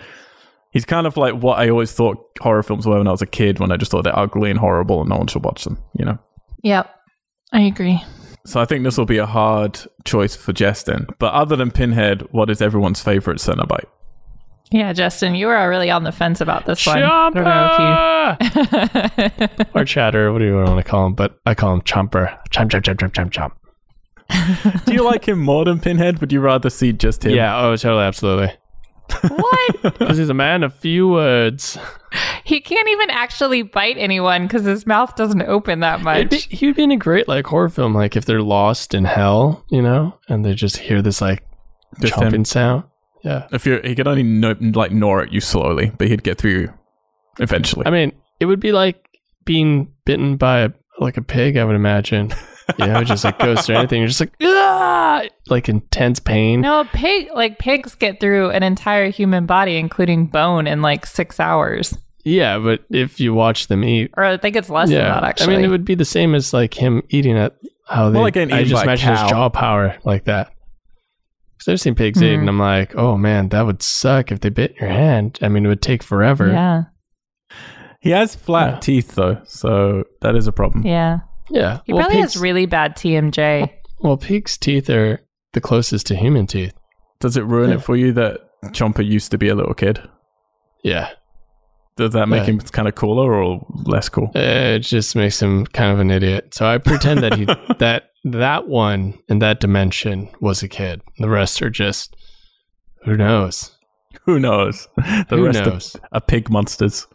He's 0.71 0.85
kind 0.85 1.07
of 1.07 1.17
like 1.17 1.35
what 1.35 1.59
I 1.59 1.71
always 1.71 1.93
thought 1.93 2.19
horror 2.41 2.63
films 2.63 2.87
were 2.87 2.99
when 2.99 3.09
I 3.09 3.13
was 3.13 3.23
a 3.23 3.27
kid, 3.27 3.59
when 3.59 3.73
I 3.73 3.77
just 3.77 3.91
thought 3.91 4.05
they're 4.05 4.19
ugly 4.19 4.51
and 4.51 4.59
horrible 4.59 5.01
and 5.01 5.09
no 5.09 5.17
one 5.17 5.27
should 5.27 5.45
watch 5.45 5.65
them. 5.65 5.79
You 5.99 6.05
know. 6.05 6.19
Yep. 6.63 6.91
I 7.53 7.63
agree. 7.63 8.03
So 8.45 8.61
I 8.61 8.65
think 8.65 8.85
this 8.85 8.97
will 8.97 9.05
be 9.05 9.19
a 9.19 9.27
hard 9.27 9.79
choice 10.05 10.35
for 10.35 10.53
Justin. 10.53 11.07
But 11.19 11.35
other 11.35 11.57
than 11.57 11.71
Pinhead, 11.71 12.23
what 12.33 12.51
is 12.51 12.63
everyone's 12.63 13.03
favorite 13.03 13.39
Cenobite? 13.39 13.87
Yeah, 14.71 14.93
Justin, 14.93 15.35
you 15.35 15.47
were 15.47 15.69
really 15.69 15.91
on 15.91 16.05
the 16.05 16.13
fence 16.13 16.41
about 16.41 16.67
this 16.67 16.87
one. 16.87 17.03
I 17.03 17.31
don't 17.31 18.39
Chomper! 18.39 19.67
or 19.75 19.85
Chatter, 19.85 20.33
what 20.33 20.41
do 20.41 20.45
you 20.45 20.57
want 20.57 20.77
to 20.77 20.85
call 20.85 21.07
him? 21.07 21.15
But 21.15 21.39
I 21.47 21.55
call 21.55 21.73
him 21.73 21.81
Chomper. 21.81 22.39
Chomp, 22.51 22.71
chomp, 22.71 22.83
chomp, 22.83 22.97
chomp, 22.97 23.31
chomp, 23.31 23.31
chomp. 23.31 23.53
Do 24.85 24.93
you 24.93 25.03
like 25.03 25.27
him 25.27 25.39
more 25.41 25.65
than 25.65 25.81
Pinhead? 25.81 26.21
Would 26.21 26.33
you 26.33 26.41
rather 26.41 26.69
see 26.71 26.93
just 26.93 27.25
him? 27.25 27.33
Yeah, 27.35 27.59
oh, 27.65 27.77
totally, 27.77 28.03
absolutely. 28.05 28.53
what? 29.23 29.83
Because 29.83 30.19
he's 30.19 30.29
a 30.29 30.35
man 30.35 30.63
of 30.63 30.75
few 30.75 31.09
words. 31.09 31.79
He 32.45 32.61
can't 32.61 32.89
even 32.89 33.09
actually 33.09 33.63
bite 33.63 33.97
anyone 33.97 34.47
because 34.47 34.65
his 34.65 34.87
mouth 34.87 35.17
doesn't 35.17 35.43
open 35.43 35.81
that 35.81 36.03
much. 36.03 36.31
be, 36.31 36.37
he 36.37 36.67
would 36.67 36.77
be 36.77 36.83
in 36.85 36.91
a 36.91 36.97
great 36.99 37.27
like 37.27 37.47
horror 37.47 37.71
film, 37.71 37.95
like 37.95 38.17
if 38.17 38.27
they're 38.27 38.43
lost 38.43 38.93
in 38.93 39.07
hell, 39.07 39.65
you 39.71 39.81
know, 39.81 40.19
and 40.29 40.45
they 40.45 40.53
just 40.53 40.77
hear 40.77 41.01
this 41.01 41.23
like 41.23 41.43
Just 42.01 42.13
chomping 42.13 42.35
him. 42.35 42.45
sound. 42.45 42.85
Yeah, 43.29 43.47
If 43.53 43.67
you 43.67 43.79
he 43.85 43.95
could 43.95 44.09
only 44.09 44.23
know, 44.23 44.55
like 44.59 44.91
gnaw 44.91 45.21
at 45.21 45.33
you 45.33 45.41
slowly, 45.41 45.93
but 45.99 46.09
he'd 46.09 46.23
get 46.23 46.39
through 46.39 46.73
eventually. 47.39 47.85
I 47.87 47.91
mean, 47.91 48.13
it 48.41 48.47
would 48.47 48.61
be 48.61 48.73
like 48.73 49.07
being 49.45 49.93
bitten 50.07 50.37
by 50.37 50.61
a, 50.61 50.71
like 50.99 51.19
a 51.19 51.23
pig. 51.23 51.59
I 51.59 51.65
would 51.65 51.77
imagine. 51.77 52.33
You 52.79 52.87
know, 52.87 53.01
it 53.01 53.07
just 53.07 53.25
like 53.25 53.39
goes 53.39 53.69
or 53.69 53.75
anything. 53.75 54.01
You're 54.01 54.09
just 54.09 54.21
like 54.21 54.35
ah, 54.43 55.23
like 55.49 55.69
intense 55.69 56.21
pain. 56.21 56.61
no, 56.61 56.81
a 56.81 56.85
pig 56.85 57.29
like 57.35 57.59
pigs 57.59 57.95
get 57.95 58.21
through 58.21 58.51
an 58.51 58.63
entire 58.63 59.11
human 59.11 59.47
body, 59.47 59.77
including 59.77 60.27
bone, 60.27 60.67
in 60.67 60.83
like 60.83 61.07
six 61.07 61.41
hours. 61.41 61.97
Yeah, 62.25 62.59
but 62.59 62.85
if 62.91 63.21
you 63.21 63.33
watch 63.33 63.69
them 63.69 63.85
eat, 63.85 64.11
Or 64.17 64.25
I 64.25 64.37
think 64.37 64.55
it's 64.55 64.69
less 64.69 64.91
yeah, 64.91 64.99
than 64.99 65.09
that 65.09 65.25
actually. 65.25 65.55
I 65.55 65.57
mean, 65.57 65.65
it 65.65 65.69
would 65.69 65.85
be 65.87 65.95
the 65.95 66.05
same 66.05 66.35
as 66.35 66.53
like 66.53 66.75
him 66.75 67.03
eating 67.09 67.37
it. 67.37 67.55
How 67.87 68.11
they, 68.11 68.15
More 68.15 68.25
like 68.25 68.35
getting 68.35 68.55
I 68.55 68.65
just 68.65 68.75
by 68.75 68.81
a 68.81 68.85
imagine 68.85 69.11
his 69.13 69.31
jaw 69.31 69.49
power 69.49 69.97
like 70.05 70.25
that. 70.25 70.53
Because 71.59 71.73
I've 71.73 71.81
seen 71.81 71.95
pigs 71.97 72.23
eat, 72.23 72.35
Hmm. 72.35 72.41
and 72.41 72.49
I'm 72.49 72.59
like, 72.59 72.95
oh 72.97 73.17
man, 73.17 73.49
that 73.49 73.67
would 73.67 73.83
suck 73.83 74.31
if 74.31 74.41
they 74.41 74.49
bit 74.49 74.77
your 74.81 74.89
hand. 74.89 75.39
I 75.43 75.49
mean, 75.49 75.67
it 75.67 75.69
would 75.69 75.83
take 75.83 76.03
forever. 76.05 76.47
yeah, 76.49 76.85
he 78.01 78.11
has 78.11 78.35
flat 78.37 78.75
Yeah. 78.75 78.81
teeth 78.81 79.15
though, 79.17 79.41
so 79.45 80.05
that 80.21 80.37
is 80.37 80.47
a 80.47 80.53
problem. 80.53 80.87
yeah. 80.87 81.19
Yeah. 81.51 81.81
He 81.87 81.93
well, 81.95 82.03
probably 82.05 82.21
pigs, 82.23 82.35
has 82.35 82.43
really 82.43 82.67
bad 82.67 82.95
TMJ. 82.95 83.71
well, 84.01 84.17
pigs' 84.19 84.59
teeth 84.59 84.89
are 84.91 85.21
the 85.55 85.61
closest 85.63 86.07
to 86.09 86.15
human 86.15 86.47
teeth. 86.47 86.75
Does 87.21 87.37
it 87.39 87.45
ruin 87.45 87.71
Yeah. 87.71 87.77
it 87.77 87.83
for 87.83 87.97
you 87.97 88.13
that 88.13 88.39
Chomper 88.67 89.05
used 89.05 89.31
to 89.31 89.39
be 89.39 89.49
a 89.49 89.55
little 89.55 89.73
kid? 89.75 90.01
Yeah. 90.85 91.09
Does 91.99 92.13
that 92.13 92.29
make 92.29 92.41
Yeah. 92.47 92.53
him 92.55 92.61
kind 92.61 92.89
of 92.89 92.95
cooler 92.95 93.35
or 93.35 93.67
less 93.85 94.09
cool? 94.09 94.31
It 94.35 94.79
just 94.81 95.15
makes 95.15 95.43
him 95.43 95.67
kind 95.67 95.93
of 95.93 95.99
an 96.01 96.11
idiot. 96.11 96.55
So 96.55 96.65
I 96.67 96.79
pretend 96.79 97.23
that 97.23 97.35
he 97.35 97.45
that 97.79 98.05
that 98.25 98.69
one 98.69 99.19
in 99.29 99.41
that 99.41 99.61
dimension 99.61 100.29
was 100.41 100.63
a 100.63 100.69
kid. 100.69 101.03
The 101.19 101.29
rest 101.29 101.61
are 101.61 101.71
just 101.71 102.17
who 103.05 103.17
knows. 103.17 103.73
Who 104.25 104.39
knows? 104.41 104.89
The 104.97 105.37
who 105.37 105.47
rest 105.47 105.65
knows? 105.65 105.97
Are, 105.97 106.09
are 106.13 106.21
pig 106.21 106.49
monsters. 106.51 107.07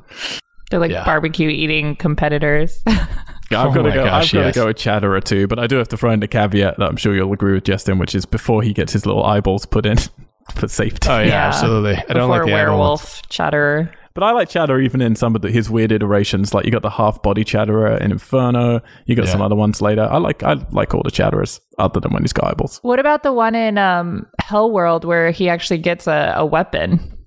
They're 0.69 0.79
like 0.79 0.91
Yeah. 0.91 1.03
barbecue 1.05 1.49
eating 1.49 1.95
competitors. 1.95 2.81
I've 2.88 3.67
Oh 3.67 3.71
got 3.73 3.84
to 3.84 3.91
go. 3.91 4.03
gosh, 4.05 4.34
I've 4.34 4.41
got 4.41 4.53
to 4.53 4.59
go 4.59 4.65
with 4.67 4.77
Chatterer 4.77 5.21
too, 5.21 5.47
but 5.47 5.59
I 5.59 5.67
do 5.67 5.75
have 5.77 5.88
to 5.89 5.97
throw 5.97 6.11
in 6.11 6.19
the 6.21 6.27
caveat 6.27 6.77
that 6.77 6.89
I'm 6.89 6.95
sure 6.97 7.13
you'll 7.15 7.31
agree 7.34 7.53
with 7.53 7.63
Justin, 7.65 7.99
which 7.99 8.15
is 8.15 8.25
before 8.25 8.63
he 8.63 8.73
gets 8.73 8.93
his 8.93 9.05
little 9.05 9.23
eyeballs 9.23 9.65
put 9.67 9.86
in 9.86 9.97
for 10.55 10.67
safety. 10.67 11.07
Oh 11.09 11.19
yeah, 11.19 11.25
Yeah. 11.27 11.47
absolutely. 11.49 11.95
I 11.97 12.13
don't 12.13 12.27
Before 12.27 12.27
like 12.29 12.45
the 12.47 12.53
eyeball 12.53 12.79
ones. 12.79 12.79
werewolf 12.79 13.29
chatterer. 13.29 13.91
But 14.16 14.24
I 14.24 14.32
like 14.32 14.47
Chatterer 14.49 14.80
even 14.82 15.01
in 15.01 15.16
some 15.16 15.36
of 15.36 15.41
the, 15.41 15.49
his 15.49 15.70
weird 15.72 15.91
iterations. 15.91 16.53
Like 16.53 16.66
you 16.66 16.72
got 16.72 16.84
the 16.84 16.89
half 16.91 17.22
body 17.24 17.43
Chatterer 17.43 17.97
in 17.97 18.11
Inferno. 18.11 18.82
You 19.07 19.16
got 19.16 19.26
Yeah. 19.26 19.32
some 19.32 19.41
other 19.41 19.55
ones 19.55 19.82
later. 19.82 20.03
I 20.03 20.18
like 20.18 20.43
I 20.43 20.53
like 20.72 20.93
all 20.93 21.01
the 21.03 21.09
Chatterers 21.11 21.59
other 21.80 21.99
than 21.99 22.11
when 22.14 22.22
he's 22.22 22.34
got 22.34 22.51
eyeballs. 22.51 22.80
What 22.84 22.99
about 22.99 23.24
the 23.24 23.34
one 23.34 23.55
in 23.55 23.78
um, 23.80 24.28
Hell 24.39 24.72
World 24.72 25.03
where 25.03 25.32
he 25.32 25.49
actually 25.49 25.80
gets 25.80 26.05
a, 26.07 26.34
a 26.38 26.45
weapon? 26.45 27.18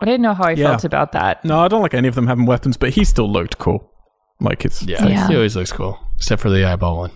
I 0.00 0.04
didn't 0.04 0.22
know 0.22 0.34
how 0.34 0.44
I 0.44 0.50
Yeah. 0.52 0.68
felt 0.68 0.84
about 0.84 1.12
that. 1.12 1.44
No, 1.44 1.60
I 1.60 1.68
don't 1.68 1.80
like 1.80 1.94
any 1.94 2.08
of 2.08 2.14
them 2.14 2.26
having 2.26 2.44
weapons, 2.44 2.76
but 2.76 2.90
he 2.90 3.04
still 3.04 3.30
looked 3.30 3.58
cool. 3.58 3.90
Like 4.40 4.64
it's 4.66 4.82
Yeah, 4.82 5.06
Yeah. 5.06 5.28
he 5.28 5.34
always 5.36 5.56
looks 5.56 5.72
cool, 5.72 5.98
except 6.18 6.42
for 6.42 6.50
the 6.50 6.64
eyeball 6.64 6.98
one. 6.98 7.10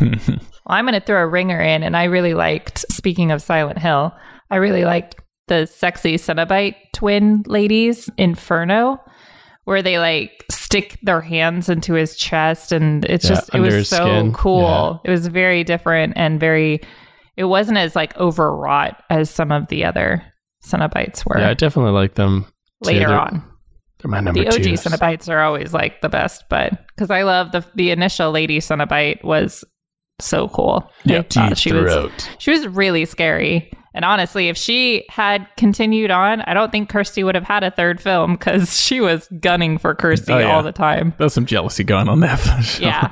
Well, 0.66 0.76
I'm 0.78 0.84
going 0.84 0.94
to 1.00 1.04
throw 1.04 1.20
a 1.20 1.26
ringer 1.26 1.60
in, 1.60 1.82
and 1.82 1.96
I 1.96 2.04
really 2.04 2.34
liked, 2.34 2.84
speaking 2.92 3.32
of 3.32 3.42
Silent 3.42 3.78
Hill, 3.78 4.14
I 4.50 4.56
really 4.56 4.84
liked 4.84 5.16
the 5.50 5.66
sexy 5.66 6.14
Cenobite 6.16 6.76
twin 6.94 7.42
ladies, 7.46 8.08
Inferno, 8.16 8.98
where 9.64 9.82
they 9.82 9.98
like 9.98 10.44
stick 10.50 10.98
their 11.02 11.20
hands 11.20 11.68
into 11.68 11.92
his 11.92 12.16
chest. 12.16 12.72
And 12.72 13.04
it's 13.04 13.24
Yeah, 13.28 13.34
just, 13.36 13.54
it 13.54 13.60
was 13.60 13.88
so 13.88 13.96
skin. 14.06 14.32
cool. 14.32 15.00
It 15.04 15.10
was 15.10 15.26
very 15.26 15.62
different 15.64 16.14
and 16.16 16.40
very, 16.40 16.80
it 17.36 17.44
wasn't 17.44 17.76
as 17.78 17.94
like 17.94 18.16
overwrought 18.16 19.02
as 19.10 19.28
some 19.28 19.52
of 19.52 19.68
the 19.68 19.84
other 19.84 20.22
Cenobites 20.64 21.24
were 21.26 21.38
Yeah, 21.40 21.50
I 21.50 21.54
definitely 21.54 21.92
like 21.92 22.14
them. 22.14 22.46
later 22.82 23.08
They're- 23.08 23.18
on. 23.18 23.44
They're 24.02 24.10
my 24.10 24.20
number 24.20 24.40
the 24.40 24.48
OG 24.48 24.62
two. 24.62 24.72
Cenobites 24.72 25.28
are 25.28 25.40
always 25.42 25.74
like 25.74 26.00
the 26.00 26.08
best, 26.08 26.44
but 26.48 26.72
because 26.96 27.10
I 27.10 27.20
love 27.22 27.52
the 27.52 27.62
the 27.74 27.90
initial 27.90 28.30
lady 28.30 28.58
Cenobite 28.58 29.22
was 29.22 29.62
so 30.20 30.48
cool. 30.48 30.90
Yeah, 31.04 31.22
she 31.54 31.70
was 31.74 32.10
she 32.38 32.50
was 32.50 32.66
really 32.68 33.04
scary. 33.04 33.70
And 33.94 34.04
honestly, 34.04 34.48
if 34.48 34.56
she 34.56 35.04
had 35.08 35.46
continued 35.56 36.10
on, 36.10 36.42
I 36.42 36.54
don't 36.54 36.70
think 36.70 36.88
Kirsty 36.88 37.24
would 37.24 37.34
have 37.34 37.44
had 37.44 37.64
a 37.64 37.70
third 37.70 38.00
film 38.00 38.32
because 38.36 38.78
she 38.80 39.00
was 39.00 39.28
gunning 39.40 39.78
for 39.78 39.94
Kirsty 39.94 40.32
Oh, 40.32 40.38
yeah. 40.38 40.54
all 40.54 40.62
the 40.62 40.72
time. 40.72 41.12
there's 41.18 41.32
some 41.34 41.46
jealousy 41.46 41.82
going 41.84 42.08
on 42.08 42.20
there. 42.20 42.36
For 42.36 42.62
sure. 42.62 42.86
Yeah, 42.86 43.10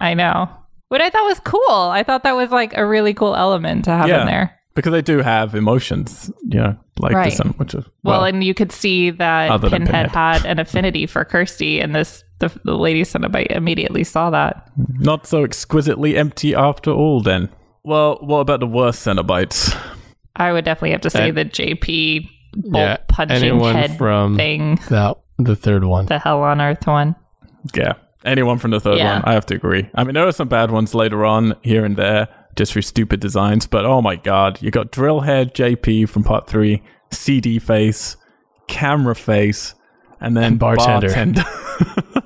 I 0.00 0.14
know. 0.14 0.48
What 0.88 1.00
I 1.00 1.10
thought 1.10 1.24
was 1.24 1.40
cool. 1.40 1.70
I 1.70 2.02
thought 2.02 2.22
that 2.24 2.36
was 2.36 2.50
like 2.50 2.76
a 2.76 2.86
really 2.86 3.14
cool 3.14 3.34
element 3.34 3.84
to 3.86 3.90
have 3.92 4.08
Yeah. 4.08 4.20
in 4.20 4.26
there. 4.26 4.58
because 4.74 4.92
they 4.92 5.02
do 5.02 5.18
have 5.18 5.54
emotions. 5.54 6.30
You 6.48 6.60
know, 6.60 6.76
like 6.98 7.12
Right. 7.14 7.30
this 7.30 7.40
which 7.56 7.74
is 7.74 7.84
Well, 8.04 8.20
well, 8.20 8.24
and 8.24 8.42
you 8.44 8.54
could 8.54 8.72
see 8.72 9.10
that 9.10 9.60
Pinhead, 9.60 9.86
Pinhead. 9.86 10.06
had 10.12 10.46
an 10.46 10.58
affinity 10.58 11.04
for 11.06 11.24
Kirsty, 11.26 11.78
and 11.80 11.94
this 11.94 12.24
the, 12.38 12.50
the 12.64 12.76
lady 12.76 13.02
Cenobite 13.02 13.48
immediately 13.50 14.02
saw 14.04 14.30
that. 14.30 14.68
not 14.76 15.26
so 15.26 15.44
exquisitely 15.44 16.16
empty 16.16 16.54
after 16.54 16.90
all. 16.90 17.20
Then, 17.22 17.50
well, 17.84 18.16
what 18.22 18.38
about 18.40 18.60
the 18.60 18.66
worst 18.66 19.04
Cenobites? 19.06 19.76
I 20.36 20.52
would 20.52 20.64
definitely 20.64 20.92
have 20.92 21.00
to 21.02 21.10
say 21.10 21.28
And- 21.28 21.38
the 21.38 21.44
JP 21.44 22.28
bolt 22.54 22.74
Yeah, 22.82 22.96
punching 23.08 23.60
head 23.60 23.96
from 23.98 24.36
thing, 24.36 24.78
that 24.90 25.16
the 25.38 25.56
third 25.56 25.84
one. 25.84 26.06
the 26.06 26.18
Hell 26.18 26.42
on 26.42 26.60
Earth 26.60 26.86
one. 26.86 27.16
Yeah, 27.74 27.94
anyone 28.24 28.58
from 28.58 28.70
the 28.72 28.80
third 28.80 28.98
Yeah. 28.98 29.14
one, 29.14 29.22
I 29.24 29.32
have 29.34 29.46
to 29.46 29.54
agree. 29.54 29.88
I 29.94 30.04
mean, 30.04 30.14
there 30.14 30.26
are 30.26 30.32
some 30.32 30.48
bad 30.48 30.70
ones 30.70 30.94
later 30.94 31.24
on 31.24 31.54
here 31.62 31.84
and 31.84 31.96
there, 31.96 32.28
just 32.56 32.72
for 32.72 32.82
stupid 32.82 33.20
designs. 33.20 33.66
But 33.66 33.84
oh 33.86 34.02
my 34.02 34.16
god, 34.16 34.60
you 34.62 34.70
got 34.70 34.90
Drillhead 34.92 35.52
JP 35.54 36.08
from 36.08 36.24
Part 36.24 36.46
Three, 36.46 36.82
CD 37.10 37.58
face, 37.58 38.16
camera 38.68 39.14
face, 39.14 39.74
and 40.20 40.36
then 40.36 40.44
And 40.44 40.58
bartender. 40.58 41.08
bartender. 41.08 41.44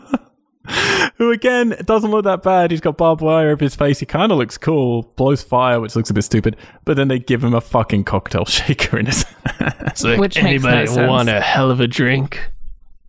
who 1.17 1.31
again 1.31 1.77
doesn't 1.85 2.11
look 2.11 2.25
that 2.25 2.43
bad. 2.43 2.71
He's 2.71 2.81
got 2.81 2.97
barbed 2.97 3.21
wire 3.21 3.51
over 3.51 3.65
his 3.65 3.75
face. 3.77 4.01
He 4.01 4.07
kind 4.07 4.31
of 4.33 4.39
looks 4.39 4.59
cool. 4.59 5.03
Blows 5.17 5.43
fire, 5.43 5.81
which 5.81 5.95
looks 5.97 6.11
a 6.11 6.15
bit 6.15 6.23
stupid. 6.23 6.57
But 6.85 6.97
then 6.97 7.09
they 7.09 7.19
give 7.19 7.43
him 7.45 7.55
a 7.55 7.61
fucking 7.61 8.05
cocktail 8.05 8.45
shaker 8.47 8.99
in 8.99 9.07
his. 9.07 9.25
It's 9.61 10.05
like, 10.05 10.19
Which 10.21 10.37
makes 10.43 10.63
no 10.63 10.69
anybody 10.71 10.87
sense. 10.87 11.09
want 11.09 11.29
a 11.29 11.41
hell 11.41 11.71
of 11.71 11.81
a 11.81 11.87
drink? 11.87 12.51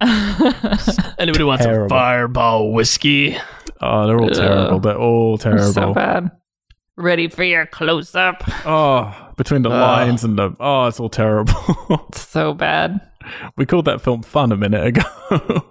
Anybody 1.18 1.44
wants 1.44 1.64
Terrible. 1.64 1.86
a 1.86 1.88
fireball 1.88 2.72
whiskey? 2.72 3.36
oh, 3.80 4.06
they're 4.06 4.18
all 4.18 4.26
Ugh. 4.30 4.34
terrible. 4.34 4.80
They're 4.80 4.98
all 4.98 5.38
terrible. 5.38 5.72
So 5.72 5.94
bad. 5.94 6.30
Ready 6.96 7.28
for 7.28 7.42
your 7.44 7.66
close 7.66 8.14
up. 8.14 8.42
Oh, 8.66 9.32
between 9.36 9.62
the 9.62 9.70
Ugh. 9.70 9.80
lines 9.80 10.22
and 10.24 10.38
the 10.38 10.54
oh, 10.60 10.86
it's 10.86 11.00
all 11.00 11.08
terrible. 11.08 11.54
So 12.12 12.52
bad. 12.54 13.00
we 13.56 13.66
called 13.66 13.84
that 13.86 14.00
film 14.00 14.22
fun 14.22 14.52
a 14.52 14.56
minute 14.56 14.86
ago. 14.86 15.64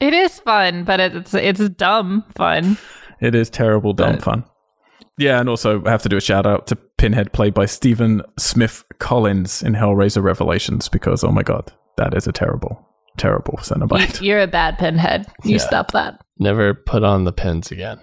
It 0.00 0.12
is 0.12 0.38
fun, 0.40 0.84
but 0.84 1.00
it's 1.00 1.34
it's 1.34 1.68
dumb 1.70 2.24
fun. 2.36 2.76
it 3.20 3.34
is 3.34 3.48
terrible, 3.50 3.92
dumb 3.92 4.16
But- 4.16 4.22
fun. 4.22 4.44
Yeah, 5.18 5.40
and 5.40 5.48
also 5.48 5.82
I 5.86 5.90
have 5.90 6.02
to 6.02 6.10
do 6.10 6.18
a 6.18 6.20
shout 6.20 6.44
out 6.46 6.66
to 6.66 6.76
Pinhead, 6.98 7.32
played 7.32 7.54
by 7.54 7.64
Stephan 7.64 8.20
Smith 8.38 8.84
Collier 8.98 9.30
in 9.30 9.44
Hellraiser 9.74 10.22
Revelations, 10.22 10.90
because 10.90 11.24
oh 11.24 11.30
my 11.32 11.42
god, 11.42 11.72
that 11.96 12.14
is 12.14 12.26
a 12.26 12.32
terrible, 12.32 12.86
terrible 13.16 13.58
Cenobite. 13.62 14.20
You're 14.20 14.42
a 14.42 14.46
bad 14.46 14.76
pinhead. 14.78 15.26
You 15.42 15.52
Yeah. 15.52 15.58
stop 15.58 15.92
that. 15.92 16.20
Never 16.38 16.74
put 16.74 17.02
on 17.02 17.24
the 17.24 17.32
pins 17.32 17.70
again. 17.72 17.98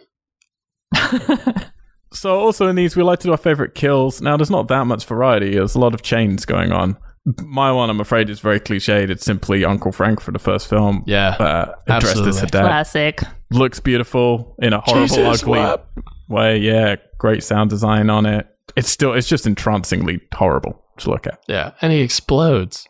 So 2.15 2.40
also 2.40 2.68
in 2.68 2.76
these, 2.76 2.95
we 2.95 3.02
like 3.02 3.18
to 3.22 3.28
do 3.28 3.32
our 3.32 3.38
favorite 3.38 3.74
kills. 3.74 4.22
Now 4.22 4.38
there's 4.38 4.52
not 4.52 4.68
that 4.68 4.86
much 4.86 5.03
variety. 5.06 5.56
There's 5.56 5.74
a 5.74 5.80
lot 5.80 5.95
of 5.95 6.03
chains 6.03 6.45
going 6.45 6.72
on. 6.72 6.95
My 7.26 7.72
one, 7.72 7.90
I'm 7.90 8.02
afraid, 8.02 8.30
is 8.30 8.40
very 8.41 8.60
cliched. 8.60 9.10
It's 9.10 9.24
simply 9.24 9.64
Uncle 9.64 9.91
Frank 9.94 10.20
for 10.20 10.32
the 10.32 10.40
first 10.40 10.68
film. 10.68 11.04
Yeah. 11.08 11.30
Uh, 11.30 11.66
dressed 11.88 12.18
as 12.18 12.18
Absolutely. 12.18 12.41
a 12.41 12.45
dad. 12.48 12.64
Classic. 12.66 13.22
Looks 13.52 13.80
beautiful 13.80 14.56
in 14.62 14.74
a 14.74 14.82
horrible, 14.82 15.08
Jesus, 15.08 15.41
ugly 15.44 15.60
what? 15.60 15.88
way. 16.28 16.58
Yeah, 16.58 16.95
great 17.20 17.44
sound 17.44 17.70
design 17.70 18.10
on 18.10 18.26
it. 18.26 18.48
It's 18.76 18.90
still, 18.90 19.14
it's 19.14 19.28
just 19.28 19.48
entrancingly 19.48 20.20
horrible 20.34 20.84
to 20.98 21.10
look 21.12 21.26
at. 21.28 21.40
Yeah. 21.48 21.72
And 21.82 21.94
he 21.94 22.02
explodes. 22.02 22.88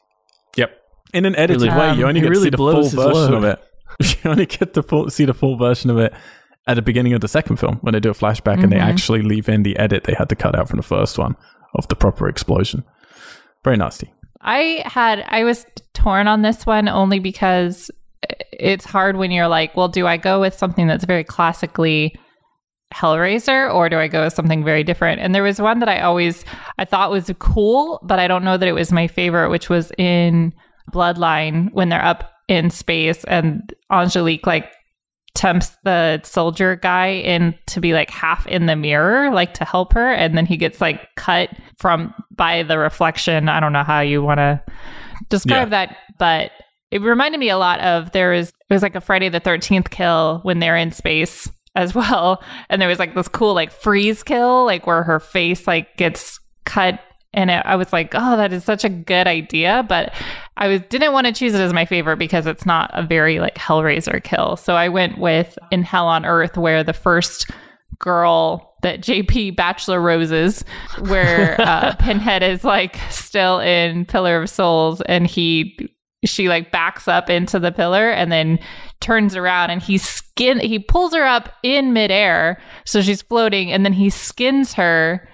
Yep. 0.56 0.72
In 1.14 1.26
an 1.26 1.36
edited 1.36 1.62
Really- 1.68 1.78
way, 1.80 1.90
Um, 1.90 2.00
you 2.00 2.08
only 2.08 2.22
get 2.22 2.30
really 2.30 2.50
to 2.50 2.58
see 2.58 2.58
the 2.58 2.58
full 2.58 2.84
version 3.12 3.34
load. 3.34 3.34
of 3.34 3.44
it. 3.44 3.60
You 4.24 4.32
only 4.32 4.46
get 4.48 4.74
to 4.74 4.82
full, 4.82 5.10
see 5.12 5.26
the 5.26 5.36
full 5.36 5.56
version 5.58 5.92
of 5.92 6.00
it 6.00 6.12
at 6.68 6.74
the 6.76 6.82
beginning 6.82 7.14
of 7.14 7.22
the 7.22 7.28
second 7.28 7.58
film 7.58 7.78
when 7.82 7.94
they 7.94 8.00
do 8.00 8.10
a 8.10 8.14
flashback 8.14 8.64
and 8.64 8.72
they 8.72 8.78
Mhm. 8.78 8.82
actually 8.88 9.22
leave 9.22 9.48
in 9.48 9.62
the 9.64 9.78
edit 9.78 10.06
they 10.06 10.16
had 10.18 10.30
to 10.30 10.36
cut 10.36 10.56
out 10.58 10.68
from 10.70 10.78
the 10.78 10.84
first 10.84 11.20
one 11.20 11.36
of 11.76 11.88
the 11.90 11.96
proper 11.96 12.28
explosion. 12.28 12.84
Very 13.64 13.78
nasty. 13.78 14.13
I 14.44 14.84
had 14.86 15.24
I 15.28 15.44
was 15.44 15.66
torn 15.94 16.28
on 16.28 16.42
this 16.42 16.66
one 16.66 16.88
only 16.88 17.20
because 17.20 17.90
it's 18.52 18.86
hard 18.86 19.18
when 19.18 19.32
you're 19.32 19.48
like, 19.48 19.76
well, 19.76 19.88
do 19.88 20.06
I 20.06 20.18
go 20.18 20.40
with 20.40 20.54
something 20.54 20.88
that's 20.88 21.06
very 21.06 21.24
classically 21.24 22.16
Hellraiser 22.94 23.74
or 23.74 23.90
do 23.90 23.98
I 23.98 24.08
go 24.08 24.24
with 24.24 24.34
something 24.34 24.64
very 24.64 24.84
different? 24.84 25.20
And 25.20 25.34
there 25.34 25.44
was 25.44 25.60
one 25.60 25.80
that 25.80 25.90
I 25.90 26.02
always 26.02 26.46
I 26.78 26.86
thought 26.86 27.12
was 27.12 27.32
cool, 27.40 28.00
but 28.04 28.20
I 28.20 28.28
don't 28.28 28.44
know 28.44 28.58
that 28.58 28.68
it 28.68 28.74
was 28.74 28.92
my 28.92 29.08
favorite, 29.08 29.50
which 29.50 29.70
was 29.70 29.92
in 29.98 30.54
Bloodline 30.92 31.72
when 31.74 31.90
they're 31.90 32.04
up 32.04 32.32
in 32.48 32.70
space 32.70 33.24
and 33.24 33.74
Angelique 33.92 34.46
like 34.46 34.72
tempts 35.36 35.76
the 35.84 36.22
soldier 36.24 36.76
guy 36.76 37.08
in 37.08 37.56
to 37.66 37.82
be 37.82 37.94
like 37.94 38.10
half 38.10 38.46
in 38.48 38.68
the 38.68 38.76
mirror 38.76 39.32
like 39.32 39.54
to 39.56 39.66
help 39.66 39.94
her 39.94 40.12
and 40.12 40.38
then 40.38 40.46
he 40.46 40.58
gets 40.58 40.80
like 40.80 41.08
cut 41.16 41.50
from 41.80 42.14
by 42.32 42.64
the 42.64 42.78
reflection. 42.78 43.50
I 43.50 43.60
don't 43.60 43.74
know 43.74 43.84
how 43.84 44.02
you 44.02 44.22
want 44.22 44.38
to 44.38 44.62
describe 45.30 45.70
that 45.72 45.98
but 46.20 46.52
it 46.92 47.02
reminded 47.02 47.40
me 47.40 47.50
a 47.50 47.58
lot 47.58 47.80
of 47.80 48.12
there 48.12 48.32
was 48.32 48.50
it 48.50 48.74
was 48.74 48.84
like 48.84 48.96
a 48.96 49.02
friday 49.02 49.30
the 49.30 49.42
13th 49.42 49.90
kill 49.90 50.40
when 50.44 50.60
they're 50.60 50.76
in 50.76 50.92
space 50.92 51.50
as 51.76 51.96
well 51.96 52.44
and 52.70 52.82
there 52.82 52.90
was 52.90 53.00
like 53.00 53.16
this 53.16 53.28
cool 53.28 53.54
like 53.54 53.72
freeze 53.72 54.22
kill 54.22 54.66
like 54.66 54.86
where 54.86 55.04
her 55.04 55.20
face 55.20 55.66
like 55.66 55.96
gets 55.98 56.40
cut 56.66 57.00
and 57.34 57.50
it, 57.50 57.64
I 57.66 57.76
was 57.76 57.92
like, 57.92 58.14
"Oh, 58.14 58.38
that 58.38 58.54
is 58.54 58.64
such 58.64 58.84
a 58.84 58.90
good 58.90 59.28
idea," 59.28 59.84
but 59.88 60.14
I 60.64 60.68
was 60.70 60.82
didn't 60.88 61.12
want 61.12 61.28
to 61.28 61.34
choose 61.34 61.54
it 61.54 61.60
as 61.60 61.74
my 61.74 61.84
favorite 61.84 62.16
because 62.16 62.46
it's 62.46 62.66
not 62.66 62.90
a 62.94 63.04
very 63.04 63.42
like 63.42 63.56
Hellraiser 63.56 64.24
kill. 64.24 64.56
So 64.56 64.76
I 64.76 64.88
went 64.88 65.18
with 65.18 65.60
In 65.72 65.84
Hell 65.84 66.08
on 66.08 66.26
Earth, 66.26 66.56
where 66.56 66.86
the 66.86 66.94
first 66.94 67.52
girl 68.00 68.74
that 68.82 69.02
JP 69.02 69.58
Bachelor 69.58 70.00
Roses, 70.00 70.64
where 71.00 71.60
uh, 71.62 71.96
Pinhead 72.00 72.44
is 72.44 72.64
like 72.64 72.96
still 73.10 73.60
in 73.60 74.06
Pillar 74.06 74.44
of 74.44 74.50
Souls, 74.50 75.02
and 75.02 75.28
he 75.28 75.90
she 76.24 76.48
like 76.48 76.72
backs 76.72 77.10
up 77.10 77.30
into 77.30 77.60
the 77.60 77.74
pillar 77.74 78.10
and 78.10 78.32
then 78.32 78.58
turns 79.02 79.36
around 79.36 79.70
and 79.70 79.82
he 79.82 79.98
skin 79.98 80.58
he 80.62 80.80
pulls 80.80 81.14
her 81.14 81.26
up 81.26 81.50
in 81.64 81.92
midair 81.92 82.58
so 82.86 83.02
she's 83.02 83.22
floating 83.22 83.70
and 83.74 83.84
then 83.84 83.92
he 83.92 84.10
skins 84.10 84.72
her 84.72 85.28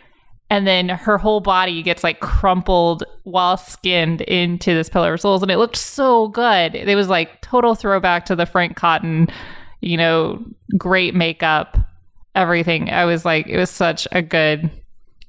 and 0.50 0.66
then 0.66 0.90
her 0.90 1.18
whole 1.18 1.40
body 1.40 1.84
gets 1.84 2.04
like 2.04 2.20
crumpled 2.20 3.04
while 3.24 3.58
skinned 3.58 4.22
into 4.22 4.74
this 4.74 4.90
pillar 4.90 5.14
of 5.14 5.22
souls 5.22 5.42
and 5.42 5.52
it 5.52 5.58
looked 5.58 5.78
so 5.78 6.28
good 6.30 6.76
it 6.76 6.96
was 6.96 7.08
like 7.08 7.42
total 7.42 7.76
throwback 7.76 8.26
to 8.26 8.36
the 8.36 8.46
frank 8.46 8.76
cotton 8.76 9.28
you 9.82 9.98
know 9.98 10.44
great 10.78 11.16
makeup 11.16 11.78
everything 12.36 12.90
i 12.90 13.06
was 13.06 13.26
like 13.26 13.48
it 13.48 13.58
was 13.58 13.70
such 13.70 14.08
a 14.12 14.22
good 14.22 14.70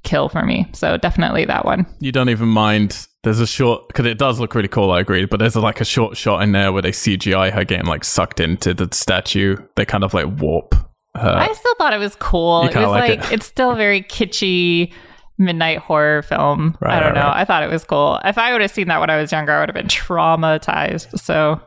kill 0.03 0.29
for 0.29 0.43
me 0.43 0.67
so 0.73 0.97
definitely 0.97 1.45
that 1.45 1.65
one 1.65 1.85
You 1.99 2.11
don't 2.11 2.29
even 2.29 2.47
mind. 2.47 3.07
There's 3.23 3.39
a 3.39 3.45
short 3.45 3.87
because 3.87 4.07
it 4.07 4.17
does 4.17 4.39
look 4.39 4.55
really 4.55 4.67
cool. 4.67 4.89
I 4.91 4.99
agree, 4.99 5.25
but 5.25 5.37
there's 5.37 5.55
like 5.55 5.79
a 5.79 5.85
short 5.85 6.17
shot 6.17 6.41
in 6.41 6.53
there 6.53 6.71
where 6.73 6.81
they 6.81 6.89
CGI 6.89 7.51
her 7.51 7.63
getting 7.63 7.85
like 7.85 8.03
sucked 8.03 8.39
into 8.39 8.73
the 8.73 8.89
statue. 8.91 9.57
They 9.75 9.85
kind 9.85 10.03
of 10.03 10.15
like 10.15 10.25
warp 10.39 10.73
her. 11.15 11.35
I 11.37 11.53
still 11.53 11.75
thought 11.75 11.93
it 11.93 11.99
was 11.99 12.15
cool. 12.15 12.63
It 12.63 12.75
was 12.75 12.87
like 12.87 13.19
like, 13.19 13.31
it. 13.31 13.33
it's 13.33 13.45
still 13.45 13.75
very 13.75 14.01
kitschy 14.01 14.91
midnight 15.37 15.79
horror 15.79 16.21
film. 16.21 16.77
Right, 16.81 16.95
I 16.95 16.99
don't 16.99 17.13
right, 17.13 17.15
know. 17.15 17.27
right. 17.27 17.37
I 17.41 17.45
thought 17.45 17.63
it 17.63 17.69
was 17.71 17.83
cool. 17.83 18.19
If 18.23 18.37
I 18.37 18.51
would 18.51 18.61
have 18.61 18.71
seen 18.71 18.87
that 18.87 18.99
when 18.99 19.09
I 19.09 19.17
was 19.17 19.31
younger, 19.31 19.51
I 19.53 19.59
would 19.59 19.69
have 19.69 19.75
been 19.75 19.87
traumatized. 19.87 21.19
So 21.19 21.61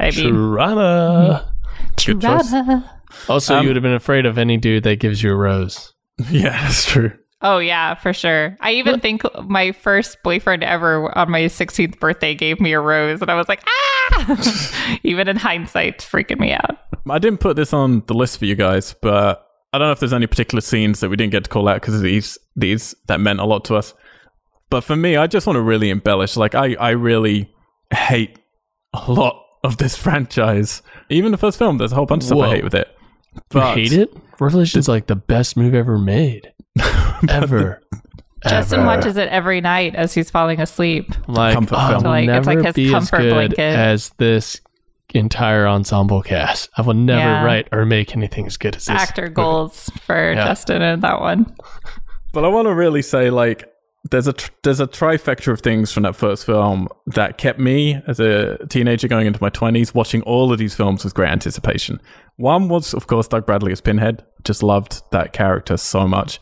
I 0.00 0.10
mean, 0.10 0.32
Drama. 0.32 1.52
Trauma. 1.96 3.00
Also, 3.28 3.54
Um, 3.54 3.62
you 3.62 3.68
would 3.68 3.76
have 3.76 3.82
been 3.82 3.94
afraid 3.94 4.26
of 4.26 4.38
any 4.38 4.56
dude 4.56 4.82
that 4.84 4.98
gives 4.98 5.22
you 5.22 5.30
a 5.32 5.36
rose. 5.36 5.92
yeah, 6.30 6.62
that's 6.62 6.84
true. 6.86 7.12
Oh 7.42 7.58
yeah, 7.58 7.94
for 7.94 8.12
sure. 8.12 8.56
I 8.60 8.72
even 8.72 9.00
think 9.00 9.22
my 9.44 9.72
first 9.72 10.22
boyfriend 10.22 10.64
ever 10.64 11.16
on 11.16 11.30
my 11.30 11.42
16th 11.42 12.00
birthday 12.00 12.34
gave 12.34 12.58
me 12.58 12.72
a 12.72 12.80
rose, 12.80 13.20
and 13.20 13.30
I 13.30 13.34
was 13.34 13.48
like, 13.48 13.62
ah. 13.66 14.98
even 15.02 15.28
in 15.28 15.36
hindsight, 15.36 15.98
freaking 15.98 16.38
me 16.40 16.52
out. 16.52 16.78
I 17.08 17.18
didn't 17.18 17.40
put 17.40 17.56
this 17.56 17.72
on 17.74 18.02
the 18.06 18.14
list 18.14 18.38
for 18.38 18.46
you 18.46 18.54
guys, 18.54 18.94
but 19.02 19.43
I 19.74 19.78
don't 19.78 19.88
know 19.88 19.92
if 19.92 19.98
there's 19.98 20.12
any 20.12 20.28
particular 20.28 20.60
scenes 20.60 21.00
that 21.00 21.08
we 21.08 21.16
didn't 21.16 21.32
get 21.32 21.44
to 21.44 21.50
call 21.50 21.66
out 21.68 21.80
because 21.80 22.00
these 22.00 22.38
these 22.54 22.94
that 23.08 23.18
meant 23.20 23.40
a 23.40 23.44
lot 23.44 23.64
to 23.66 23.74
us. 23.74 23.92
But 24.70 24.82
for 24.82 24.94
me, 24.94 25.16
I 25.16 25.26
just 25.26 25.46
want 25.48 25.56
to 25.56 25.60
really 25.62 25.90
embellish. 25.90 26.36
Like 26.36 26.54
I, 26.54 26.74
I 26.74 26.90
really 26.90 27.52
hate 27.92 28.38
a 28.92 29.10
lot 29.10 29.44
of 29.64 29.78
this 29.78 29.96
franchise. 30.04 30.80
Even 31.10 31.32
the 31.32 31.38
first 31.38 31.58
film, 31.58 31.78
there's 31.78 31.90
a 31.90 31.96
whole 31.96 32.06
bunch 32.06 32.22
of 32.22 32.26
stuff 32.28 32.38
Whoa. 32.38 32.44
I 32.44 32.54
hate 32.54 32.64
with 32.64 32.74
it. 32.74 32.88
You 33.34 33.40
But 33.50 33.74
hate 33.74 33.92
it? 33.92 34.16
Revelation's 34.38 34.86
like 34.88 35.06
the 35.08 35.16
best 35.16 35.56
movie 35.56 35.76
ever 35.76 35.98
made. 35.98 36.52
Ever. 37.28 37.82
Justin 38.46 38.80
Ever. 38.80 38.86
watches 38.86 39.16
it 39.16 39.28
every 39.28 39.60
night 39.60 39.94
as 39.94 40.12
he's 40.14 40.30
falling 40.30 40.60
asleep. 40.60 41.10
like, 41.28 41.54
Comfort 41.54 41.76
I 41.78 41.90
film. 41.90 42.02
will 42.04 42.10
Like, 42.10 42.28
it's 42.28 42.46
like 42.46 42.58
his 42.64 42.74
be 42.74 42.86
as 42.86 42.90
comfort 42.92 43.16
good 43.18 43.32
blanket. 43.32 43.58
as 43.60 44.10
this 44.18 44.60
entire 45.14 45.66
ensemble 45.66 46.22
cast. 46.22 46.68
I 46.76 46.82
will 46.82 46.94
never 46.94 47.20
Yeah. 47.20 47.44
write 47.44 47.68
or 47.72 47.84
make 47.86 48.16
anything 48.16 48.46
as 48.46 48.56
good 48.56 48.76
as 48.76 48.84
this. 48.86 49.00
Actor 49.00 49.28
goals 49.28 49.90
for 50.02 50.32
Yeah. 50.32 50.44
Justin 50.44 50.82
in 50.82 51.00
that 51.00 51.20
one. 51.20 51.54
But 52.32 52.44
I 52.44 52.48
want 52.48 52.66
to 52.66 52.74
really 52.74 53.02
say, 53.02 53.30
like, 53.30 53.68
there's 54.10 54.26
a 54.26 54.32
tr- 54.34 54.50
there's 54.64 54.80
a 54.80 54.86
trifecta 54.86 55.50
of 55.52 55.60
things 55.60 55.90
from 55.90 56.02
that 56.02 56.14
first 56.14 56.44
film 56.44 56.88
that 57.06 57.38
kept 57.38 57.58
me 57.58 58.02
as 58.06 58.20
a 58.20 58.58
teenager 58.68 59.08
going 59.08 59.26
into 59.26 59.38
my 59.40 59.48
twenties 59.48 59.94
watching 59.94 60.20
all 60.22 60.52
of 60.52 60.58
these 60.58 60.74
films 60.74 61.04
with 61.04 61.14
great 61.14 61.30
anticipation. 61.30 62.00
One 62.36 62.68
was, 62.68 62.92
of 62.92 63.06
course, 63.06 63.28
Doug 63.28 63.46
Bradley 63.46 63.72
as 63.72 63.80
Pinhead. 63.80 64.22
Just 64.42 64.62
loved 64.62 65.00
that 65.12 65.32
character 65.32 65.76
so 65.78 66.06
much. 66.06 66.38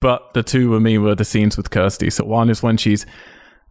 But 0.00 0.34
the 0.34 0.42
two 0.42 0.70
for 0.70 0.80
me 0.80 0.98
were 0.98 1.14
the 1.14 1.24
scenes 1.24 1.56
with 1.56 1.70
Kirsty. 1.70 2.10
So 2.10 2.24
one 2.24 2.50
is 2.50 2.62
when 2.62 2.76
she's 2.76 3.04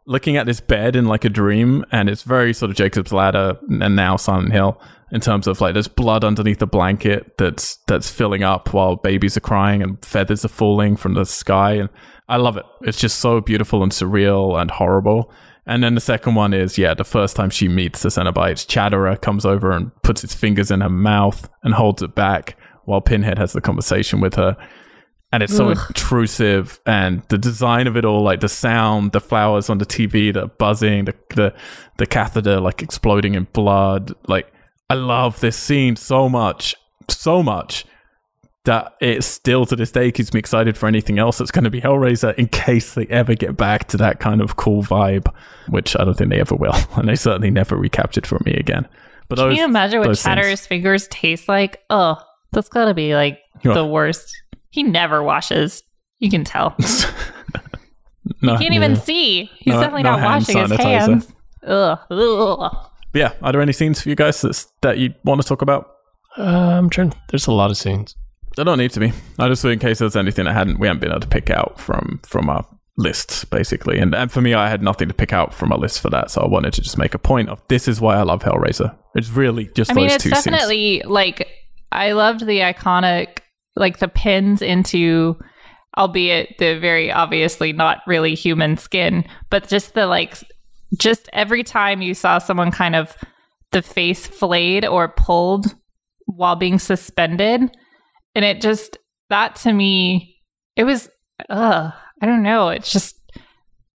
looking 0.06 0.38
at 0.38 0.45
this 0.45 0.60
bed 0.60 0.95
in 0.95 1.06
like 1.06 1.26
a 1.26 1.30
dream, 1.30 1.86
and 1.91 2.10
it's 2.10 2.23
very 2.23 2.53
sort 2.53 2.72
of 2.72 2.78
Jacob's 2.78 3.14
Ladder 3.14 3.57
and 3.68 3.95
now 3.95 4.15
Silent 4.18 4.52
Hill 4.52 4.80
in 5.11 5.22
terms 5.22 5.45
of 5.45 5.60
like 5.60 5.73
there's 5.73 5.88
blood 5.88 6.23
underneath 6.23 6.60
the 6.60 6.68
blanket 6.68 7.38
that's 7.38 7.78
that's 7.88 8.10
filling 8.10 8.44
up 8.44 8.73
while 8.73 8.95
babies 8.95 9.36
are 9.36 9.41
crying 9.41 9.84
and 9.84 10.03
feathers 10.03 10.45
are 10.45 10.49
falling 10.49 10.95
from 10.95 11.14
the 11.14 11.26
sky, 11.26 11.73
and 11.73 11.90
I 12.28 12.38
love 12.38 12.57
it. 12.57 12.65
It's 12.82 12.99
just 12.99 13.19
so 13.19 13.41
beautiful 13.41 13.84
and 13.84 13.91
surreal 13.91 14.60
and 14.60 14.72
horrible. 14.72 15.32
And 15.65 15.84
then 15.84 15.95
the 15.95 16.02
second 16.02 16.36
one 16.36 16.53
is 16.53 16.78
yeah, 16.78 16.94
the 16.94 17.03
first 17.03 17.36
time 17.36 17.49
she 17.49 17.68
meets 17.68 18.02
the 18.02 18.10
Cenobites, 18.10 18.68
Chatterer 18.68 19.15
comes 19.15 19.45
over 19.45 19.72
and 19.72 19.91
puts 20.02 20.22
his 20.22 20.34
fingers 20.34 20.72
in 20.72 20.82
her 20.82 20.90
mouth 20.90 21.49
and 21.64 21.73
holds 21.73 22.02
it 22.02 22.15
back 22.15 22.57
while 22.86 23.02
Pinhead 23.02 23.38
has 23.38 23.53
the 23.53 23.61
conversation 23.61 24.22
with 24.22 24.36
her 24.36 24.57
and 25.32 25.41
it's 25.44 25.56
so 25.56 25.70
Ugh. 25.70 25.78
intrusive 25.90 26.80
and 26.86 27.24
the 27.30 27.38
design 27.38 27.88
of 27.88 27.95
it 27.98 28.06
all 28.06 28.22
like 28.22 28.41
the 28.41 28.49
sound 28.49 29.12
the 29.12 29.22
flowers 29.22 29.70
on 29.70 29.78
the 29.78 29.86
tv 29.86 30.34
the 30.34 30.48
buzzing 30.48 31.06
the 31.06 31.16
the, 31.36 31.53
the 31.98 32.06
catheter 32.06 32.60
like 32.60 32.82
exploding 32.82 33.36
in 33.36 33.48
blood 33.53 34.14
like 34.28 34.52
i 34.90 34.94
love 34.94 35.40
this 35.40 35.56
scene 35.58 35.95
so 35.95 36.28
much 36.28 36.76
so 37.10 37.41
much 37.41 37.86
that 38.66 38.94
it 39.02 39.24
still 39.24 39.66
to 39.66 39.76
this 39.76 39.91
day 39.91 40.12
keeps 40.12 40.34
me 40.34 40.40
excited 40.40 40.78
for 40.78 40.88
anything 40.88 41.18
else 41.18 41.40
that's 41.40 41.49
going 41.49 41.64
to 41.64 41.72
be 41.72 41.82
Hellraiser 41.82 42.36
in 42.36 42.48
case 42.48 42.94
they 42.94 43.08
ever 43.08 43.34
get 43.34 43.58
back 43.58 43.88
to 43.88 43.98
that 43.98 44.20
kind 44.20 44.40
of 44.40 44.56
cool 44.56 44.84
vibe, 44.84 45.34
which 45.70 45.95
I 45.99 46.03
don't 46.03 46.14
think 46.16 46.30
they 46.30 46.40
ever 46.40 46.53
will, 46.56 46.76
and 46.95 47.10
they 47.10 47.16
certainly 47.16 47.49
never 47.49 47.76
recaptured 47.76 48.28
for 48.28 48.38
me 48.45 48.53
again. 48.53 48.88
But 49.30 49.40
Can 49.40 49.49
those, 49.49 49.58
you 49.58 49.66
imagine 49.66 49.99
what 49.99 50.10
those 50.10 50.22
things- 50.22 50.36
Chatter's 50.36 50.68
fingers 50.68 51.08
taste 51.08 51.48
like? 51.48 51.82
Oh, 51.90 52.18
that's 52.52 52.70
gotta 52.70 52.94
be 52.94 53.16
like 53.16 53.40
the 53.64 53.86
worst. 53.86 54.40
He 54.72 54.84
never 54.84 55.22
washes. 55.22 55.84
You 56.19 56.30
can 56.30 56.43
tell. 56.43 56.76
no, 58.41 58.57
Can't 58.57 58.73
even 58.73 58.95
see. 58.95 59.45
He's 59.60 59.73
No- 59.73 59.80
definitely 59.81 60.03
no 60.03 60.11
not 60.11 60.19
hand 60.19 60.45
washing 60.48 60.69
his 60.69 60.80
hands. 60.80 61.27
Ugh. 61.65 61.99
Ugh. 62.10 62.76
yeah. 63.14 63.34
Are 63.41 63.52
there 63.52 63.61
any 63.61 63.73
scenes 63.73 64.02
for 64.02 64.10
you 64.10 64.15
guys 64.15 64.41
that's, 64.41 64.68
that 64.81 64.98
you 64.98 65.14
want 65.23 65.41
to 65.41 65.48
talk 65.48 65.61
about? 65.61 65.88
Uh, 66.38 66.43
I'm 66.43 66.89
trying. 66.89 67.14
There's 67.30 67.48
a 67.48 67.52
lot 67.52 67.69
of 67.72 67.77
scenes. 67.77 68.15
They 68.57 68.64
don't 68.64 68.77
need 68.77 68.91
to 68.91 68.99
be. 68.99 69.14
I 69.39 69.48
just 69.48 69.61
thought 69.61 69.69
in 69.72 69.80
case 69.80 69.99
there's 69.99 70.15
anything 70.15 70.45
that 70.45 70.53
hadn't 70.53 70.80
we 70.80 70.88
haven't 70.88 70.99
been 71.02 71.11
able 71.11 71.22
to 71.22 71.27
pick 71.27 71.49
out 71.49 71.80
from 71.80 72.19
from 72.26 72.49
our 72.49 72.65
lists 72.98 73.45
basically, 73.45 73.98
and 73.98 74.14
and 74.14 74.30
for 74.30 74.41
me 74.41 74.53
I 74.53 74.68
had 74.69 74.81
nothing 74.84 75.07
to 75.07 75.14
pick 75.14 75.31
out 75.31 75.53
from 75.53 75.72
our 75.72 75.77
list 75.77 76.02
for 76.02 76.10
that, 76.10 76.31
so 76.31 76.41
I 76.41 76.48
wanted 76.48 76.73
to 76.73 76.81
just 76.81 76.98
make 76.98 77.14
a 77.14 77.18
point 77.18 77.48
of 77.49 77.61
this 77.69 77.88
is 77.88 78.02
why 78.02 78.15
I 78.18 78.23
love 78.23 78.41
Hellraiser. 78.43 78.93
It's 79.15 79.30
really 79.30 79.69
just 79.73 79.91
I 79.91 79.93
those 79.93 80.02
mean, 80.02 80.11
it's 80.11 80.23
two 80.23 80.30
scenes. 80.31 80.43
definitely 80.43 81.02
like 81.06 81.48
I 81.93 82.11
loved 82.11 82.45
the 82.45 82.60
iconic, 82.60 83.39
like 83.76 83.99
the 83.99 84.07
pins 84.07 84.61
into, 84.61 85.38
albeit 85.98 86.57
the 86.57 86.77
very 86.80 87.11
obviously 87.11 87.73
not 87.73 87.99
really 88.07 88.35
human 88.35 88.77
skin, 88.77 89.26
but 89.49 89.68
just 89.68 89.93
the 89.93 90.07
like, 90.07 90.38
just 90.99 91.30
every 91.34 91.64
time 91.64 92.02
you 92.02 92.14
saw 92.14 92.38
someone 92.38 92.72
kind 92.72 92.95
of 92.95 93.15
the 93.72 93.81
face 93.81 94.27
flayed 94.27 94.85
or 94.85 95.07
pulled 95.10 95.73
while 96.26 96.56
being 96.56 96.80
suspended, 96.80 97.61
and 98.35 98.45
it 98.45 98.61
just 98.61 98.98
that 99.30 99.56
to 99.56 99.72
me, 99.72 100.35
it 100.76 100.84
was, 100.84 101.10
uh, 101.49 101.91
I 102.22 102.26
don't 102.26 102.43
know, 102.43 102.69
it's 102.69 102.91
just 102.91 103.15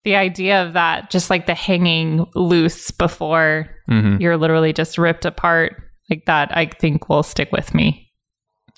the 0.03 0.15
idea 0.15 0.63
of 0.65 0.73
that, 0.73 1.09
just 1.11 1.29
like 1.29 1.45
the 1.47 1.53
hanging 1.53 2.25
loose 2.33 2.91
before 2.91 3.67
Mhm. 3.89 4.19
you're 4.19 4.37
literally 4.37 4.73
just 4.73 4.97
ripped 4.97 5.25
apart 5.25 5.75
like 6.09 6.23
that 6.25 6.55
i 6.55 6.65
think 6.65 7.07
will 7.09 7.23
stick 7.23 7.49
with 7.53 7.73
me 7.73 8.06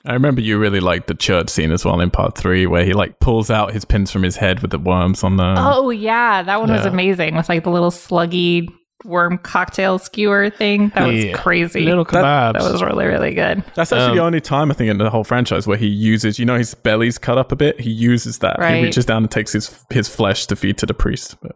I 0.09 0.13
remember 0.13 0.41
you 0.41 0.57
really 0.57 0.79
liked 0.79 1.07
the 1.07 1.13
church 1.13 1.49
scene 1.49 1.71
as 1.71 1.85
well 1.85 1.99
in 2.01 2.09
part 2.09 2.37
three, 2.37 2.65
where 2.65 2.83
he 2.83 2.93
like 2.93 3.19
pulls 3.19 3.49
out 3.51 3.73
his 3.73 3.85
pins 3.85 4.11
from 4.11 4.23
his 4.23 4.35
head 4.35 4.59
with 4.61 4.71
the 4.71 4.79
worms 4.79 5.23
on 5.23 5.37
the. 5.37 5.55
oh 5.57 5.89
yeah 5.91 6.41
that 6.43 6.59
one 6.59 6.71
was 6.71 6.85
amazing 6.85 7.35
with 7.35 7.47
like 7.49 7.63
the 7.63 7.69
little 7.69 7.91
sluggy 7.91 8.67
worm 9.05 9.37
cocktail 9.37 9.97
skewer 9.97 10.49
thing 10.49 10.89
that 10.93 11.07
was 11.07 11.23
Yeah. 11.23 11.31
crazy 11.31 11.85
Little 11.85 12.03
That- 12.03 12.55
kebabs. 12.55 12.59
that 12.61 12.71
was 12.73 12.83
really 12.83 13.05
really 13.05 13.33
good 13.33 13.63
That's 13.75 13.93
actually 13.93 14.15
the 14.17 14.21
Um, 14.21 14.27
only 14.27 14.41
time 14.41 14.71
I 14.71 14.73
think 14.73 14.89
in 14.89 14.97
the 14.97 15.09
whole 15.09 15.23
franchise 15.23 15.65
where 15.65 15.77
he 15.77 15.87
uses, 15.87 16.37
you 16.37 16.45
know, 16.45 16.57
his 16.57 16.73
belly's 16.73 17.17
cut 17.17 17.37
up 17.37 17.53
a 17.53 17.55
bit. 17.55 17.79
He 17.79 17.91
uses 17.91 18.39
that. 18.39 18.57
He 18.61 18.81
reaches 18.83 19.05
down 19.05 19.23
and 19.23 19.31
takes 19.31 19.53
his 19.53 19.85
his 19.89 20.09
flesh 20.09 20.47
to 20.47 20.55
feed 20.57 20.77
to 20.79 20.85
the 20.85 20.93
priest. 20.93 21.37
But 21.41 21.53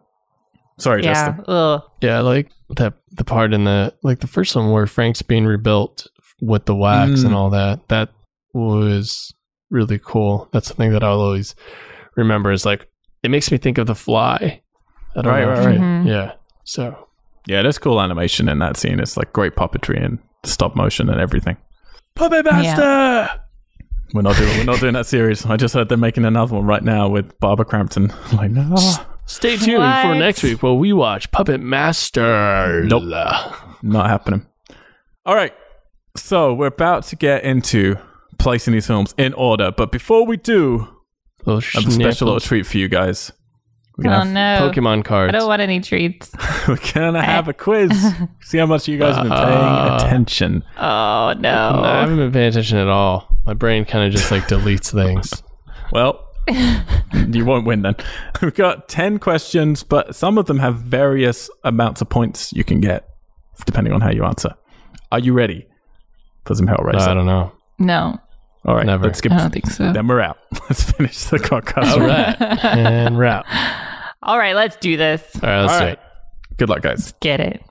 sorry, 0.78 1.04
yeah 1.04 1.14
Justin. 1.14 1.46
Ugh. 1.54 1.82
Yeah, 2.02 2.20
like 2.22 2.50
that 2.78 2.94
the 3.12 3.26
part 3.26 3.54
in 3.54 3.66
the 3.66 3.94
like 4.04 4.20
the 4.20 4.28
first 4.28 4.56
one 4.56 4.72
where 4.72 4.88
Frank's 4.88 5.22
being 5.22 5.46
rebuilt 5.46 6.08
with 6.42 6.66
the 6.66 6.76
wax 6.76 7.22
Mm. 7.22 7.26
and 7.26 7.36
all 7.36 7.50
that. 7.50 7.90
That 7.90 8.10
was 8.54 9.34
really 9.70 10.00
cool. 10.00 10.48
That's 10.52 10.68
something 10.68 10.92
that 10.92 11.04
I'll 11.04 11.20
always 11.22 11.56
remember. 12.16 12.52
Is 12.52 12.66
like 12.66 12.88
it 13.24 13.32
makes 13.32 13.52
me 13.52 13.58
think 13.58 13.78
of 13.78 13.88
the 13.88 13.96
Fly. 13.96 14.62
I 15.16 15.22
don't 15.22 15.26
Right, 15.32 15.42
know 15.44 15.50
right, 15.50 15.60
if 15.60 15.66
right. 15.66 15.76
it- 15.76 15.82
Mhm. 15.82 16.08
Yeah. 16.08 16.32
So 16.64 17.08
Yeah, 17.46 17.62
there's 17.62 17.78
cool 17.78 18.00
animation 18.02 18.48
in 18.48 18.60
that 18.60 18.78
scene. 18.78 19.00
It's 19.00 19.18
like 19.18 19.34
great 19.34 19.54
puppetry 19.56 20.04
and 20.04 20.18
stop 20.44 20.76
motion 20.76 21.10
and 21.10 21.20
everything. 21.20 21.58
Puppet 22.16 22.46
Master. 22.46 23.42
We're 24.14 24.22
not 24.22 24.38
doing 24.38 24.58
we're 24.58 24.64
not 24.66 24.80
doing 24.80 24.94
that 24.94 25.08
series. 25.08 25.46
I 25.46 25.58
just 25.58 25.74
heard 25.74 25.90
they're 25.90 25.98
making 25.98 26.24
another 26.26 26.56
one 26.56 26.66
right 26.66 26.84
now 26.84 27.10
with 27.10 27.38
Barbara 27.40 27.66
Crampton. 27.66 28.12
I'm 28.32 28.38
like, 28.38 28.52
no. 28.52 28.76
Stay 29.26 29.58
tuned 29.58 29.78
for 29.78 30.16
next 30.16 30.44
week 30.44 30.62
where 30.62 30.74
we 30.74 30.94
watch 30.94 31.32
Puppet 31.32 31.60
Master. 31.62 32.84
Nope. 32.86 33.04
Not 33.82 34.10
happening. 34.10 34.46
All 35.26 35.34
right. 35.36 35.54
So 36.16 36.54
we're 36.54 36.68
about 36.68 37.04
to 37.06 37.16
get 37.16 37.44
into 37.44 37.96
placing 38.44 38.74
these 38.74 38.86
films 38.88 39.14
in 39.18 39.34
order, 39.34 39.72
but 39.72 39.92
before 39.92 40.26
we 40.26 40.38
do, 40.38 40.88
Little 41.46 41.62
I 41.76 41.82
have 41.82 41.88
a 41.90 41.92
special 41.92 42.28
little 42.28 42.40
treat 42.40 42.66
for 42.66 42.78
you 42.78 42.88
guys. 42.88 43.32
We're 43.98 44.10
oh 44.10 44.12
gonna, 44.24 44.40
have, 44.40 44.62
no 44.62 44.72
Pokemon 44.72 45.06
cards. 45.06 45.30
i 45.36 45.38
don't 45.38 45.48
want 45.48 45.62
any 45.62 45.80
treats 45.80 46.32
we're 46.68 46.78
gonna 46.94 47.22
have 47.22 47.48
a 47.48 47.54
quiz. 47.54 47.92
See 48.42 48.58
how 48.58 48.66
much 48.66 48.88
you 48.88 48.98
guys 48.98 49.16
have 49.16 49.26
been 49.26 49.32
paying 49.32 49.48
Uh. 49.52 49.98
attention. 50.02 50.64
oh 50.78 51.34
no 51.38 51.42
No, 51.76 51.84
I 51.84 52.00
haven't 52.02 52.18
been 52.18 52.32
paying 52.32 52.48
attention 52.50 52.78
at 52.80 52.88
all. 52.88 53.28
My 53.46 53.54
brain 53.54 53.86
kind 53.86 54.06
of 54.06 54.12
just 54.12 54.32
like 54.32 54.44
deletes 54.48 54.92
things. 54.92 55.44
Well, 55.92 56.28
you 57.28 57.46
won't 57.46 57.68
win 57.68 57.84
then. 57.84 57.96
We've 58.42 58.56
got 58.56 58.90
10 58.90 59.20
questions, 59.20 59.84
but 59.84 60.16
some 60.16 60.40
of 60.40 60.48
them 60.48 60.58
have 60.58 60.78
various 60.78 61.52
amounts 61.64 62.02
of 62.02 62.10
points 62.10 62.52
you 62.52 62.64
can 62.64 62.82
get 62.82 63.08
depending 63.68 63.94
on 63.94 64.02
how 64.02 64.10
you 64.10 64.24
answer. 64.24 64.56
Are 65.12 65.20
you 65.20 65.34
ready 65.34 65.68
for 66.46 66.56
some 66.56 66.66
hell 66.66 66.78
Hellraiser? 66.78 67.08
I 67.08 67.14
don't 67.14 67.28
know. 67.28 67.52
no 67.78 68.18
All 68.66 68.76
right, 68.76 68.86
Never. 68.86 69.06
let's 69.06 69.20
skip. 69.20 69.32
i 69.32 69.38
don't 69.38 69.52
think 69.52 69.68
so 69.68 69.92
Then 69.92 70.08
we're 70.08 70.22
out. 70.22 70.38
Let's 70.70 70.90
finish 70.90 71.26
the 71.26 71.38
podcast. 71.38 71.92
All 71.94 72.00
right. 72.00 72.42
and 72.64 73.18
route. 73.20 73.46
all 74.24 74.38
right 74.38 74.56
let's 74.56 74.78
do 74.78 74.96
this 74.96 75.22
All 75.44 75.50
right, 75.50 75.62
let's 75.62 75.74
All 75.74 75.80
do 75.80 75.86
right. 75.86 75.94
it. 75.94 76.00
Good 76.58 76.70
luck, 76.70 76.82
guys. 76.82 77.14
get 77.20 77.40
it 77.42 77.62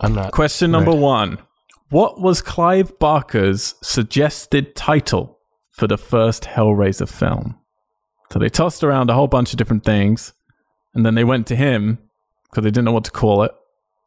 I'm 0.00 0.14
not. 0.14 0.32
Question 0.32 0.70
number 0.70 0.94
one 0.94 1.38
What 1.90 2.20
was 2.20 2.40
Clive 2.40 2.98
Barker's 2.98 3.74
suggested 3.82 4.74
title 4.74 5.38
for 5.72 5.86
the 5.86 5.98
first 5.98 6.44
Hellraiser 6.44 7.06
film? 7.08 7.56
So 8.32 8.38
they 8.38 8.48
tossed 8.48 8.82
around 8.82 9.10
a 9.10 9.14
whole 9.14 9.26
bunch 9.28 9.52
of 9.52 9.58
different 9.58 9.84
things, 9.84 10.32
and 10.94 11.04
then 11.04 11.16
they 11.16 11.24
went 11.24 11.46
to 11.48 11.56
him 11.56 11.98
because 12.44 12.62
they 12.64 12.70
didn't 12.70 12.84
know 12.86 12.92
what 12.92 13.04
to 13.04 13.10
call 13.10 13.42
it. 13.42 13.50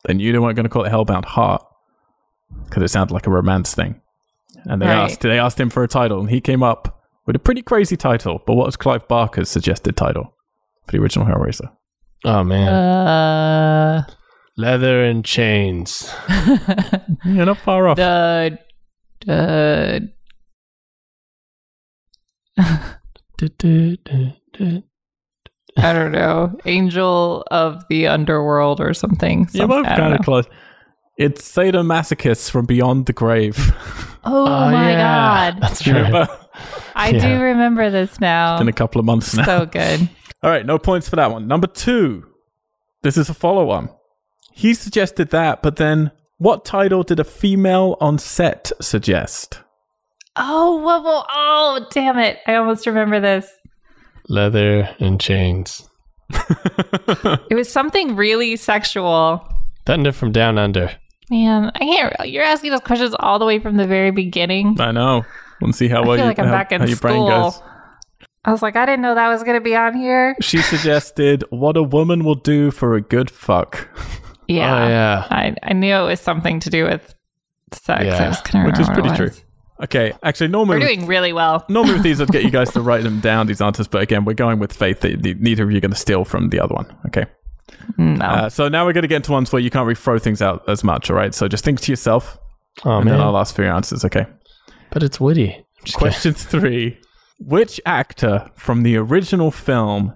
They 0.06 0.14
knew 0.16 0.32
they 0.32 0.40
weren't 0.40 0.56
going 0.56 0.64
to 0.64 0.70
call 0.70 0.86
it 0.86 0.92
Hellbound 0.92 1.26
Heart 1.26 1.64
because 2.66 2.82
it 2.82 2.88
sounded 2.88 3.14
like 3.14 3.28
a 3.28 3.32
romance 3.32 3.76
thing. 3.76 4.02
And 4.66 4.82
they 4.82 4.86
Right. 4.88 5.04
asked, 5.12 5.22
they 5.22 5.40
asked 5.40 5.60
him 5.60 5.70
for 5.70 5.84
a 5.84 5.88
title, 5.88 6.20
and 6.22 6.30
he 6.30 6.40
came 6.42 6.64
up 6.64 7.02
with 7.26 7.36
a 7.36 7.40
pretty 7.40 7.62
crazy 7.62 7.96
title. 7.98 8.42
But 8.46 8.56
what 8.56 8.66
was 8.66 8.76
Clive 8.78 9.08
Barker's 9.08 9.50
suggested 9.50 9.96
title 9.98 10.34
for 10.86 10.92
the 10.94 11.02
original 11.02 11.26
Hellraiser? 11.28 11.70
Oh 12.26 12.44
man. 12.44 12.72
uh 12.74 14.04
Leather 14.56 15.04
and 15.04 15.26
chains. 15.26 16.14
You're 17.26 17.46
not 17.46 17.58
far 17.58 17.88
off. 17.88 17.98
the 17.98 18.58
the 19.26 20.10
I 25.76 25.92
don't 25.92 26.12
know, 26.12 26.56
angel 26.66 27.44
of 27.50 27.84
the 27.90 28.08
underworld 28.08 28.80
or 28.80 28.94
something. 28.94 29.48
You're 29.54 29.68
both 29.68 29.86
kind 29.88 30.14
of 30.14 30.22
close. 30.24 30.46
It's 31.18 31.42
sadomasochists 31.52 32.50
from 32.50 32.66
beyond 32.66 33.06
the 33.06 33.14
grave. 33.14 33.74
Oh, 34.26 34.46
Oh, 34.48 34.72
my 34.72 34.92
yeah. 34.92 35.52
god, 35.52 35.62
That's 35.62 35.82
true. 35.84 35.96
remember? 35.96 36.30
I 36.96 37.10
Yeah. 37.10 37.36
do 37.38 37.42
remember 37.44 37.90
this 37.90 38.22
now. 38.22 38.58
in 38.62 38.70
a 38.70 38.72
couple 38.72 38.98
of 39.00 39.06
months 39.06 39.36
now. 39.36 39.44
so 39.44 39.66
good. 39.66 40.08
All 40.44 40.50
right, 40.50 40.66
no 40.66 40.80
points 40.80 41.10
for 41.10 41.18
that 41.18 41.30
one. 41.30 41.46
Number 41.46 41.68
two. 41.68 42.24
This 43.02 43.18
is 43.18 43.28
a 43.30 43.34
follow 43.34 43.70
on. 43.70 43.90
He 44.54 44.74
suggested 44.74 45.32
that, 45.32 45.62
but 45.62 45.76
then 45.76 46.12
what 46.38 46.64
title 46.64 47.04
did 47.04 47.20
a 47.20 47.26
female 47.26 47.98
on 48.00 48.18
set 48.18 48.72
suggest? 48.80 49.60
Oh, 50.38 50.78
whoa, 50.78 51.02
whoa, 51.02 51.24
oh, 51.30 51.86
damn 51.92 52.18
it! 52.18 52.38
I 52.48 52.56
almost 52.56 52.88
remember 52.88 53.20
this. 53.20 53.52
Leather 54.30 54.90
and 55.02 55.20
chains. 55.20 55.90
It 57.50 57.56
was 57.56 57.70
something 57.70 58.16
really 58.16 58.56
sexual. 58.56 59.46
Thunder 59.86 60.14
from 60.14 60.32
down 60.32 60.58
under. 60.58 60.92
Man, 61.34 61.72
I 61.74 61.80
can't. 61.80 62.30
You're 62.30 62.44
asking 62.44 62.70
those 62.70 62.82
questions 62.82 63.16
all 63.20 63.40
the 63.40 63.46
way 63.46 63.58
from 63.58 63.76
the 63.76 63.88
very 63.88 64.12
beginning. 64.12 64.80
I 64.80 64.92
know. 64.92 65.26
Let's 65.62 65.80
see 65.80 65.88
how 65.88 66.04
I 66.04 66.08
well 66.08 66.18
feel 66.18 66.26
you, 66.26 66.30
like 66.30 66.38
I'm 66.38 66.46
how, 66.46 66.52
back 66.52 66.72
in 66.72 66.80
how 66.82 66.86
your 66.86 66.98
brain 66.98 67.16
school. 67.16 67.28
goes. 67.28 67.60
I 68.46 68.52
was 68.52 68.62
like, 68.62 68.76
I 68.76 68.86
didn't 68.86 69.02
know 69.02 69.16
that 69.16 69.30
was 69.30 69.42
going 69.42 69.56
to 69.56 69.64
be 69.64 69.76
on 69.76 69.96
here. 69.96 70.36
She 70.42 70.60
suggested 70.60 71.44
what 71.50 71.76
a 71.76 71.82
woman 71.82 72.24
will 72.24 72.36
do 72.36 72.70
for 72.70 72.94
a 72.94 73.02
good 73.02 73.32
fuck, 73.32 73.90
Yeah. 74.48 74.76
Oh 74.76 74.88
yeah. 74.88 75.28
I, 75.32 75.56
I 75.64 75.74
knew 75.74 75.96
it 75.96 76.06
was 76.06 76.20
something 76.20 76.60
to 76.60 76.70
do 76.70 76.84
with 76.84 77.16
sex. 77.72 78.04
Yeah, 78.06 78.16
I 78.16 78.26
just 78.28 78.46
couldn't 78.46 78.68
which 78.68 78.80
is 78.80 78.90
pretty 78.90 79.10
true. 79.16 79.32
Okay, 79.84 80.14
actually, 80.22 80.50
normally 80.50 80.78
We're 80.78 80.88
doing 80.88 81.08
really 81.08 81.34
well. 81.34 81.66
normally 81.68 81.96
with 81.96 82.04
these, 82.04 82.22
I'd 82.22 82.28
get 82.28 82.44
you 82.44 82.52
guys 82.52 82.72
to 82.74 82.82
write 82.84 83.02
them 83.02 83.22
down 83.22 83.48
these 83.48 83.60
answers, 83.60 83.88
but 83.88 84.04
again, 84.04 84.24
we're 84.24 84.36
going 84.36 84.60
with 84.60 84.72
faith 84.72 85.00
that 85.00 85.20
neither 85.42 85.64
of 85.64 85.72
you 85.72 85.78
are 85.78 85.82
going 85.82 85.90
to 85.90 85.98
steal 85.98 86.26
from 86.26 86.50
the 86.50 86.60
other 86.60 86.76
one. 86.76 86.96
Okay. 87.08 87.26
No. 87.98 88.26
Uh, 88.26 88.50
so 88.50 88.68
now 88.70 88.86
we're 88.86 88.94
going 88.94 89.02
to 89.04 89.08
get 89.08 89.18
into 89.18 89.32
ones 89.32 89.52
where 89.52 89.62
you 89.62 89.70
can't 89.70 89.86
really 89.86 89.96
throw 89.96 90.18
things 90.20 90.42
out 90.42 90.68
as 90.68 90.84
much. 90.84 91.10
All 91.10 91.16
right. 91.16 91.34
So 91.34 91.48
just 91.48 91.64
think 91.64 91.80
to 91.82 91.92
yourself, 91.92 92.38
Oh 92.86 92.98
and 92.98 93.06
man. 93.06 93.18
then 93.18 93.22
I'll 93.26 93.38
ask 93.38 93.56
for 93.56 93.64
your 93.64 93.74
answers. 93.74 94.04
Okay. 94.06 94.26
but 94.92 95.04
it's 95.04 95.20
witty. 95.20 95.54
I'm 95.56 95.64
kidding. 95.84 96.00
Question 96.00 96.34
three: 96.34 96.98
Which 97.40 97.80
actor 97.86 98.50
from 98.56 98.84
the 98.84 98.96
original 98.98 99.52
film 99.52 100.16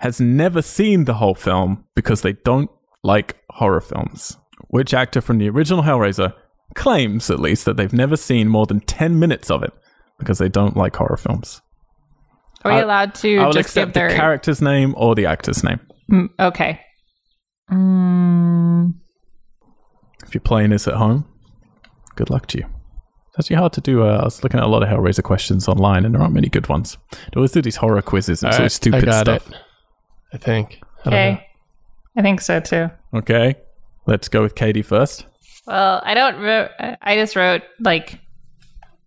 has 0.00 0.20
never 0.20 0.62
seen 0.62 1.04
the 1.04 1.14
whole 1.14 1.34
film 1.34 1.84
because 1.94 2.22
they 2.22 2.32
don't 2.32 2.70
like 3.02 3.36
horror 3.50 3.80
films? 3.80 4.36
Which 4.68 4.92
actor 4.94 5.20
from 5.20 5.38
the 5.38 5.48
original 5.48 5.82
Hellraiser 5.84 6.32
claims 6.74 7.30
at 7.30 7.40
least 7.40 7.64
that 7.66 7.76
they've 7.76 7.92
never 7.92 8.16
seen 8.16 8.48
more 8.48 8.66
than 8.66 8.80
10 8.80 9.18
minutes 9.18 9.50
of 9.50 9.62
it 9.62 9.72
because 10.18 10.38
they 10.38 10.48
don't 10.48 10.76
like 10.76 10.96
horror 10.96 11.16
films. 11.16 11.60
Are 12.64 12.72
we 12.72 12.78
I- 12.78 12.82
allowed 12.82 13.14
to 13.16 13.38
I 13.38 13.46
will 13.46 13.52
just 13.52 13.68
accept 13.68 13.88
give 13.88 13.94
their 13.94 14.08
the 14.08 14.14
character's 14.16 14.60
name 14.60 14.94
or 14.96 15.14
the 15.14 15.26
actor's 15.26 15.62
name. 15.62 15.78
Mm, 16.10 16.28
okay. 16.38 16.80
Mm, 17.70 18.94
If 20.24 20.34
you're 20.34 20.40
playing 20.40 20.70
this 20.70 20.86
at 20.88 20.94
home, 20.94 21.24
good 22.14 22.30
luck 22.30 22.46
to 22.48 22.58
you. 22.58 22.64
It's 23.28 23.38
actually 23.40 23.56
hard 23.56 23.72
to 23.74 23.80
do. 23.80 24.02
Uh, 24.04 24.18
I 24.20 24.24
was 24.24 24.42
looking 24.42 24.58
at 24.60 24.64
a 24.66 24.68
lot 24.68 24.82
of 24.82 24.88
Hellraiser 24.88 25.22
questions 25.22 25.68
online, 25.68 26.04
and 26.04 26.14
there 26.14 26.22
aren't 26.22 26.32
many 26.34 26.48
good 26.48 26.68
ones. 26.68 26.96
They 27.12 27.36
always 27.36 27.52
do 27.52 27.60
these 27.60 27.76
horror 27.76 28.00
quizzes 28.02 28.42
and 28.42 28.48
All 28.48 28.52
sort 28.52 28.60
right, 28.60 28.66
of 28.66 28.72
stupid 28.72 29.08
I 29.08 29.12
got 29.12 29.20
stuff. 29.26 29.50
it. 29.50 29.56
I 30.32 30.38
think. 30.38 30.80
I 31.04 31.08
okay. 31.08 31.46
I 32.16 32.22
think 32.22 32.40
so 32.40 32.60
too. 32.60 32.88
Okay, 33.14 33.54
let's 34.06 34.28
go 34.28 34.42
with 34.42 34.54
Katie 34.54 34.82
first. 34.82 35.26
Well, 35.66 36.00
I 36.04 36.14
don't. 36.14 36.40
Ro- 36.40 36.68
I- 36.78 36.96
I 37.02 37.16
just 37.16 37.36
wrote 37.36 37.62
like 37.80 38.18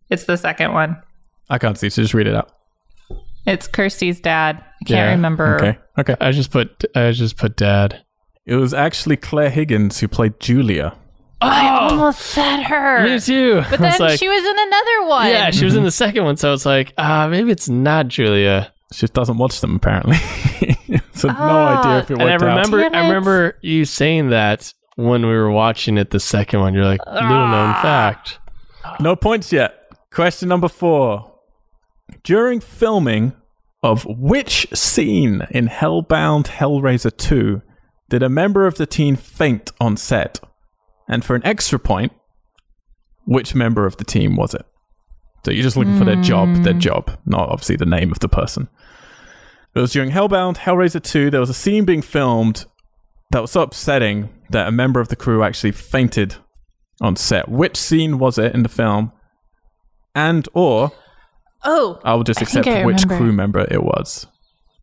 it's 0.10 0.26
the 0.26 0.38
second 0.38 0.74
one. 0.74 1.02
I 1.50 1.58
can't 1.58 1.78
see, 1.78 1.90
so 1.90 2.02
just 2.04 2.14
read 2.14 2.28
it 2.28 2.36
out. 2.36 2.52
It's 3.48 3.68
Kirsty's 3.68 4.20
dad. 4.22 4.64
I 4.82 4.86
can't 4.86 4.90
Yeah, 4.90 5.10
remember. 5.12 5.56
Okay, 5.58 5.78
okay. 6.00 6.16
I 6.22 6.32
just 6.32 6.52
put 6.52 6.84
I 6.96 7.12
just 7.12 7.38
put 7.38 7.56
dad. 7.58 8.04
It 8.46 8.56
was 8.56 8.74
actually 8.74 9.18
Claire 9.18 9.50
Higgins 9.50 10.00
who 10.00 10.08
played 10.08 10.40
Julia. 10.40 10.96
I 11.42 11.70
almost 11.70 12.20
said 12.20 12.64
her. 12.64 13.04
Me 13.08 13.20
too. 13.20 13.62
But 13.70 13.80
then 13.80 14.00
like, 14.00 14.20
she 14.20 14.28
was 14.28 14.44
in 14.44 14.60
another 14.60 15.08
one. 15.08 15.28
yeah, 15.28 15.52
she 15.52 15.64
was 15.66 15.76
in 15.76 15.84
the 15.84 15.92
second 15.92 16.24
one, 16.26 16.36
so 16.38 16.52
it's 16.54 16.66
like, 16.66 16.94
ah, 16.98 17.28
maybe 17.30 17.52
it's 17.52 17.70
not 17.70 18.08
Julia. 18.10 18.74
She 18.92 19.02
just 19.02 19.14
doesn't 19.14 19.38
watch 19.38 19.62
them 19.62 19.76
apparently, 19.76 20.18
so 21.14 21.28
no 21.28 21.36
Ah, 21.38 21.80
idea 21.80 22.00
if 22.00 22.12
it 22.12 22.18
worked 22.18 22.22
And 22.22 22.30
I 22.30 22.34
worked 22.34 22.44
out. 22.44 22.48
remember, 22.72 22.98
I 22.98 23.08
remember 23.08 23.58
you 23.62 23.86
saying 23.86 24.30
that 24.32 24.74
when 24.96 25.22
we 25.28 25.32
were 25.34 25.52
watching 25.52 25.98
it 25.98 26.10
the 26.10 26.20
second 26.20 26.60
one. 26.60 26.74
You're 26.74 26.84
like, 26.86 27.00
little 27.06 27.22
known 27.30 27.74
Ah. 27.76 27.80
fact. 27.82 28.40
No 29.00 29.16
points 29.16 29.54
yet. 29.54 29.76
Question 30.12 30.50
number 30.50 30.68
four. 30.68 31.32
During 32.24 32.60
filming 32.60 33.34
of 33.82 34.06
which 34.06 34.68
scene 34.74 35.48
in 35.52 35.68
Hellbound 35.68 36.48
Hellraiser 36.48 37.16
2 37.16 37.62
did 38.10 38.24
a 38.24 38.30
member 38.30 38.68
of 38.68 38.76
the 38.76 38.86
team 38.86 39.16
faint 39.16 39.72
on 39.80 39.96
set? 39.96 40.40
And 41.08 41.24
for 41.24 41.36
an 41.36 41.46
extra 41.46 41.80
point, 41.80 42.12
which 43.26 43.56
member 43.56 43.86
of 43.86 43.98
the 43.98 44.04
team 44.04 44.36
was 44.36 44.54
it? 44.54 44.66
So 45.46 45.52
you're 45.52 45.64
just 45.64 45.78
looking 45.78 45.98
for 45.98 46.06
their 46.06 46.22
job, 46.22 46.64
their 46.64 46.74
hmm. 46.74 46.80
job, 46.80 47.20
not 47.26 47.50
obviously 47.50 47.78
the 47.78 47.86
name 47.86 48.12
of 48.12 48.20
the 48.20 48.28
person. 48.28 48.68
It 49.76 49.80
was 49.80 49.94
during 49.94 50.12
Hellbound 50.12 50.58
Hellraiser 50.58 51.02
2. 51.02 51.30
There 51.30 51.40
was 51.40 51.50
a 51.50 51.54
scene 51.54 51.86
being 51.86 52.02
filmed 52.02 52.66
that 53.32 53.42
was 53.42 53.52
so 53.52 53.62
upsetting 53.62 54.30
that 54.50 54.68
a 54.68 54.72
member 54.72 55.00
of 55.00 55.10
the 55.10 55.16
crew 55.16 55.44
actually 55.44 55.72
fainted 55.72 56.36
on 57.02 57.16
set. 57.16 57.48
Which 57.48 57.78
scene 57.78 58.18
was 58.18 58.38
it 58.38 58.54
in 58.54 58.64
the 58.64 58.70
film? 58.70 59.12
And 60.16 60.50
or 60.54 60.92
Oh, 61.64 62.00
I 62.04 62.14
will 62.14 62.24
just 62.24 62.42
accept 62.42 62.68
I 62.68 62.86
which 62.86 63.08
crew 63.08 63.34
member 63.34 63.66
it 63.70 63.84
was. 63.84 64.28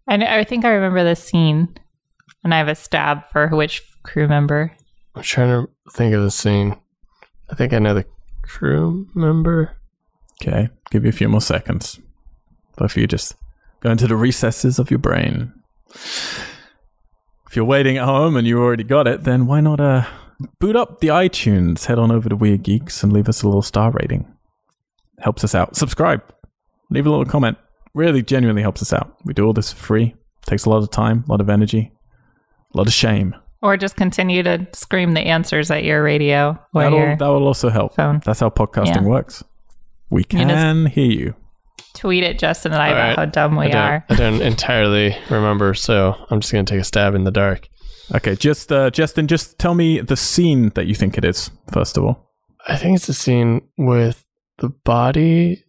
I, 0.08 0.14
I 0.40 0.44
think 0.44 0.64
I 0.64 0.70
remember 0.70 1.02
this 1.04 1.22
scene, 1.22 1.76
and 2.44 2.54
I 2.54 2.58
have 2.58 2.68
a 2.68 2.74
stab 2.74 3.28
for 3.30 3.48
which 3.48 3.82
crew 4.02 4.28
member. 4.28 4.72
I'm 5.14 5.22
trying 5.22 5.48
to 5.48 5.70
think 5.92 6.14
of 6.14 6.22
the 6.22 6.30
scene. 6.30 6.76
I 7.50 7.54
think 7.54 7.72
I 7.72 7.78
know 7.78 7.94
the 7.94 8.04
crew 8.42 9.08
member. 9.14 9.76
Okay, 10.42 10.68
give 10.90 11.04
you 11.04 11.08
a 11.08 11.12
few 11.12 11.28
more 11.28 11.40
seconds. 11.40 11.98
Both 12.76 12.92
of 12.92 12.96
you 12.98 13.06
just 13.06 13.34
go 13.80 13.90
into 13.90 14.06
the 14.06 14.16
recesses 14.16 14.78
of 14.78 14.90
your 14.90 14.98
brain. 14.98 15.52
If 15.94 17.52
you're 17.54 17.64
waiting 17.64 17.96
at 17.96 18.04
home 18.04 18.36
and 18.36 18.46
you 18.46 18.60
already 18.60 18.84
got 18.84 19.06
it, 19.06 19.24
then 19.24 19.46
why 19.46 19.60
not 19.60 19.80
uh 19.80 20.04
boot 20.58 20.76
up 20.76 21.00
the 21.00 21.08
iTunes, 21.08 21.86
head 21.86 21.98
on 21.98 22.10
over 22.10 22.28
to 22.28 22.36
Weird 22.36 22.62
Geeks 22.62 23.02
and 23.02 23.12
leave 23.12 23.28
us 23.28 23.42
a 23.42 23.46
little 23.46 23.62
star 23.62 23.90
rating. 23.92 24.30
Helps 25.20 25.42
us 25.44 25.54
out. 25.54 25.76
Subscribe. 25.76 26.22
Leave 26.90 27.06
a 27.06 27.10
little 27.10 27.24
comment. 27.24 27.56
Really 27.94 28.22
genuinely 28.22 28.62
helps 28.62 28.82
us 28.82 28.92
out. 28.92 29.16
We 29.24 29.32
do 29.34 29.44
all 29.46 29.52
this 29.52 29.72
for 29.72 29.82
free. 29.84 30.14
Takes 30.46 30.64
a 30.64 30.70
lot 30.70 30.82
of 30.82 30.90
time, 30.90 31.24
a 31.28 31.30
lot 31.32 31.40
of 31.40 31.48
energy, 31.50 31.92
a 32.74 32.76
lot 32.78 32.86
of 32.86 32.92
shame. 32.92 33.34
Or 33.62 33.76
just 33.76 33.96
continue 33.96 34.42
to 34.44 34.66
scream 34.72 35.14
the 35.14 35.20
answers 35.22 35.70
at 35.70 35.82
your 35.82 36.02
radio 36.02 36.58
That'll, 36.74 36.98
your 36.98 37.16
that 37.16 37.26
will 37.26 37.46
also 37.46 37.68
help. 37.70 37.94
phone. 37.96 38.20
That's 38.24 38.40
how 38.40 38.50
podcasting 38.50 38.96
Yeah. 39.02 39.08
works. 39.08 39.42
We 40.10 40.20
You 40.20 40.24
can 40.26 40.86
hear 40.86 41.10
you. 41.10 41.34
Tweet 41.94 42.22
at 42.22 42.38
Justin 42.38 42.72
and 42.72 42.82
I 42.82 42.88
All 42.88 42.92
about 42.92 43.08
right. 43.08 43.16
how 43.16 43.24
dumb 43.24 43.56
we 43.56 43.66
I 43.66 43.68
don't, 43.70 43.82
are. 43.82 44.04
I 44.10 44.14
don't 44.14 44.40
entirely 44.42 45.16
remember, 45.30 45.72
so 45.74 46.14
I'm 46.30 46.40
just 46.40 46.52
gonna 46.52 46.64
take 46.64 46.80
a 46.80 46.84
stab 46.84 47.14
in 47.14 47.24
the 47.24 47.30
dark. 47.32 47.68
Okay, 48.14 48.36
just 48.36 48.70
uh, 48.70 48.90
Justin, 48.90 49.26
just 49.26 49.58
tell 49.58 49.74
me 49.74 50.00
the 50.00 50.16
scene 50.16 50.68
that 50.76 50.86
you 50.86 50.94
think 50.94 51.18
it 51.18 51.24
is 51.24 51.50
first 51.72 51.96
of 51.96 52.04
all. 52.04 52.30
I 52.68 52.76
think 52.76 52.96
it's 52.96 53.06
the 53.06 53.14
scene 53.14 53.62
with 53.78 54.24
the 54.58 54.68
body, 54.68 55.64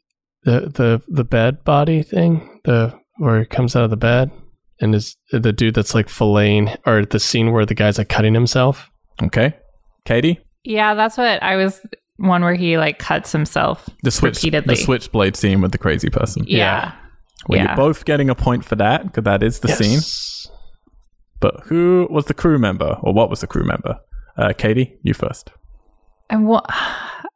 the 0.48 0.72
the 0.74 1.02
the 1.10 1.24
bed 1.26 1.64
body 1.66 2.02
thing, 2.02 2.62
the 2.64 2.98
where 3.18 3.42
it 3.42 3.50
comes 3.50 3.76
out 3.76 3.84
of 3.84 3.90
the 3.90 3.98
bed, 3.98 4.32
and 4.80 4.96
is 4.96 5.16
the 5.32 5.52
dude 5.52 5.76
that's 5.76 5.94
like 5.94 6.08
filleting, 6.08 6.76
or 6.86 7.04
the 7.06 7.20
scene 7.20 7.52
where 7.52 7.66
the 7.66 7.76
guy's 7.76 7.98
like 7.98 8.08
cutting 8.10 8.34
himself. 8.34 8.90
Okay, 9.22 9.54
Katie, 10.06 10.40
Yeah, 10.64 10.94
that's 10.96 11.18
what 11.18 11.42
I 11.44 11.56
was. 11.58 11.82
One 12.20 12.42
where 12.44 12.56
he 12.56 12.78
like 12.78 12.98
cuts 12.98 13.32
himself. 13.32 13.88
the 14.04 14.10
switch, 14.12 14.38
Repeatedly. 14.38 14.74
the 14.76 14.82
switchblade 14.82 15.36
scene 15.36 15.62
with 15.62 15.72
the 15.72 15.78
crazy 15.78 16.10
person. 16.10 16.46
Yeah. 16.48 16.94
Well, 17.48 17.60
yeah. 17.60 17.68
you're 17.68 17.76
both 17.76 18.06
getting 18.06 18.30
a 18.30 18.36
point 18.36 18.66
for 18.66 18.76
that 18.78 19.04
because 19.04 19.24
that 19.26 19.44
is 19.44 19.60
the 19.60 19.68
scene. 19.68 20.00
But 21.40 21.62
who 21.66 22.08
was 22.10 22.26
the 22.26 22.34
crew 22.34 22.58
member, 22.58 22.98
or 23.04 23.14
what 23.14 23.30
was 23.30 23.42
the 23.42 23.48
crew 23.48 23.64
member? 23.66 24.00
Uh, 24.38 24.54
Katie, 24.58 24.98
you 25.04 25.14
first. 25.14 25.52
And 26.30 26.48
wa- 26.48 26.66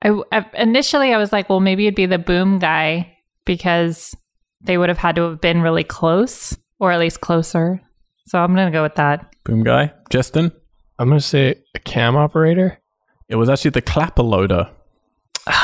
I, 0.01 0.21
I 0.31 0.45
initially 0.57 1.13
I 1.13 1.17
was 1.17 1.31
like, 1.31 1.49
well, 1.49 1.59
maybe 1.59 1.85
it'd 1.87 1.95
be 1.95 2.05
the 2.05 2.19
boom 2.19 2.59
guy 2.59 3.17
because 3.45 4.15
they 4.61 4.77
would 4.77 4.89
have 4.89 4.97
had 4.97 5.15
to 5.15 5.23
have 5.23 5.41
been 5.41 5.61
really 5.61 5.83
close, 5.83 6.57
or 6.79 6.91
at 6.91 6.99
least 6.99 7.21
closer. 7.21 7.81
So 8.27 8.39
I'm 8.39 8.55
gonna 8.55 8.71
go 8.71 8.83
with 8.83 8.95
that. 8.95 9.33
Boom 9.43 9.63
guy, 9.63 9.93
Justin. 10.09 10.51
I'm 10.99 11.09
gonna 11.09 11.19
say 11.19 11.55
a 11.75 11.79
cam 11.79 12.15
operator. 12.15 12.79
It 13.27 13.35
was 13.35 13.49
actually 13.49 13.71
the 13.71 13.81
clapper 13.81 14.23
loader. 14.23 14.69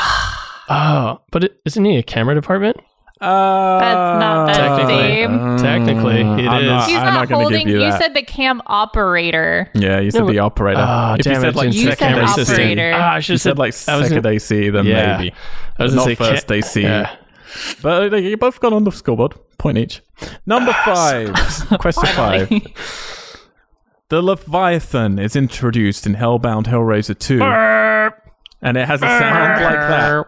Oh, 0.69 1.21
but 1.31 1.45
it, 1.45 1.61
isn't 1.65 1.85
he 1.85 1.95
a 1.95 2.03
camera 2.03 2.35
department? 2.35 2.75
Uh, 3.19 3.79
That's 3.79 4.19
not 4.19 4.45
the 4.47 4.53
Technically. 4.53 4.97
same. 4.97 5.57
Technically, 5.57 6.21
it 6.21 6.47
I'm 6.47 6.61
is. 6.63 6.67
Not, 6.69 6.87
He's 6.87 6.97
I'm 6.97 7.05
not, 7.05 7.29
not 7.29 7.41
holding. 7.41 7.65
give 7.67 7.75
you 7.75 7.83
You, 7.83 7.91
said 7.93 8.13
the 8.13 8.21
cam 8.21 8.61
operator. 8.67 9.71
yeah, 9.73 9.99
you 9.99 10.11
said 10.11 10.19
No, 10.21 10.27
the 10.31 10.39
operator. 10.39 10.81
Oh, 10.87 11.15
if 11.19 11.25
you 11.25 11.33
said 11.35 11.43
it! 11.45 11.55
like 11.55 11.67
it's 11.69 11.77
You 11.77 11.83
said 11.89 11.97
second 11.97 12.19
AC, 12.23 12.41
operator. 12.53 12.91
Ah, 12.95 13.13
I 13.13 13.19
should 13.19 13.33
have 13.33 13.41
said 13.41 13.57
like 13.57 13.73
I 13.87 13.97
was 13.97 14.07
second 14.07 14.23
gonna- 14.23 14.35
AC, 14.35 14.69
then 14.69 14.85
Yeah. 14.85 15.17
maybe. 15.17 15.33
I 15.79 15.83
was 15.83 15.95
not 15.95 16.03
gonna 16.03 16.15
say 16.15 16.15
ca- 16.15 16.29
first 16.31 16.51
AC. 16.51 16.81
Yeah. 16.83 17.15
But 17.81 18.13
uh, 18.13 18.17
you 18.17 18.37
both 18.37 18.59
got 18.59 18.71
on 18.73 18.83
the 18.83 18.91
scoreboard. 18.91 19.33
Point 19.57 19.79
each. 19.79 20.01
Number 20.45 20.73
five. 20.85 21.33
Question 21.79 22.05
five. 22.07 22.49
The 24.09 24.21
Leviathan 24.21 25.17
is 25.19 25.35
introduced 25.35 26.05
in 26.05 26.15
Hellbound 26.15 26.65
Hellraiser 26.67 27.17
2, 27.17 27.41
and 28.61 28.77
it 28.77 28.87
has 28.87 29.01
a 29.01 29.05
sound 29.07 29.63
like 29.63 29.73
that. 29.89 30.25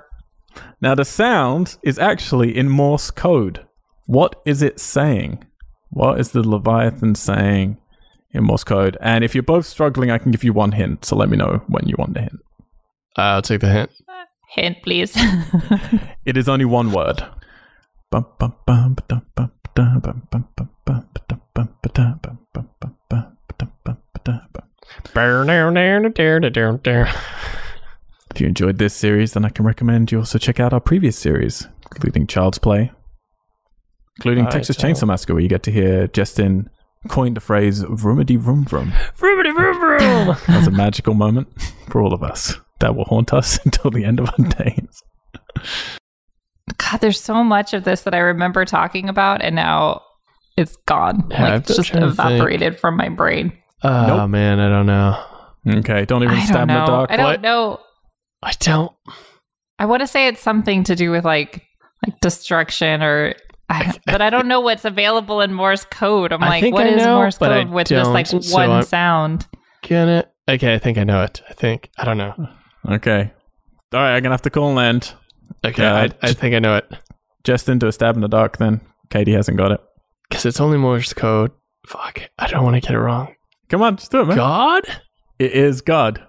Now, 0.82 0.96
the 0.96 1.04
sound 1.04 1.78
is 1.84 2.00
actually 2.00 2.56
in 2.56 2.70
Morse 2.70 3.12
code. 3.12 3.66
What 4.06 4.42
is 4.46 4.62
it 4.62 4.80
saying? 4.80 5.44
What 5.90 6.20
is 6.20 6.32
the 6.32 6.48
Leviathan 6.48 7.16
saying 7.16 7.78
in 8.32 8.46
Morse 8.46 8.64
code? 8.64 8.98
And 9.02 9.24
if 9.24 9.36
you're 9.36 9.44
both 9.44 9.66
struggling, 9.66 10.10
I 10.10 10.18
can 10.18 10.32
give 10.32 10.44
you 10.44 10.54
one 10.54 10.72
hint. 10.72 11.04
So 11.04 11.18
let 11.18 11.30
me 11.30 11.36
know 11.36 11.62
when 11.68 11.88
you 11.88 11.96
want 11.98 12.14
the 12.14 12.22
hint. 12.22 12.40
I'll 13.18 13.42
take 13.42 13.60
the 13.60 13.70
hint. 13.70 13.92
Hint, 14.56 14.78
please. 14.82 15.14
It 16.26 16.38
is 16.38 16.48
only 16.48 16.66
one 16.66 16.92
word. 16.92 17.24
If 28.32 28.42
you 28.42 28.48
enjoyed 28.48 28.78
this 28.78 28.94
series, 28.94 29.34
then 29.34 29.44
I 29.46 29.50
can 29.50 29.66
recommend 29.66 30.12
you 30.12 30.20
also 30.20 30.38
check 30.38 30.60
out 30.60 30.72
our 30.74 30.80
previous 30.80 31.18
series, 31.18 31.68
including 31.94 32.28
Child's 32.28 32.60
Play, 32.60 32.92
including 34.18 34.46
I 34.48 34.50
Texas 34.52 34.78
don't. 34.78 34.92
Chainsaw 34.94 35.08
Massacre, 35.08 35.34
where 35.34 35.42
you 35.44 35.50
get 35.50 35.64
to 35.64 35.72
hear 35.72 36.08
Justin 36.08 36.70
coin 37.08 37.34
the 37.34 37.40
phrase 37.40 37.84
"vroomity 37.84 38.38
vroom 38.38 38.66
vroom." 38.66 38.92
Vroomity 39.18 39.54
vroom 39.56 39.80
vroom. 39.80 40.38
That's 40.48 40.68
a 40.68 40.72
magical 40.72 41.14
moment 41.16 41.48
for 41.90 42.02
all 42.02 42.14
of 42.14 42.22
us 42.24 42.56
that 42.80 42.96
will 42.96 43.06
haunt 43.06 43.34
us 43.34 43.60
until 43.66 43.90
the 43.92 44.06
end 44.06 44.20
of 44.20 44.30
our 44.38 44.46
days. 44.46 45.04
God, 46.78 46.98
there's 47.02 47.20
so 47.20 47.44
much 47.44 47.74
of 47.74 47.84
this 47.84 48.04
that 48.04 48.14
I 48.14 48.20
remember 48.20 48.64
talking 48.64 49.10
about, 49.10 49.42
and 49.42 49.56
now 49.56 50.02
it's 50.56 50.76
gone. 50.86 51.28
Yeah, 51.32 51.44
like 51.44 51.52
I've 51.54 51.60
it's 51.62 51.68
been 51.70 51.76
just 51.78 51.90
trying 51.90 52.02
to 52.04 52.08
think. 52.12 52.20
evaporated 52.20 52.80
from 52.80 52.96
my 52.96 53.10
brain. 53.10 53.54
Oh 53.84 54.08
Nope. 54.08 54.30
man, 54.30 54.60
I 54.60 54.70
don't 54.70 54.86
know. 54.86 55.26
Okay, 55.80 56.06
don't 56.06 56.24
even 56.24 56.36
I 56.36 56.46
stab 56.46 56.68
don't 56.68 56.70
in 56.70 56.76
the 56.82 56.86
dark. 56.86 57.12
I 57.12 57.18
don't 57.18 57.26
What? 57.26 57.42
know. 57.42 57.80
I 58.42 58.54
don't. 58.60 58.92
I 59.78 59.86
want 59.86 60.02
to 60.02 60.08
say 60.08 60.28
it's 60.28 60.42
something 60.42 60.84
to 60.86 60.96
do 60.96 61.12
with 61.12 61.26
like 61.26 61.64
like 62.06 62.20
destruction 62.22 63.02
or. 63.04 63.34
I, 63.72 63.94
but 64.08 64.20
I 64.20 64.32
don't 64.32 64.48
know 64.48 64.62
what's 64.62 64.84
available 64.84 65.42
in 65.42 65.54
Morse 65.54 65.86
code. 65.86 66.34
I'm 66.34 66.42
I 66.44 66.50
like, 66.50 66.62
think 66.64 66.74
what 66.74 66.88
I 66.88 66.90
is 66.90 66.98
know, 67.06 67.18
Morse 67.18 67.38
but 67.38 67.52
I 67.52 67.64
code 67.64 67.72
with 67.72 67.88
just 67.88 68.10
like 68.10 68.28
don't, 68.28 68.42
so 68.42 68.56
one 68.68 68.84
sound? 68.84 69.46
Can 69.84 70.10
it? 70.10 70.32
Okay, 70.50 70.74
I 70.74 70.80
think 70.80 70.98
I 70.98 71.04
know 71.04 71.22
it. 71.24 71.44
I 71.48 71.54
think 71.54 71.92
I 71.96 72.04
don't 72.04 72.18
know. 72.18 72.34
Okay, 72.90 73.32
All 73.94 74.00
right, 74.00 74.16
I'm 74.16 74.24
gonna 74.24 74.34
have 74.34 74.42
to 74.42 74.50
call 74.50 74.76
an 74.80 74.84
end. 74.84 75.14
Okay, 75.64 75.84
Yeah, 75.84 75.94
I, 75.94 76.04
I 76.24 76.28
j- 76.30 76.34
think 76.34 76.56
I 76.56 76.60
know 76.60 76.78
it. 76.78 76.90
Just 77.44 77.70
into 77.70 77.88
a 77.88 77.92
stab 77.92 78.16
in 78.16 78.22
the 78.22 78.28
dark. 78.28 78.58
Then 78.58 78.82
Katie 79.12 79.34
hasn't 79.34 79.58
got 79.58 79.72
it. 79.72 79.82
Because 80.28 80.48
it's 80.48 80.60
only 80.60 80.80
Morse 80.80 81.14
code. 81.14 81.52
Fuck, 81.86 82.22
I 82.40 82.48
don't 82.48 82.64
want 82.64 82.76
to 82.76 82.82
get 82.82 82.96
it 82.96 83.00
wrong. 83.00 83.36
Come 83.70 83.84
on, 83.84 83.98
just 83.98 84.10
do 84.12 84.22
it, 84.22 84.26
man. 84.26 84.38
God? 84.38 84.84
It 85.38 85.52
is 85.52 85.82
God. 85.82 86.26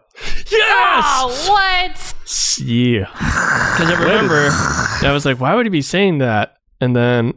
Yes! 0.51 1.05
Oh, 1.07 1.47
what? 1.49 2.15
Yeah. 2.61 3.07
Because 3.13 3.91
I 3.91 3.97
remember, 4.01 4.49
I 5.07 5.13
was 5.13 5.25
like, 5.25 5.41
why 5.41 5.55
would 5.55 5.67
he 5.67 5.71
be 5.71 5.83
saying 5.83 6.19
that? 6.19 6.57
And 6.81 6.95
then 6.95 7.35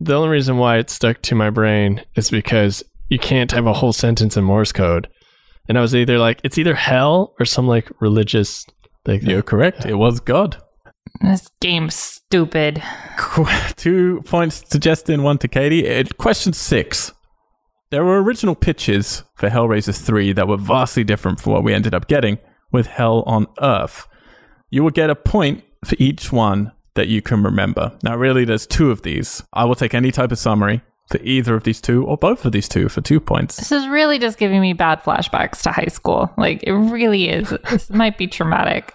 the 0.00 0.14
only 0.14 0.28
reason 0.28 0.58
why 0.58 0.78
it 0.78 0.90
stuck 0.90 1.22
to 1.22 1.34
my 1.34 1.50
brain 1.50 2.02
is 2.16 2.30
because 2.30 2.82
you 3.08 3.18
can't 3.18 3.52
have 3.52 3.66
a 3.66 3.72
whole 3.72 3.92
sentence 3.92 4.36
in 4.36 4.44
Morse 4.44 4.72
code. 4.72 5.08
And 5.68 5.76
I 5.78 5.80
was 5.80 5.94
either 5.94 6.18
like, 6.18 6.40
it's 6.44 6.58
either 6.58 6.74
hell 6.74 7.34
or 7.38 7.46
some 7.46 7.66
like 7.66 7.90
religious 8.00 8.66
thing. 9.04 9.22
You're 9.22 9.42
correct. 9.42 9.86
It 9.86 9.96
was 9.96 10.20
God. 10.20 10.56
This 11.20 11.48
game's 11.60 11.94
stupid. 11.94 12.82
Two 13.76 14.22
points 14.26 14.60
to 14.62 14.78
Justin, 14.78 15.22
one 15.22 15.38
to 15.38 15.48
Katie. 15.48 15.84
It, 15.86 16.16
question 16.18 16.52
six. 16.52 17.12
There 17.90 18.04
were 18.04 18.22
original 18.22 18.54
pitches 18.54 19.24
for 19.34 19.50
Hellraiser 19.50 19.96
3 19.96 20.32
that 20.34 20.46
were 20.46 20.56
vastly 20.56 21.02
different 21.02 21.40
from 21.40 21.52
what 21.52 21.64
we 21.64 21.74
ended 21.74 21.92
up 21.92 22.06
getting 22.06 22.38
with 22.70 22.86
Hell 22.86 23.24
on 23.26 23.48
Earth. 23.60 24.06
You 24.70 24.84
will 24.84 24.90
get 24.90 25.10
a 25.10 25.16
point 25.16 25.64
for 25.84 25.96
each 25.98 26.30
one 26.30 26.70
that 26.94 27.08
you 27.08 27.20
can 27.20 27.42
remember. 27.42 27.98
Now, 28.04 28.16
really, 28.16 28.44
there's 28.44 28.64
two 28.64 28.92
of 28.92 29.02
these. 29.02 29.42
I 29.52 29.64
will 29.64 29.74
take 29.74 29.92
any 29.92 30.12
type 30.12 30.30
of 30.30 30.38
summary 30.38 30.82
for 31.08 31.18
either 31.24 31.56
of 31.56 31.64
these 31.64 31.80
two 31.80 32.06
or 32.06 32.16
both 32.16 32.44
of 32.44 32.52
these 32.52 32.68
two 32.68 32.88
for 32.88 33.00
two 33.00 33.18
points. 33.18 33.56
This 33.56 33.72
is 33.72 33.88
really 33.88 34.20
just 34.20 34.38
giving 34.38 34.60
me 34.60 34.72
bad 34.72 35.02
flashbacks 35.02 35.62
to 35.62 35.72
high 35.72 35.90
school. 35.90 36.32
Like, 36.38 36.62
it 36.62 36.72
really 36.72 37.28
is. 37.28 37.52
This 37.70 37.90
might 37.90 38.16
be 38.16 38.28
traumatic. 38.28 38.94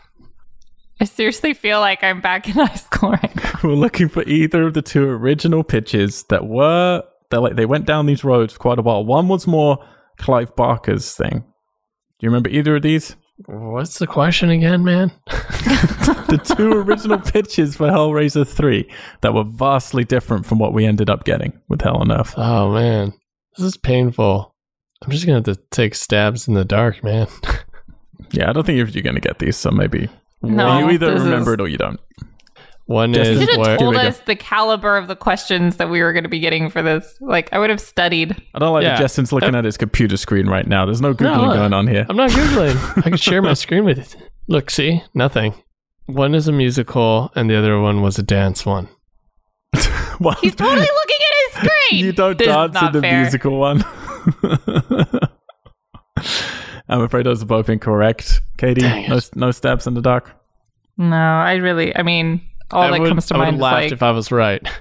I 1.01 1.03
seriously 1.03 1.53
feel 1.53 1.81
like 1.81 2.01
I'm 2.01 2.21
back 2.21 2.47
in 2.47 2.53
high 2.53 2.75
school 2.75 3.11
right 3.11 3.35
now. 3.35 3.59
We're 3.63 3.73
looking 3.73 4.07
for 4.07 4.23
either 4.23 4.67
of 4.67 4.73
the 4.73 4.81
two 4.81 5.03
original 5.03 5.65
pitches 5.65 6.23
that 6.29 6.47
were 6.47 7.03
that 7.35 7.41
like 7.41 7.55
they 7.55 7.65
went 7.65 7.85
down 7.85 8.05
these 8.05 8.23
roads 8.23 8.53
for 8.53 8.59
quite 8.59 8.79
a 8.79 8.81
while. 8.81 9.05
One 9.05 9.27
was 9.27 9.45
more 9.45 9.77
Clive 10.17 10.55
Barker's 10.55 11.13
thing. 11.13 11.39
Do 11.39 12.25
you 12.25 12.29
remember 12.29 12.49
either 12.49 12.77
of 12.77 12.81
these? 12.81 13.15
What's 13.47 13.99
the 13.99 14.07
question 14.07 14.49
again, 14.49 14.85
man? 14.85 15.11
the 15.27 16.41
two 16.55 16.71
original 16.71 17.19
pitches 17.19 17.75
for 17.75 17.87
Hellraiser 17.89 18.47
3 18.47 18.89
that 19.21 19.33
were 19.33 19.43
vastly 19.43 20.05
different 20.05 20.45
from 20.45 20.57
what 20.57 20.73
we 20.73 20.85
ended 20.85 21.09
up 21.09 21.25
getting 21.25 21.59
with 21.67 21.81
Hell 21.81 21.97
on 21.97 22.13
Earth. 22.13 22.33
Oh, 22.37 22.71
man. 22.71 23.11
This 23.57 23.65
is 23.65 23.77
painful. 23.77 24.55
I'm 25.03 25.11
just 25.11 25.25
going 25.25 25.43
to 25.43 25.49
have 25.51 25.57
to 25.57 25.63
take 25.71 25.95
stabs 25.95 26.47
in 26.47 26.53
the 26.53 26.65
dark, 26.65 27.03
man. 27.03 27.27
Yeah, 28.31 28.49
I 28.49 28.53
don't 28.53 28.65
think 28.65 28.77
you're, 28.77 28.87
you're 28.87 29.03
going 29.03 29.15
to 29.15 29.21
get 29.21 29.39
these, 29.39 29.55
so 29.55 29.69
maybe 29.69 30.09
No, 30.41 30.79
you 30.79 30.89
either 30.89 31.13
remember 31.13 31.51
is- 31.51 31.53
it 31.55 31.61
or 31.61 31.67
you 31.67 31.77
don't. 31.77 31.99
One 32.87 33.13
Just- 33.13 33.31
is 33.31 33.39
You 33.41 33.47
should 33.47 33.59
where. 33.59 33.69
have 33.71 33.79
told 33.79 33.95
us 33.95 34.19
the 34.19 34.35
caliber 34.35 34.95
of 34.95 35.07
the 35.07 35.15
questions 35.15 35.77
that 35.77 35.89
we 35.89 36.03
were 36.03 36.13
going 36.13 36.23
to 36.23 36.29
be 36.29 36.39
getting 36.39 36.69
for 36.69 36.83
this. 36.83 37.17
Like, 37.19 37.49
I 37.51 37.57
would 37.57 37.71
have 37.71 37.81
studied. 37.81 38.35
I 38.53 38.59
don't 38.59 38.73
like 38.73 38.83
Yeah. 38.83 38.89
that 38.89 38.99
Justin's 38.99 39.33
looking 39.33 39.55
at 39.55 39.65
his 39.65 39.75
computer 39.75 40.17
screen 40.17 40.45
right 40.47 40.67
now. 40.67 40.85
There's 40.85 41.01
no 41.01 41.13
Googling 41.15 41.47
No, 41.49 41.53
going 41.55 41.73
on 41.73 41.87
here. 41.87 42.05
I'm 42.07 42.15
not 42.15 42.29
Googling. 42.29 42.97
I 42.97 43.01
can 43.09 43.17
share 43.17 43.41
my 43.41 43.53
screen 43.55 43.85
with 43.85 43.97
it. 43.97 44.15
Look, 44.47 44.69
see? 44.69 45.01
Nothing. 45.15 45.55
One 46.05 46.35
is 46.35 46.47
a 46.47 46.51
musical, 46.51 47.31
and 47.35 47.49
the 47.49 47.57
other 47.57 47.79
one 47.79 48.03
was 48.03 48.19
a 48.19 48.23
dance 48.23 48.63
one. 48.67 48.87
Well, 50.19 50.35
He's 50.41 50.53
totally 50.53 50.81
looking 50.81 51.15
at 51.19 51.33
his 51.41 51.53
screen. 51.71 52.05
you 52.05 52.11
don't 52.13 52.37
This 52.37 52.47
dance 52.47 52.79
in 52.79 52.91
the 52.91 53.01
fair. 53.01 53.21
musical 53.21 53.57
one. 53.57 53.83
I'm 56.87 57.01
afraid 57.01 57.25
those 57.25 57.41
are 57.41 57.47
both 57.47 57.67
incorrect. 57.69 58.41
Katie, 58.57 58.81
no, 59.07 59.19
no 59.35 59.51
stabs 59.51 59.87
in 59.87 59.95
the 59.95 60.01
dark. 60.01 60.31
No, 60.97 61.15
I 61.15 61.55
really, 61.55 61.95
I 61.95 62.03
mean, 62.03 62.41
all 62.71 62.83
I 62.83 62.91
that 62.91 62.99
would, 63.01 63.09
comes 63.09 63.25
to 63.27 63.35
I 63.35 63.37
mind 63.37 63.47
have 63.47 63.55
is 63.55 63.61
laughed 63.61 63.83
like, 63.83 63.91
if 63.91 64.03
I 64.03 64.11
was 64.11 64.31
right. 64.31 64.67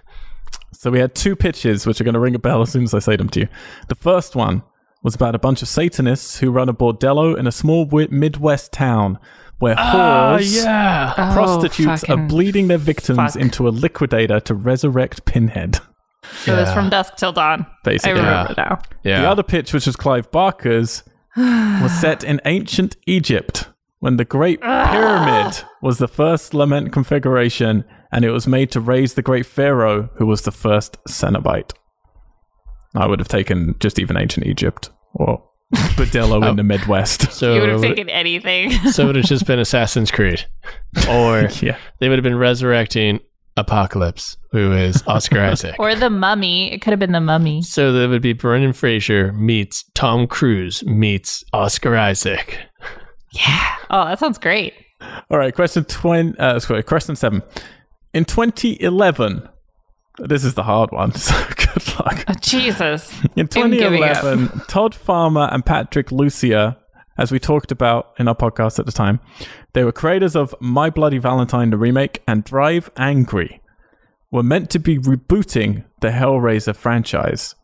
So 0.72 0.90
we 0.90 0.98
had 0.98 1.14
two 1.14 1.34
pitches, 1.34 1.86
which 1.86 1.98
are 1.98 2.04
going 2.04 2.12
to 2.12 2.20
ring 2.20 2.34
a 2.34 2.38
bell 2.38 2.60
as 2.60 2.70
soon 2.70 2.82
as 2.82 2.92
I 2.92 2.98
say 2.98 3.16
them 3.16 3.30
to 3.30 3.40
you. 3.40 3.48
The 3.88 3.94
first 3.94 4.36
one 4.36 4.62
was 5.02 5.14
about 5.14 5.34
a 5.34 5.38
bunch 5.38 5.62
of 5.62 5.68
Satanists 5.68 6.40
who 6.40 6.50
run 6.50 6.68
a 6.68 6.74
bordello 6.74 7.38
in 7.38 7.46
a 7.46 7.52
small 7.52 7.86
Midwest 7.86 8.70
town 8.70 9.18
where 9.60 9.76
Oh, 9.78 9.82
whores, 9.82 10.62
yeah. 10.62 11.14
oh, 11.16 11.32
prostitutes 11.32 12.04
are 12.04 12.18
bleeding 12.18 12.68
their 12.68 12.76
victims 12.76 13.16
fuck. 13.32 13.36
into 13.36 13.66
a 13.66 13.70
liquidator 13.70 14.40
to 14.40 14.54
resurrect 14.54 15.24
Pinhead. 15.24 15.78
It 16.46 16.50
was 16.50 16.70
from 16.74 16.90
dusk 16.90 17.16
till 17.16 17.32
dawn. 17.32 17.62
I 17.62 17.74
Basically, 17.84 18.20
remember 18.20 18.54
now. 18.58 18.82
Yeah. 19.04 19.22
The 19.22 19.28
other 19.28 19.42
pitch, 19.42 19.72
which 19.72 19.86
was 19.86 19.96
Clive 19.96 20.30
Barker's, 20.30 21.02
was 21.34 21.92
set 22.00 22.24
in 22.24 22.42
ancient 22.44 22.96
Egypt 23.06 23.68
when 24.00 24.16
the 24.18 24.24
Great 24.26 24.60
Pyramid 24.60 25.62
was 25.84 25.98
the 25.98 26.08
first 26.08 26.54
lament 26.54 26.92
configuration 26.92 27.84
and 28.10 28.24
it 28.24 28.30
was 28.30 28.46
made 28.46 28.70
to 28.70 28.80
raise 28.80 29.14
the 29.14 29.22
great 29.22 29.44
pharaoh 29.44 30.08
who 30.16 30.24
was 30.24 30.42
the 30.42 30.50
first 30.50 30.96
Cenobite. 31.06 31.72
I 32.94 33.06
would 33.06 33.18
have 33.18 33.28
taken 33.28 33.74
just 33.80 33.98
even 33.98 34.16
ancient 34.16 34.46
Egypt 34.46 34.88
or 35.12 35.44
Bordello 35.74 36.38
in 36.38 36.44
um, 36.44 36.56
the 36.56 36.62
Midwest. 36.62 37.30
so, 37.32 37.54
You 37.54 37.60
would 37.60 37.68
have 37.68 37.82
taken 37.82 38.08
anything. 38.08 38.70
so 38.92 39.02
it 39.02 39.06
would 39.06 39.16
have 39.16 39.26
just 39.26 39.46
been 39.46 39.58
Assassin's 39.58 40.10
Creed. 40.10 40.46
Or 41.08 41.48
yeah. 41.60 41.76
they 41.98 42.08
would 42.08 42.16
have 42.16 42.22
been 42.22 42.38
resurrecting 42.38 43.18
Apocalypse, 43.56 44.36
who 44.52 44.72
is 44.72 45.02
Oscar 45.06 45.40
Isaac. 45.40 45.74
or 45.78 45.94
the 45.94 46.08
mummy. 46.08 46.72
It 46.72 46.80
could 46.80 46.92
have 46.92 47.00
been 47.00 47.12
the 47.12 47.20
mummy. 47.20 47.62
So 47.62 47.92
that 47.92 48.08
would 48.08 48.22
be 48.22 48.32
Brendan 48.32 48.72
Fraser 48.72 49.32
meets 49.32 49.84
Tom 49.94 50.28
Cruise 50.28 50.82
meets 50.84 51.44
Oscar 51.52 51.96
Isaac. 51.96 52.58
Yeah. 53.32 53.74
Oh, 53.90 54.04
that 54.06 54.20
sounds 54.20 54.38
great. 54.38 54.72
All 55.30 55.38
right, 55.38 55.54
question 55.54 55.84
20, 55.84 56.38
uh, 56.38 56.58
sorry, 56.58 56.82
question 56.82 57.16
7. 57.16 57.42
In 58.12 58.24
2011, 58.24 59.48
this 60.18 60.44
is 60.44 60.54
the 60.54 60.62
hard 60.62 60.92
one, 60.92 61.12
so 61.14 61.34
good 61.56 61.98
luck. 61.98 62.24
Oh, 62.28 62.34
Jesus. 62.40 63.12
In 63.36 63.48
I'm 63.56 63.70
giving 63.70 64.02
up. 64.02 64.20
2011, 64.20 64.66
Todd 64.68 64.94
Farmer 64.94 65.48
and 65.50 65.64
Patrick 65.64 66.08
Lussier, 66.08 66.76
as 67.18 67.30
we 67.30 67.38
talked 67.38 67.70
about 67.72 68.12
in 68.18 68.28
our 68.28 68.34
podcast 68.34 68.78
at 68.78 68.86
the 68.86 68.92
time, 68.92 69.20
they 69.72 69.84
were 69.84 69.92
creators 69.92 70.34
of 70.36 70.54
My 70.60 70.90
Bloody 70.90 71.18
Valentine, 71.18 71.70
the 71.70 71.76
remake, 71.76 72.22
and 72.26 72.44
Drive 72.44 72.90
Angry, 72.96 73.60
were 74.30 74.42
meant 74.42 74.70
to 74.70 74.78
be 74.78 74.98
rebooting 74.98 75.84
the 76.00 76.10
Hellraiser 76.10 76.74
franchise. 76.74 77.54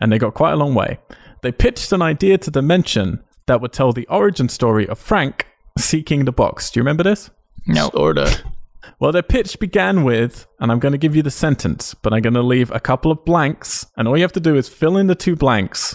And 0.00 0.10
they 0.12 0.18
got 0.18 0.34
quite 0.34 0.52
a 0.52 0.56
long 0.56 0.74
way. 0.74 0.98
They 1.42 1.52
pitched 1.52 1.92
an 1.92 2.02
idea 2.02 2.38
to 2.38 2.50
Dimension 2.50 3.20
that 3.46 3.60
would 3.60 3.72
tell 3.72 3.92
the 3.92 4.06
origin 4.06 4.48
story 4.48 4.86
of 4.86 4.98
Frank 4.98 5.46
seeking 5.78 6.24
the 6.24 6.32
box. 6.32 6.70
Do 6.70 6.78
you 6.78 6.82
remember 6.82 7.02
this? 7.02 7.30
No. 7.66 7.90
Sorta. 7.90 8.42
Well, 9.00 9.12
their 9.12 9.22
pitch 9.22 9.60
began 9.60 10.02
with, 10.02 10.46
and 10.58 10.72
I'm 10.72 10.80
going 10.80 10.92
to 10.92 10.98
give 10.98 11.14
you 11.14 11.22
the 11.22 11.30
sentence, 11.30 11.94
but 11.94 12.12
I'm 12.12 12.22
going 12.22 12.34
to 12.34 12.42
leave 12.42 12.70
a 12.72 12.80
couple 12.80 13.12
of 13.12 13.24
blanks, 13.24 13.86
and 13.96 14.08
all 14.08 14.16
you 14.16 14.22
have 14.22 14.32
to 14.32 14.40
do 14.40 14.56
is 14.56 14.68
fill 14.68 14.96
in 14.96 15.06
the 15.06 15.14
two 15.14 15.36
blanks 15.36 15.94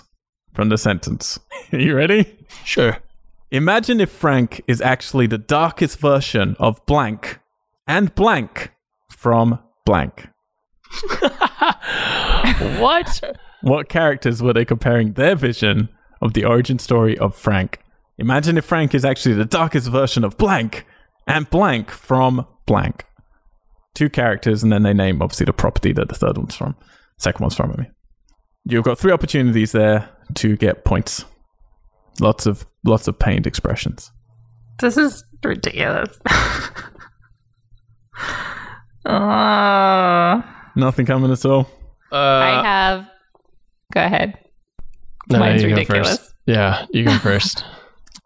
from 0.54 0.70
the 0.70 0.78
sentence. 0.78 1.38
Are 1.74 1.80
you 1.80 1.96
ready? 1.96 2.38
Sure. 2.64 3.00
Imagine 3.52 4.00
if 4.00 4.10
Frank 4.10 4.62
is 4.68 4.80
actually 4.80 5.28
the 5.28 5.38
darkest 5.38 6.00
version 6.00 6.56
of 6.60 6.86
blank 6.86 7.40
and 7.88 8.14
blank 8.16 8.72
from 9.10 9.60
blank. 9.86 10.30
What? 12.80 13.38
What 13.62 13.90
characters 13.90 14.42
were 14.42 14.54
they 14.54 14.66
comparing 14.66 15.14
their 15.14 15.36
vision 15.36 15.90
of 16.22 16.34
the 16.34 16.46
origin 16.46 16.80
story 16.80 17.18
of 17.18 17.36
Frank? 17.36 17.80
Imagine 18.18 18.58
if 18.58 18.66
Frank 18.66 18.94
is 18.94 19.04
actually 19.06 19.36
the 19.36 19.46
darkest 19.46 19.88
version 19.90 20.24
of 20.24 20.38
blank 20.38 20.86
and 21.28 21.50
blank 21.50 21.90
from 21.92 22.46
blank. 22.66 23.06
Two 23.96 24.10
characters, 24.10 24.64
and 24.64 24.72
then 24.72 24.84
they 24.84 24.94
name 24.94 25.22
obviously 25.22 25.46
the 25.46 25.54
property 25.54 25.92
that 25.94 26.10
the 26.10 26.16
third 26.16 26.38
one's 26.38 26.56
from. 26.56 26.76
Second 27.18 27.42
one's 27.44 27.56
from, 27.56 27.72
I 27.72 27.82
mean. 27.82 27.92
You've 28.66 28.84
got 28.84 28.98
three 28.98 29.12
opportunities 29.12 29.72
there 29.72 30.10
to 30.36 30.56
get 30.58 30.86
points. 30.86 31.26
Lots 32.20 32.46
of 32.46 32.66
lots 32.86 33.08
of 33.08 33.18
pained 33.20 33.46
expressions. 33.48 34.12
This 34.80 34.98
is 34.98 35.24
ridiculous. 35.44 36.18
uh, 39.06 40.42
Nothing 40.76 41.06
coming 41.06 41.32
at 41.32 41.46
all. 41.46 41.70
Uh, 42.12 42.16
I 42.16 42.64
have. 42.64 43.08
Go 43.94 44.02
ahead. 44.04 44.38
no, 45.30 45.40
Mine's 45.40 45.62
you 45.64 45.70
go 45.70 45.76
ridiculous. 45.76 46.10
first. 46.18 46.34
Yeah, 46.46 46.86
you 46.92 47.06
go 47.06 47.18
first. 47.20 47.64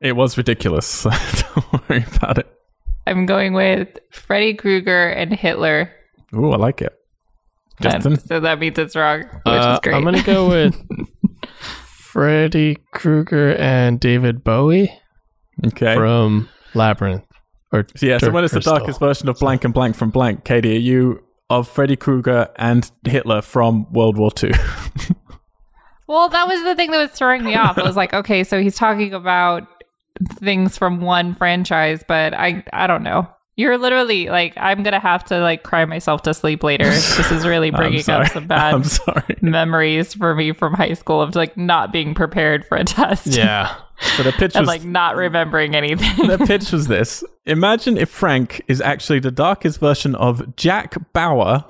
It 0.02 0.16
was 0.16 0.38
ridiculous. 0.38 0.86
so 0.86 1.10
Don't 1.56 1.90
worry 1.90 2.06
about 2.16 2.38
it. 2.38 2.48
I'm 3.06 3.26
going 3.26 3.54
with 3.54 3.88
Freddy 4.12 4.54
Krueger 4.54 5.10
and 5.10 5.34
Hitler. 5.34 5.92
Ooh, 6.36 6.52
I 6.52 6.58
like 6.58 6.82
it. 6.82 6.94
Justin? 7.82 8.14
And 8.14 8.22
so 8.22 8.40
that 8.42 8.60
means 8.60 8.78
it's 8.78 8.96
wrong, 8.96 9.20
which 9.22 9.42
Uh, 9.46 9.74
is 9.74 9.80
great. 9.82 9.96
I'm 9.96 10.04
gonna 10.04 10.24
go 10.24 10.50
with 10.50 10.76
Freddy 11.52 12.78
Krueger 12.94 13.54
and 13.56 14.00
David 14.00 14.44
Bowie 14.44 14.92
Okay. 15.66 15.96
from 15.96 16.50
Labyrinth. 16.74 17.24
Or 17.72 17.86
So 17.96 18.06
yeah, 18.06 18.18
so 18.18 18.28
Dark 18.28 18.34
when 18.34 18.44
it's 18.46 18.54
the 18.54 18.60
darkest 18.62 19.00
version 19.00 19.30
of 19.30 19.38
blank 19.40 19.64
and 19.64 19.74
blank 19.74 19.96
from 19.96 20.10
blank, 20.10 20.44
Katie, 20.46 20.76
are 20.76 20.80
you 20.80 21.24
of 21.50 21.68
Freddy 21.68 21.96
Krueger 21.96 22.50
and 22.58 22.90
Hitler 23.06 23.42
from 23.42 23.92
World 23.94 24.18
War 24.18 24.32
II? 24.42 24.52
well, 26.08 26.30
that 26.30 26.48
was 26.48 26.64
the 26.64 26.76
thing 26.76 26.92
that 26.92 26.98
was 26.98 27.12
throwing 27.12 27.44
me 27.44 27.56
off. 27.56 27.78
I 27.78 27.84
was 27.84 27.96
like, 27.96 28.14
okay, 28.14 28.44
so 28.44 28.62
he's 28.62 28.76
talking 28.76 29.14
about 29.14 29.68
things 30.40 30.78
from 30.78 31.02
one 31.02 31.34
franchise, 31.36 32.04
but 32.08 32.34
I 32.34 32.64
I 32.74 32.88
don't 32.88 33.04
know. 33.04 33.28
You're 33.56 33.80
literally 33.80 34.28
like, 34.30 34.54
I'm 34.56 34.84
gonna 34.84 35.00
have 35.00 35.24
to 35.26 35.40
like 35.40 35.64
cry 35.64 35.84
myself 35.86 36.22
to 36.24 36.34
sleep 36.36 36.64
later. 36.64 36.84
this 36.86 37.32
is 37.32 37.46
really 37.46 37.72
bringing 37.82 38.08
up 38.08 38.28
some 38.28 38.46
bad 38.46 38.86
memories 39.42 40.14
for 40.14 40.36
me 40.36 40.52
from 40.52 40.76
high 40.76 40.94
school 40.94 41.22
of 41.22 41.34
like 41.36 41.58
not 41.58 41.92
being 41.92 42.14
prepared 42.14 42.66
for 42.66 42.78
a 42.78 42.84
test. 42.84 43.28
Yeah. 43.28 43.76
So 44.16 44.22
the 44.22 44.32
pitch 44.32 44.54
and 44.56 44.62
was 44.62 44.68
like 44.68 44.84
not 44.84 45.16
remembering 45.16 45.74
anything. 45.76 46.28
the 46.28 46.38
pitch 46.38 46.72
was 46.72 46.86
this. 46.86 47.24
Imagine 47.48 47.98
if 47.98 48.10
Frank 48.10 48.62
is 48.68 48.80
actually 48.80 49.18
the 49.18 49.32
darkest 49.32 49.80
version 49.80 50.14
of 50.14 50.56
Jack 50.56 50.94
Bauer 51.14 51.66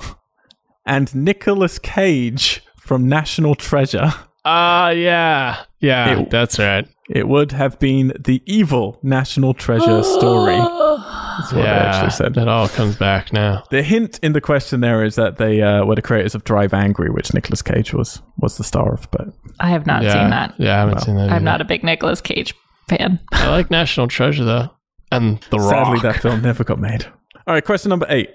and 0.86 1.16
Nicolas 1.16 1.80
Cage 1.80 2.62
from 2.82 3.08
National 3.08 3.56
Treasure. 3.56 4.14
Ah, 4.44 4.90
yeah. 4.90 5.64
Yeah, 5.80 6.20
It- 6.20 6.30
that's 6.30 6.60
right. 6.60 6.86
It 7.10 7.28
would 7.28 7.54
have 7.54 7.80
been 7.80 8.12
the 8.20 8.42
evil 8.46 9.00
National 9.02 9.54
Treasure 9.54 10.04
story. 10.04 10.58
That's 11.38 11.54
what 11.54 11.62
they 11.62 11.68
yeah, 11.68 11.94
actually 11.94 12.12
said. 12.12 12.34
that 12.34 12.48
all 12.48 12.68
comes 12.68 12.96
back 12.98 13.32
now. 13.32 13.64
The 13.70 13.84
hint 13.84 14.20
in 14.24 14.34
the 14.34 14.42
question 14.42 14.80
there 14.82 15.04
is 15.04 15.16
that 15.16 15.38
they 15.38 15.62
uh, 15.62 15.86
were 15.86 15.96
the 15.96 16.02
creators 16.02 16.34
of 16.36 16.44
Drive 16.44 16.74
Angry, 16.74 17.10
which 17.10 17.34
Nicolas 17.34 17.62
Cage 17.62 17.94
was 17.94 18.22
was 18.40 18.58
the 18.58 18.64
star 18.64 18.94
of. 18.94 19.08
But 19.12 19.28
I 19.60 19.70
have 19.70 19.86
not 19.86 20.04
yeah. 20.04 20.14
seen 20.14 20.30
that. 20.32 20.56
Yeah, 20.58 20.76
I 20.76 20.80
haven't 20.80 20.96
Well, 20.96 21.06
seen 21.06 21.16
that. 21.16 21.32
I'm 21.32 21.44
not 21.44 21.62
a 21.62 21.66
big 21.66 21.84
Nicolas 21.84 22.20
Cage 22.22 22.54
fan. 22.90 23.20
I 23.32 23.50
like 23.50 23.70
National 23.72 24.08
Treasure 24.08 24.44
though, 24.44 24.70
and 25.12 25.40
The 25.52 25.60
Rock. 25.60 25.70
sadly, 25.86 26.00
that 26.02 26.22
film 26.22 26.42
never 26.42 26.64
got 26.64 26.80
made. 26.80 27.06
All 27.46 27.54
right, 27.54 27.64
question 27.64 27.90
number 27.90 28.08
eight: 28.10 28.32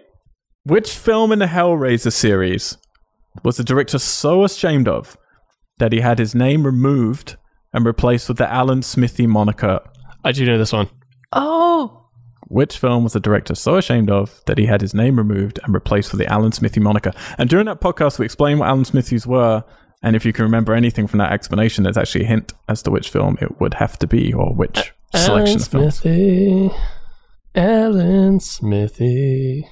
Which 0.62 0.92
film 0.92 1.32
in 1.32 1.40
the 1.40 1.46
Hellraiser 1.46 2.12
series 2.12 2.78
was 3.42 3.56
the 3.56 3.64
director 3.64 3.98
so 3.98 4.44
ashamed 4.44 4.86
of 4.88 5.18
that 5.78 5.92
he 5.92 6.00
had 6.00 6.18
his 6.20 6.34
name 6.34 6.64
removed 6.64 7.36
and 7.72 7.84
replaced 7.86 8.28
with 8.28 8.38
the 8.38 8.50
Alan 8.52 8.82
Smithee 8.82 9.26
moniker? 9.26 9.80
I 10.24 10.32
do 10.32 10.44
know 10.44 10.58
this 10.58 10.72
one. 10.72 10.88
Oh, 11.32 12.06
Which 12.48 12.76
film 12.76 13.04
was 13.04 13.14
the 13.14 13.20
director 13.20 13.54
so 13.54 13.76
ashamed 13.76 14.10
of 14.10 14.42
that 14.46 14.58
he 14.58 14.66
had 14.66 14.80
his 14.82 14.92
name 14.94 15.16
removed 15.16 15.58
and 15.64 15.72
replaced 15.74 16.12
with 16.12 16.18
the 16.20 16.30
Alan 16.30 16.52
Smithee 16.52 16.80
moniker? 16.80 17.12
And 17.38 17.48
during 17.48 17.66
that 17.66 17.80
podcast, 17.80 18.18
we 18.18 18.24
explained 18.26 18.60
what 18.60 18.68
Alan 18.68 18.84
Smithee's 18.84 19.26
were. 19.26 19.64
And 20.02 20.14
if 20.16 20.26
you 20.26 20.32
can 20.32 20.44
remember 20.44 20.74
anything 20.74 21.06
from 21.06 21.18
that 21.18 21.32
explanation, 21.32 21.84
there's 21.84 21.96
actually 21.96 22.24
a 22.24 22.28
hint 22.28 22.52
as 22.68 22.82
to 22.82 22.90
which 22.90 23.08
film 23.08 23.38
it 23.40 23.60
would 23.60 23.74
have 23.74 23.98
to 24.00 24.06
be 24.06 24.32
or 24.32 24.52
which 24.54 24.92
selection 25.14 25.56
Alan 25.58 25.62
of 25.62 25.68
films. 25.68 25.98
Smithee. 26.00 26.70
Alan 27.54 28.40
Smithee. 28.40 29.66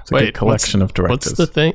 It's 0.00 0.10
a 0.10 0.14
Wait, 0.14 0.24
good 0.26 0.34
collection 0.34 0.82
of 0.82 0.94
directors. 0.94 1.30
What's 1.30 1.38
the 1.38 1.46
thing? 1.46 1.74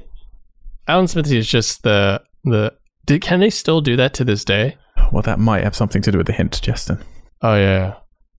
Alan 0.88 1.07
Smithee 1.07 1.38
is 1.38 1.47
just 1.47 1.84
the 1.84 2.22
the. 2.43 2.73
Did, 3.06 3.22
can 3.22 3.39
they 3.39 3.49
still 3.49 3.81
do 3.81 3.95
that 3.95 4.14
to 4.15 4.23
this 4.23 4.43
day? 4.43 4.77
Well, 5.11 5.22
that 5.23 5.40
might 5.40 5.64
have 5.64 5.76
something 5.76 6.02
to 6.03 6.11
do 6.11 6.18
with 6.18 6.27
the 6.27 6.34
hint, 6.34 6.61
Justin. 6.61 6.99
Oh 7.41 7.56
yeah. 7.56 7.95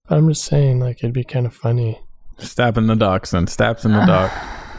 I'm 0.08 0.28
just 0.28 0.44
saying, 0.44 0.80
like 0.80 0.98
it'd 0.98 1.12
be 1.12 1.24
kind 1.24 1.46
of 1.46 1.54
funny. 1.54 2.00
Stab 2.38 2.76
in 2.78 2.86
the 2.86 2.94
dark, 2.96 3.26
son. 3.26 3.46
Stabs 3.46 3.84
in 3.84 3.92
the 3.92 4.04
dark. 4.04 4.30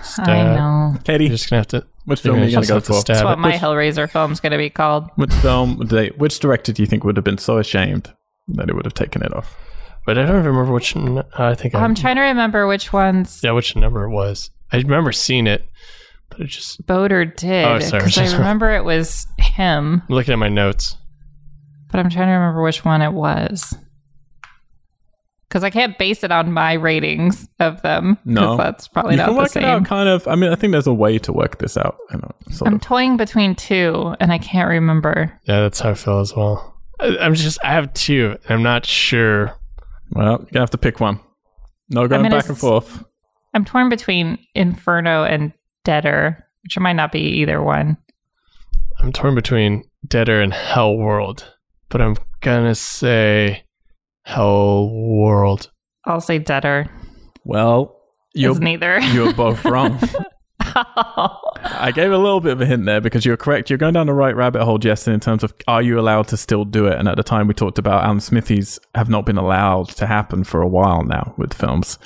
Stab. 0.04 0.28
I 0.30 0.44
know. 0.56 0.96
Katie, 1.04 1.26
You're 1.26 1.32
just 1.34 1.50
gonna 1.50 1.60
have 1.60 1.68
to. 1.68 1.86
which 2.06 2.22
film 2.22 2.40
are 2.40 2.46
you 2.46 2.52
going 2.52 2.62
to 2.64 2.68
go 2.68 2.74
have 2.76 2.84
to 2.84 2.94
for? 2.94 3.00
stab 3.02 3.16
That's 3.16 3.24
what 3.26 3.34
it. 3.34 3.40
my 3.40 3.52
Which- 3.52 3.60
Hellraiser 3.62 4.10
film's 4.10 4.40
going 4.40 4.52
to 4.52 4.58
be 4.58 4.70
called. 4.70 5.10
Which 5.16 5.34
film? 5.36 5.80
They, 5.88 6.10
which 6.10 6.40
director 6.40 6.72
do 6.72 6.82
you 6.82 6.88
think 6.88 7.04
would 7.04 7.18
have 7.18 7.26
been 7.26 7.38
so 7.40 7.58
ashamed 7.58 8.14
that 8.50 8.70
it 8.70 8.76
would 8.76 8.86
have 8.86 8.94
taken 8.94 9.22
it 9.24 9.34
off? 9.34 9.58
But 10.06 10.18
I 10.18 10.24
don't 10.26 10.46
remember 10.46 10.72
which. 10.72 10.96
n- 10.96 11.24
I 11.38 11.56
think 11.56 11.76
I. 11.76 11.82
I'm 11.82 11.96
trying 11.96 12.16
to 12.16 12.22
remember 12.22 12.66
which 12.68 12.94
ones 12.94 13.42
yeah, 13.44 13.52
which 13.52 13.76
number 13.76 14.04
it 14.06 14.12
was. 14.12 14.50
I 14.72 14.78
remember 14.78 15.12
seeing 15.12 15.48
it, 15.48 15.66
but 16.30 16.40
it 16.42 16.48
just. 16.48 16.86
Bota 16.86 17.26
did. 17.26 17.66
Oh, 17.66 17.80
sorry. 17.80 18.04
Because 18.06 18.34
I 18.34 18.38
remember 18.38 18.72
it 18.72 18.86
was 18.86 19.28
him, 19.40 20.04
I'm 20.08 20.16
looking 20.16 20.32
at 20.32 20.40
my 20.40 20.48
notes. 20.50 20.96
But 21.92 22.00
I'm 22.00 22.10
trying 22.10 22.28
to 22.28 22.34
remember 22.34 22.62
which 22.64 22.84
one 22.86 23.02
it 23.02 23.14
was. 23.14 23.76
Because 25.48 25.64
I 25.64 25.70
can't 25.70 25.98
base 25.98 26.24
it 26.26 26.32
on 26.32 26.52
my 26.52 26.74
ratings 26.74 27.48
of 27.60 27.82
them. 27.82 28.16
'cause 28.18 28.26
No. 28.26 28.58
that's 28.58 28.88
probably 28.90 29.14
you 29.14 29.18
not 29.18 29.28
can 29.28 29.34
the 29.36 29.40
work 29.42 29.56
it 29.56 29.64
out 29.64 29.78
same. 29.78 29.86
kind 29.86 30.10
of. 30.10 30.28
I 30.28 30.36
mean, 30.36 30.52
I 30.52 30.56
think 30.56 30.72
there's 30.72 30.88
a 30.88 30.94
way 30.94 31.18
to 31.20 31.32
work 31.32 31.60
this 31.60 31.78
out. 31.78 31.96
You 32.12 32.18
know, 32.18 32.32
sort 32.52 32.68
I'm 32.68 32.76
of. 32.76 32.82
toying 32.82 33.16
between 33.16 33.56
two, 33.56 34.14
and 34.20 34.34
I 34.34 34.40
can't 34.40 34.68
remember. 34.70 35.32
Yeah, 35.46 35.62
that's 35.62 35.80
how 35.80 35.92
I 35.92 35.94
feel 35.94 36.20
as 36.20 36.36
well. 36.36 36.76
I, 37.00 37.18
I'm 37.20 37.34
just. 37.34 37.60
I 37.64 37.72
have 37.74 37.94
two. 37.94 38.38
and 38.44 38.52
I'm 38.58 38.64
not 38.64 38.86
sure. 38.86 39.54
Well, 40.12 40.26
you're 40.26 40.38
going 40.38 40.48
to 40.54 40.60
have 40.60 40.70
to 40.72 40.78
pick 40.78 41.00
one. 41.00 41.20
No 41.90 42.08
going 42.08 42.24
mean, 42.24 42.32
back 42.32 42.40
it's- 42.40 42.50
and 42.50 42.58
forth. 42.58 43.04
I'm 43.54 43.64
torn 43.64 43.88
between 43.90 44.38
Inferno 44.54 45.24
and 45.24 45.54
Deader, 45.86 46.46
which 46.64 46.78
might 46.78 46.94
not 46.98 47.12
be 47.14 47.22
either 47.22 47.62
one. 47.64 47.98
I'm 49.00 49.14
torn 49.14 49.34
between 49.36 49.84
Deader 50.06 50.42
and 50.42 50.54
Hell 50.54 50.96
World, 50.98 51.54
but 51.90 52.02
I'm 52.02 52.16
gonna 52.42 52.76
say 52.76 53.64
Hell 54.24 54.90
World. 54.90 55.72
I'll 56.06 56.22
say 56.22 56.40
Deader. 56.40 56.90
Well, 57.44 57.96
you're, 58.34 58.52
It's 58.52 58.60
neither. 58.60 59.00
you're 59.14 59.34
both 59.34 59.64
wrong. 59.66 60.00
I 60.60 61.92
gave 61.94 62.12
a 62.12 62.18
little 62.18 62.40
bit 62.40 62.52
of 62.54 62.62
a 62.62 62.66
hint 62.66 62.86
there 62.86 63.02
because 63.02 63.26
you're 63.26 63.38
correct. 63.38 63.70
You're 63.70 63.78
going 63.78 63.94
down 63.94 64.08
the 64.08 64.14
right 64.14 64.36
rabbit 64.36 64.64
hole, 64.64 64.78
Justin, 64.78 65.14
in 65.14 65.20
terms 65.20 65.44
of 65.44 65.54
are 65.68 65.82
you 65.82 66.00
allowed 66.00 66.28
to 66.30 66.38
still 66.38 66.66
do 66.66 66.88
it? 66.88 66.98
And 67.00 67.08
at 67.08 67.16
the 67.18 67.24
time 67.24 67.48
we 67.48 67.54
talked 67.54 67.80
about 67.80 68.04
Alan 68.04 68.20
Smithees 68.20 68.80
have 68.96 69.10
not 69.10 69.26
been 69.26 69.38
allowed 69.38 69.90
to 69.90 70.06
happen 70.08 70.44
for 70.44 70.62
a 70.62 70.68
while 70.68 71.04
now 71.04 71.34
with 71.38 71.54
films. 71.54 71.98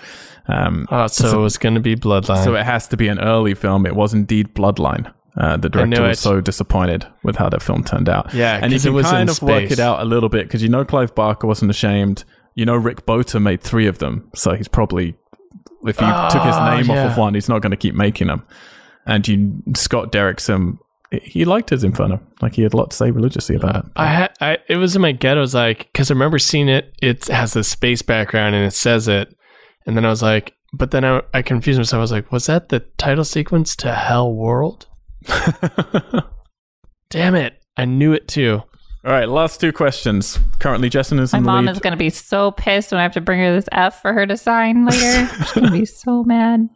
Um, 0.48 0.88
Oh, 0.91 1.08
so 1.08 1.40
it 1.40 1.41
was 1.41 1.58
gonna 1.58 1.80
be 1.80 1.95
Bloodline. 1.95 2.44
so 2.44 2.56
it 2.56 2.64
has 2.66 2.88
to 2.90 2.98
be 2.98 3.08
an 3.08 3.20
early 3.20 3.53
film. 3.53 3.86
It 3.86 3.95
was 3.95 4.14
indeed 4.14 4.53
Bloodline. 4.53 5.12
Uh, 5.38 5.56
the 5.56 5.70
director 5.70 6.02
was 6.02 6.20
so 6.20 6.41
disappointed 6.41 7.08
with 7.24 7.38
how 7.38 7.48
that 7.49 7.62
film 7.62 7.84
turned 7.84 8.10
out. 8.10 8.34
Yeah, 8.34 8.60
and 8.62 8.74
you 8.74 8.80
can 8.80 8.94
was 8.94 9.06
kind 9.06 9.24
in 9.24 9.30
of 9.30 9.41
work 9.41 9.72
it 9.72 9.80
out 9.80 10.02
a 10.02 10.06
little 10.06 10.30
bit 10.30 10.44
because 10.48 10.62
you 10.62 10.70
know 10.70 10.84
Clive 10.84 11.16
Barker 11.16 11.48
wasn't 11.48 11.72
ashamed. 11.72 12.26
You 12.56 12.66
know 12.66 12.76
Rick 12.76 13.06
Bota 13.06 13.40
made 13.40 13.62
three 13.62 13.88
of 13.88 13.99
them, 13.99 14.30
so 14.36 14.53
he's 14.53 14.68
probably 14.68 15.16
if 15.84 15.98
he 15.98 16.06
took 16.06 16.44
his 16.44 16.58
name 16.58 16.91
off 16.91 17.12
of 17.12 17.18
one, 17.18 17.34
he's 17.34 17.49
not 17.49 17.62
going 17.62 17.72
to 17.72 17.78
keep 17.78 17.95
making 17.95 18.28
them. 18.28 18.45
And 19.06 19.28
you 19.28 19.64
Scott 19.76 20.12
Derrickson, 20.12 20.78
he 21.24 21.45
liked 21.45 21.70
his 21.70 21.84
Inferno, 21.84 22.22
like 22.41 22.56
he 22.56 22.62
had 22.64 22.74
a 22.74 22.78
lot 22.78 22.91
to 22.91 22.98
say 22.98 23.10
religiously 23.10 23.56
about 23.56 23.78
it. 23.78 23.91
I 23.95 24.08
had. 24.08 24.32
I 24.41 24.58
it 24.68 24.76
was 24.76 24.95
in 24.95 25.02
my 25.02 25.12
gut. 25.12 25.38
I 25.38 25.41
was 25.41 25.56
like, 25.56 25.90
because 25.91 26.12
I 26.12 26.14
remember 26.14 26.40
seeing 26.40 26.68
it. 26.68 26.94
It 27.02 27.28
has 27.28 27.53
the 27.53 27.64
space 27.64 28.02
background 28.02 28.53
and 28.53 28.66
it 28.66 28.74
says 28.74 29.08
it, 29.08 29.34
and 29.86 29.95
then 29.95 30.06
I 30.06 30.10
was 30.10 30.22
like, 30.22 30.53
but 30.74 30.91
then 30.91 31.03
I, 31.03 31.22
I 31.34 31.41
confused 31.41 31.80
myself. 31.80 31.99
I 31.99 32.02
was 32.02 32.12
like, 32.12 32.32
was 32.32 32.45
that 32.48 32.70
the 32.70 32.82
title 32.98 33.24
sequence 33.24 33.76
to 33.78 33.94
Hell 33.94 34.34
World? 34.34 34.88
Damn 37.10 37.35
it! 37.35 37.61
I 37.77 37.85
knew 37.85 38.14
it 38.14 38.27
too. 38.27 38.61
All 39.03 39.11
right, 39.11 39.27
last 39.27 39.60
two 39.60 39.73
questions. 39.73 40.39
Currently, 40.60 40.89
Justin 40.89 41.18
is 41.19 41.34
My 41.34 41.39
in 41.39 41.43
the 41.43 41.52
mom 41.52 41.65
lead. 41.65 41.72
is 41.72 41.80
going 41.80 41.91
to 41.93 41.98
be 41.98 42.11
so 42.11 42.52
pissed 42.52 42.91
when 42.91 42.99
I 42.99 43.03
have 43.03 43.14
to 43.14 43.22
bring 43.22 43.39
her 43.39 43.52
this 43.53 43.68
F 43.72 43.99
for 44.02 44.14
her 44.14 44.27
to 44.27 44.38
sign 44.38 44.85
later. 44.88 45.27
She's 45.27 45.52
going 45.53 45.65
to 45.65 45.72
be 45.72 45.85
so 45.85 46.23
mad. 46.23 46.69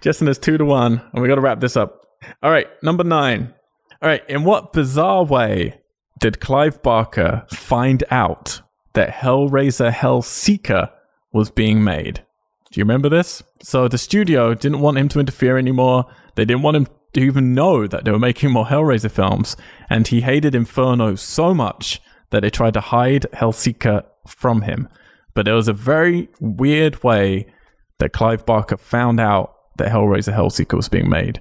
Justin 0.00 0.28
is 0.28 0.38
two 0.38 0.56
to 0.58 0.64
one, 0.64 1.02
and 1.12 1.20
we 1.22 1.28
got 1.28 1.34
to 1.34 1.40
wrap 1.40 1.58
this 1.60 1.76
up. 1.76 2.06
All 2.42 2.50
right, 2.52 2.68
number 2.84 3.02
nine. 3.02 3.52
All 4.00 4.08
right, 4.08 4.22
in 4.28 4.44
what 4.44 4.72
bizarre 4.72 5.24
way 5.24 5.80
did 6.20 6.40
Clive 6.40 6.82
Barker 6.82 7.44
find 7.50 8.04
out 8.10 8.60
that 8.92 9.10
Hellraiser 9.10 9.90
Hellseeker 9.92 10.90
was 11.32 11.50
being 11.50 11.82
made? 11.82 12.24
Do 12.70 12.78
you 12.78 12.84
remember 12.84 13.08
this? 13.08 13.42
So 13.60 13.88
the 13.88 13.98
studio 13.98 14.54
didn't 14.54 14.80
want 14.80 14.98
him 14.98 15.08
to 15.10 15.20
interfere 15.20 15.58
anymore. 15.58 16.04
They 16.36 16.44
didn't 16.44 16.62
want 16.62 16.76
him 16.76 16.86
to 16.86 16.92
even 17.20 17.54
know 17.54 17.86
that 17.86 18.04
they 18.04 18.10
were 18.10 18.18
making 18.18 18.50
more 18.50 18.66
Hellraiser 18.66 19.10
films, 19.10 19.56
and 19.90 20.08
he 20.08 20.22
hated 20.22 20.54
Inferno 20.54 21.14
so 21.14 21.52
much 21.54 22.00
that 22.30 22.40
they 22.40 22.50
tried 22.50 22.74
to 22.74 22.80
hide 22.80 23.26
Hellseeker 23.34 24.04
from 24.26 24.62
him. 24.62 24.88
But 25.34 25.44
there 25.44 25.54
was 25.54 25.68
a 25.68 25.72
very 25.72 26.28
weird 26.40 27.02
way 27.04 27.52
that 27.98 28.12
Clive 28.12 28.44
Barker 28.44 28.76
found 28.76 29.20
out 29.20 29.54
that 29.76 29.92
Hellraiser 29.92 30.34
Hellseeker 30.34 30.76
was 30.76 30.88
being 30.88 31.08
made, 31.08 31.40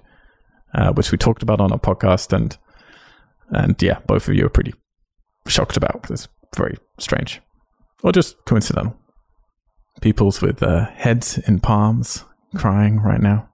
uh, 0.74 0.92
which 0.94 1.12
we 1.12 1.18
talked 1.18 1.44
about 1.44 1.60
on 1.60 1.72
our 1.72 1.80
podcast, 1.80 2.34
and 2.34 2.58
and 3.50 3.82
yeah, 3.82 4.00
both 4.08 4.28
of 4.28 4.36
you 4.36 4.46
are 4.46 4.50
pretty 4.50 4.74
shocked 5.48 5.76
about 5.76 6.02
because 6.02 6.26
it's 6.26 6.58
very 6.58 6.78
strange, 7.00 7.42
or 8.04 8.12
just 8.12 8.44
coincidental. 8.46 8.98
People's 10.02 10.42
with 10.42 10.64
uh, 10.64 10.86
heads 10.92 11.38
in 11.38 11.60
palms, 11.60 12.24
crying 12.56 13.00
right 13.00 13.22
now. 13.22 13.51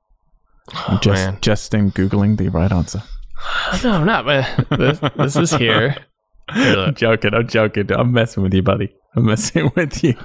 I'm 0.73 0.99
just 1.02 1.26
man. 1.26 1.38
just 1.41 1.73
in 1.73 1.91
googling 1.91 2.38
the 2.38 2.49
right 2.49 2.72
answer. 2.72 3.02
No, 3.84 3.91
I'm 3.91 4.06
not. 4.06 4.26
Man. 4.26 4.65
This, 4.72 4.99
this 5.15 5.35
is 5.35 5.52
here. 5.52 5.95
Here, 6.53 6.80
I'm 6.80 6.95
joking. 6.95 7.34
I'm 7.34 7.48
joking. 7.48 7.91
I'm 7.91 8.11
messing 8.11 8.41
with 8.44 8.53
you, 8.53 8.61
buddy. 8.61 8.94
I'm 9.15 9.26
messing 9.26 9.72
with 9.76 10.03
you. 10.03 10.15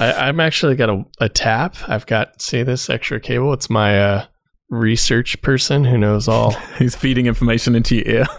I, 0.00 0.12
I'm 0.12 0.40
actually 0.40 0.76
got 0.76 0.88
a, 0.90 1.02
a 1.20 1.28
tap. 1.28 1.76
I've 1.88 2.06
got 2.06 2.40
see 2.40 2.62
this 2.62 2.88
extra 2.88 3.20
cable. 3.20 3.52
It's 3.52 3.68
my 3.68 3.98
uh, 4.00 4.26
research 4.70 5.40
person 5.42 5.84
who 5.84 5.98
knows 5.98 6.26
all. 6.28 6.52
He's 6.78 6.94
feeding 6.96 7.26
information 7.26 7.74
into 7.74 7.96
your 7.96 8.06
ear. 8.06 8.26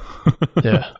Yeah. 0.63 0.91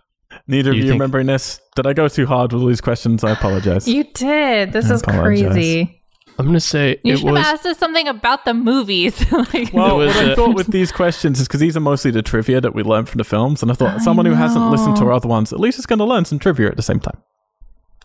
Neither 0.47 0.69
of 0.69 0.75
You 0.75 0.83
you 0.83 0.89
think- 0.89 0.99
remembering 0.99 1.25
this? 1.25 1.59
Did 1.75 1.87
I 1.87 1.93
go 1.93 2.07
too 2.07 2.27
hard 2.27 2.53
with 2.53 2.61
all 2.61 2.67
these 2.67 2.79
questions? 2.81 3.23
I 3.23 3.31
apologize. 3.31 3.87
You 3.87 4.03
did. 4.13 4.71
This 4.71 4.91
I 4.91 4.93
is 4.93 5.01
apologize. 5.01 5.53
crazy. 5.53 6.01
I'm 6.37 6.45
gonna 6.45 6.59
say 6.59 6.99
You 7.03 7.13
it 7.13 7.17
should 7.19 7.31
was. 7.31 7.37
have 7.45 7.53
asked 7.55 7.65
us 7.65 7.77
something 7.77 8.07
about 8.07 8.43
the 8.45 8.53
movies. 8.53 9.19
like, 9.53 9.73
Well, 9.73 10.01
It 10.01 10.07
what 10.07 10.15
I 10.17 10.23
a- 10.31 10.35
thought 10.35 10.53
with 10.55 10.67
these 10.67 10.91
questions 10.91 11.39
is 11.39 11.47
because 11.47 11.61
these 11.61 11.77
are 11.77 11.81
mostly 11.81 12.11
the 12.11 12.21
trivia 12.21 12.59
that 12.61 12.75
we 12.75 12.83
learned 12.83 13.07
from 13.09 13.19
the 13.19 13.23
films, 13.23 13.61
and 13.61 13.71
I 13.71 13.75
thought 13.75 13.95
I 13.95 13.97
someone 13.99 14.25
who 14.25 14.33
hasn't 14.33 14.69
listened 14.69 14.97
to 14.97 15.05
our 15.05 15.13
other 15.13 15.29
ones 15.29 15.53
at 15.53 15.59
least 15.59 15.79
is 15.79 15.85
going 15.85 15.99
to 15.99 16.05
learn 16.05 16.25
some 16.25 16.37
trivia 16.39 16.67
at 16.67 16.75
the 16.75 16.81
same 16.83 16.99
time. 16.99 17.21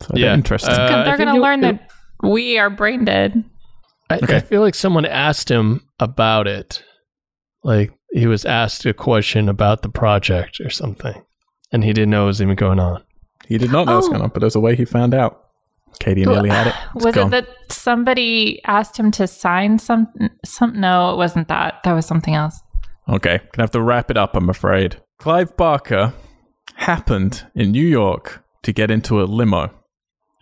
So 0.02 0.12
Yeah. 0.14 0.26
yeah, 0.26 0.34
interesting. 0.34 0.72
Uh, 0.74 1.04
they're 1.04 1.16
going 1.16 1.28
to 1.28 1.34
you'll- 1.34 1.42
learn 1.42 1.60
that 1.62 1.90
we 2.22 2.58
are 2.58 2.70
brain 2.70 3.04
dead. 3.04 3.44
I, 4.08 4.16
Okay. 4.16 4.36
I 4.36 4.40
feel 4.40 4.60
like 4.60 4.74
someone 4.74 5.06
asked 5.06 5.48
him 5.50 5.86
about 5.98 6.46
it. 6.46 6.82
Like 7.64 7.92
he 8.12 8.26
was 8.26 8.44
asked 8.44 8.86
a 8.86 8.94
question 8.94 9.48
about 9.48 9.82
the 9.82 9.88
project 9.88 10.60
or 10.60 10.70
something, 10.70 11.22
and 11.72 11.82
he 11.84 11.92
didn't 11.92 12.10
know 12.10 12.24
it 12.24 12.26
was 12.26 12.42
even 12.42 12.54
going 12.56 12.78
on. 12.80 13.02
He 13.48 13.58
did 13.58 13.70
not 13.72 13.86
know 13.86 13.96
what's 13.96 14.06
Oh. 14.06 14.10
going 14.10 14.22
on, 14.22 14.30
but 14.30 14.40
there's 14.40 14.54
a 14.56 14.60
way 14.60 14.76
he 14.76 14.84
found 14.84 15.14
out. 15.14 15.46
Katie 15.98 16.24
nearly 16.24 16.48
had 16.50 16.68
it. 16.68 16.74
It's 16.94 17.04
Was 17.04 17.14
gone. 17.14 17.32
it 17.34 17.46
that 17.46 17.72
somebody 17.72 18.62
asked 18.64 18.96
him 18.96 19.10
to 19.12 19.26
sign 19.26 19.78
some? 19.78 20.08
Some? 20.44 20.80
No, 20.80 21.12
it 21.12 21.16
wasn't 21.16 21.48
that. 21.48 21.80
That 21.84 21.92
was 21.92 22.06
something 22.06 22.34
else. 22.34 22.60
Okay, 23.08 23.38
gonna 23.52 23.64
have 23.64 23.70
to 23.72 23.82
wrap 23.82 24.10
it 24.10 24.16
up, 24.16 24.36
I'm 24.36 24.48
afraid. 24.48 25.00
Clive 25.18 25.56
Barker 25.56 26.12
happened 26.76 27.46
in 27.54 27.72
New 27.72 27.84
York 27.86 28.42
to 28.62 28.72
get 28.72 28.90
into 28.90 29.20
a 29.20 29.24
limo 29.24 29.70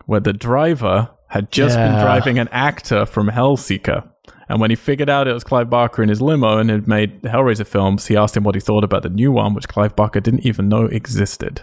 where 0.07 0.21
the 0.21 0.33
driver 0.33 1.11
had 1.29 1.51
just 1.51 1.77
been 1.77 2.01
driving 2.01 2.39
an 2.39 2.49
actor 2.49 3.05
from 3.05 3.29
Hellseeker. 3.29 4.09
And 4.49 4.61
when 4.61 4.71
he 4.71 4.77
figured 4.77 5.11
out 5.11 5.29
it 5.29 5.35
was 5.35 5.45
Clive 5.45 5.69
Barker 5.69 6.03
in 6.03 6.09
his 6.09 6.23
limo 6.23 6.57
and 6.59 6.71
had 6.71 6.89
made 6.89 7.21
Hellraiser 7.23 7.67
films, 7.67 8.07
he 8.07 8.17
asked 8.17 8.37
him 8.37 8.45
what 8.45 8.55
he 8.55 8.61
thought 8.61 8.85
about 8.85 9.03
the 9.03 9.11
new 9.11 9.31
one, 9.31 9.53
which 9.53 9.69
Clive 9.69 9.95
Barker 9.95 10.21
didn't 10.21 10.47
even 10.47 10.69
know 10.69 10.87
existed. 10.87 11.63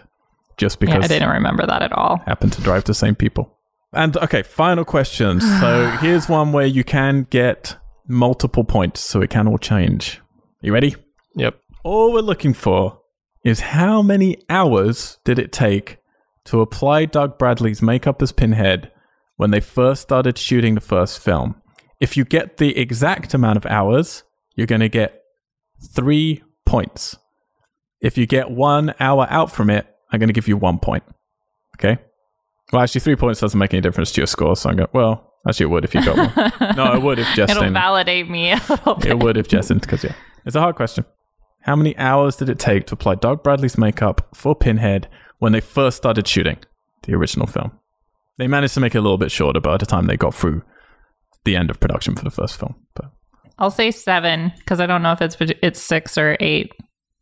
Just 0.57 0.77
Yeah, 0.79 0.85
because 0.87 1.05
I 1.05 1.07
didn't 1.07 1.29
remember 1.29 1.65
that 1.65 1.81
at 1.81 1.91
all. 1.93 2.21
Happened 2.25 2.53
to 2.53 2.61
drive 2.61 2.83
the 2.83 2.93
same 2.93 3.15
people. 3.15 3.54
And 3.95 4.15
okay, 4.17 4.43
final 4.43 4.85
question. 4.85 5.39
So 5.59 5.89
here's 6.01 6.27
one 6.27 6.51
where 6.51 6.65
you 6.65 6.83
can 6.83 7.25
get 7.29 7.77
multiple 8.07 8.63
points, 8.63 8.99
so 8.99 9.21
it 9.21 9.29
can 9.29 9.47
all 9.47 9.57
change. 9.57 10.21
You 10.61 10.73
ready? 10.73 10.95
Yep. 11.35 11.59
All 11.83 12.13
we're 12.13 12.21
looking 12.21 12.53
for 12.53 12.99
is 13.43 13.59
how 13.59 14.01
many 14.01 14.37
hours 14.49 15.19
did 15.23 15.39
it 15.39 15.51
take 15.51 15.97
to 16.45 16.61
apply 16.61 17.05
Doug 17.05 17.37
Bradley's 17.37 17.81
makeup 17.81 18.21
as 18.21 18.31
Pinhead 18.31 18.91
when 19.37 19.51
they 19.51 19.59
first 19.59 20.01
started 20.01 20.37
shooting 20.37 20.75
the 20.75 20.81
first 20.81 21.19
film? 21.19 21.61
If 21.99 22.17
you 22.17 22.25
get 22.25 22.57
the 22.57 22.77
exact 22.77 23.33
amount 23.33 23.57
of 23.57 23.65
hours, 23.65 24.23
you're 24.55 24.67
going 24.67 24.81
to 24.81 24.89
get 24.89 25.21
three 25.93 26.43
points. 26.65 27.15
If 28.01 28.17
you 28.17 28.25
get 28.25 28.51
one 28.51 28.93
hour 28.99 29.25
out 29.29 29.51
from 29.51 29.69
it, 29.69 29.87
I'm 30.11 30.19
going 30.19 30.29
to 30.29 30.33
give 30.33 30.47
you 30.47 30.57
one 30.57 30.79
point. 30.79 31.03
Okay? 31.77 32.01
Well, 32.71 32.81
actually, 32.81 33.01
three 33.01 33.15
points 33.15 33.41
doesn't 33.41 33.57
make 33.57 33.73
any 33.73 33.81
difference 33.81 34.11
to 34.13 34.21
your 34.21 34.27
score, 34.27 34.55
so 34.55 34.69
I'm 34.69 34.77
going, 34.77 34.89
well, 34.93 35.33
actually, 35.47 35.65
it 35.65 35.69
would 35.69 35.85
if 35.85 35.93
you 35.93 36.03
got 36.03 36.17
one. 36.17 36.75
no, 36.75 36.93
it 36.93 37.01
would 37.01 37.19
if 37.19 37.27
Justin. 37.35 37.57
It'll 37.57 37.73
validate 37.73 38.29
me 38.29 38.51
a 38.51 38.59
bit. 38.99 39.05
It 39.05 39.19
would 39.19 39.37
if 39.37 39.47
Justin, 39.47 39.79
because 39.79 40.03
yeah, 40.03 40.15
it's 40.45 40.55
a 40.55 40.61
hard 40.61 40.75
question. 40.75 41.05
How 41.61 41.75
many 41.75 41.97
hours 41.97 42.35
did 42.35 42.49
it 42.49 42.59
take 42.59 42.85
to 42.87 42.93
apply 42.93 43.15
Doug 43.15 43.43
Bradley's 43.43 43.77
makeup 43.77 44.27
for 44.35 44.55
Pinhead 44.55 45.07
when 45.39 45.51
they 45.51 45.61
first 45.61 45.97
started 45.97 46.27
shooting 46.27 46.57
the 47.03 47.15
original 47.15 47.47
film? 47.47 47.71
They 48.37 48.47
managed 48.47 48.73
to 48.75 48.79
make 48.79 48.93
it 48.93 48.99
a 48.99 49.01
little 49.01 49.17
bit 49.17 49.31
shorter 49.31 49.59
by 49.59 49.77
the 49.77 49.85
time 49.85 50.07
they 50.07 50.17
got 50.17 50.35
through 50.35 50.61
the 51.43 51.55
end 51.55 51.69
of 51.69 51.79
production 51.79 52.15
for 52.15 52.23
the 52.23 52.31
first 52.31 52.57
film. 52.57 52.75
But 52.93 53.11
I'll 53.57 53.71
say 53.71 53.91
seven 53.91 54.51
because 54.57 54.79
I 54.79 54.85
don't 54.85 55.01
know 55.01 55.13
if 55.13 55.21
it's 55.21 55.37
it's 55.61 55.81
six 55.81 56.17
or 56.17 56.35
eight. 56.39 56.71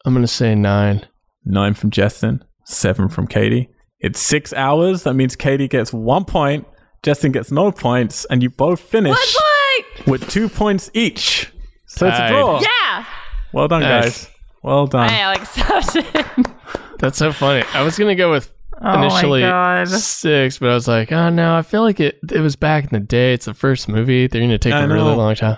I'm 0.05 0.13
gonna 0.13 0.27
say 0.27 0.55
nine. 0.55 1.07
nine 1.45 1.73
from 1.73 1.91
Justin, 1.91 2.43
seven 2.65 3.09
from 3.09 3.27
Katie. 3.27 3.69
It's 4.03 4.19
six 4.19 4.53
hours. 4.53 5.01
That 5.03 5.15
means 5.15 5.35
Katie 5.35 5.67
gets 5.67 5.91
one 5.91 6.25
point, 6.25 6.67
Justin 7.01 7.31
gets 7.31 7.51
no 7.51 7.71
points, 7.71 8.25
and 8.25 8.43
you 8.43 8.49
both 8.51 8.79
finish 8.79 9.17
What? 9.17 9.85
with 10.07 10.29
two 10.29 10.47
points 10.49 10.91
each. 10.93 11.51
So 11.87 12.07
it's 12.07 12.17
a 12.17 12.19
Tied. 12.21 12.29
draw. 12.29 12.59
Yeah. 12.61 13.05
Well 13.53 13.67
done, 13.67 13.81
Nice. 13.81 14.25
guys. 14.25 14.31
Well 14.61 14.87
done. 14.87 15.09
I 15.09 15.33
accept 15.35 15.95
it. 15.95 16.25
That's 16.99 17.17
so 17.17 17.31
funny. 17.33 17.63
I 17.73 17.81
was 17.81 17.97
gonna 17.97 18.15
go 18.15 18.29
with 18.31 18.51
Oh 18.81 18.97
my 18.97 19.05
initially 19.05 19.41
God. 19.41 19.87
six, 19.87 20.57
but 20.57 20.69
I 20.69 20.73
was 20.73 20.87
like, 20.87 21.11
oh 21.11 21.29
no, 21.29 21.55
I 21.55 21.61
feel 21.61 21.81
like 21.83 21.99
it. 21.99 22.19
It 22.31 22.39
was 22.39 22.55
back 22.55 22.83
in 22.85 22.89
the 22.91 22.99
day. 22.99 23.33
It's 23.33 23.45
the 23.45 23.53
first 23.53 23.87
movie. 23.87 24.27
They're 24.27 24.41
gonna 24.41 24.57
take 24.57 24.73
I 24.73 24.81
a 24.83 24.87
really 24.87 25.15
long 25.15 25.35
time. 25.35 25.57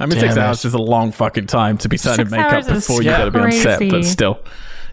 I 0.00 0.06
mean, 0.06 0.18
six 0.18 0.34
Damn 0.34 0.44
it. 0.44 0.46
hours 0.48 0.64
is 0.64 0.74
a 0.74 0.78
long 0.78 1.12
fucking 1.12 1.46
time 1.46 1.78
to 1.78 1.88
be 1.88 1.96
signing 1.96 2.26
Six 2.26 2.30
makeup 2.32 2.52
hours 2.52 2.68
is 2.68 2.86
before 2.86 3.02
you 3.02 3.10
got 3.10 3.26
to 3.26 3.30
be 3.30 3.38
on 3.38 3.52
set, 3.52 3.78
but 3.80 3.90
crazy. 3.90 4.08
still. 4.10 4.40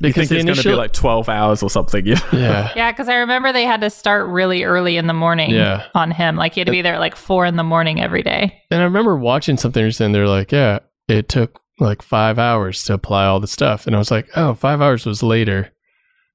You 0.02 0.10
Because 0.10 0.30
think 0.30 0.30
the 0.30 0.36
it's 0.38 0.46
going 0.46 0.64
to 0.64 0.70
be 0.70 0.76
like 0.76 0.94
12 0.94 1.30
hours 1.30 1.62
or 1.62 1.70
something. 1.70 2.06
You? 2.06 2.16
Yeah. 2.34 2.72
Yeah, 2.76 2.92
because 2.92 3.08
I 3.08 3.16
remember 3.18 3.54
they 3.54 3.66
had 3.66 3.82
to 3.82 3.90
start 3.92 4.28
really 4.28 4.64
early 4.64 4.98
in 4.98 5.06
the 5.08 5.14
morning 5.14 5.52
Yeah. 5.52 5.86
on 5.94 6.10
him. 6.12 6.36
Like 6.38 6.54
he 6.56 6.60
had 6.62 6.66
to 6.66 6.72
be 6.72 6.82
there 6.82 6.96
at 6.96 7.00
like 7.00 7.16
four 7.16 7.46
in 7.46 7.56
the 7.56 7.64
morning 7.64 8.02
every 8.02 8.24
day. 8.24 8.62
And 8.72 8.82
I 8.82 8.84
remember 8.86 9.16
watching 9.16 9.58
something 9.58 9.84
recently. 9.84 10.14
They're 10.18 10.28
like, 10.28 10.52
yeah, 10.52 10.80
it 11.08 11.30
took 11.30 11.62
like 11.80 12.02
five 12.02 12.40
hours 12.40 12.84
to 12.86 12.94
apply 12.94 13.26
all 13.26 13.40
the 13.40 13.48
stuff, 13.48 13.86
and 13.88 13.96
I 13.96 14.00
was 14.00 14.12
like, 14.12 14.28
oh, 14.36 14.54
five 14.54 14.82
hours 14.82 15.06
was 15.06 15.22
later. 15.24 15.72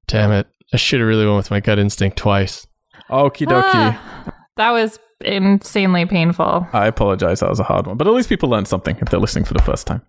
Damn 0.09 0.33
it! 0.33 0.47
I 0.73 0.77
should 0.77 1.01
have 1.01 1.09
really 1.09 1.25
went 1.25 1.37
with 1.37 1.51
my 1.51 1.61
gut 1.61 1.79
instinct 1.79 2.17
twice. 2.17 2.67
Okie 3.11 3.47
dokie. 3.47 3.63
Ah, 3.65 4.35
that 4.57 4.71
was 4.73 4.99
insanely 5.21 6.05
painful. 6.07 6.67
I 6.73 6.87
apologize. 6.87 7.41
That 7.41 7.51
was 7.51 7.61
a 7.61 7.65
hard 7.65 7.87
one. 7.87 7.97
But 7.97 8.07
at 8.07 8.13
least 8.13 8.29
people 8.29 8.49
learned 8.49 8.69
something 8.69 8.97
if 9.01 9.09
they're 9.09 9.21
listening 9.21 9.45
for 9.45 9.55
the 9.55 9.63
first 9.63 9.87
time. 9.87 10.03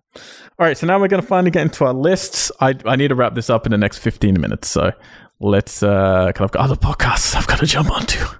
All 0.58 0.66
right. 0.66 0.76
So 0.76 0.86
now 0.86 1.00
we're 1.00 1.08
going 1.08 1.22
to 1.22 1.26
finally 1.26 1.50
get 1.50 1.62
into 1.62 1.84
our 1.84 1.94
lists. 1.94 2.52
I, 2.60 2.74
I 2.84 2.96
need 2.96 3.08
to 3.08 3.14
wrap 3.14 3.34
this 3.34 3.50
up 3.50 3.66
in 3.66 3.72
the 3.72 3.78
next 3.78 3.98
15 3.98 4.40
minutes. 4.40 4.68
So 4.68 4.92
let's, 5.40 5.82
uh, 5.82 6.26
because 6.26 6.44
I've 6.44 6.50
got 6.50 6.62
other 6.64 6.76
podcasts 6.76 7.34
I've 7.34 7.46
got 7.46 7.58
to 7.60 7.66
jump 7.66 7.90
onto. 7.90 8.24
All 8.24 8.34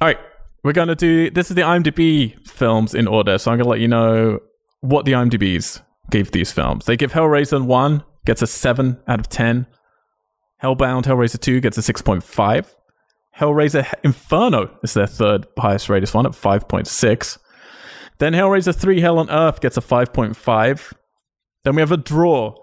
right. 0.00 0.18
We're 0.64 0.72
going 0.72 0.88
to 0.88 0.94
do, 0.94 1.28
this 1.30 1.50
is 1.50 1.56
the 1.56 1.62
IMDb 1.62 2.46
films 2.46 2.94
in 2.94 3.08
order. 3.08 3.36
So 3.38 3.50
I'm 3.50 3.58
going 3.58 3.64
to 3.64 3.70
let 3.70 3.80
you 3.80 3.88
know 3.88 4.38
what 4.80 5.04
the 5.04 5.12
IMDb's 5.12 5.80
gave 6.10 6.30
these 6.30 6.52
films. 6.52 6.84
They 6.84 6.96
give 6.96 7.12
Hellraiser 7.12 7.64
1, 7.64 8.04
gets 8.24 8.42
a 8.42 8.46
7 8.46 9.00
out 9.08 9.18
of 9.18 9.28
10. 9.28 9.66
Hellbound 10.62 11.04
Hellraiser 11.04 11.40
2 11.40 11.60
gets 11.60 11.76
a 11.78 11.80
6.5. 11.80 12.66
Hellraiser 13.38 13.92
Inferno 14.04 14.76
is 14.82 14.94
their 14.94 15.06
third 15.06 15.46
highest 15.58 15.88
rated 15.88 16.10
one 16.10 16.26
at 16.26 16.32
5.6. 16.32 17.38
Then 18.18 18.34
Hellraiser 18.34 18.74
3 18.74 19.00
Hell 19.00 19.18
on 19.18 19.30
Earth 19.30 19.60
gets 19.60 19.76
a 19.76 19.80
5.5. 19.80 20.92
Then 21.64 21.74
we 21.74 21.80
have 21.82 21.92
a 21.92 21.96
draw 21.96 22.54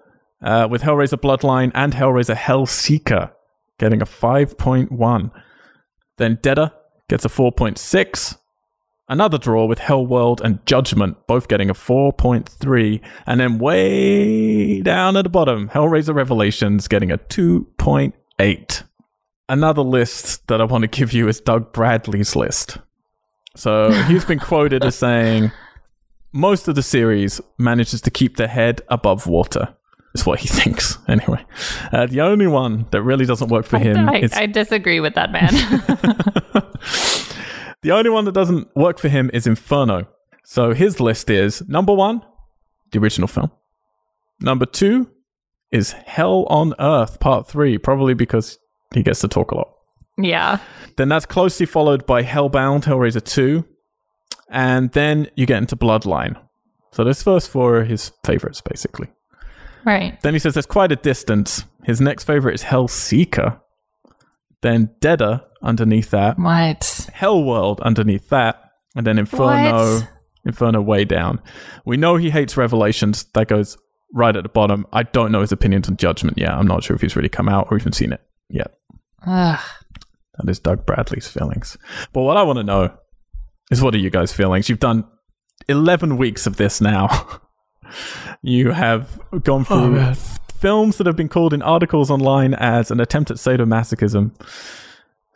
uh, 0.42 0.68
with 0.70 0.84
Hellraiser 0.84 1.20
Bloodline 1.20 1.72
and 1.74 1.94
Hellraiser 1.94 2.36
Hellseeker 2.36 3.32
getting 3.78 4.02
a 4.02 4.06
5.1. 4.06 5.32
Then 6.18 6.38
Deader 6.42 6.72
gets 7.08 7.26
a 7.26 7.30
4.6. 7.30 8.38
Another 9.08 9.40
draw 9.40 9.66
with 9.66 9.80
Hellworld 9.80 10.40
and 10.42 10.64
Judgment 10.68 11.18
both 11.26 11.48
getting 11.48 11.72
a 11.72 11.74
4.3. 11.74 13.02
And 13.26 13.40
then 13.40 13.58
way 13.58 14.82
down 14.82 15.18
at 15.18 15.24
the 15.24 15.30
bottom, 15.30 15.70
Hellraiser 15.70 16.14
Revelations 16.14 16.88
getting 16.88 17.12
a 17.12 17.18
2.8 17.18 18.84
another 19.50 19.82
list 19.82 20.48
that 20.48 20.62
I 20.62 20.64
want 20.64 20.84
to 20.84 20.88
give 20.88 21.12
you 21.12 21.28
is 21.28 21.42
Doug 21.42 21.74
Bradley's 21.74 22.36
list. 22.36 22.78
So 23.56 23.92
he's 24.04 24.24
been 24.24 24.40
quoted 24.40 24.86
as 24.86 24.96
saying 24.96 25.52
most 26.32 26.68
of 26.68 26.76
the 26.76 26.84
series 26.84 27.42
manages 27.58 28.02
to 28.02 28.12
keep 28.12 28.38
their 28.38 28.48
head 28.48 28.82
above 28.88 29.28
water. 29.28 29.76
Is 30.16 30.26
what 30.26 30.40
he 30.40 30.48
thinks, 30.48 30.98
anyway. 31.08 31.46
Uh, 31.92 32.08
the 32.08 32.22
only 32.22 32.48
one 32.48 32.88
that 32.92 33.04
really 33.04 33.26
doesn't 33.26 33.50
work 33.50 33.66
for 33.66 33.78
him 33.78 34.10
I, 34.10 34.20
is 34.20 34.34
I 34.34 34.48
disagree 34.48 35.00
with 35.00 35.14
that 35.16 35.32
man. 35.32 35.50
the 37.84 37.92
only 37.92 38.10
one 38.10 38.26
that 38.26 38.32
doesn't 38.32 38.76
work 38.76 38.98
for 38.98 39.10
him 39.10 39.30
is 39.34 39.46
Inferno. 39.46 40.08
So 40.46 40.74
his 40.74 41.00
list 41.00 41.30
is 41.30 41.62
number 41.68 41.94
one, 41.94 42.24
the 42.92 42.98
original 42.98 43.28
film. 43.28 43.52
Number 44.40 44.66
two 44.66 45.12
is 45.72 45.92
Hell 45.92 46.46
on 46.50 46.74
Earth 46.80 47.20
Part 47.20 47.48
Three, 47.48 47.78
probably 47.78 48.16
because 48.16 48.58
he 48.94 49.04
gets 49.04 49.22
to 49.22 49.28
talk 49.28 49.52
a 49.52 49.56
lot. 49.56 49.70
yeah. 50.18 50.60
Then 50.98 51.08
that's 51.10 51.26
closely 51.26 51.66
followed 51.66 52.06
by 52.06 52.24
Hellbound, 52.24 52.84
Hellraiser 52.84 53.24
2. 53.24 53.64
And 54.50 54.92
then 54.92 55.28
you 55.36 55.46
get 55.46 55.60
into 55.60 55.76
Bloodline. 55.78 56.36
So 56.92 57.04
those 57.04 57.22
first 57.24 57.50
four 57.50 57.78
are 57.78 57.84
his 57.86 58.12
favorites, 58.26 58.60
basically. 58.62 59.08
Right. 59.86 60.20
Then 60.22 60.34
he 60.34 60.40
says 60.40 60.56
there's 60.56 60.66
quite 60.66 60.92
a 60.92 60.98
distance. 60.98 61.64
His 61.86 62.02
next 62.02 62.26
favorite 62.26 62.56
is 62.56 62.64
Hellseeker. 62.64 63.62
Then 64.62 64.90
Deader 65.00 65.42
underneath 65.62 66.10
that. 66.10 66.38
What? 66.38 66.82
Hellworld 67.16 67.80
underneath 67.82 68.28
that. 68.30 68.62
And 68.96 69.08
then 69.08 69.18
Inferno. 69.20 70.00
What? 70.00 70.10
Inferno 70.46 70.82
way 70.82 71.06
down. 71.06 71.42
We 71.86 71.96
know 71.96 72.16
he 72.18 72.32
hates 72.32 72.58
Revelations. 72.58 73.26
That 73.36 73.48
goes 73.48 73.78
right 74.14 74.36
at 74.36 74.44
the 74.44 74.50
bottom. 74.50 74.86
I 74.92 75.04
don't 75.04 75.32
know 75.32 75.42
his 75.42 75.52
opinions 75.52 75.88
on 75.88 75.96
Judgment 75.98 76.38
yet. 76.38 76.52
I'm 76.52 76.68
not 76.68 76.84
sure 76.84 76.96
if 76.96 77.02
he's 77.02 77.16
really 77.16 77.30
come 77.30 77.48
out 77.48 77.68
or 77.72 77.78
even 77.78 77.94
seen 77.94 78.12
it 78.12 78.22
yet. 78.50 78.74
Ugh. 79.26 79.60
That 80.38 80.50
is 80.50 80.60
Doug 80.60 80.86
Bradley's 80.86 81.28
feelings. 81.28 81.78
But 82.14 82.22
what 82.22 82.38
I 82.38 82.44
want 82.44 82.58
to 82.58 82.64
know 82.64 82.94
is 83.72 83.82
what 83.82 83.94
are 83.94 83.98
you 84.00 84.10
guys' 84.10 84.32
feelings? 84.34 84.70
You've 84.70 84.80
done 84.80 85.06
11 85.68 86.18
weeks 86.18 86.48
of 86.48 86.56
this 86.58 86.80
now. 86.82 87.42
you 88.42 88.72
have 88.72 89.20
gone 89.44 89.62
Oh, 89.70 89.82
through 89.82 89.92
man. 89.96 90.12
f- 90.12 90.40
films 90.60 90.98
that 90.98 91.08
have 91.08 91.16
been 91.18 91.30
called 91.30 91.54
in 91.54 91.62
articles 91.62 92.10
online 92.10 92.54
as 92.54 92.90
an 92.92 93.00
attempt 93.00 93.32
at 93.32 93.38
sadomasochism. 93.38 94.32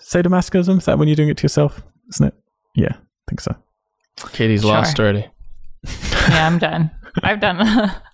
Sadomasochism? 0.01 0.77
Is 0.79 0.85
that 0.85 0.97
when 0.97 1.07
you're 1.07 1.15
doing 1.15 1.29
it 1.29 1.37
to 1.37 1.43
yourself? 1.43 1.81
Isn't 2.09 2.27
it? 2.27 2.33
Yeah, 2.75 2.93
I 2.93 3.29
think 3.29 3.41
so. 3.41 3.55
Katie's 4.31 4.61
Sure. 4.61 4.71
lost 4.71 4.99
already. 4.99 5.27
Yeah, 6.29 6.47
I'm 6.47 6.59
done. 6.59 6.91
I've 7.21 7.39
done. 7.41 7.91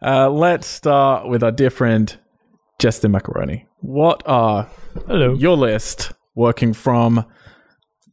Uh, 0.00 0.30
let's 0.30 0.68
start 0.68 1.26
with 1.28 1.42
our 1.42 1.50
dear 1.50 1.70
friend, 1.70 2.16
Justin 2.78 3.12
Macaroni. 3.12 3.66
What 3.80 4.22
are 4.26 4.68
Hello. 5.06 5.34
your 5.34 5.56
list 5.56 6.12
working 6.34 6.72
from 6.72 7.24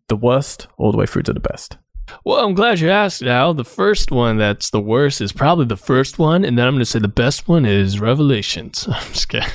the 0.07 0.15
worst 0.15 0.67
all 0.77 0.91
the 0.91 0.97
way 0.97 1.05
through 1.05 1.23
to 1.23 1.33
the 1.33 1.39
best? 1.39 1.77
Well, 2.23 2.45
I'm 2.45 2.53
glad 2.53 2.79
you 2.79 2.89
asked, 2.89 3.23
Al. 3.23 3.53
The 3.53 3.63
first 3.65 4.11
one 4.11 4.37
that's 4.37 4.69
the 4.69 4.79
worst 4.79 5.21
is 5.21 5.31
probably 5.31 5.65
the 5.65 5.77
first 5.77 6.19
one, 6.19 6.45
and 6.45 6.57
then 6.57 6.67
I'm 6.67 6.73
going 6.73 6.81
to 6.81 6.85
say 6.85 6.99
the 6.99 7.07
best 7.07 7.47
one 7.47 7.65
is 7.65 7.99
Revelations. 7.99 8.87
I'm 8.91 9.11
just 9.11 9.29
kidding. 9.29 9.49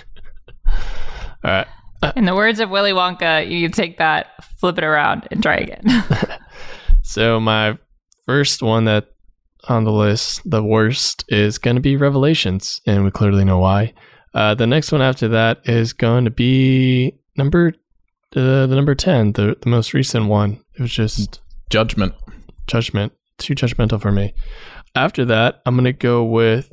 All 0.67 0.75
right. 1.45 1.67
In 2.17 2.25
the 2.25 2.35
words 2.35 2.61
of 2.61 2.71
Willy 2.71 2.93
Wonka, 2.93 3.49
you 3.49 3.69
take 3.69 3.99
that, 3.99 4.29
flip 4.59 4.79
it 4.79 4.85
around, 4.85 5.29
and 5.31 5.43
try 5.43 5.57
again. 5.57 5.83
So 7.03 7.41
my 7.41 7.77
first 8.25 8.63
one 8.63 8.85
that 8.85 9.09
on 9.69 9.83
the 9.83 9.91
list, 9.91 10.49
the 10.49 10.63
worst, 10.63 11.25
is 11.29 11.59
going 11.59 11.75
to 11.75 11.83
be 11.83 11.97
Revelations, 11.97 12.81
and 12.87 13.05
we 13.05 13.11
clearly 13.11 13.45
know 13.45 13.59
why. 13.59 13.95
Uh, 14.33 14.55
the 14.55 14.67
next 14.67 14.93
one 14.93 15.03
after 15.03 15.29
that 15.29 15.61
is 15.65 15.93
going 15.93 16.25
to 16.25 16.31
be 16.31 17.19
number 17.37 17.73
uh, 18.37 18.67
the 18.67 18.75
number 18.77 18.95
ten, 18.95 19.33
the 19.33 19.57
the 19.61 19.69
most 19.69 19.93
recent 19.93 20.27
one. 20.27 20.63
It 20.75 20.83
was 20.83 20.93
just 20.93 21.41
Judgment. 21.69 22.15
Judgment, 22.67 23.13
too 23.39 23.55
judgmental 23.55 24.01
for 24.01 24.13
me. 24.13 24.35
After 24.95 25.25
that, 25.27 25.61
I'm 25.67 25.75
gonna 25.77 25.93
go 25.93 26.25
with. 26.25 26.71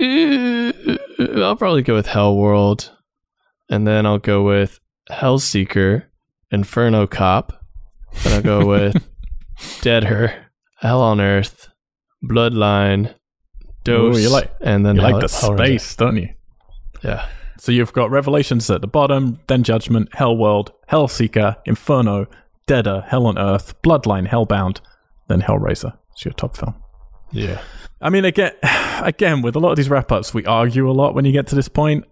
I'll 0.00 1.56
probably 1.56 1.82
go 1.82 1.94
with 1.94 2.06
Hell 2.06 2.36
World, 2.36 2.90
and 3.70 3.86
then 3.86 4.04
I'll 4.06 4.18
go 4.18 4.42
with 4.42 4.80
Hellseeker, 5.10 6.04
Inferno 6.50 7.06
Cop. 7.06 7.52
Then 8.24 8.32
I'll 8.34 8.42
go 8.42 8.66
with 8.68 9.08
Deader, 9.80 10.46
Hell 10.78 11.00
on 11.00 11.20
Earth, 11.20 11.68
Bloodline, 12.24 13.14
Dose, 13.84 14.16
Ooh, 14.16 14.20
you 14.20 14.28
like- 14.28 14.52
and 14.60 14.84
then 14.84 14.96
You 14.96 15.02
like 15.02 15.20
the 15.20 15.28
space, 15.28 15.94
don't 15.96 16.16
you? 16.16 16.28
Yeah, 17.06 17.28
So 17.58 17.72
you've 17.72 17.92
got 17.92 18.10
Revelations 18.10 18.68
at 18.70 18.80
the 18.80 18.86
bottom, 18.86 19.38
then 19.46 19.62
Judgment, 19.62 20.14
Hell 20.14 20.34
Hellworld, 20.36 20.70
Hellseeker, 20.90 21.56
Inferno, 21.64 22.26
Deader, 22.66 23.04
Hell 23.08 23.26
on 23.26 23.38
Earth, 23.38 23.80
Bloodline, 23.82 24.28
Hellbound, 24.28 24.80
then 25.28 25.42
Hellraiser. 25.42 25.96
It's 26.12 26.24
your 26.24 26.34
top 26.34 26.56
film. 26.56 26.74
yeah. 27.32 27.60
I 28.00 28.10
mean, 28.10 28.24
again, 28.26 28.52
again, 29.02 29.40
with 29.42 29.56
a 29.56 29.58
lot 29.58 29.70
of 29.70 29.76
these 29.76 29.88
wrap 29.88 30.12
ups, 30.12 30.34
we 30.34 30.44
argue 30.44 30.90
a 30.90 30.92
lot 30.92 31.14
when 31.14 31.24
you 31.24 31.32
get 31.32 31.46
to 31.48 31.54
this 31.54 31.68
point. 31.68 32.04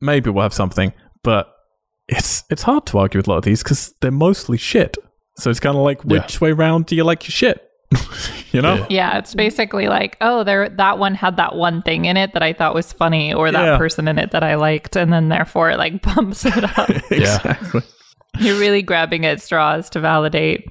Maybe 0.00 0.30
we'll 0.30 0.42
have 0.44 0.54
something, 0.54 0.92
but 1.24 1.50
it's 2.06 2.44
it's 2.50 2.62
hard 2.62 2.86
to 2.86 2.98
argue 2.98 3.18
with 3.18 3.26
a 3.26 3.30
lot 3.30 3.38
of 3.38 3.44
these 3.44 3.62
because 3.62 3.94
they're 4.00 4.10
mostly 4.12 4.58
shit. 4.58 4.96
So 5.36 5.50
it's 5.50 5.58
kind 5.60 5.76
of 5.76 5.82
like, 5.82 6.00
Yeah. 6.04 6.20
which 6.20 6.40
way 6.40 6.52
round 6.52 6.86
do 6.86 6.94
you 6.94 7.02
like 7.02 7.24
your 7.24 7.32
shit? 7.32 7.68
you 8.52 8.60
know? 8.62 8.74
Yeah. 8.76 8.86
yeah, 8.90 9.18
it's 9.18 9.34
basically 9.34 9.88
like, 9.88 10.16
oh, 10.20 10.44
there 10.44 10.68
that 10.68 10.98
one 10.98 11.14
had 11.14 11.36
that 11.36 11.54
one 11.54 11.82
thing 11.82 12.04
in 12.04 12.16
it 12.16 12.32
that 12.34 12.42
I 12.42 12.52
thought 12.52 12.74
was 12.74 12.92
funny, 12.92 13.32
or 13.34 13.50
that 13.50 13.64
Yeah. 13.64 13.78
person 13.78 14.08
in 14.08 14.18
it 14.18 14.30
that 14.32 14.42
I 14.44 14.54
liked, 14.56 14.96
and 14.96 15.12
then 15.12 15.28
therefore 15.28 15.70
it 15.70 15.78
like 15.78 16.02
bumps 16.14 16.44
it 16.46 16.64
up. 16.78 16.90
exactly. 17.10 17.82
You're 18.38 18.58
really 18.58 18.82
grabbing 18.82 19.24
at 19.24 19.40
straws 19.40 19.88
to 19.90 20.00
validate 20.00 20.66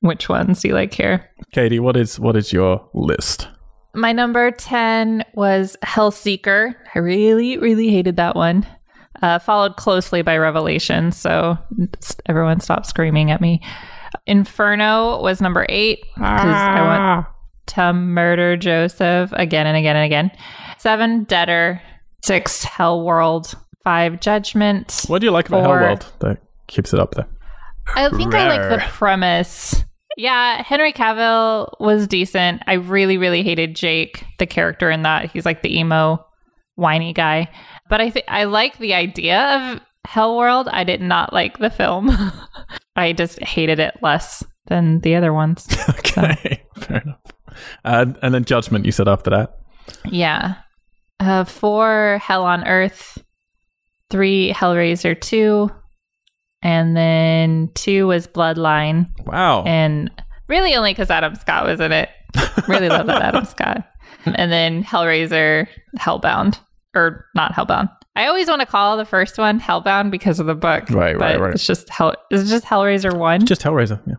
which 0.00 0.28
ones 0.28 0.64
you 0.64 0.74
like 0.74 0.92
here. 0.94 1.28
Katie, 1.52 1.80
what 1.80 1.96
is 1.96 2.20
what 2.20 2.36
is 2.36 2.52
your 2.52 2.88
list? 2.94 3.48
My 3.94 4.12
number 4.12 4.50
10 4.50 5.24
was 5.34 5.76
Hellseeker. 5.82 6.74
I 6.94 6.98
really, 6.98 7.56
really 7.58 7.88
hated 7.88 8.16
that 8.16 8.36
one. 8.36 8.66
Uh, 9.22 9.38
followed 9.40 9.74
closely 9.76 10.22
by 10.22 10.36
Revelation. 10.36 11.10
So 11.10 11.58
everyone 12.26 12.60
stop 12.60 12.86
screaming 12.86 13.30
at 13.32 13.40
me. 13.40 13.60
Inferno 14.26 15.22
was 15.22 15.40
number 15.40 15.66
eight 15.68 16.00
because 16.14 16.30
I 16.30 16.82
want 16.82 17.00
ah. 17.00 17.34
to 17.68 17.92
murder 17.92 18.56
Joseph 18.56 19.32
again 19.32 19.66
and 19.66 19.76
again 19.76 19.96
and 19.96 20.04
again. 20.04 20.30
Seven, 20.78 21.24
Deader. 21.24 21.80
Six, 22.24 22.64
Hell 22.64 23.04
World. 23.04 23.54
Five, 23.84 24.20
Judgment. 24.20 25.04
What 25.06 25.20
do 25.20 25.26
you 25.26 25.30
like 25.30 25.48
about 25.48 25.64
Four. 25.64 25.80
Hellworld 25.80 26.18
that 26.20 26.38
keeps 26.66 26.92
it 26.92 27.00
up 27.00 27.14
there? 27.14 27.26
I 27.94 28.10
think 28.10 28.34
I 28.34 28.48
like 28.48 28.68
the 28.68 28.84
premise. 28.88 29.82
Yeah, 30.16 30.62
Henry 30.62 30.92
Cavill 30.92 31.72
was 31.80 32.06
decent. 32.06 32.62
I 32.66 32.74
really, 32.74 33.18
really 33.18 33.42
hated 33.42 33.76
Jake, 33.76 34.24
the 34.38 34.46
character 34.46 34.90
in 34.90 35.02
that. 35.02 35.30
He's 35.30 35.46
like 35.46 35.62
the 35.62 35.78
emo, 35.78 36.24
whiny 36.74 37.12
guy. 37.12 37.48
But 37.88 38.00
I 38.00 38.10
think 38.10 38.26
I 38.28 38.44
like 38.44 38.78
the 38.78 38.94
idea 38.94 39.40
of 39.40 39.80
Hell 40.08 40.38
World. 40.38 40.68
I 40.72 40.84
did 40.84 41.02
not 41.02 41.34
like 41.34 41.58
the 41.58 41.68
film. 41.68 42.10
I 42.96 43.12
just 43.12 43.38
hated 43.42 43.78
it 43.78 43.98
less 44.00 44.42
than 44.66 45.00
the 45.00 45.14
other 45.16 45.34
ones. 45.34 45.68
Okay, 45.90 46.62
fair 46.78 47.02
enough. 47.02 47.20
Uh, 47.84 48.06
and 48.22 48.32
then 48.34 48.44
Judgment, 48.44 48.86
you 48.86 48.92
said 48.92 49.06
after 49.06 49.28
that. 49.30 49.58
Yeah. 50.06 50.54
Uh, 51.20 51.44
four, 51.44 52.18
Hell 52.22 52.44
on 52.44 52.66
Earth. 52.66 53.18
Three, 54.10 54.50
Hellraiser 54.50 55.20
2. 55.20 55.70
And 56.62 56.96
then 56.96 57.68
two 57.74 58.06
was 58.06 58.26
Bloodline. 58.26 59.08
Wow. 59.26 59.62
and 59.64 60.10
really 60.48 60.74
only 60.74 60.92
because 60.92 61.10
Adam 61.10 61.34
Scott 61.34 61.66
was 61.66 61.80
in 61.80 61.92
it. 61.92 62.08
Really 62.66 62.88
love 62.88 63.06
that 63.08 63.22
Adam 63.22 63.44
Scott. 63.44 63.86
And 64.24 64.50
then 64.50 64.82
Hellraiser, 64.82 65.68
Hellbound, 65.98 66.58
or 66.94 67.26
not 67.34 67.52
Hellbound. 67.52 67.90
I 68.18 68.26
always 68.26 68.48
want 68.48 68.60
to 68.62 68.66
call 68.66 68.96
the 68.96 69.04
first 69.04 69.38
one 69.38 69.60
Hellbound 69.60 70.10
because 70.10 70.40
of 70.40 70.46
the 70.46 70.56
book. 70.56 70.90
Right, 70.90 71.16
right, 71.16 71.18
but 71.18 71.40
right. 71.40 71.54
It's 71.54 71.64
just 71.64 71.88
Hell. 71.88 72.16
It's 72.32 72.50
just 72.50 72.64
Hellraiser 72.64 73.16
one. 73.16 73.46
Just 73.46 73.62
Hellraiser, 73.62 74.00
yeah. 74.08 74.16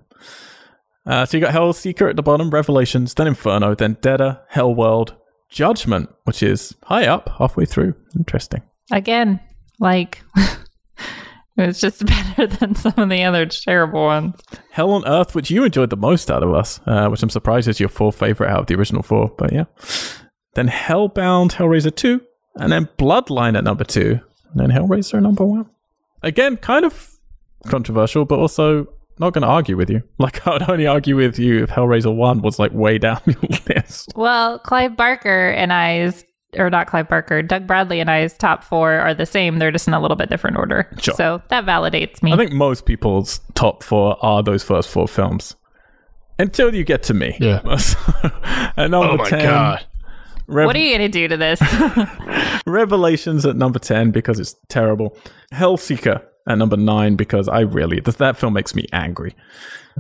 Uh, 1.06 1.26
so 1.26 1.36
you 1.36 1.44
got 1.44 1.54
Hellseeker 1.54 2.10
at 2.10 2.16
the 2.16 2.24
bottom, 2.24 2.50
Revelations, 2.50 3.14
then 3.14 3.28
Inferno, 3.28 3.76
then 3.76 3.98
Deader, 4.02 4.40
Hellworld, 4.54 5.18
Judgment, 5.50 6.10
which 6.24 6.42
is 6.42 6.74
high 6.86 7.08
up, 7.08 7.28
halfway 7.40 7.66
through. 7.66 7.94
Interesting. 8.16 8.62
Again, 8.90 9.42
like 9.82 10.24
it's 11.58 11.82
just 11.82 12.06
better 12.38 12.48
than 12.48 12.76
some 12.76 12.94
of 12.96 13.10
the 13.10 13.24
other 13.24 13.48
terrible 13.48 14.06
ones. 14.06 14.40
Hell 14.72 14.92
on 14.92 15.06
Earth, 15.06 15.36
which 15.36 15.52
you 15.52 15.66
enjoyed 15.66 15.90
the 15.90 15.98
most 15.98 16.32
out 16.32 16.42
of 16.42 16.54
us, 16.54 16.80
uh, 16.86 17.10
which 17.10 17.22
I'm 17.22 17.30
surprised 17.30 17.68
is 17.68 17.82
your 17.82 17.90
fourth 17.90 18.18
favorite 18.18 18.50
out 18.50 18.62
of 18.62 18.68
the 18.68 18.76
original 18.76 19.04
four, 19.04 19.36
but 19.38 19.52
yeah. 19.52 19.66
Then 20.54 20.70
Hellbound, 20.70 21.52
Hellraiser 21.52 21.94
2, 21.94 22.22
and 22.60 22.72
then 22.72 22.90
Bloodline 22.98 23.58
at 23.58 23.64
number 23.64 23.84
two, 23.84 24.20
and 24.52 24.60
then 24.60 24.70
Hellraiser 24.70 25.16
at 25.16 25.24
number 25.24 25.46
one. 25.46 25.70
Again, 26.24 26.58
kind 26.58 26.86
of 26.86 27.12
controversial, 27.68 28.26
but 28.26 28.40
also 28.40 28.88
not 29.20 29.34
going 29.34 29.42
to 29.42 29.48
argue 29.48 29.76
with 29.78 29.90
you. 29.90 30.04
Like, 30.18 30.46
I 30.46 30.52
would 30.52 30.70
only 30.70 30.86
argue 30.88 31.16
with 31.16 31.40
you 31.40 31.64
if 31.64 31.70
Hellraiser 31.70 32.14
1 32.14 32.42
was 32.42 32.60
like 32.60 32.74
way 32.74 32.98
down 32.98 33.22
your 33.26 33.38
list. 33.68 34.12
Well, 34.16 34.60
Clive 34.60 34.98
Barker 34.98 35.50
and 35.52 35.72
I's, 35.72 36.26
or 36.58 36.70
not 36.70 36.88
Clive 36.88 37.08
Barker, 37.08 37.42
Doug 37.42 37.66
Bradley 37.66 38.02
and 38.02 38.12
I's 38.12 38.34
top 38.34 38.64
four 38.66 38.94
are 38.94 39.14
the 39.14 39.26
same. 39.26 39.60
They're 39.60 39.72
just 39.72 39.88
in 39.88 39.94
a 39.94 40.02
little 40.02 40.18
bit 40.18 40.30
different 40.30 40.58
order. 40.58 40.90
Sure. 41.00 41.14
So 41.16 41.42
that 41.50 41.66
validates 41.66 42.22
me. 42.22 42.34
I 42.34 42.38
think 42.38 42.52
most 42.52 42.86
people's 42.86 43.40
top 43.56 43.82
four 43.84 44.18
are 44.24 44.44
those 44.44 44.62
first 44.64 44.90
four 44.90 45.08
films. 45.08 45.56
Until 46.38 46.74
you 46.74 46.84
get 46.84 47.04
to 47.04 47.14
me. 47.14 47.38
Yeah. 47.40 47.62
at 48.78 48.90
number 48.90 49.14
Oh 49.14 49.18
my 49.18 49.30
10, 49.30 49.44
god. 49.44 49.86
Rev- 50.50 50.66
what 50.66 50.76
are 50.76 50.80
you 50.80 50.98
going 50.98 51.12
to 51.12 51.20
do 51.20 51.28
to 51.28 51.38
this? 51.38 51.62
Revelations 52.66 53.46
at 53.46 53.56
number 53.56 53.78
10 53.80 54.12
because 54.12 54.40
it's 54.40 54.56
terrible. 54.68 55.16
Hellseeker 55.54 56.24
at 56.48 56.58
number 56.58 56.76
9 56.76 57.16
because 57.16 57.48
I 57.48 57.62
really, 57.62 58.02
th- 58.02 58.18
that 58.18 58.38
film 58.38 58.54
makes 58.54 58.74
me 58.74 58.88
angry. 58.92 59.36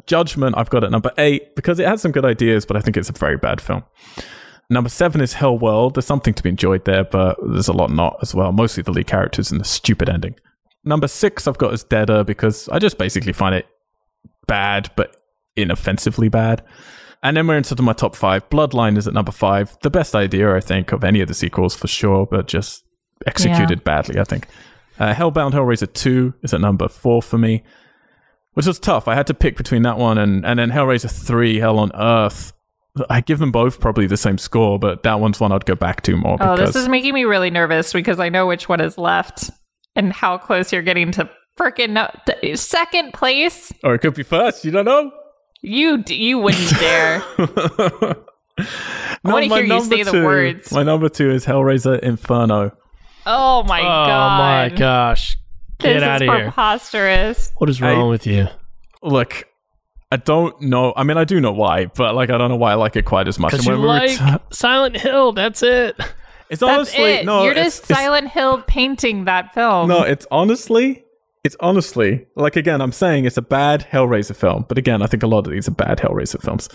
Judgment, 0.07 0.57
I've 0.57 0.69
got 0.69 0.83
at 0.83 0.91
number 0.91 1.11
8 1.17 1.55
because 1.55 1.79
it 1.79 1.87
has 1.87 2.01
some 2.01 2.11
good 2.11 2.25
ideas, 2.25 2.65
but 2.65 2.75
I 2.75 2.81
think 2.81 2.97
it's 2.97 3.09
a 3.09 3.13
very 3.13 3.37
bad 3.37 3.61
film. 3.61 3.83
Number 4.71 4.89
7 4.89 5.21
is 5.21 5.33
Hell 5.33 5.57
World. 5.57 5.95
There's 5.95 6.05
something 6.05 6.33
to 6.33 6.43
be 6.43 6.49
enjoyed 6.49 6.85
there, 6.85 7.03
but 7.03 7.37
there's 7.43 7.67
a 7.67 7.73
lot 7.73 7.91
not 7.91 8.17
as 8.21 8.33
well. 8.33 8.51
Mostly 8.51 8.81
the 8.81 8.91
lead 8.91 9.07
characters 9.07 9.51
and 9.51 9.61
the 9.61 9.65
stupid 9.65 10.09
ending. 10.09 10.35
Number 10.83 11.07
6 11.07 11.47
I've 11.47 11.57
got 11.59 11.73
as 11.73 11.83
Deader 11.83 12.23
because 12.23 12.67
I 12.69 12.79
just 12.79 12.97
basically 12.97 13.33
find 13.33 13.53
it 13.53 13.67
bad, 14.47 14.89
but 14.95 15.15
inoffensively 15.55 16.29
bad. 16.29 16.63
And 17.21 17.35
then 17.35 17.47
we're 17.47 17.57
into 17.57 17.81
my 17.81 17.93
top 17.93 18.15
five. 18.15 18.49
Bloodline 18.49 18.97
is 18.97 19.07
at 19.07 19.13
number 19.13 19.31
five. 19.31 19.77
The 19.81 19.89
best 19.89 20.15
idea, 20.15 20.55
I 20.55 20.61
think, 20.61 20.91
of 20.91 21.03
any 21.03 21.19
of 21.21 21.27
the 21.27 21.33
sequels 21.33 21.75
for 21.75 21.87
sure, 21.87 22.25
but 22.25 22.47
just 22.47 22.85
executed 23.27 23.83
badly, 23.83 24.19
I 24.19 24.23
think. 24.23 24.47
Uh, 24.97 25.13
Hellbound 25.13 25.51
Hellraiser 25.51 25.91
2 25.91 26.33
is 26.43 26.53
at 26.53 26.61
number 26.61 26.87
four 26.87 27.21
for 27.21 27.37
me, 27.37 27.63
which 28.53 28.65
was 28.65 28.79
tough. 28.79 29.07
I 29.07 29.15
had 29.15 29.27
to 29.27 29.33
pick 29.33 29.57
between 29.57 29.81
that 29.83 29.97
one 29.97 30.17
and, 30.17 30.45
and 30.45 30.59
then 30.59 30.71
Hellraiser 30.71 31.11
3, 31.11 31.59
Hell 31.59 31.79
on 31.79 31.91
Earth. 31.93 32.53
I 33.09 33.21
give 33.21 33.39
them 33.39 33.51
both 33.51 33.79
probably 33.79 34.07
the 34.07 34.17
same 34.17 34.37
score, 34.37 34.79
but 34.79 35.03
that 35.03 35.19
one's 35.19 35.39
one 35.39 35.51
I'd 35.51 35.65
go 35.65 35.75
back 35.75 36.01
to 36.03 36.17
more 36.17 36.37
oh, 36.41 36.57
this 36.57 36.75
is 36.75 36.89
making 36.89 37.13
me 37.13 37.23
really 37.23 37.49
nervous 37.49 37.93
because 37.93 38.19
I 38.19 38.29
know 38.29 38.47
which 38.47 38.67
one 38.67 38.81
is 38.81 38.97
left 38.97 39.49
and 39.95 40.11
how 40.11 40.37
close 40.37 40.73
you're 40.73 40.81
getting 40.81 41.11
to 41.11 41.29
freaking 41.57 41.91
no- 41.91 42.55
second 42.55 43.13
place. 43.13 43.71
or 43.83 43.93
it 43.93 43.99
could 43.99 44.15
be 44.15 44.23
first. 44.23 44.65
You 44.65 44.71
don't 44.71 44.85
know. 44.85 45.11
You 45.61 46.03
you 46.07 46.39
wouldn't 46.39 46.69
dare. 46.79 47.21
I 47.37 48.15
wanna 49.23 49.45
hear 49.47 49.63
you 49.63 49.81
say 49.83 50.03
the 50.03 50.23
words. 50.23 50.71
My 50.71 50.83
number 50.83 51.09
two 51.09 51.29
is 51.31 51.45
Hellraiser 51.45 51.99
Inferno. 51.99 52.71
Oh 53.25 53.63
my 53.63 53.79
oh 53.79 53.83
god! 53.83 54.69
Oh 54.69 54.69
my 54.71 54.77
gosh. 54.77 55.37
Get 55.79 55.93
this 55.93 56.03
out 56.03 56.21
is 56.21 56.27
of 56.29 56.35
here. 56.35 56.43
preposterous. 56.45 57.51
What 57.57 57.69
is 57.69 57.81
I- 57.81 57.93
wrong 57.93 58.09
with 58.09 58.25
you? 58.27 58.47
Look, 59.01 59.45
I 60.11 60.17
don't 60.17 60.59
know. 60.61 60.93
I 60.95 61.03
mean, 61.03 61.17
I 61.17 61.23
do 61.23 61.39
know 61.39 61.53
why, 61.53 61.85
but 61.85 62.15
like, 62.15 62.29
I 62.29 62.37
don't 62.37 62.49
know 62.49 62.57
why 62.57 62.71
I 62.71 62.75
like 62.75 62.95
it 62.97 63.05
quite 63.05 63.27
as 63.29 63.39
much. 63.39 63.51
Because 63.51 63.65
And 63.67 63.77
you 63.77 63.81
we 63.81 63.87
like 63.87 64.17
t- 64.17 64.25
Silent 64.51 64.97
Hill. 64.97 65.31
That's 65.31 65.63
it. 65.63 65.95
it's 66.49 66.59
That's 66.59 66.63
honestly 66.63 67.03
it. 67.03 67.25
no. 67.25 67.43
You're 67.43 67.53
it's, 67.53 67.61
just 67.79 67.83
it's- 67.91 67.97
Silent 67.97 68.27
Hill 68.29 68.61
painting 68.63 69.25
that 69.25 69.53
film. 69.53 69.87
No, 69.87 70.01
it's 70.03 70.27
honestly, 70.31 71.05
it's 71.43 71.55
honestly 71.59 72.27
like 72.35 72.55
again, 72.55 72.81
I'm 72.81 72.91
saying 72.91 73.25
it's 73.25 73.37
a 73.37 73.41
bad 73.41 73.87
Hellraiser 73.91 74.35
film, 74.35 74.65
but 74.67 74.77
again, 74.77 75.01
I 75.01 75.07
think 75.07 75.23
a 75.23 75.27
lot 75.27 75.45
of 75.45 75.51
these 75.51 75.67
are 75.67 75.71
bad 75.71 75.99
Hellraiser 75.99 76.41
films. 76.41 76.69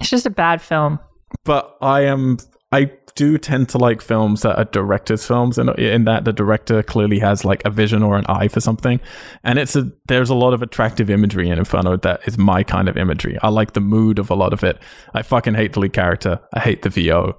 It's 0.00 0.10
just 0.10 0.26
a 0.26 0.30
bad 0.30 0.60
film. 0.62 0.98
but 1.44 1.76
I 1.80 2.02
am 2.02 2.38
I 2.72 2.92
do 3.16 3.36
tend 3.38 3.68
to 3.70 3.78
like 3.78 4.00
films 4.00 4.42
that 4.42 4.56
are 4.56 4.64
directors' 4.64 5.26
films, 5.26 5.58
and 5.58 5.70
in 5.78 6.04
that 6.04 6.24
the 6.24 6.32
director 6.32 6.82
clearly 6.82 7.18
has 7.18 7.44
like 7.44 7.62
a 7.64 7.70
vision 7.70 8.02
or 8.02 8.16
an 8.16 8.24
eye 8.28 8.48
for 8.48 8.60
something, 8.60 9.00
and 9.42 9.58
it's 9.58 9.74
a 9.74 9.90
there's 10.06 10.30
a 10.30 10.34
lot 10.34 10.54
of 10.54 10.62
attractive 10.62 11.10
imagery 11.10 11.48
in 11.50 11.58
Inferno 11.58 11.96
that 11.98 12.20
is 12.26 12.38
my 12.38 12.62
kind 12.62 12.88
of 12.88 12.96
imagery. 12.96 13.36
I 13.42 13.48
like 13.48 13.72
the 13.72 13.80
mood 13.80 14.18
of 14.18 14.30
a 14.30 14.34
lot 14.34 14.52
of 14.52 14.62
it. 14.62 14.78
I 15.14 15.22
fucking 15.22 15.54
hate 15.54 15.72
the 15.72 15.80
lead 15.80 15.92
character. 15.92 16.40
I 16.54 16.60
hate 16.60 16.82
the 16.82 16.90
VO. 16.90 17.36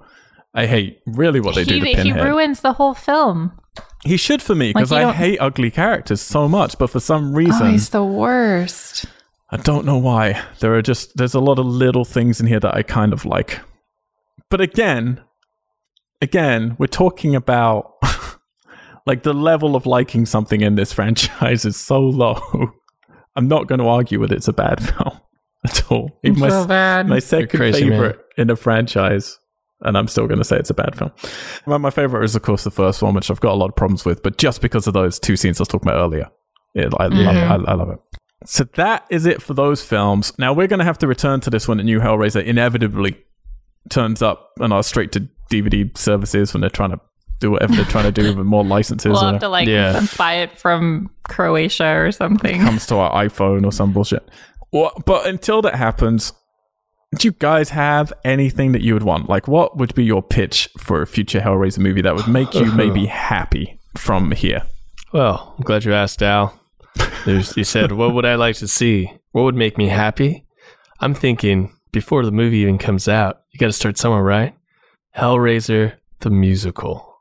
I 0.54 0.66
hate 0.66 1.00
really 1.06 1.40
what 1.40 1.54
they 1.54 1.64
do 1.64 1.80
to 1.80 1.86
He, 1.86 1.94
he 1.94 2.12
ruins 2.12 2.60
the 2.60 2.74
whole 2.74 2.94
film. 2.94 3.58
He 4.04 4.16
should 4.16 4.42
for 4.42 4.54
me 4.54 4.72
because 4.72 4.90
Like, 4.90 4.98
I 5.00 5.02
don't- 5.04 5.14
hate 5.14 5.38
ugly 5.40 5.70
characters 5.70 6.20
so 6.20 6.48
much, 6.48 6.76
but 6.78 6.90
for 6.90 7.00
some 7.00 7.34
reason, 7.34 7.66
Oh, 7.68 7.70
he's 7.70 7.90
the 7.90 8.04
worst. 8.04 9.04
I 9.50 9.58
don't 9.58 9.84
know 9.84 9.98
why. 9.98 10.42
There 10.60 10.74
are 10.74 10.82
just 10.82 11.16
there's 11.16 11.34
a 11.34 11.40
lot 11.40 11.58
of 11.58 11.66
little 11.66 12.04
things 12.04 12.40
in 12.40 12.46
here 12.46 12.60
that 12.60 12.74
I 12.74 12.82
kind 12.82 13.12
of 13.12 13.24
like. 13.24 13.60
But 14.50 14.60
again, 14.60 15.20
again, 16.20 16.74
we're 16.78 16.86
talking 16.86 17.34
about 17.36 17.94
like 19.06 19.22
the 19.22 19.34
level 19.34 19.76
of 19.76 19.86
liking 19.86 20.26
something 20.26 20.60
in 20.62 20.74
this 20.74 20.92
franchise 20.98 21.64
is 21.64 21.76
so 21.76 22.00
low. 22.00 22.40
I'm 23.36 23.48
not 23.48 23.66
going 23.66 23.78
to 23.78 23.86
argue 23.86 24.20
with 24.20 24.32
it's 24.32 24.48
a 24.48 24.52
bad 24.52 24.82
film 24.82 25.18
at 25.64 25.90
all. 25.90 26.10
Even 26.22 26.40
my, 26.40 26.48
so 26.48 26.66
bad. 26.66 27.06
my 27.08 27.18
second 27.18 27.56
crazy, 27.58 27.84
man. 27.84 27.92
favorite 27.92 28.20
in 28.36 28.50
a 28.50 28.56
franchise, 28.56 29.38
and 29.84 29.96
I'm 29.98 30.08
still 30.08 30.26
going 30.26 30.38
to 30.38 30.44
say 30.44 30.56
it's 30.56 30.70
a 30.70 30.74
bad 30.74 30.96
film. 30.96 31.10
Well, 31.66 31.78
my 31.78 31.90
favorite 31.90 32.24
is, 32.24 32.34
of 32.36 32.42
course, 32.42 32.64
the 32.64 32.70
first 32.70 33.02
one, 33.02 33.14
which 33.14 33.30
I've 33.30 33.40
got 33.40 33.52
a 33.52 33.56
lot 33.56 33.68
of 33.68 33.76
problems 33.76 34.04
with, 34.04 34.22
but 34.22 34.38
just 34.38 34.60
because 34.60 34.86
of 34.86 34.94
those 34.94 35.18
two 35.18 35.36
scenes 35.36 35.60
I 35.60 35.62
was 35.62 35.68
talking 35.68 35.88
about 35.88 35.98
earlier, 36.00 36.30
yeah, 36.74 36.88
I 36.98 37.06
love 37.06 37.12
it. 37.12 37.16
Mm-hmm. 37.16 37.68
I, 37.68 37.72
I 37.72 37.74
love 37.74 37.90
it. 37.90 37.98
So 38.44 38.64
that 38.74 39.06
is 39.10 39.26
it 39.26 39.40
for 39.42 39.54
those 39.54 39.84
films. 39.84 40.32
Now 40.38 40.52
we're 40.52 40.66
going 40.66 40.78
to 40.80 40.84
have 40.84 40.98
to 40.98 41.06
return 41.06 41.40
to 41.40 41.50
this 41.50 41.68
one 41.68 41.76
the 41.76 41.84
new 41.84 42.00
Hellraiser 42.00 42.44
inevitably 42.44 43.16
turns 43.88 44.22
up 44.22 44.50
on 44.60 44.72
our 44.72 44.82
straight 44.82 45.12
to 45.12 45.28
DVD 45.50 45.96
services 45.96 46.52
when 46.52 46.60
they're 46.60 46.70
trying 46.70 46.90
to 46.90 47.00
do 47.38 47.50
whatever 47.52 47.74
they're 47.74 47.84
trying 47.84 48.04
to 48.04 48.12
do 48.12 48.36
with 48.36 48.46
more 48.46 48.64
licenses. 48.64 49.10
We'll 49.12 49.32
have 49.32 49.40
to 49.40 49.48
like 49.48 49.66
Yeah. 49.68 50.04
buy 50.16 50.34
it 50.34 50.58
from 50.58 51.10
Croatia 51.24 51.96
or 51.96 52.12
something. 52.12 52.60
It 52.60 52.64
comes 52.64 52.86
to 52.86 52.96
our 52.96 53.24
iPhone 53.24 53.64
or 53.66 53.72
some 53.72 53.92
bullshit. 53.92 54.28
Well, 54.72 54.92
but 55.04 55.26
until 55.26 55.60
that 55.62 55.74
happens, 55.74 56.32
do 57.18 57.28
you 57.28 57.32
guys 57.32 57.70
have 57.70 58.12
anything 58.24 58.72
that 58.72 58.82
you 58.82 58.94
would 58.94 59.02
want? 59.02 59.28
Like, 59.28 59.46
what 59.46 59.76
would 59.76 59.94
be 59.94 60.04
your 60.04 60.22
pitch 60.22 60.68
for 60.78 61.02
a 61.02 61.06
future 61.06 61.40
Hellraiser 61.40 61.78
movie 61.78 62.02
that 62.02 62.14
would 62.14 62.28
make 62.28 62.54
you 62.54 62.72
maybe 62.72 63.06
happy 63.32 63.78
from 63.96 64.30
here? 64.30 64.62
Well, 65.12 65.54
I'm 65.56 65.64
glad 65.64 65.84
you 65.84 65.92
asked, 65.92 66.22
Al. 66.22 66.58
There's, 67.24 67.56
you 67.56 67.64
said, 67.64 67.92
what 67.92 68.14
would 68.14 68.24
I 68.24 68.36
like 68.36 68.56
to 68.56 68.68
see? 68.68 69.12
What 69.32 69.42
would 69.42 69.54
make 69.54 69.76
me 69.76 69.88
happy? 69.88 70.46
I'm 71.00 71.14
thinking 71.14 71.76
before 71.92 72.24
the 72.24 72.32
movie 72.32 72.58
even 72.58 72.78
comes 72.78 73.08
out, 73.08 73.42
you 73.50 73.58
got 73.58 73.66
to 73.66 73.72
start 73.72 73.98
somewhere, 73.98 74.22
right? 74.22 74.54
Hellraiser 75.16 75.94
the 76.20 76.30
musical. 76.30 77.20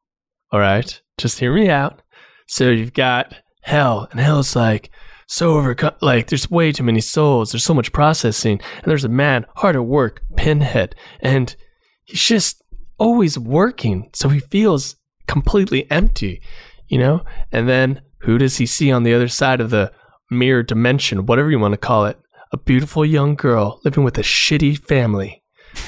All 0.51 0.59
right, 0.59 1.01
just 1.17 1.39
hear 1.39 1.53
me 1.53 1.69
out. 1.69 2.01
So 2.47 2.69
you've 2.69 2.93
got 2.93 3.35
hell, 3.61 4.07
and 4.11 4.19
hell's 4.19 4.55
like 4.55 4.89
so 5.31 5.53
overcome. 5.53 5.93
Like 6.01 6.27
there's 6.27 6.51
way 6.51 6.73
too 6.73 6.83
many 6.83 6.99
souls. 6.99 7.51
There's 7.51 7.63
so 7.63 7.73
much 7.73 7.93
processing, 7.93 8.59
and 8.75 8.85
there's 8.85 9.05
a 9.05 9.09
man 9.09 9.45
hard 9.55 9.77
at 9.77 9.85
work, 9.85 10.21
Pinhead, 10.35 10.93
and 11.21 11.55
he's 12.03 12.21
just 12.21 12.61
always 12.97 13.39
working. 13.39 14.09
So 14.13 14.27
he 14.27 14.41
feels 14.41 14.97
completely 15.27 15.89
empty, 15.89 16.41
you 16.89 16.97
know. 16.97 17.23
And 17.49 17.69
then 17.69 18.01
who 18.19 18.37
does 18.37 18.57
he 18.57 18.65
see 18.65 18.91
on 18.91 19.03
the 19.03 19.13
other 19.13 19.29
side 19.29 19.61
of 19.61 19.69
the 19.69 19.93
mirror 20.29 20.63
dimension, 20.63 21.25
whatever 21.25 21.49
you 21.49 21.59
want 21.59 21.73
to 21.73 21.77
call 21.77 22.05
it? 22.05 22.19
A 22.51 22.57
beautiful 22.57 23.05
young 23.05 23.35
girl 23.35 23.79
living 23.85 24.03
with 24.03 24.17
a 24.17 24.23
shitty 24.23 24.77
family, 24.85 25.41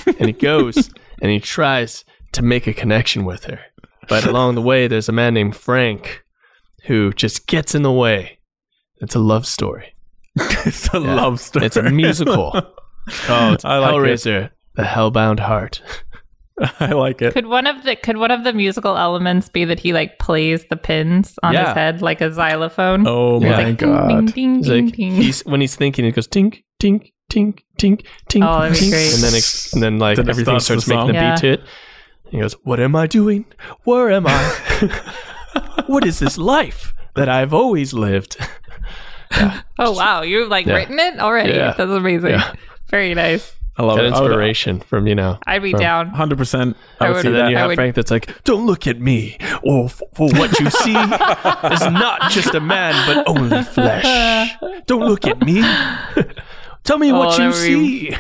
and 0.06 0.28
he 0.28 0.32
goes 0.32 0.90
and 1.22 1.30
he 1.30 1.42
tries 1.42 2.06
to 2.32 2.42
make 2.42 2.66
a 2.66 2.74
connection 2.74 3.26
with 3.26 3.44
her. 3.44 3.60
But 4.08 4.26
along 4.26 4.56
the 4.56 4.62
way, 4.62 4.88
there's 4.88 5.10
a 5.10 5.14
man 5.14 5.34
named 5.34 5.58
Frank 5.58 6.24
who 6.86 7.12
just 7.12 7.46
gets 7.46 7.76
in 7.76 7.82
the 7.82 7.92
way. 7.92 8.40
It's 9.04 9.16
a 9.16 9.20
love 9.20 9.46
story. 9.46 9.94
it's 10.36 10.92
a 10.94 11.00
Yeah. 11.00 11.16
love 11.16 11.40
story. 11.40 11.66
It's 11.68 11.78
a 11.78 11.84
musical 11.84 12.52
called 13.28 13.62
I 13.66 13.78
like 13.78 13.94
it. 13.94 13.96
Hellraiser: 13.96 14.50
The 14.76 14.84
Hellbound 14.84 15.40
Heart. 15.40 15.82
I 16.80 16.92
like 16.92 17.22
it. 17.22 17.34
Could 17.34 17.48
one 17.48 17.66
of 17.68 17.84
the 17.84 17.96
could 17.96 18.18
one 18.18 18.32
of 18.32 18.44
the 18.44 18.54
musical 18.54 18.96
elements 18.98 19.50
be 19.50 19.66
that 19.66 19.80
he 19.80 19.92
like 19.92 20.20
plays 20.20 20.64
the 20.70 20.76
pins 20.78 21.38
on 21.44 21.54
Yeah. 21.54 21.66
his 21.68 21.74
head 21.74 22.02
like 22.02 22.22
a 22.22 22.32
xylophone? 22.32 23.06
Oh 23.08 23.42
Yeah. 23.42 23.52
my 23.52 23.64
Ding, 23.72 23.76
god. 23.76 24.08
ding, 24.08 24.26
ding, 24.28 24.56
He's 24.58 24.68
ding, 24.68 24.86
like 24.86 24.96
ding. 24.96 25.12
he's 25.16 25.42
when 25.46 25.62
he's 25.62 25.76
thinking, 25.76 26.06
it 26.06 26.12
goes 26.14 26.28
tink, 26.28 26.64
tink, 26.82 27.12
tink, 27.32 27.60
tink, 27.80 28.06
tink, 28.30 28.44
Oh, 28.48 28.62
that'd 28.62 28.80
be 28.80 28.86
tink, 28.86 28.92
great. 28.92 29.14
and 29.16 29.24
then 29.24 29.34
it, 29.34 29.70
and 29.74 29.84
then 29.84 29.98
like 30.00 30.18
Then 30.18 30.30
everything 30.30 30.60
starts 30.60 30.86
starts, 30.86 30.86
the 30.86 30.96
making 30.96 31.16
a. 31.16 31.20
Yeah. 31.20 31.32
beat 31.36 31.40
to 31.42 31.52
it. 31.54 31.62
He 32.30 32.40
goes, 32.40 32.54
"What 32.64 32.80
am 32.80 32.96
I 32.96 33.08
doing? 33.08 33.46
Where 33.84 34.10
am 34.12 34.26
I? 34.28 35.14
what 35.88 36.06
is 36.06 36.20
this 36.20 36.38
life 36.38 36.94
that 37.16 37.28
I've 37.30 37.54
always 37.54 37.94
lived?" 37.94 38.38
oh 39.80 39.92
wow, 39.92 40.22
you've 40.22 40.50
like 40.50 40.66
Yeah. 40.66 40.76
written 40.76 41.00
it 41.00 41.20
already. 41.20 41.54
Yeah. 41.54 41.74
That's 41.78 41.92
amazing. 41.92 42.32
Yeah. 42.32 42.54
Very 42.90 43.14
nice. 43.14 43.56
I 43.76 43.82
love 43.84 43.98
Got 43.98 44.06
it. 44.06 44.14
I 44.14 44.22
would- 44.22 44.28
inspiration 44.28 44.80
from 44.82 45.08
you 45.08 45.16
know. 45.16 45.40
I'd 45.48 45.64
be 45.64 45.74
down. 45.74 46.12
100%. 46.12 46.76
I 47.00 47.06
I 47.06 47.10
would 47.10 47.16
would- 47.16 47.22
see 47.24 47.28
And 47.30 47.36
then 47.36 47.46
that. 47.46 47.52
you 47.52 47.58
I 47.58 47.60
have 47.62 47.68
would- 47.70 47.76
Frank 47.76 47.96
that's 47.96 48.12
like, 48.12 48.44
"Don't 48.44 48.68
look 48.68 48.86
at 48.86 49.00
me, 49.00 49.38
or 49.64 49.86
f- 49.86 50.02
for 50.14 50.30
what 50.30 50.60
you 50.60 50.70
see 50.70 50.92
is 51.74 51.82
not 51.90 52.30
just 52.30 52.54
a 52.54 52.60
man, 52.60 52.94
but 53.08 53.28
only 53.28 53.64
flesh. 53.64 54.52
Don't 54.86 55.08
look 55.08 55.26
at 55.26 55.42
me. 55.42 55.64
Tell 56.84 57.00
me 57.00 57.12
what 57.12 57.30
Oh, 57.40 57.44
you 57.44 57.52
that 57.52 57.56
would 57.56 57.68
be 57.68 58.12
see. 58.12 58.18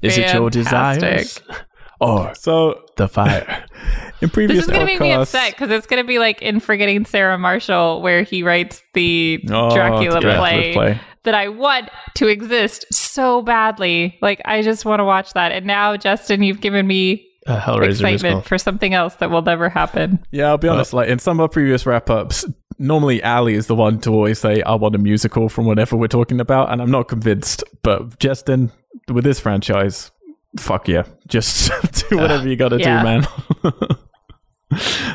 Is 0.00 0.16
it 0.18 0.32
your 0.32 0.48
desires 0.50 1.02
fantastic. 1.38 1.66
Or 2.02 2.34
So, 2.34 2.82
the 2.96 3.08
fire?" 3.08 3.64
in 4.20 4.30
previous 4.30 4.58
This 4.58 4.66
is 4.66 4.72
gonna 4.72 4.84
make 4.86 5.00
me 5.00 5.12
upset 5.12 5.52
because 5.52 5.70
it's 5.70 5.86
gonna 5.86 6.04
be 6.04 6.18
like 6.18 6.40
in 6.42 6.60
Forgetting 6.60 7.04
Sarah 7.04 7.38
Marshall, 7.38 8.02
where 8.02 8.22
he 8.22 8.42
writes 8.42 8.82
the 8.94 9.40
Oh, 9.50 9.70
Dracula, 9.74 10.20
Dracula 10.20 10.36
play, 10.38 10.72
play. 10.72 11.00
that 11.24 11.34
I 11.34 11.48
want 11.48 11.88
to 12.16 12.28
exist 12.28 12.86
so 12.92 13.42
badly. 13.42 14.18
Like 14.22 14.40
I 14.44 14.62
just 14.62 14.84
want 14.84 15.00
to 15.00 15.04
watch 15.04 15.32
that. 15.34 15.52
And 15.52 15.66
now, 15.66 15.96
Justin, 15.96 16.42
you've 16.42 16.60
given 16.60 16.86
me 16.86 17.26
A 17.46 17.56
Hellraiser 17.58 17.90
excitement 17.90 18.22
musical. 18.22 18.42
for 18.42 18.58
something 18.58 18.94
else 18.94 19.14
that 19.16 19.30
will 19.30 19.42
never 19.42 19.68
happen. 19.68 20.20
Yeah, 20.30 20.48
I'll 20.48 20.58
be 20.58 20.68
honest. 20.68 20.92
Like 20.92 21.08
in 21.08 21.18
some 21.18 21.38
of 21.38 21.42
our 21.42 21.48
previous 21.48 21.84
wrap 21.86 22.08
ups, 22.10 22.44
normally 22.78 23.22
Ali 23.24 23.54
is 23.54 23.66
the 23.66 23.74
one 23.74 23.98
to 24.00 24.10
always 24.10 24.38
say, 24.38 24.62
"I 24.62 24.74
want 24.76 24.94
a 24.94 24.98
musical" 24.98 25.48
from 25.48 25.64
whatever 25.66 25.96
we're 25.96 26.06
talking 26.08 26.38
about, 26.40 26.70
and 26.72 26.80
I'm 26.80 26.90
not 26.90 27.08
convinced. 27.08 27.64
But 27.82 28.18
Justin, 28.20 28.70
with 29.08 29.24
this 29.24 29.40
franchise, 29.40 30.12
fuck 30.58 30.88
yeah, 30.88 31.04
just 31.28 31.70
do 32.10 32.18
whatever 32.18 32.48
you 32.48 32.56
got 32.56 32.70
to 32.70 32.78
Yeah. 32.78 32.98
do, 32.98 33.04
man. 33.04 33.26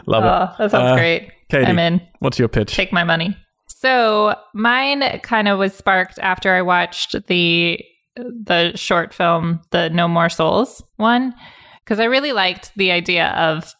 Love 0.05 0.23
Oh, 0.23 0.53
it. 0.53 0.57
that 0.59 0.71
sounds 0.71 0.91
Uh, 0.91 0.95
great. 0.95 1.31
Katie, 1.49 1.65
I'm 1.65 1.79
in. 1.79 2.01
what's 2.19 2.37
your 2.37 2.47
pitch? 2.47 2.73
Take 2.75 2.91
my 2.93 3.03
money. 3.03 3.35
So 3.67 4.35
mine 4.53 5.19
kind 5.21 5.47
of 5.47 5.57
was 5.59 5.73
sparked 5.73 6.19
after 6.19 6.53
I 6.53 6.61
watched 6.61 7.15
the 7.27 7.79
the 8.15 8.75
short 8.75 9.13
film, 9.13 9.61
the 9.69 9.89
No 9.91 10.07
More 10.07 10.29
Souls 10.29 10.81
one, 10.95 11.35
because 11.83 11.99
I 11.99 12.05
really 12.05 12.31
liked 12.33 12.71
the 12.75 12.91
idea 12.91 13.27
of 13.29 13.71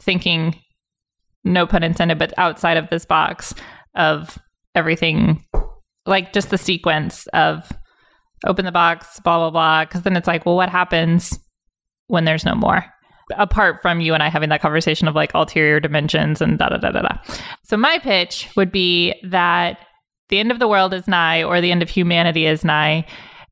thinking, 0.00 0.56
no 1.44 1.64
pun 1.66 1.84
intended, 1.84 2.18
but 2.18 2.34
outside 2.36 2.76
of 2.76 2.90
this 2.90 3.04
box 3.04 3.54
of 3.94 4.36
everything, 4.74 5.44
like 6.06 6.32
just 6.32 6.50
the 6.50 6.58
sequence 6.58 7.28
of 7.28 7.70
open 8.46 8.64
the 8.64 8.72
box, 8.72 9.20
blah 9.20 9.38
blah 9.38 9.50
blah. 9.50 9.84
Because 9.84 10.02
then 10.02 10.16
it's 10.16 10.26
like, 10.26 10.46
well, 10.46 10.56
what 10.56 10.68
happens 10.68 11.38
when 12.06 12.24
there's 12.24 12.44
no 12.44 12.54
more? 12.54 12.84
Apart 13.36 13.82
from 13.82 14.00
you 14.00 14.14
and 14.14 14.22
I 14.22 14.30
having 14.30 14.48
that 14.48 14.62
conversation 14.62 15.06
of 15.06 15.14
like 15.14 15.32
ulterior 15.34 15.80
dimensions 15.80 16.40
and 16.40 16.58
da 16.58 16.70
da 16.70 16.78
da 16.78 16.90
da 16.90 17.02
da. 17.02 17.18
So 17.64 17.76
my 17.76 17.98
pitch 17.98 18.48
would 18.56 18.72
be 18.72 19.14
that 19.22 19.78
the 20.28 20.38
end 20.38 20.50
of 20.50 20.58
the 20.58 20.68
world 20.68 20.94
is 20.94 21.06
nigh 21.06 21.42
or 21.42 21.60
the 21.60 21.70
end 21.70 21.82
of 21.82 21.90
humanity 21.90 22.46
is 22.46 22.64
nigh 22.64 23.06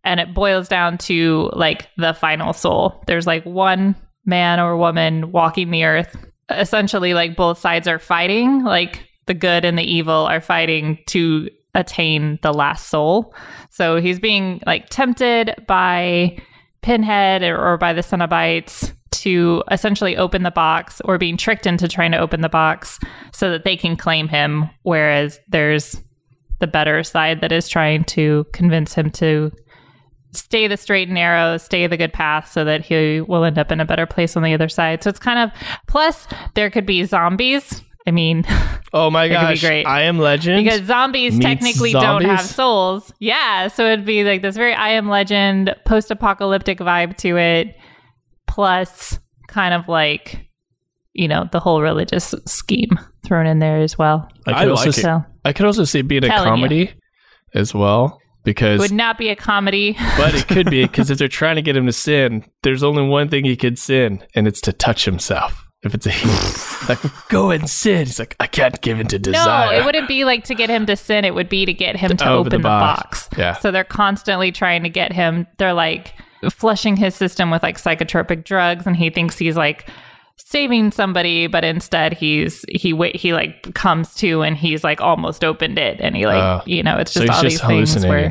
and 0.05 0.21
it 0.21 0.33
boils 0.33 0.69
down 0.69 0.97
to 0.99 1.51
like 1.53 1.89
the 1.97 2.15
final 2.15 2.53
soul. 2.53 3.03
There's 3.07 3.27
like 3.27 3.45
one 3.45 3.97
man 4.25 4.61
or 4.61 4.77
woman 4.77 5.33
walking 5.33 5.71
the 5.71 5.85
earth. 5.85 6.17
Essentially 6.49 7.13
like 7.13 7.37
both 7.37 7.59
sides 7.59 7.89
are 7.89 7.99
fighting, 7.99 8.63
like 8.63 9.05
the 9.27 9.35
good 9.35 9.65
and 9.65 9.77
the 9.77 9.83
evil 9.83 10.27
are 10.27 10.41
fighting 10.41 10.99
to 11.09 11.51
attain 11.77 12.41
the 12.43 12.53
last 12.53 12.89
soul. 12.89 13.33
So 13.71 14.01
he's 14.01 14.19
being 14.19 14.61
like 14.67 14.89
tempted 14.89 15.55
by 15.69 16.39
Pinhead 16.83 17.43
or, 17.43 17.77
by 17.79 17.93
the 17.93 18.01
Cenobites 18.01 18.93
to 19.11 19.63
essentially 19.71 20.17
open 20.17 20.43
the 20.43 20.51
box 20.51 21.01
or 21.05 21.19
being 21.19 21.37
tricked 21.37 21.67
into 21.67 21.89
trying 21.89 22.13
to 22.13 22.19
open 22.19 22.41
the 22.41 22.49
box 22.49 22.99
so 23.33 23.51
that 23.51 23.65
they 23.65 23.77
can 23.77 23.97
claim 23.97 24.29
him, 24.29 24.71
whereas 24.83 25.39
there's 25.49 26.01
the 26.59 26.67
better 26.67 27.03
side 27.03 27.41
that 27.41 27.53
is 27.53 27.69
trying 27.69 28.05
to 28.05 28.47
convince 28.53 28.95
him 28.95 29.11
to 29.11 29.53
stay 30.33 30.67
the 30.67 30.77
straight 30.77 31.09
and 31.09 31.15
narrow, 31.15 31.57
stay 31.57 31.87
the 31.87 31.97
good 31.97 32.13
path 32.13 32.51
so 32.51 32.65
that 32.65 32.85
he 32.85 33.21
will 33.21 33.45
end 33.45 33.59
up 33.59 33.73
in 33.73 33.81
a 33.81 33.85
better 33.85 34.07
place 34.07 34.37
on 34.37 34.43
the 34.43 34.55
other 34.55 34.69
side. 34.69 35.03
So 35.03 35.11
it's 35.11 35.19
kind 35.19 35.39
of 35.39 35.51
plus 35.87 36.27
there 36.55 36.71
could 36.71 36.87
be 36.87 37.05
zombies 37.05 37.83
I 38.07 38.11
mean, 38.13 38.45
Oh 38.93 39.11
my 39.11 39.25
It 39.25 39.29
could 39.31 39.35
be 39.41 39.55
gosh! 39.55 39.61
great. 39.61 39.85
I 39.87 40.03
am 40.03 40.19
Legend. 40.19 40.63
because 40.65 40.87
zombies 40.87 41.35
Meets 41.35 41.45
technically 41.45 41.93
don't 41.93 42.25
have 42.25 42.41
souls. 42.45 43.13
Yeah, 43.19 43.69
so 43.69 43.85
it'd 43.87 44.05
be 44.07 44.23
like 44.25 44.43
this 44.43 44.57
very 44.57 44.75
I 44.75 44.91
Am 44.91 45.09
Legend 45.09 45.75
post 45.85 46.11
apocalyptic 46.11 46.79
vibe 46.79 47.17
to 47.19 47.37
it, 47.37 47.77
plus 48.47 49.19
kind 49.49 49.75
of 49.75 49.89
like, 49.89 50.47
you 51.13 51.29
know, 51.29 51.49
the 51.53 51.61
whole 51.61 51.83
religious 51.83 52.35
scheme 52.47 52.99
thrown 53.25 53.47
in 53.47 53.59
there 53.59 53.79
as 53.79 53.99
well. 53.99 54.29
I 54.47 54.51
I 54.53 54.55
could 54.61 54.61
like 54.61 54.69
also 54.79 54.89
it. 54.91 54.95
see, 54.95 55.03
So 55.03 55.25
I 55.45 55.53
could 55.53 55.67
also 55.67 55.85
see 55.85 55.99
it 56.01 56.09
being 56.09 56.25
a 56.25 56.29
Telling 56.29 56.45
you. 56.45 56.51
comedy 56.51 56.93
as 57.55 57.75
well 57.75 58.21
because 58.45 58.75
it 58.77 58.79
because 58.79 58.79
would 58.81 58.93
not 58.97 59.19
be 59.19 59.29
a 59.31 59.37
comedy. 59.37 59.97
but 60.17 60.35
it 60.35 60.47
could 60.49 60.71
be 60.71 60.85
because 60.85 61.11
if 61.11 61.19
they're 61.19 61.29
trying 61.29 61.57
to 61.57 61.63
get 61.63 61.77
him 61.77 61.87
to 61.87 61.93
sin, 61.93 62.45
there's 62.63 62.83
only 62.85 63.03
one 63.07 63.29
thing 63.29 63.45
he 63.45 63.57
could 63.57 63.79
sin, 63.79 64.25
and 64.35 64.47
it's 64.47 64.61
to 64.63 64.73
touch 64.73 65.05
himself. 65.05 65.66
If 65.87 65.95
it's 65.95 66.07
a 66.07 66.11
he, 66.11 66.29
like 66.89 66.99
go 67.29 67.51
and 67.51 67.69
sin, 67.71 68.07
he's 68.07 68.19
like, 68.19 68.37
I 68.41 68.47
can't 68.47 68.81
give 68.83 69.01
in 69.01 69.07
to 69.09 69.19
desire. 69.19 69.73
No, 69.73 69.79
it 69.81 69.85
wouldn't 69.85 70.09
be 70.09 70.25
like 70.25 70.45
to 70.45 70.55
get 70.55 70.69
him 70.69 70.87
to 70.87 70.97
sin. 70.97 71.25
It 71.25 71.35
would 71.35 71.49
be 71.49 71.65
to 71.67 71.73
get 71.73 71.97
him 71.97 72.17
to 72.19 72.25
open 72.25 72.33
open 72.39 72.51
the 72.51 72.57
the 72.59 72.63
box. 72.63 73.29
box. 73.29 73.39
Yeah. 73.39 73.55
So 73.55 73.71
they're 73.71 73.85
constantly 73.85 74.53
trying 74.53 74.83
to 74.83 74.89
get 74.89 75.13
him. 75.13 75.47
They're 75.59 75.73
like 75.73 76.13
flushing 76.51 76.97
his 76.97 77.15
system 77.15 77.51
with 77.51 77.63
like 77.63 77.79
psychotropic 77.79 78.45
drugs, 78.45 78.87
and 78.87 78.97
he 78.97 79.11
thinks 79.11 79.39
he's 79.39 79.57
like 79.57 79.89
saving 80.37 80.93
somebody, 80.93 81.47
but 81.47 81.65
instead 81.65 82.13
he's 82.13 82.65
he 82.69 82.95
he 83.15 83.33
like 83.33 83.75
comes 83.75 84.15
to 84.17 84.43
and 84.43 84.57
he's 84.57 84.85
like 84.85 85.01
almost 85.01 85.43
opened 85.45 85.79
it, 85.79 85.99
and 86.01 86.15
he 86.17 86.27
like 86.27 86.43
Oh. 86.43 86.63
you 86.67 86.83
know 86.83 86.97
it's 86.99 87.13
just 87.15 87.23
he's 87.27 87.31
all 87.37 87.43
just 87.43 87.67
these 87.69 87.93
things 87.95 88.07
where 88.07 88.25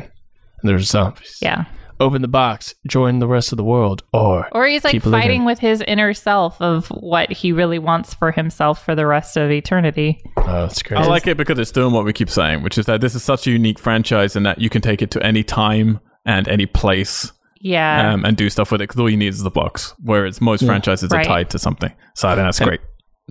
And 0.60 0.70
there's 0.70 0.88
zombies. 0.88 1.38
yeah. 1.42 1.64
Open 1.98 2.20
the 2.22 2.28
box, 2.28 2.74
join 2.86 3.20
the 3.20 3.26
rest 3.26 3.52
of 3.52 3.56
the 3.56 3.64
world, 3.64 4.02
or 4.12 4.48
Or 4.52 4.66
he's 4.66 4.84
like 4.84 4.92
Keep 4.92 5.06
living. 5.06 5.20
fighting 5.20 5.44
with 5.46 5.58
his 5.60 5.80
inner 5.86 6.12
self 6.12 6.60
of 6.60 6.88
what 6.88 7.32
he 7.32 7.52
really 7.52 7.78
wants 7.78 8.12
for 8.12 8.32
himself 8.32 8.84
for 8.84 8.94
the 8.94 9.06
rest 9.06 9.36
of 9.36 9.50
eternity. 9.50 10.22
oh, 10.36 10.64
it's 10.66 10.82
great. 10.82 11.00
I 11.00 11.06
like 11.06 11.26
it 11.26 11.36
because 11.36 11.58
it's 11.58 11.72
doing 11.72 11.92
what 11.94 12.04
we 12.04 12.12
keep 12.12 12.28
saying, 12.28 12.62
which 12.62 12.76
is 12.76 12.84
that 12.86 13.00
this 13.00 13.14
is 13.14 13.22
such 13.22 13.46
a 13.46 13.50
unique 13.50 13.78
franchise 13.78 14.36
and 14.36 14.44
that 14.44 14.60
you 14.60 14.68
can 14.68 14.82
take 14.82 15.00
it 15.00 15.10
to 15.12 15.22
any 15.24 15.42
time 15.42 16.00
and 16.26 16.46
any 16.48 16.66
place 16.66 17.32
Yeah. 17.60 18.12
um, 18.12 18.24
and 18.26 18.36
do 18.36 18.50
stuff 18.50 18.70
with 18.72 18.80
it 18.82 18.88
because 18.88 19.00
all 19.00 19.08
you 19.08 19.16
need 19.16 19.28
is 19.28 19.42
the 19.42 19.50
box. 19.50 19.94
Whereas 20.02 20.40
most 20.40 20.64
franchises 20.66 21.10
Right. 21.10 21.24
are 21.26 21.28
tied 21.28 21.50
to 21.50 21.58
something. 21.58 21.92
So 22.14 22.28
I 22.28 22.34
think 22.34 22.46
that's 22.46 22.60
And- 22.60 22.68
great. 22.68 22.80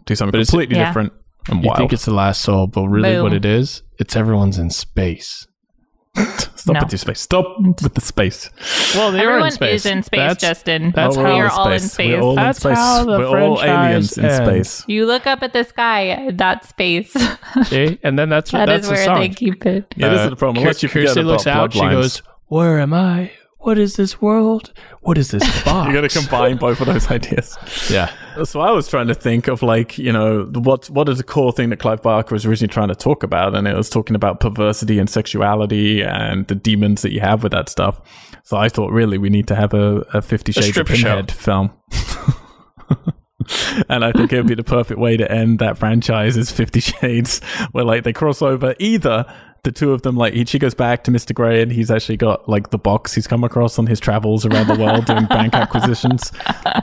Do 0.05 0.15
something 0.15 0.31
but 0.31 0.39
it's- 0.39 0.49
completely 0.49 0.77
Yeah. 0.77 0.87
different 0.87 1.13
and 1.49 1.61
you 1.61 1.67
wild. 1.67 1.77
think 1.77 1.93
it's 1.93 2.05
the 2.05 2.13
last 2.13 2.41
soul, 2.41 2.65
but 2.67 2.87
really 2.87 3.21
what 3.21 3.31
it 3.33 3.45
is, 3.45 3.83
it's 3.99 4.15
everyone's 4.15 4.57
in 4.57 4.71
space. 4.71 5.45
Stop 6.15 6.73
No. 6.73 6.79
with 6.79 6.89
the 6.89 6.97
space. 6.97 7.19
Stop 7.21 7.57
with 7.61 7.93
the 7.93 8.01
space. 8.01 8.49
Well, 8.95 9.11
they 9.11 9.19
Everyone 9.19 9.43
are 9.43 9.45
in 9.47 9.51
space. 9.51 9.85
is 9.85 9.91
in 9.91 10.01
space, 10.03 10.19
That's, 10.19 10.41
Justin. 10.41 10.91
that's 10.95 11.15
Oh, 11.17 11.23
we 11.23 11.29
are 11.29 11.49
all 11.51 11.69
in 11.71 11.79
space. 11.79 12.13
We're 12.13 12.21
all 12.21 12.35
That's 12.35 12.57
in 12.59 12.61
space. 12.71 12.77
how 12.77 13.03
the 13.03 13.19
We're 13.19 13.41
all 13.41 13.57
franchise 13.57 13.85
aliens 13.87 14.17
in 14.17 14.25
ends. 14.25 14.37
space. 14.71 14.83
You 14.87 15.05
look 15.05 15.27
up 15.27 15.43
at 15.43 15.53
the 15.53 15.63
sky, 15.63 16.31
that's 16.33 16.69
space. 16.69 17.11
See? 17.65 17.99
and 18.03 18.17
then 18.17 18.29
that's 18.29 18.49
That 18.51 18.65
that's 18.65 18.83
is 18.83 18.89
the 18.89 18.95
where 18.95 19.05
song. 19.05 19.19
they 19.19 19.29
keep 19.29 19.65
it. 19.65 19.93
Yeah, 19.95 20.09
this 20.09 20.21
Uh, 20.21 20.23
is 20.23 20.29
the 20.31 20.35
problem. 20.37 20.55
Kir- 20.55 20.61
Unless 20.69 20.83
you 20.83 20.89
forget 20.89 21.07
Kirsty 21.09 21.23
looks 21.23 21.45
out, 21.47 21.73
she 21.73 21.79
bloodlines. 21.79 21.91
goes, 21.91 22.21
"Where 22.47 22.79
am 22.79 22.93
I? 22.93 23.31
What 23.59 23.77
is 23.77 23.95
this 23.95 24.19
world? 24.21 24.71
What 25.01 25.17
is 25.19 25.29
this 25.31 25.43
box?" 25.65 25.87
you 25.87 25.93
got 26.01 26.09
to 26.09 26.19
combine 26.19 26.57
both 26.57 26.79
of 26.81 26.87
those 26.87 27.11
ideas. 27.17 27.57
yeah. 27.91 28.09
So 28.44 28.60
I 28.60 28.72
was 28.72 28.88
trying 28.88 29.07
to 29.07 29.14
think 29.14 29.48
of 29.48 29.64
like, 29.64 29.98
you 29.98 30.12
know, 30.12 30.49
what 30.53 30.90
what 30.90 31.07
is 31.07 31.18
the 31.18 31.24
core 31.24 31.53
thing 31.53 31.70
that 31.70 31.78
Clive 31.78 32.02
Barker 32.02 32.36
was 32.36 32.45
originally 32.45 32.72
trying 32.72 32.90
to 32.90 32.95
talk 32.95 33.24
about, 33.24 33.56
and 33.56 33.68
it 33.68 33.76
was 33.76 33.90
talking 33.90 34.16
about 34.16 34.40
perversity 34.40 34.99
and 34.99 35.10
sexuality 35.10 36.02
and 36.02 36.48
the 36.48 36.56
demons 36.56 37.02
that 37.02 37.12
you 37.12 37.22
have 37.22 37.44
with 37.44 37.52
that 37.53 37.70
stuff. 37.70 38.02
So 38.44 38.57
I 38.57 38.70
thought, 38.70 38.91
really, 38.91 39.18
we 39.18 39.30
need 39.30 39.48
to 39.48 39.56
have 39.56 39.74
a, 39.74 39.99
a 40.14 40.22
Fifty 40.22 40.52
Shades 40.52 40.68
of 40.68 40.74
stripper 40.74 40.95
show. 40.95 41.16
Pinhead 41.16 41.32
film. 41.32 41.72
and 43.90 44.03
I 44.03 44.12
think 44.12 44.34
it 44.34 44.38
would 44.38 44.48
be 44.48 44.56
the 44.56 44.64
perfect 44.64 44.99
way 44.99 45.18
to 45.18 45.32
end 45.32 45.60
that 45.60 45.78
franchise 45.78 46.36
is 46.36 46.52
Fifty 46.52 46.82
Shades, 46.82 47.41
where 47.72 47.86
like 47.86 48.03
they 48.03 48.14
cross 48.14 48.41
over 48.41 48.76
either 48.80 49.26
the 49.65 49.71
two 49.71 49.91
of 49.91 50.03
them, 50.03 50.15
like 50.15 50.33
goes 50.59 50.73
back 50.73 51.03
to 51.03 51.11
Mr. 51.11 51.33
Grey 51.33 51.61
and 51.61 51.71
he's 51.71 51.91
actually 51.91 52.15
got 52.17 52.47
like 52.47 52.69
the 52.69 52.77
box 52.77 53.13
he's 53.13 53.27
come 53.27 53.43
across 53.43 53.77
on 53.77 53.87
his 53.87 53.99
travels 53.99 54.45
around 54.45 54.67
the 54.67 54.75
world 54.75 55.05
doing 55.05 55.25
bank 55.25 55.53
acquisitions. 55.55 56.31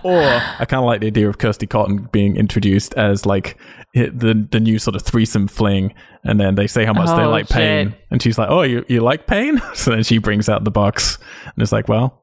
Or 0.03 0.21
I 0.23 0.67
kind 0.67 0.81
of 0.81 0.85
like 0.85 1.01
the 1.01 1.07
idea 1.07 1.29
of 1.29 1.39
Kirsty 1.39 1.67
Cotton 1.67 2.09
being 2.13 2.37
introduced 2.37 2.93
as 2.95 3.25
like 3.25 3.57
the 3.95 4.47
the 4.51 4.61
new 4.61 4.79
sort 4.79 4.97
of 4.97 5.03
threesome 5.03 5.49
fling, 5.49 5.95
and 6.25 6.41
then 6.41 6.57
they 6.57 6.67
say 6.67 6.85
how 6.85 6.93
much 6.93 7.07
they 7.17 7.23
Oh, 7.25 7.31
like 7.31 7.49
pain, 7.49 7.95
and 8.11 8.23
she's 8.23 8.37
like, 8.39 8.49
"Oh, 8.51 8.63
you 8.63 8.85
you 8.89 9.01
like 9.01 9.27
pain?" 9.27 9.61
So 9.75 9.93
then 9.93 10.03
she 10.03 10.19
brings 10.19 10.49
out 10.49 10.65
the 10.65 10.71
box, 10.71 11.19
and 11.45 11.63
it's 11.63 11.73
like, 11.73 11.89
"Well, 11.89 12.22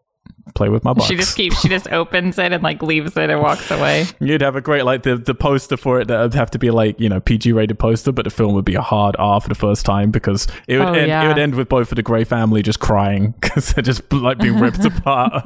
play 0.54 0.70
with 0.70 0.84
my 0.84 0.94
box." 0.94 1.08
She 1.08 1.16
just 1.16 1.36
keeps, 1.36 1.60
she 1.62 1.70
just 1.70 1.88
opens 1.92 2.38
it 2.38 2.52
and 2.52 2.64
like 2.64 2.82
leaves 2.84 3.16
it 3.18 3.30
and 3.30 3.42
walks 3.42 3.70
away. 3.72 4.06
You'd 4.20 4.42
have 4.42 4.56
a 4.56 4.62
great 4.62 4.84
like 4.84 5.04
the 5.04 5.16
the 5.18 5.34
poster 5.36 5.78
for 5.78 6.00
it 6.00 6.08
that 6.08 6.20
would 6.22 6.34
have 6.34 6.52
to 6.52 6.60
be 6.60 6.72
like 6.72 7.00
you 7.00 7.10
know 7.10 7.20
PG 7.20 7.52
rated 7.54 7.80
poster, 7.80 8.12
but 8.12 8.24
the 8.26 8.30
film 8.32 8.54
would 8.54 8.66
be 8.66 8.76
a 8.76 8.82
hard 8.82 9.16
R 9.20 9.40
for 9.42 9.50
the 9.50 9.56
first 9.56 9.86
time 9.86 10.12
because 10.12 10.48
it 10.68 10.78
would 10.78 10.88
Oh, 10.90 10.94
end, 10.94 11.08
yeah. 11.08 11.24
it 11.24 11.28
would 11.28 11.38
end 11.40 11.56
with 11.56 11.70
both 11.70 11.92
of 11.92 11.96
the 11.96 12.04
Grey 12.04 12.24
family 12.24 12.62
just 12.62 12.80
crying 12.80 13.34
because 13.42 13.74
they're 13.74 13.84
just 13.84 14.12
like 14.14 14.38
being 14.40 14.60
ripped 14.60 14.84
apart, 14.86 15.46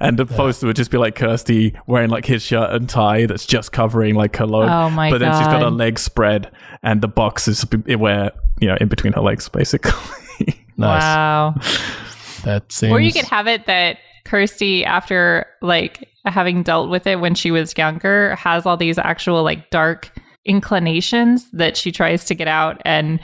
and 0.00 0.18
the 0.18 0.26
poster 0.26 0.66
would 0.66 0.76
just 0.76 0.90
be 0.90 0.98
like 0.98 1.14
Kirsty 1.14 1.74
wearing 1.86 2.10
like 2.10 2.24
his 2.26 2.42
shirt 2.42 2.70
and 2.70 2.88
tie 2.88 3.26
that's 3.26 3.46
just 3.46 3.72
covering 3.72 4.14
like 4.14 4.36
her 4.36 4.46
lobe, 4.46 4.68
Oh, 4.70 4.90
my 4.90 5.10
but 5.10 5.18
then 5.18 5.32
she's 5.36 5.46
got 5.46 5.62
her 5.62 5.70
legs 5.70 6.02
spread 6.02 6.50
and 6.82 7.00
the 7.02 7.08
box 7.08 7.46
is 7.48 7.62
where 7.86 8.32
you 8.60 8.68
know 8.68 8.76
in 8.80 8.88
between 8.88 9.12
her 9.14 9.20
legs 9.20 9.48
basically. 9.48 9.92
Nice. 10.76 11.02
Wow. 11.02 11.54
That 12.44 12.72
seems. 12.72 12.92
Or 12.92 13.00
you 13.00 13.12
could 13.12 13.26
have 13.26 13.46
it 13.46 13.66
that 13.66 13.98
Kirsty, 14.24 14.84
after 14.84 15.46
like 15.62 16.08
having 16.24 16.62
dealt 16.62 16.90
with 16.90 17.06
it 17.06 17.20
when 17.20 17.34
she 17.34 17.50
was 17.50 17.76
younger, 17.76 18.34
has 18.36 18.66
all 18.66 18.76
these 18.76 18.98
actual 18.98 19.42
like 19.42 19.70
dark 19.70 20.12
inclinations 20.44 21.50
that 21.52 21.76
she 21.76 21.92
tries 21.92 22.24
to 22.24 22.34
get 22.34 22.48
out 22.48 22.80
and 22.84 23.20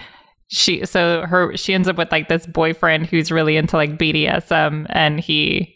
she 0.49 0.85
so 0.85 1.23
her 1.23 1.57
she 1.57 1.75
ends 1.75 1.89
up 1.89 1.97
with 1.97 2.13
like 2.13 2.29
this 2.29 2.47
boyfriend 2.47 3.07
who's 3.07 3.33
really 3.33 3.57
into 3.57 3.77
like 3.77 3.99
BDSM 3.99 4.87
and 4.91 5.19
he 5.19 5.76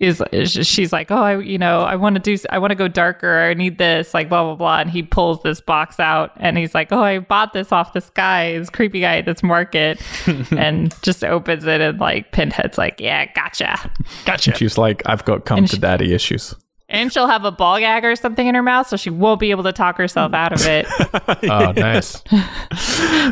is 0.00 0.22
she's 0.62 0.92
like 0.92 1.10
oh 1.10 1.16
I 1.20 1.38
you 1.40 1.58
know 1.58 1.80
I 1.80 1.96
want 1.96 2.14
to 2.14 2.20
do 2.20 2.36
I 2.50 2.58
want 2.60 2.70
to 2.70 2.76
go 2.76 2.86
darker 2.86 3.40
I 3.40 3.54
need 3.54 3.78
this 3.78 4.14
like 4.14 4.28
blah 4.28 4.44
blah 4.44 4.54
blah 4.54 4.78
and 4.78 4.88
he 4.90 5.02
pulls 5.02 5.42
this 5.42 5.60
box 5.60 5.98
out 5.98 6.30
and 6.36 6.56
he's 6.56 6.72
like 6.72 6.92
oh 6.92 7.02
I 7.02 7.18
bought 7.18 7.52
this 7.52 7.72
off 7.72 7.92
this 7.94 8.08
guy 8.10 8.56
this 8.58 8.70
creepy 8.70 9.00
guy 9.00 9.16
at 9.18 9.24
this 9.26 9.42
market 9.42 10.00
and 10.56 10.94
just 11.02 11.24
opens 11.24 11.64
it 11.66 11.80
and 11.80 11.98
like 11.98 12.30
Pinhead's 12.30 12.78
like 12.78 13.00
yeah 13.00 13.26
gotcha 13.34 13.90
gotcha. 14.24 14.54
she's 14.54 14.78
like, 14.78 15.02
I've 15.06 15.24
got 15.24 15.44
come 15.44 15.58
And 15.58 15.68
to 15.68 15.74
she- 15.76 15.80
daddy 15.80 16.14
issues. 16.14 16.54
and 16.88 17.12
she'll 17.12 17.26
have 17.26 17.44
a 17.44 17.50
ball 17.50 17.80
gag 17.80 18.04
or 18.04 18.14
something 18.14 18.46
in 18.46 18.54
her 18.54 18.62
mouth 18.62 18.86
so 18.86 18.96
she 18.96 19.10
won't 19.10 19.40
be 19.40 19.50
able 19.50 19.64
to 19.64 19.72
talk 19.72 19.96
herself 19.98 20.32
out 20.32 20.52
of 20.52 20.64
it 20.64 20.86
Oh, 21.50 21.72
nice. 21.72 22.22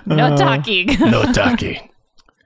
no 0.04 0.24
uh, 0.26 0.36
talking 0.36 0.88
No 0.98 1.22
talking. 1.32 1.88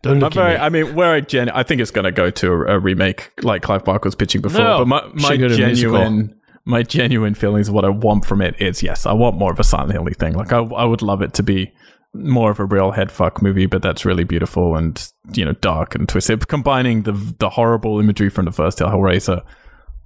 Don't 0.03 0.19
look 0.19 0.35
very, 0.35 0.55
at 0.55 0.73
me. 0.73 0.81
I 0.81 0.85
mean, 0.85 0.95
where 0.95 1.13
I 1.13 1.21
gen, 1.21 1.51
I 1.51 1.63
think 1.63 1.81
it's 1.81 1.91
going 1.91 2.07
to 2.07 2.13
go 2.13 2.31
to 2.31 2.53
a, 2.53 2.77
a 2.77 2.79
remake 2.79 3.33
like 3.43 3.63
Clive 3.63 3.85
Barker 3.85 4.07
was 4.07 4.15
pitching 4.15 4.41
before. 4.41 4.61
No, 4.61 4.79
but 4.79 4.87
my, 4.87 5.11
my 5.15 5.29
should 5.29 5.41
go 5.41 5.49
to 5.49 5.55
a 5.55 5.67
musical. 5.67 5.99
genuine, 5.99 6.41
my 6.65 6.83
genuine 6.83 7.35
feelings 7.35 7.69
of 7.69 7.75
what 7.75 7.85
I 7.85 7.91
want 7.91 8.25
from 8.25 8.41
it 8.41 8.61
is 8.61 8.83
yes, 8.83 9.05
I 9.05 9.13
want 9.13 9.37
more 9.37 9.53
of 9.53 9.61
a 9.61 9.65
Silent 9.65 9.93
Hilly 9.93 10.15
thing. 10.15 10.35
Like 10.35 10.53
I, 10.53 10.61
I 10.61 10.85
would 10.85 11.03
love 11.03 11.21
it 11.21 11.35
to 11.35 11.43
be 11.43 11.73
more 12.13 12.51
of 12.51 12.59
a 12.59 12.65
real 12.65 12.91
head 12.93 13.13
fuck 13.13 13.43
movie, 13.43 13.67
but 13.67 13.83
that's 13.83 14.05
really 14.05 14.25
beautiful 14.25 14.75
and 14.77 15.13
you 15.33 15.45
know 15.45 15.53
dark 15.53 15.95
and 15.95 16.09
twisted, 16.09 16.49
combining 16.49 17.03
the 17.03 17.13
the 17.39 17.51
horrible 17.51 18.01
imagery 18.01 18.31
from 18.31 18.47
the 18.47 18.53
first 18.53 18.79
Hellraiser 18.79 19.43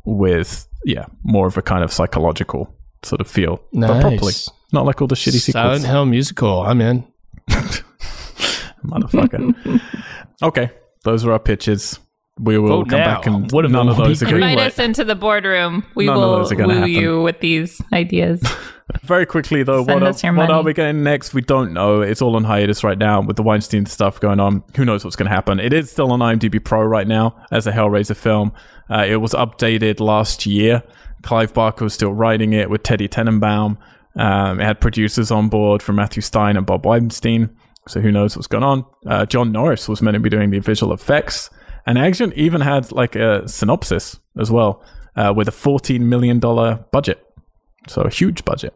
with 0.04 0.66
yeah 0.84 1.06
more 1.22 1.46
of 1.46 1.56
a 1.56 1.62
kind 1.62 1.84
of 1.84 1.92
psychological 1.92 2.74
sort 3.04 3.20
of 3.20 3.28
feel, 3.28 3.62
but 3.72 4.00
properly, 4.00 4.18
Nice. 4.26 4.50
not 4.72 4.86
like 4.86 5.00
all 5.00 5.08
the 5.08 5.14
shitty 5.14 5.40
sequels. 5.40 5.52
Silent 5.52 5.86
Hill 5.86 6.06
musical. 6.06 6.62
I'm 6.62 6.80
in. 6.80 7.06
motherfucker. 8.84 9.80
okay, 10.42 10.70
those 11.04 11.24
were 11.24 11.32
our 11.32 11.38
pitches. 11.38 11.98
We 12.40 12.58
will 12.58 12.68
Vote 12.68 12.88
come 12.88 12.98
now. 12.98 13.04
back 13.14 13.26
and 13.26 13.50
What 13.52 13.64
if 13.64 13.70
none 13.70 13.88
of 13.88 13.96
those 13.96 14.18
be 14.18 14.26
are 14.26 14.30
green? 14.30 14.42
invite 14.42 14.58
us 14.72 14.78
into 14.80 15.04
the 15.04 15.14
boardroom 15.14 15.84
we 15.94 16.06
None 16.06 16.16
will 16.16 16.38
those 16.38 16.52
woo 16.52 16.68
happen. 16.68 16.88
you 16.90 17.22
with 17.22 17.38
these 17.38 17.80
ideas 17.92 18.42
Very 19.04 19.24
quickly 19.24 19.62
though, 19.62 19.84
Send 19.84 20.02
what, 20.02 20.24
are, 20.24 20.32
what 20.36 20.50
are 20.50 20.62
we 20.64 20.74
getting 20.74 21.04
next? 21.04 21.32
We 21.32 21.40
don't 21.42 21.72
know. 21.72 22.00
It's 22.02 22.20
all 22.20 22.34
on 22.36 22.42
hiatus 22.44 22.82
right 22.82 22.98
now 22.98 23.22
with 23.22 23.36
the 23.36 23.42
Weinstein 23.44 23.86
stuff 23.86 24.18
going 24.20 24.40
on. 24.40 24.62
Who 24.76 24.84
knows 24.84 25.04
what's 25.04 25.14
going 25.16 25.28
to 25.28 25.34
happen? 25.34 25.58
It 25.60 25.72
is 25.72 25.90
still 25.92 26.10
on 26.12 26.18
IMDb 26.18 26.62
Pro 26.62 26.82
right 26.82 27.06
now 27.06 27.34
as 27.52 27.66
a 27.68 27.72
Hellraiser 27.72 28.16
film. 28.16 28.52
Uh, 28.90 29.06
it 29.08 29.16
was 29.16 29.32
updated 29.32 30.00
last 30.00 30.44
year. 30.44 30.82
Clive 31.22 31.54
Barker 31.54 31.84
was 31.84 31.94
still 31.94 32.12
writing 32.12 32.52
it 32.52 32.68
with 32.68 32.82
Teddy 32.82 33.08
Tenenbaum. 33.08 33.78
Um, 34.16 34.60
it 34.60 34.64
had 34.64 34.80
producers 34.80 35.30
on 35.30 35.48
board 35.48 35.82
from 35.82 35.96
Matthew 35.96 36.20
Stein 36.20 36.56
and 36.56 36.66
Bob 36.66 36.84
Weinstein. 36.84 37.56
So 37.88 38.00
who 38.00 38.10
knows 38.10 38.36
what's 38.36 38.46
going 38.46 38.64
on? 38.64 38.84
Uh, 39.06 39.26
John 39.26 39.52
Norris 39.52 39.88
was 39.88 40.00
meant 40.02 40.14
to 40.14 40.20
be 40.20 40.30
doing 40.30 40.50
the 40.50 40.58
visual 40.58 40.92
effects, 40.92 41.50
and 41.86 41.98
Action 41.98 42.32
even 42.34 42.60
had 42.60 42.90
like 42.92 43.14
a 43.16 43.46
synopsis 43.48 44.18
as 44.38 44.50
well 44.50 44.82
uh, 45.16 45.32
with 45.36 45.48
a 45.48 45.52
fourteen 45.52 46.08
million 46.08 46.38
dollar 46.40 46.84
budget. 46.92 47.24
So 47.88 48.02
a 48.02 48.10
huge 48.10 48.44
budget. 48.44 48.74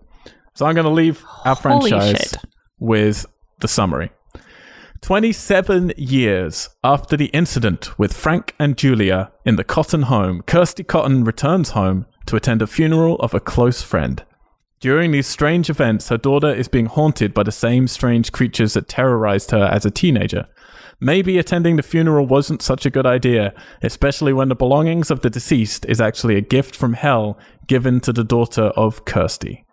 So 0.54 0.66
I'm 0.66 0.74
going 0.74 0.84
to 0.84 0.90
leave 0.90 1.24
our 1.44 1.54
Holy 1.54 1.90
franchise 1.90 2.18
shit. 2.18 2.36
with 2.78 3.24
the 3.60 3.68
summary. 3.68 4.10
27 5.00 5.92
years 5.96 6.68
after 6.82 7.16
the 7.16 7.26
incident 7.26 7.96
with 7.98 8.12
Frank 8.12 8.54
and 8.58 8.76
Julia 8.76 9.30
in 9.44 9.54
the 9.54 9.62
Cotton 9.62 10.02
home, 10.02 10.42
Kirsty 10.42 10.82
Cotton 10.82 11.22
returns 11.22 11.70
home 11.70 12.06
to 12.26 12.34
attend 12.34 12.60
a 12.62 12.66
funeral 12.66 13.14
of 13.20 13.32
a 13.32 13.40
close 13.40 13.80
friend. 13.82 14.24
During 14.80 15.10
these 15.10 15.26
strange 15.26 15.68
events, 15.68 16.08
her 16.08 16.16
daughter 16.16 16.52
is 16.54 16.68
being 16.68 16.86
haunted 16.86 17.34
by 17.34 17.42
the 17.42 17.52
same 17.52 17.88
strange 17.88 18.30
creatures 18.30 18.74
that 18.74 18.88
terrorized 18.88 19.50
her 19.50 19.64
as 19.64 19.84
a 19.84 19.90
teenager. 19.90 20.46
Maybe 21.00 21.38
attending 21.38 21.76
the 21.76 21.82
funeral 21.82 22.26
wasn't 22.26 22.62
such 22.62 22.86
a 22.86 22.90
good 22.90 23.06
idea, 23.06 23.54
especially 23.82 24.32
when 24.32 24.48
the 24.48 24.54
belongings 24.54 25.10
of 25.10 25.20
the 25.20 25.30
deceased 25.30 25.84
is 25.86 26.00
actually 26.00 26.36
a 26.36 26.40
gift 26.40 26.76
from 26.76 26.94
hell 26.94 27.38
given 27.66 28.00
to 28.00 28.12
the 28.12 28.24
daughter 28.24 28.64
of 28.76 29.04
Kirsty. 29.04 29.64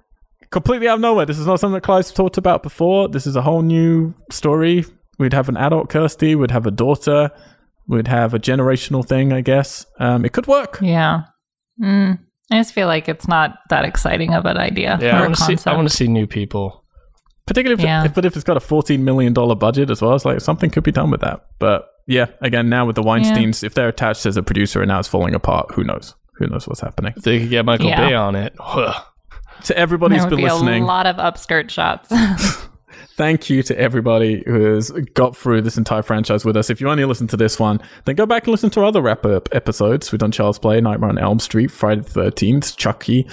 Completely 0.51 0.87
out 0.87 0.95
of 0.95 1.01
nowhere. 1.01 1.25
This 1.25 1.39
is 1.39 1.47
not 1.47 1.59
something 1.59 1.73
that 1.75 1.83
Clive's 1.83 2.11
talked 2.11 2.37
about 2.37 2.63
before. 2.63 3.07
This 3.07 3.25
is 3.25 3.35
a 3.35 3.41
whole 3.41 3.63
new 3.63 4.13
story. 4.31 4.85
We'd 5.17 5.33
have 5.33 5.49
an 5.49 5.57
adult 5.57 5.89
Kirsty, 5.89 6.35
we'd 6.35 6.51
have 6.51 6.65
a 6.65 6.71
daughter, 6.71 7.31
we'd 7.87 8.07
have 8.07 8.33
a 8.33 8.39
generational 8.39 9.05
thing, 9.05 9.33
I 9.33 9.41
guess. 9.41 9.85
Um, 9.99 10.25
it 10.25 10.33
could 10.33 10.47
work. 10.47 10.79
Yeah. 10.81 11.23
Mm, 11.81 12.19
I 12.51 12.57
just 12.57 12.73
feel 12.73 12.87
like 12.87 13.09
it's 13.09 13.27
not 13.27 13.57
that 13.69 13.85
exciting 13.85 14.33
of 14.33 14.45
an 14.45 14.57
idea. 14.57 14.97
Yeah, 15.01 15.11
or 15.11 15.15
I 15.15 15.17
a 15.17 15.21
want 15.23 15.35
to 15.35 15.57
see. 15.57 15.69
I 15.69 15.75
want 15.75 15.89
to 15.89 15.95
see 15.95 16.07
new 16.07 16.27
people. 16.27 16.83
Particularly, 17.47 17.81
if, 17.81 17.85
Yeah. 17.85 18.05
if, 18.05 18.13
but 18.13 18.25
if 18.25 18.35
it's 18.35 18.43
got 18.43 18.57
a 18.57 18.59
$14 18.59 18.99
million 19.01 19.33
budget 19.33 19.89
as 19.91 20.01
well, 20.01 20.15
it's 20.15 20.25
like 20.25 20.41
something 20.41 20.69
could 20.71 20.83
be 20.83 20.91
done 20.91 21.11
with 21.11 21.21
that. 21.21 21.45
But 21.59 21.87
yeah, 22.07 22.27
again, 22.41 22.69
now 22.69 22.85
with 22.85 22.95
the 22.95 23.03
Weinsteins, 23.03 23.63
if 23.63 23.73
they're 23.75 23.87
attached 23.89 24.25
as 24.25 24.35
a 24.37 24.43
producer 24.43 24.81
and 24.81 24.89
now 24.89 24.99
it's 24.99 25.07
falling 25.07 25.35
apart, 25.35 25.71
who 25.75 25.83
knows? 25.83 26.15
Who 26.37 26.47
knows 26.47 26.67
what's 26.67 26.81
happening? 26.81 27.13
If 27.15 27.23
they 27.23 27.39
could 27.39 27.49
get 27.49 27.65
Michael 27.65 27.87
Yeah. 27.87 28.07
Bay 28.09 28.13
on 28.15 28.35
it, 28.35 28.53
huh. 28.59 28.99
To 29.65 29.77
everybody 29.77 30.15
there 30.15 30.23
who's 30.23 30.31
would 30.31 30.35
been 30.37 30.45
be 30.45 30.51
listening, 30.51 30.83
a 30.83 30.85
lot 30.87 31.05
of 31.07 31.15
upskirt 31.17 31.69
shots. 31.69 32.11
thank 33.15 33.49
you 33.49 33.63
to 33.63 33.77
everybody 33.77 34.43
who 34.45 34.73
has 34.73 34.91
got 35.13 35.35
through 35.35 35.61
this 35.61 35.77
entire 35.77 36.01
franchise 36.01 36.45
with 36.45 36.57
us. 36.57 36.69
If 36.69 36.81
you 36.81 36.89
only 36.89 37.05
listen 37.05 37.27
to 37.27 37.37
this 37.37 37.59
one, 37.59 37.81
then 38.05 38.15
go 38.15 38.25
back 38.25 38.43
and 38.43 38.51
listen 38.51 38.69
to 38.71 38.81
our 38.81 38.85
other 38.85 39.01
wrap 39.01 39.25
up 39.25 39.49
episodes. 39.53 40.11
We've 40.11 40.19
done 40.19 40.31
Child's 40.31 40.59
Play, 40.59 40.81
Nightmare 40.81 41.09
on 41.09 41.17
Elm 41.17 41.39
Street, 41.39 41.71
Friday 41.71 42.01
the 42.01 42.31
13th, 42.31 42.77
Chucky, 42.77 43.27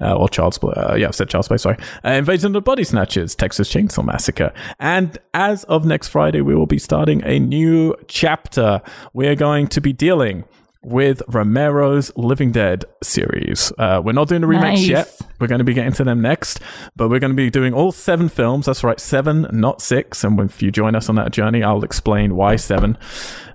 uh, 0.00 0.16
or 0.16 0.28
Child's 0.28 0.58
Play. 0.58 0.74
Uh, 0.76 0.94
yeah, 0.94 1.08
I've 1.08 1.14
said 1.14 1.28
Child's 1.28 1.48
Play, 1.48 1.58
sorry. 1.58 1.78
Uh, 2.04 2.10
Invasion 2.10 2.48
of 2.48 2.52
the 2.54 2.60
Body 2.60 2.84
Snatchers, 2.84 3.34
Texas 3.34 3.72
Chainsaw 3.72 4.04
Massacre. 4.04 4.52
And 4.78 5.18
as 5.34 5.64
of 5.64 5.84
next 5.84 6.08
Friday, 6.08 6.40
we 6.40 6.54
will 6.54 6.66
be 6.66 6.78
starting 6.78 7.22
a 7.24 7.38
new 7.38 7.94
chapter. 8.08 8.82
We 9.12 9.26
are 9.28 9.34
going 9.34 9.68
to 9.68 9.80
be 9.80 9.92
dealing 9.92 10.44
with 10.82 11.22
Romero's 11.28 12.10
Living 12.16 12.52
Dead 12.52 12.84
series. 13.02 13.72
Uh, 13.78 14.00
we're 14.04 14.12
not 14.12 14.28
doing 14.28 14.40
the 14.40 14.46
remakes 14.46 14.80
Nice. 14.80 14.88
yet. 14.88 15.20
We're 15.40 15.46
going 15.46 15.58
to 15.58 15.64
be 15.64 15.74
getting 15.74 15.92
to 15.94 16.04
them 16.04 16.20
next, 16.22 16.60
but 16.96 17.08
we're 17.08 17.18
going 17.18 17.32
to 17.32 17.36
be 17.36 17.50
doing 17.50 17.74
all 17.74 17.92
seven 17.92 18.28
films. 18.28 18.66
That's 18.66 18.82
right, 18.84 18.98
seven, 19.00 19.46
not 19.52 19.80
six. 19.82 20.24
And 20.24 20.38
if 20.40 20.62
you 20.62 20.70
join 20.70 20.94
us 20.94 21.08
on 21.08 21.14
that 21.16 21.32
journey, 21.32 21.62
I'll 21.62 21.84
explain 21.84 22.36
why 22.36 22.56
seven. 22.56 22.96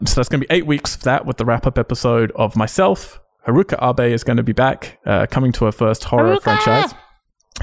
So 0.06 0.16
that's 0.16 0.30
going 0.30 0.42
to 0.42 0.48
be 0.48 0.54
eight 0.54 0.66
weeks 0.66 0.96
of 0.96 1.04
that 1.04 1.26
with 1.26 1.38
the 1.38 1.46
wrap 1.46 1.66
up 1.66 1.78
episode 1.78 2.32
of 2.36 2.56
myself. 2.56 3.20
Haruka 3.48 3.78
Abe 3.82 4.14
is 4.14 4.24
going 4.24 4.38
to 4.38 4.44
be 4.44 4.54
back, 4.54 5.00
uh, 5.06 5.26
coming 5.30 5.52
to 5.54 5.66
her 5.66 5.72
first 5.72 6.06
horror 6.06 6.38
Haruka! 6.38 6.42
franchise. 6.44 6.94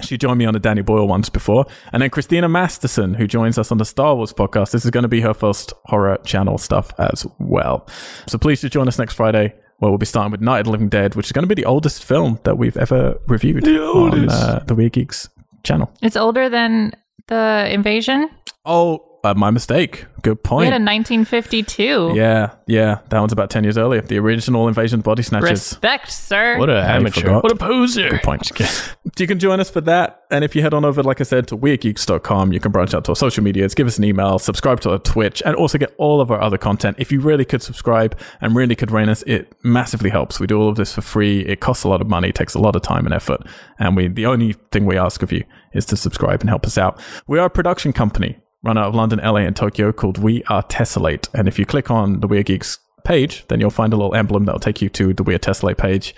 She 0.03 0.17
joined 0.17 0.39
me 0.39 0.45
on 0.47 0.55
the 0.55 0.61
Danny 0.61 0.83
Boyle 0.83 1.09
ones 1.09 1.29
before. 1.29 1.67
And 1.93 2.01
then 2.03 2.11
Christina 2.11 2.49
Masterson, 2.49 3.15
who 3.15 3.27
joins 3.27 3.59
us 3.59 3.73
on 3.73 3.79
the 3.79 3.85
Star 3.85 4.15
Wars 4.15 4.33
podcast. 4.33 4.71
This 4.71 4.85
is 4.85 4.91
going 4.91 5.03
to 5.03 5.09
be 5.09 5.21
her 5.21 5.35
first 5.35 5.73
horror 5.87 6.19
channel 6.25 6.59
stuff 6.59 6.93
as 6.99 7.27
well. 7.39 7.87
So 8.29 8.39
please 8.39 8.61
do 8.61 8.69
join 8.69 8.87
us 8.89 8.99
next 8.99 9.15
Friday, 9.15 9.53
where 9.79 9.91
we'll 9.91 9.99
be 9.99 10.07
starting 10.07 10.31
with 10.31 10.41
Night 10.41 10.61
of 10.61 10.67
the 10.67 10.71
Living 10.71 10.89
Dead, 10.89 11.17
which 11.17 11.27
is 11.27 11.33
going 11.33 11.43
to 11.43 11.53
be 11.53 11.61
the 11.61 11.67
oldest 11.67 12.05
film 12.05 12.39
that 12.45 12.57
we've 12.57 12.77
ever 12.77 13.19
reviewed 13.27 13.65
The 13.65 13.81
on 13.81 14.29
uh, 14.31 14.63
the 14.67 14.75
Weird 14.77 14.93
Geeks 14.93 15.29
channel. 15.65 15.93
it's 16.03 16.17
older 16.17 16.49
than 16.49 16.93
the 17.27 17.69
invasion. 17.71 18.31
Oh, 18.65 19.10
uh, 19.25 19.35
my 19.35 19.51
mistake. 19.51 20.07
Good 20.23 20.43
point. 20.43 20.61
We 20.61 20.71
point. 20.71 20.73
had 20.73 20.83
a 20.83 20.85
1952. 20.85 22.13
yeah, 22.15 22.55
yeah. 22.67 23.01
That 23.09 23.21
one's 23.21 23.33
about 23.33 23.49
10 23.49 23.65
years 23.65 23.79
earlier. 23.79 24.03
The 24.03 24.19
original 24.19 24.69
Invasion 24.69 25.01
of 25.01 25.05
Body 25.05 25.23
Snatchers. 25.23 25.51
Respect, 25.51 26.11
sir. 26.11 26.59
What 26.59 26.69
a 26.69 26.75
I 26.75 26.97
amateur! 26.97 27.41
What 27.41 27.51
a 27.51 27.57
poser! 27.57 28.11
Good 28.11 28.23
point. 28.23 28.51
you 29.19 29.27
can 29.27 29.39
join 29.39 29.61
us 29.61 29.71
for 29.71 29.81
that. 29.83 30.25
And 30.31 30.45
if 30.45 30.55
you 30.55 30.63
head 30.63 30.75
on 30.75 30.85
over, 30.85 31.03
like 31.03 31.21
I 31.21 31.25
said, 31.25 31.49
to 31.49 31.57
weirdgeeks.com, 31.57 32.53
you 32.53 32.61
can 32.61 32.71
branch 32.71 32.93
out 32.93 33.05
to 33.07 33.13
our 33.13 33.17
social 33.17 33.43
medias, 33.43 33.75
give 33.75 33.87
us 33.87 33.99
an 33.99 34.05
email, 34.05 34.39
subscribe 34.39 34.81
to 34.81 34.91
our 34.91 34.99
Twitch, 34.99 35.43
and 35.45 35.57
also 35.57 35.79
get 35.79 35.95
all 35.97 36.21
of 36.21 36.31
our 36.31 36.41
other 36.41 36.59
content. 36.59 36.97
If 36.99 37.11
you 37.11 37.21
really 37.21 37.45
could 37.45 37.63
subscribe 37.63 38.19
and 38.41 38.55
really 38.55 38.77
could 38.77 38.91
rate 38.91 39.09
us, 39.09 39.23
it 39.23 39.55
massively 39.65 40.11
helps. 40.11 40.39
We 40.39 40.47
do 40.47 40.61
all 40.61 40.69
of 40.69 40.77
this 40.77 40.93
for 40.95 41.01
free. 41.01 41.41
It 41.41 41.61
costs 41.61 41.85
a 41.85 41.89
lot 41.89 42.01
of 42.01 42.09
money, 42.09 42.31
takes 42.31 42.55
a 42.55 42.61
lot 42.61 42.77
of 42.77 42.83
time 42.83 43.07
and 43.07 43.15
effort. 43.15 43.41
And 43.79 43.97
we 43.97 44.09
the 44.09 44.27
only 44.27 44.53
thing 44.71 44.85
we 44.85 44.99
ask 44.99 45.23
of 45.23 45.33
you 45.33 45.45
is 45.73 45.87
to 45.87 45.97
subscribe 45.97 46.41
and 46.41 46.51
help 46.51 46.67
us 46.67 46.77
out. 46.77 47.01
We 47.27 47.39
are 47.39 47.47
a 47.47 47.51
production 47.51 47.93
company 47.93 48.39
run 48.63 48.79
out 48.79 48.89
of 48.89 48.95
London, 48.95 49.21
LA, 49.23 49.37
and 49.37 49.57
Tokyo 49.57 49.93
called 49.93 50.19
We 50.19 50.43
Are 50.45 50.63
Tessellate. 50.63 51.29
And 51.35 51.49
if 51.49 51.59
you 51.59 51.67
click 51.67 51.91
on 51.91 52.21
the 52.21 52.27
Weird 52.27 52.47
Geeks 52.47 52.79
page, 53.05 53.47
then 53.49 53.61
you'll 53.61 53.71
find 53.71 53.93
a 53.93 53.97
little 53.97 54.15
emblem 54.15 54.45
that'll 54.45 54.61
take 54.61 54.83
you 54.83 54.89
to 54.91 55.15
the 55.15 55.23
Weird 55.23 55.43
Tessellate 55.43 55.79
page. 55.79 56.15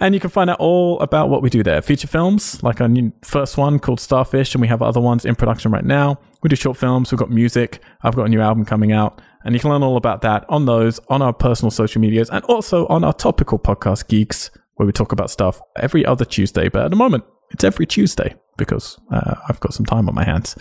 And 0.00 0.14
you 0.14 0.20
can 0.20 0.30
find 0.30 0.50
out 0.50 0.58
all 0.58 0.98
about 1.00 1.28
what 1.28 1.42
we 1.42 1.50
do 1.50 1.62
there. 1.62 1.80
Feature 1.80 2.08
films, 2.08 2.62
like 2.62 2.80
our 2.80 2.88
new 2.88 3.12
first 3.22 3.56
one 3.56 3.78
called 3.78 4.00
Starfish, 4.00 4.54
and 4.54 4.60
we 4.60 4.68
have 4.68 4.82
other 4.82 5.00
ones 5.00 5.24
in 5.24 5.36
production 5.36 5.70
right 5.70 5.84
now. 5.84 6.18
We 6.42 6.48
do 6.48 6.56
short 6.56 6.76
films, 6.76 7.10
we've 7.10 7.18
got 7.18 7.30
music, 7.30 7.80
I've 8.02 8.16
got 8.16 8.26
a 8.26 8.28
new 8.28 8.40
album 8.40 8.64
coming 8.64 8.92
out, 8.92 9.20
and 9.44 9.54
you 9.54 9.60
can 9.60 9.70
learn 9.70 9.82
all 9.82 9.96
about 9.96 10.22
that 10.22 10.44
on 10.48 10.66
those, 10.66 11.00
on 11.08 11.22
our 11.22 11.32
personal 11.32 11.70
social 11.70 12.00
medias, 12.00 12.30
and 12.30 12.44
also 12.44 12.86
on 12.88 13.04
our 13.04 13.12
topical 13.12 13.58
podcast, 13.58 14.08
Geeks, 14.08 14.50
where 14.74 14.86
we 14.86 14.92
talk 14.92 15.12
about 15.12 15.30
stuff 15.30 15.60
every 15.76 16.04
other 16.04 16.24
Tuesday. 16.24 16.68
But 16.68 16.84
at 16.84 16.90
the 16.90 16.96
moment, 16.96 17.24
it's 17.50 17.64
every 17.64 17.86
Tuesday 17.86 18.34
because 18.58 18.98
uh, 19.10 19.36
I've 19.48 19.60
got 19.60 19.72
some 19.72 19.86
time 19.86 20.08
on 20.08 20.14
my 20.14 20.24
hands. 20.24 20.56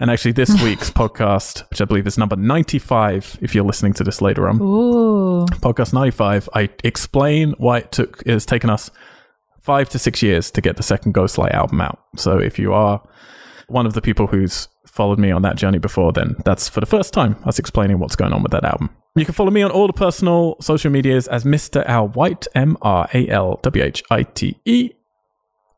And 0.00 0.10
actually, 0.10 0.32
this 0.32 0.50
week's 0.64 0.90
podcast, 0.90 1.68
which 1.70 1.80
I 1.80 1.84
believe 1.84 2.08
is 2.08 2.18
number 2.18 2.34
95, 2.34 3.38
if 3.40 3.54
you're 3.54 3.64
listening 3.64 3.92
to 3.94 4.04
this 4.04 4.20
later 4.20 4.48
on, 4.48 4.60
Ooh. 4.60 5.46
podcast 5.60 5.92
95 5.92 6.48
i 6.54 6.68
explain 6.84 7.52
why 7.58 7.78
it 7.78 7.92
took 7.92 8.22
it's 8.26 8.46
taken 8.46 8.70
us 8.70 8.90
five 9.60 9.88
to 9.88 9.98
six 9.98 10.22
years 10.22 10.50
to 10.50 10.60
get 10.60 10.76
the 10.76 10.82
second 10.82 11.14
ghostlight 11.14 11.52
album 11.52 11.80
out 11.80 12.00
so 12.16 12.38
if 12.38 12.58
you 12.58 12.72
are 12.72 13.00
one 13.68 13.86
of 13.86 13.92
the 13.94 14.02
people 14.02 14.26
who's 14.26 14.66
followed 14.86 15.18
me 15.18 15.30
on 15.30 15.42
that 15.42 15.56
journey 15.56 15.78
before 15.78 16.12
then 16.12 16.34
that's 16.44 16.68
for 16.68 16.80
the 16.80 16.86
first 16.86 17.12
time 17.12 17.36
us 17.44 17.58
explaining 17.58 17.98
what's 17.98 18.16
going 18.16 18.32
on 18.32 18.42
with 18.42 18.52
that 18.52 18.64
album 18.64 18.90
you 19.14 19.24
can 19.24 19.34
follow 19.34 19.50
me 19.50 19.62
on 19.62 19.70
all 19.70 19.86
the 19.86 19.92
personal 19.92 20.56
social 20.60 20.90
medias 20.90 21.28
as 21.28 21.44
mr 21.44 21.86
al 21.86 22.08
white 22.08 22.46
m-r-a-l-w-h-i-t-e 22.54 22.92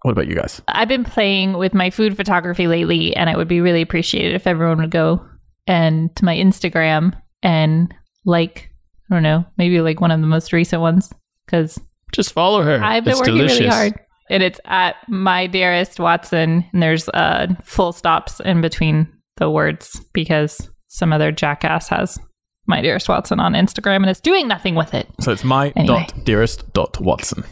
what 0.04 0.12
about 0.12 0.28
you 0.28 0.34
guys 0.36 0.62
I've 0.68 0.88
been 0.88 1.02
playing 1.04 1.54
with 1.54 1.74
my 1.74 1.90
food 1.90 2.16
photography 2.16 2.66
lately, 2.66 3.14
and 3.16 3.28
it 3.28 3.36
would 3.36 3.48
be 3.48 3.60
really 3.60 3.82
appreciated 3.82 4.34
if 4.34 4.46
everyone 4.46 4.78
would 4.78 4.90
go 4.90 5.24
and 5.66 6.14
to 6.16 6.24
my 6.24 6.36
Instagram 6.36 7.14
and 7.42 7.92
like, 8.24 8.70
I 9.10 9.14
don't 9.14 9.22
know, 9.22 9.44
maybe 9.58 9.80
like 9.80 10.00
one 10.00 10.10
of 10.10 10.20
the 10.20 10.26
most 10.26 10.52
recent 10.52 10.80
ones 10.82 11.12
because 11.46 11.78
Just 12.12 12.32
follow 12.32 12.62
her. 12.62 12.82
I've 12.82 13.04
been 13.04 13.12
it's 13.12 13.20
working 13.20 13.34
delicious. 13.36 13.58
really 13.60 13.70
hard. 13.70 14.00
And 14.30 14.42
it's 14.42 14.60
at 14.64 14.96
my 15.08 15.46
dearest 15.46 15.98
Watson, 16.00 16.64
and 16.72 16.82
there's 16.82 17.08
uh, 17.10 17.48
full 17.62 17.92
stops 17.92 18.40
in 18.40 18.60
between 18.62 19.06
the 19.36 19.50
words 19.50 20.00
because 20.14 20.70
some 20.88 21.12
other 21.12 21.32
jackass 21.32 21.88
has 21.88 22.18
my 22.66 22.80
dearest 22.80 23.08
Watson 23.08 23.40
on 23.40 23.52
Instagram 23.54 23.96
and 23.96 24.08
is 24.10 24.20
doing 24.20 24.48
nothing 24.48 24.74
with 24.74 24.94
it. 24.94 25.08
so 25.20 25.32
it's 25.32 25.44
my 25.44 25.70
Anyway. 25.76 26.06
dot 26.08 26.24
dearest 26.24 26.72
dot 26.72 26.98
watson 27.00 27.44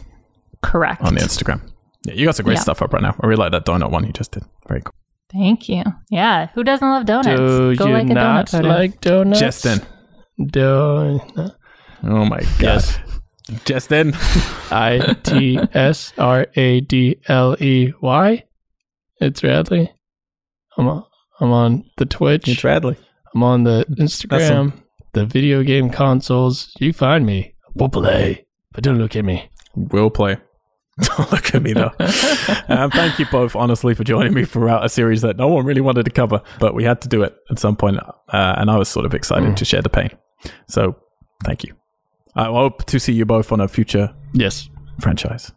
Correct. 0.63 1.01
on 1.01 1.13
the 1.15 1.21
instagram 1.21 1.61
yeah 2.05 2.13
you 2.13 2.25
got 2.25 2.35
some 2.35 2.43
great 2.45 2.55
Yeah. 2.57 2.61
stuff 2.61 2.81
up 2.81 2.93
right 2.93 3.01
now 3.01 3.15
i 3.21 3.27
really 3.27 3.39
like 3.39 3.51
that 3.51 3.65
donut 3.65 3.91
one 3.91 4.05
you 4.05 4.13
just 4.13 4.31
did 4.31 4.43
very 4.67 4.81
cool 4.81 4.93
Thank 5.31 5.67
you. 5.67 5.81
Yeah. 6.11 6.49
Who 6.53 6.63
doesn't 6.63 6.87
love 6.87 7.07
donuts? 7.07 7.39
Do 7.39 7.75
Go 7.75 7.87
you 7.87 7.93
like 7.93 8.05
a 8.05 8.09
donut 8.09 8.13
not 8.13 8.49
photo. 8.49 8.67
like 8.67 9.01
donuts? 9.01 9.39
Justin. 9.39 9.81
Donut. 10.39 11.55
Oh 12.03 12.25
my 12.25 12.39
god. 12.39 12.61
Yes. 12.61 12.99
Justin. 13.65 14.13
I 14.71 15.15
T 15.23 15.57
S 15.73 16.13
R 16.19 16.45
A 16.55 16.81
D 16.81 17.17
L 17.27 17.55
E 17.59 17.93
Y. 17.99 18.43
It's 19.21 19.43
Radley. 19.43 19.91
I'm 20.77 20.87
on, 20.87 21.03
I'm 21.39 21.51
on 21.51 21.85
the 21.97 22.05
Twitch. 22.05 22.47
It's 22.47 22.63
Radley. 22.63 22.97
I'm 23.33 23.41
on 23.41 23.63
the 23.63 23.85
Instagram, 23.99 24.73
the 25.13 25.25
video 25.25 25.63
game 25.63 25.89
consoles. 25.89 26.71
You 26.79 26.93
find 26.93 27.25
me. 27.25 27.55
We'll 27.73 27.89
play. 27.89 28.45
But 28.71 28.83
don't 28.83 28.99
look 28.99 29.15
at 29.15 29.25
me. 29.25 29.49
We'll 29.75 30.11
play. 30.11 30.37
Don't 31.01 31.31
look 31.31 31.55
at 31.55 31.61
me 31.63 31.73
though. 31.73 31.91
um, 32.67 32.91
thank 32.91 33.17
you 33.19 33.25
both, 33.31 33.55
honestly, 33.55 33.95
for 33.95 34.03
joining 34.03 34.33
me 34.33 34.45
throughout 34.45 34.85
a 34.85 34.89
series 34.89 35.21
that 35.21 35.37
no 35.37 35.47
one 35.47 35.65
really 35.65 35.81
wanted 35.81 36.03
to 36.05 36.11
cover, 36.11 36.41
but 36.59 36.75
we 36.75 36.83
had 36.83 37.01
to 37.01 37.07
do 37.07 37.23
it 37.23 37.35
at 37.49 37.57
some 37.59 37.75
point, 37.75 37.97
uh, 37.97 38.55
and 38.57 38.69
I 38.69 38.77
was 38.77 38.89
sort 38.89 39.05
of 39.05 39.13
excited 39.13 39.57
to 39.57 39.65
share 39.65 39.81
the 39.81 39.89
pain. 39.89 40.09
So, 40.67 40.95
thank 41.45 41.63
you. 41.63 41.73
I 42.35 42.45
hope 42.45 42.85
to 42.85 42.99
see 42.99 43.13
you 43.13 43.25
both 43.25 43.51
on 43.51 43.59
a 43.61 43.67
future 43.67 44.13
Yes. 44.33 44.69
franchise. 44.99 45.51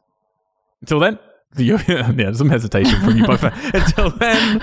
Until 0.80 1.00
then, 1.00 1.18
the, 1.54 1.64
yeah, 2.18 2.32
some 2.32 2.50
hesitation 2.50 3.00
from 3.02 3.16
you 3.16 3.26
both. 3.26 3.42
Until 3.74 4.10
then, 4.10 4.58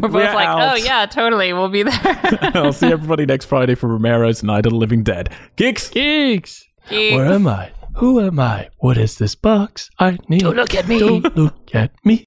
We're 0.00 0.08
both 0.08 0.34
like, 0.34 0.48
out. 0.48 0.72
oh, 0.72 0.74
yeah, 0.76 1.04
totally. 1.06 1.52
We'll 1.52 1.68
be 1.68 1.82
there. 1.82 2.50
I'll 2.54 2.72
see 2.72 2.90
everybody 2.92 3.26
next 3.26 3.44
Friday 3.46 3.74
for 3.74 3.88
Romero's 3.88 4.42
Night 4.42 4.64
of 4.66 4.72
the 4.72 4.78
Living 4.78 5.02
Dead. 5.02 5.30
Geeks. 5.56 5.88
Geeks. 5.90 6.64
Geeks. 6.88 7.16
Where 7.16 7.26
am 7.26 7.46
I? 7.46 7.72
Who 7.96 8.20
am 8.20 8.38
I? 8.40 8.68
What 8.78 8.96
is 8.96 9.18
this 9.18 9.34
box? 9.34 9.90
I 9.98 10.18
need. 10.28 10.40
Don't 10.40 10.56
look 10.56 10.74
at 10.74 10.88
me. 10.88 10.98
Don't 10.98 11.36
look 11.36 11.74
at 11.74 11.92
me. 12.04 12.16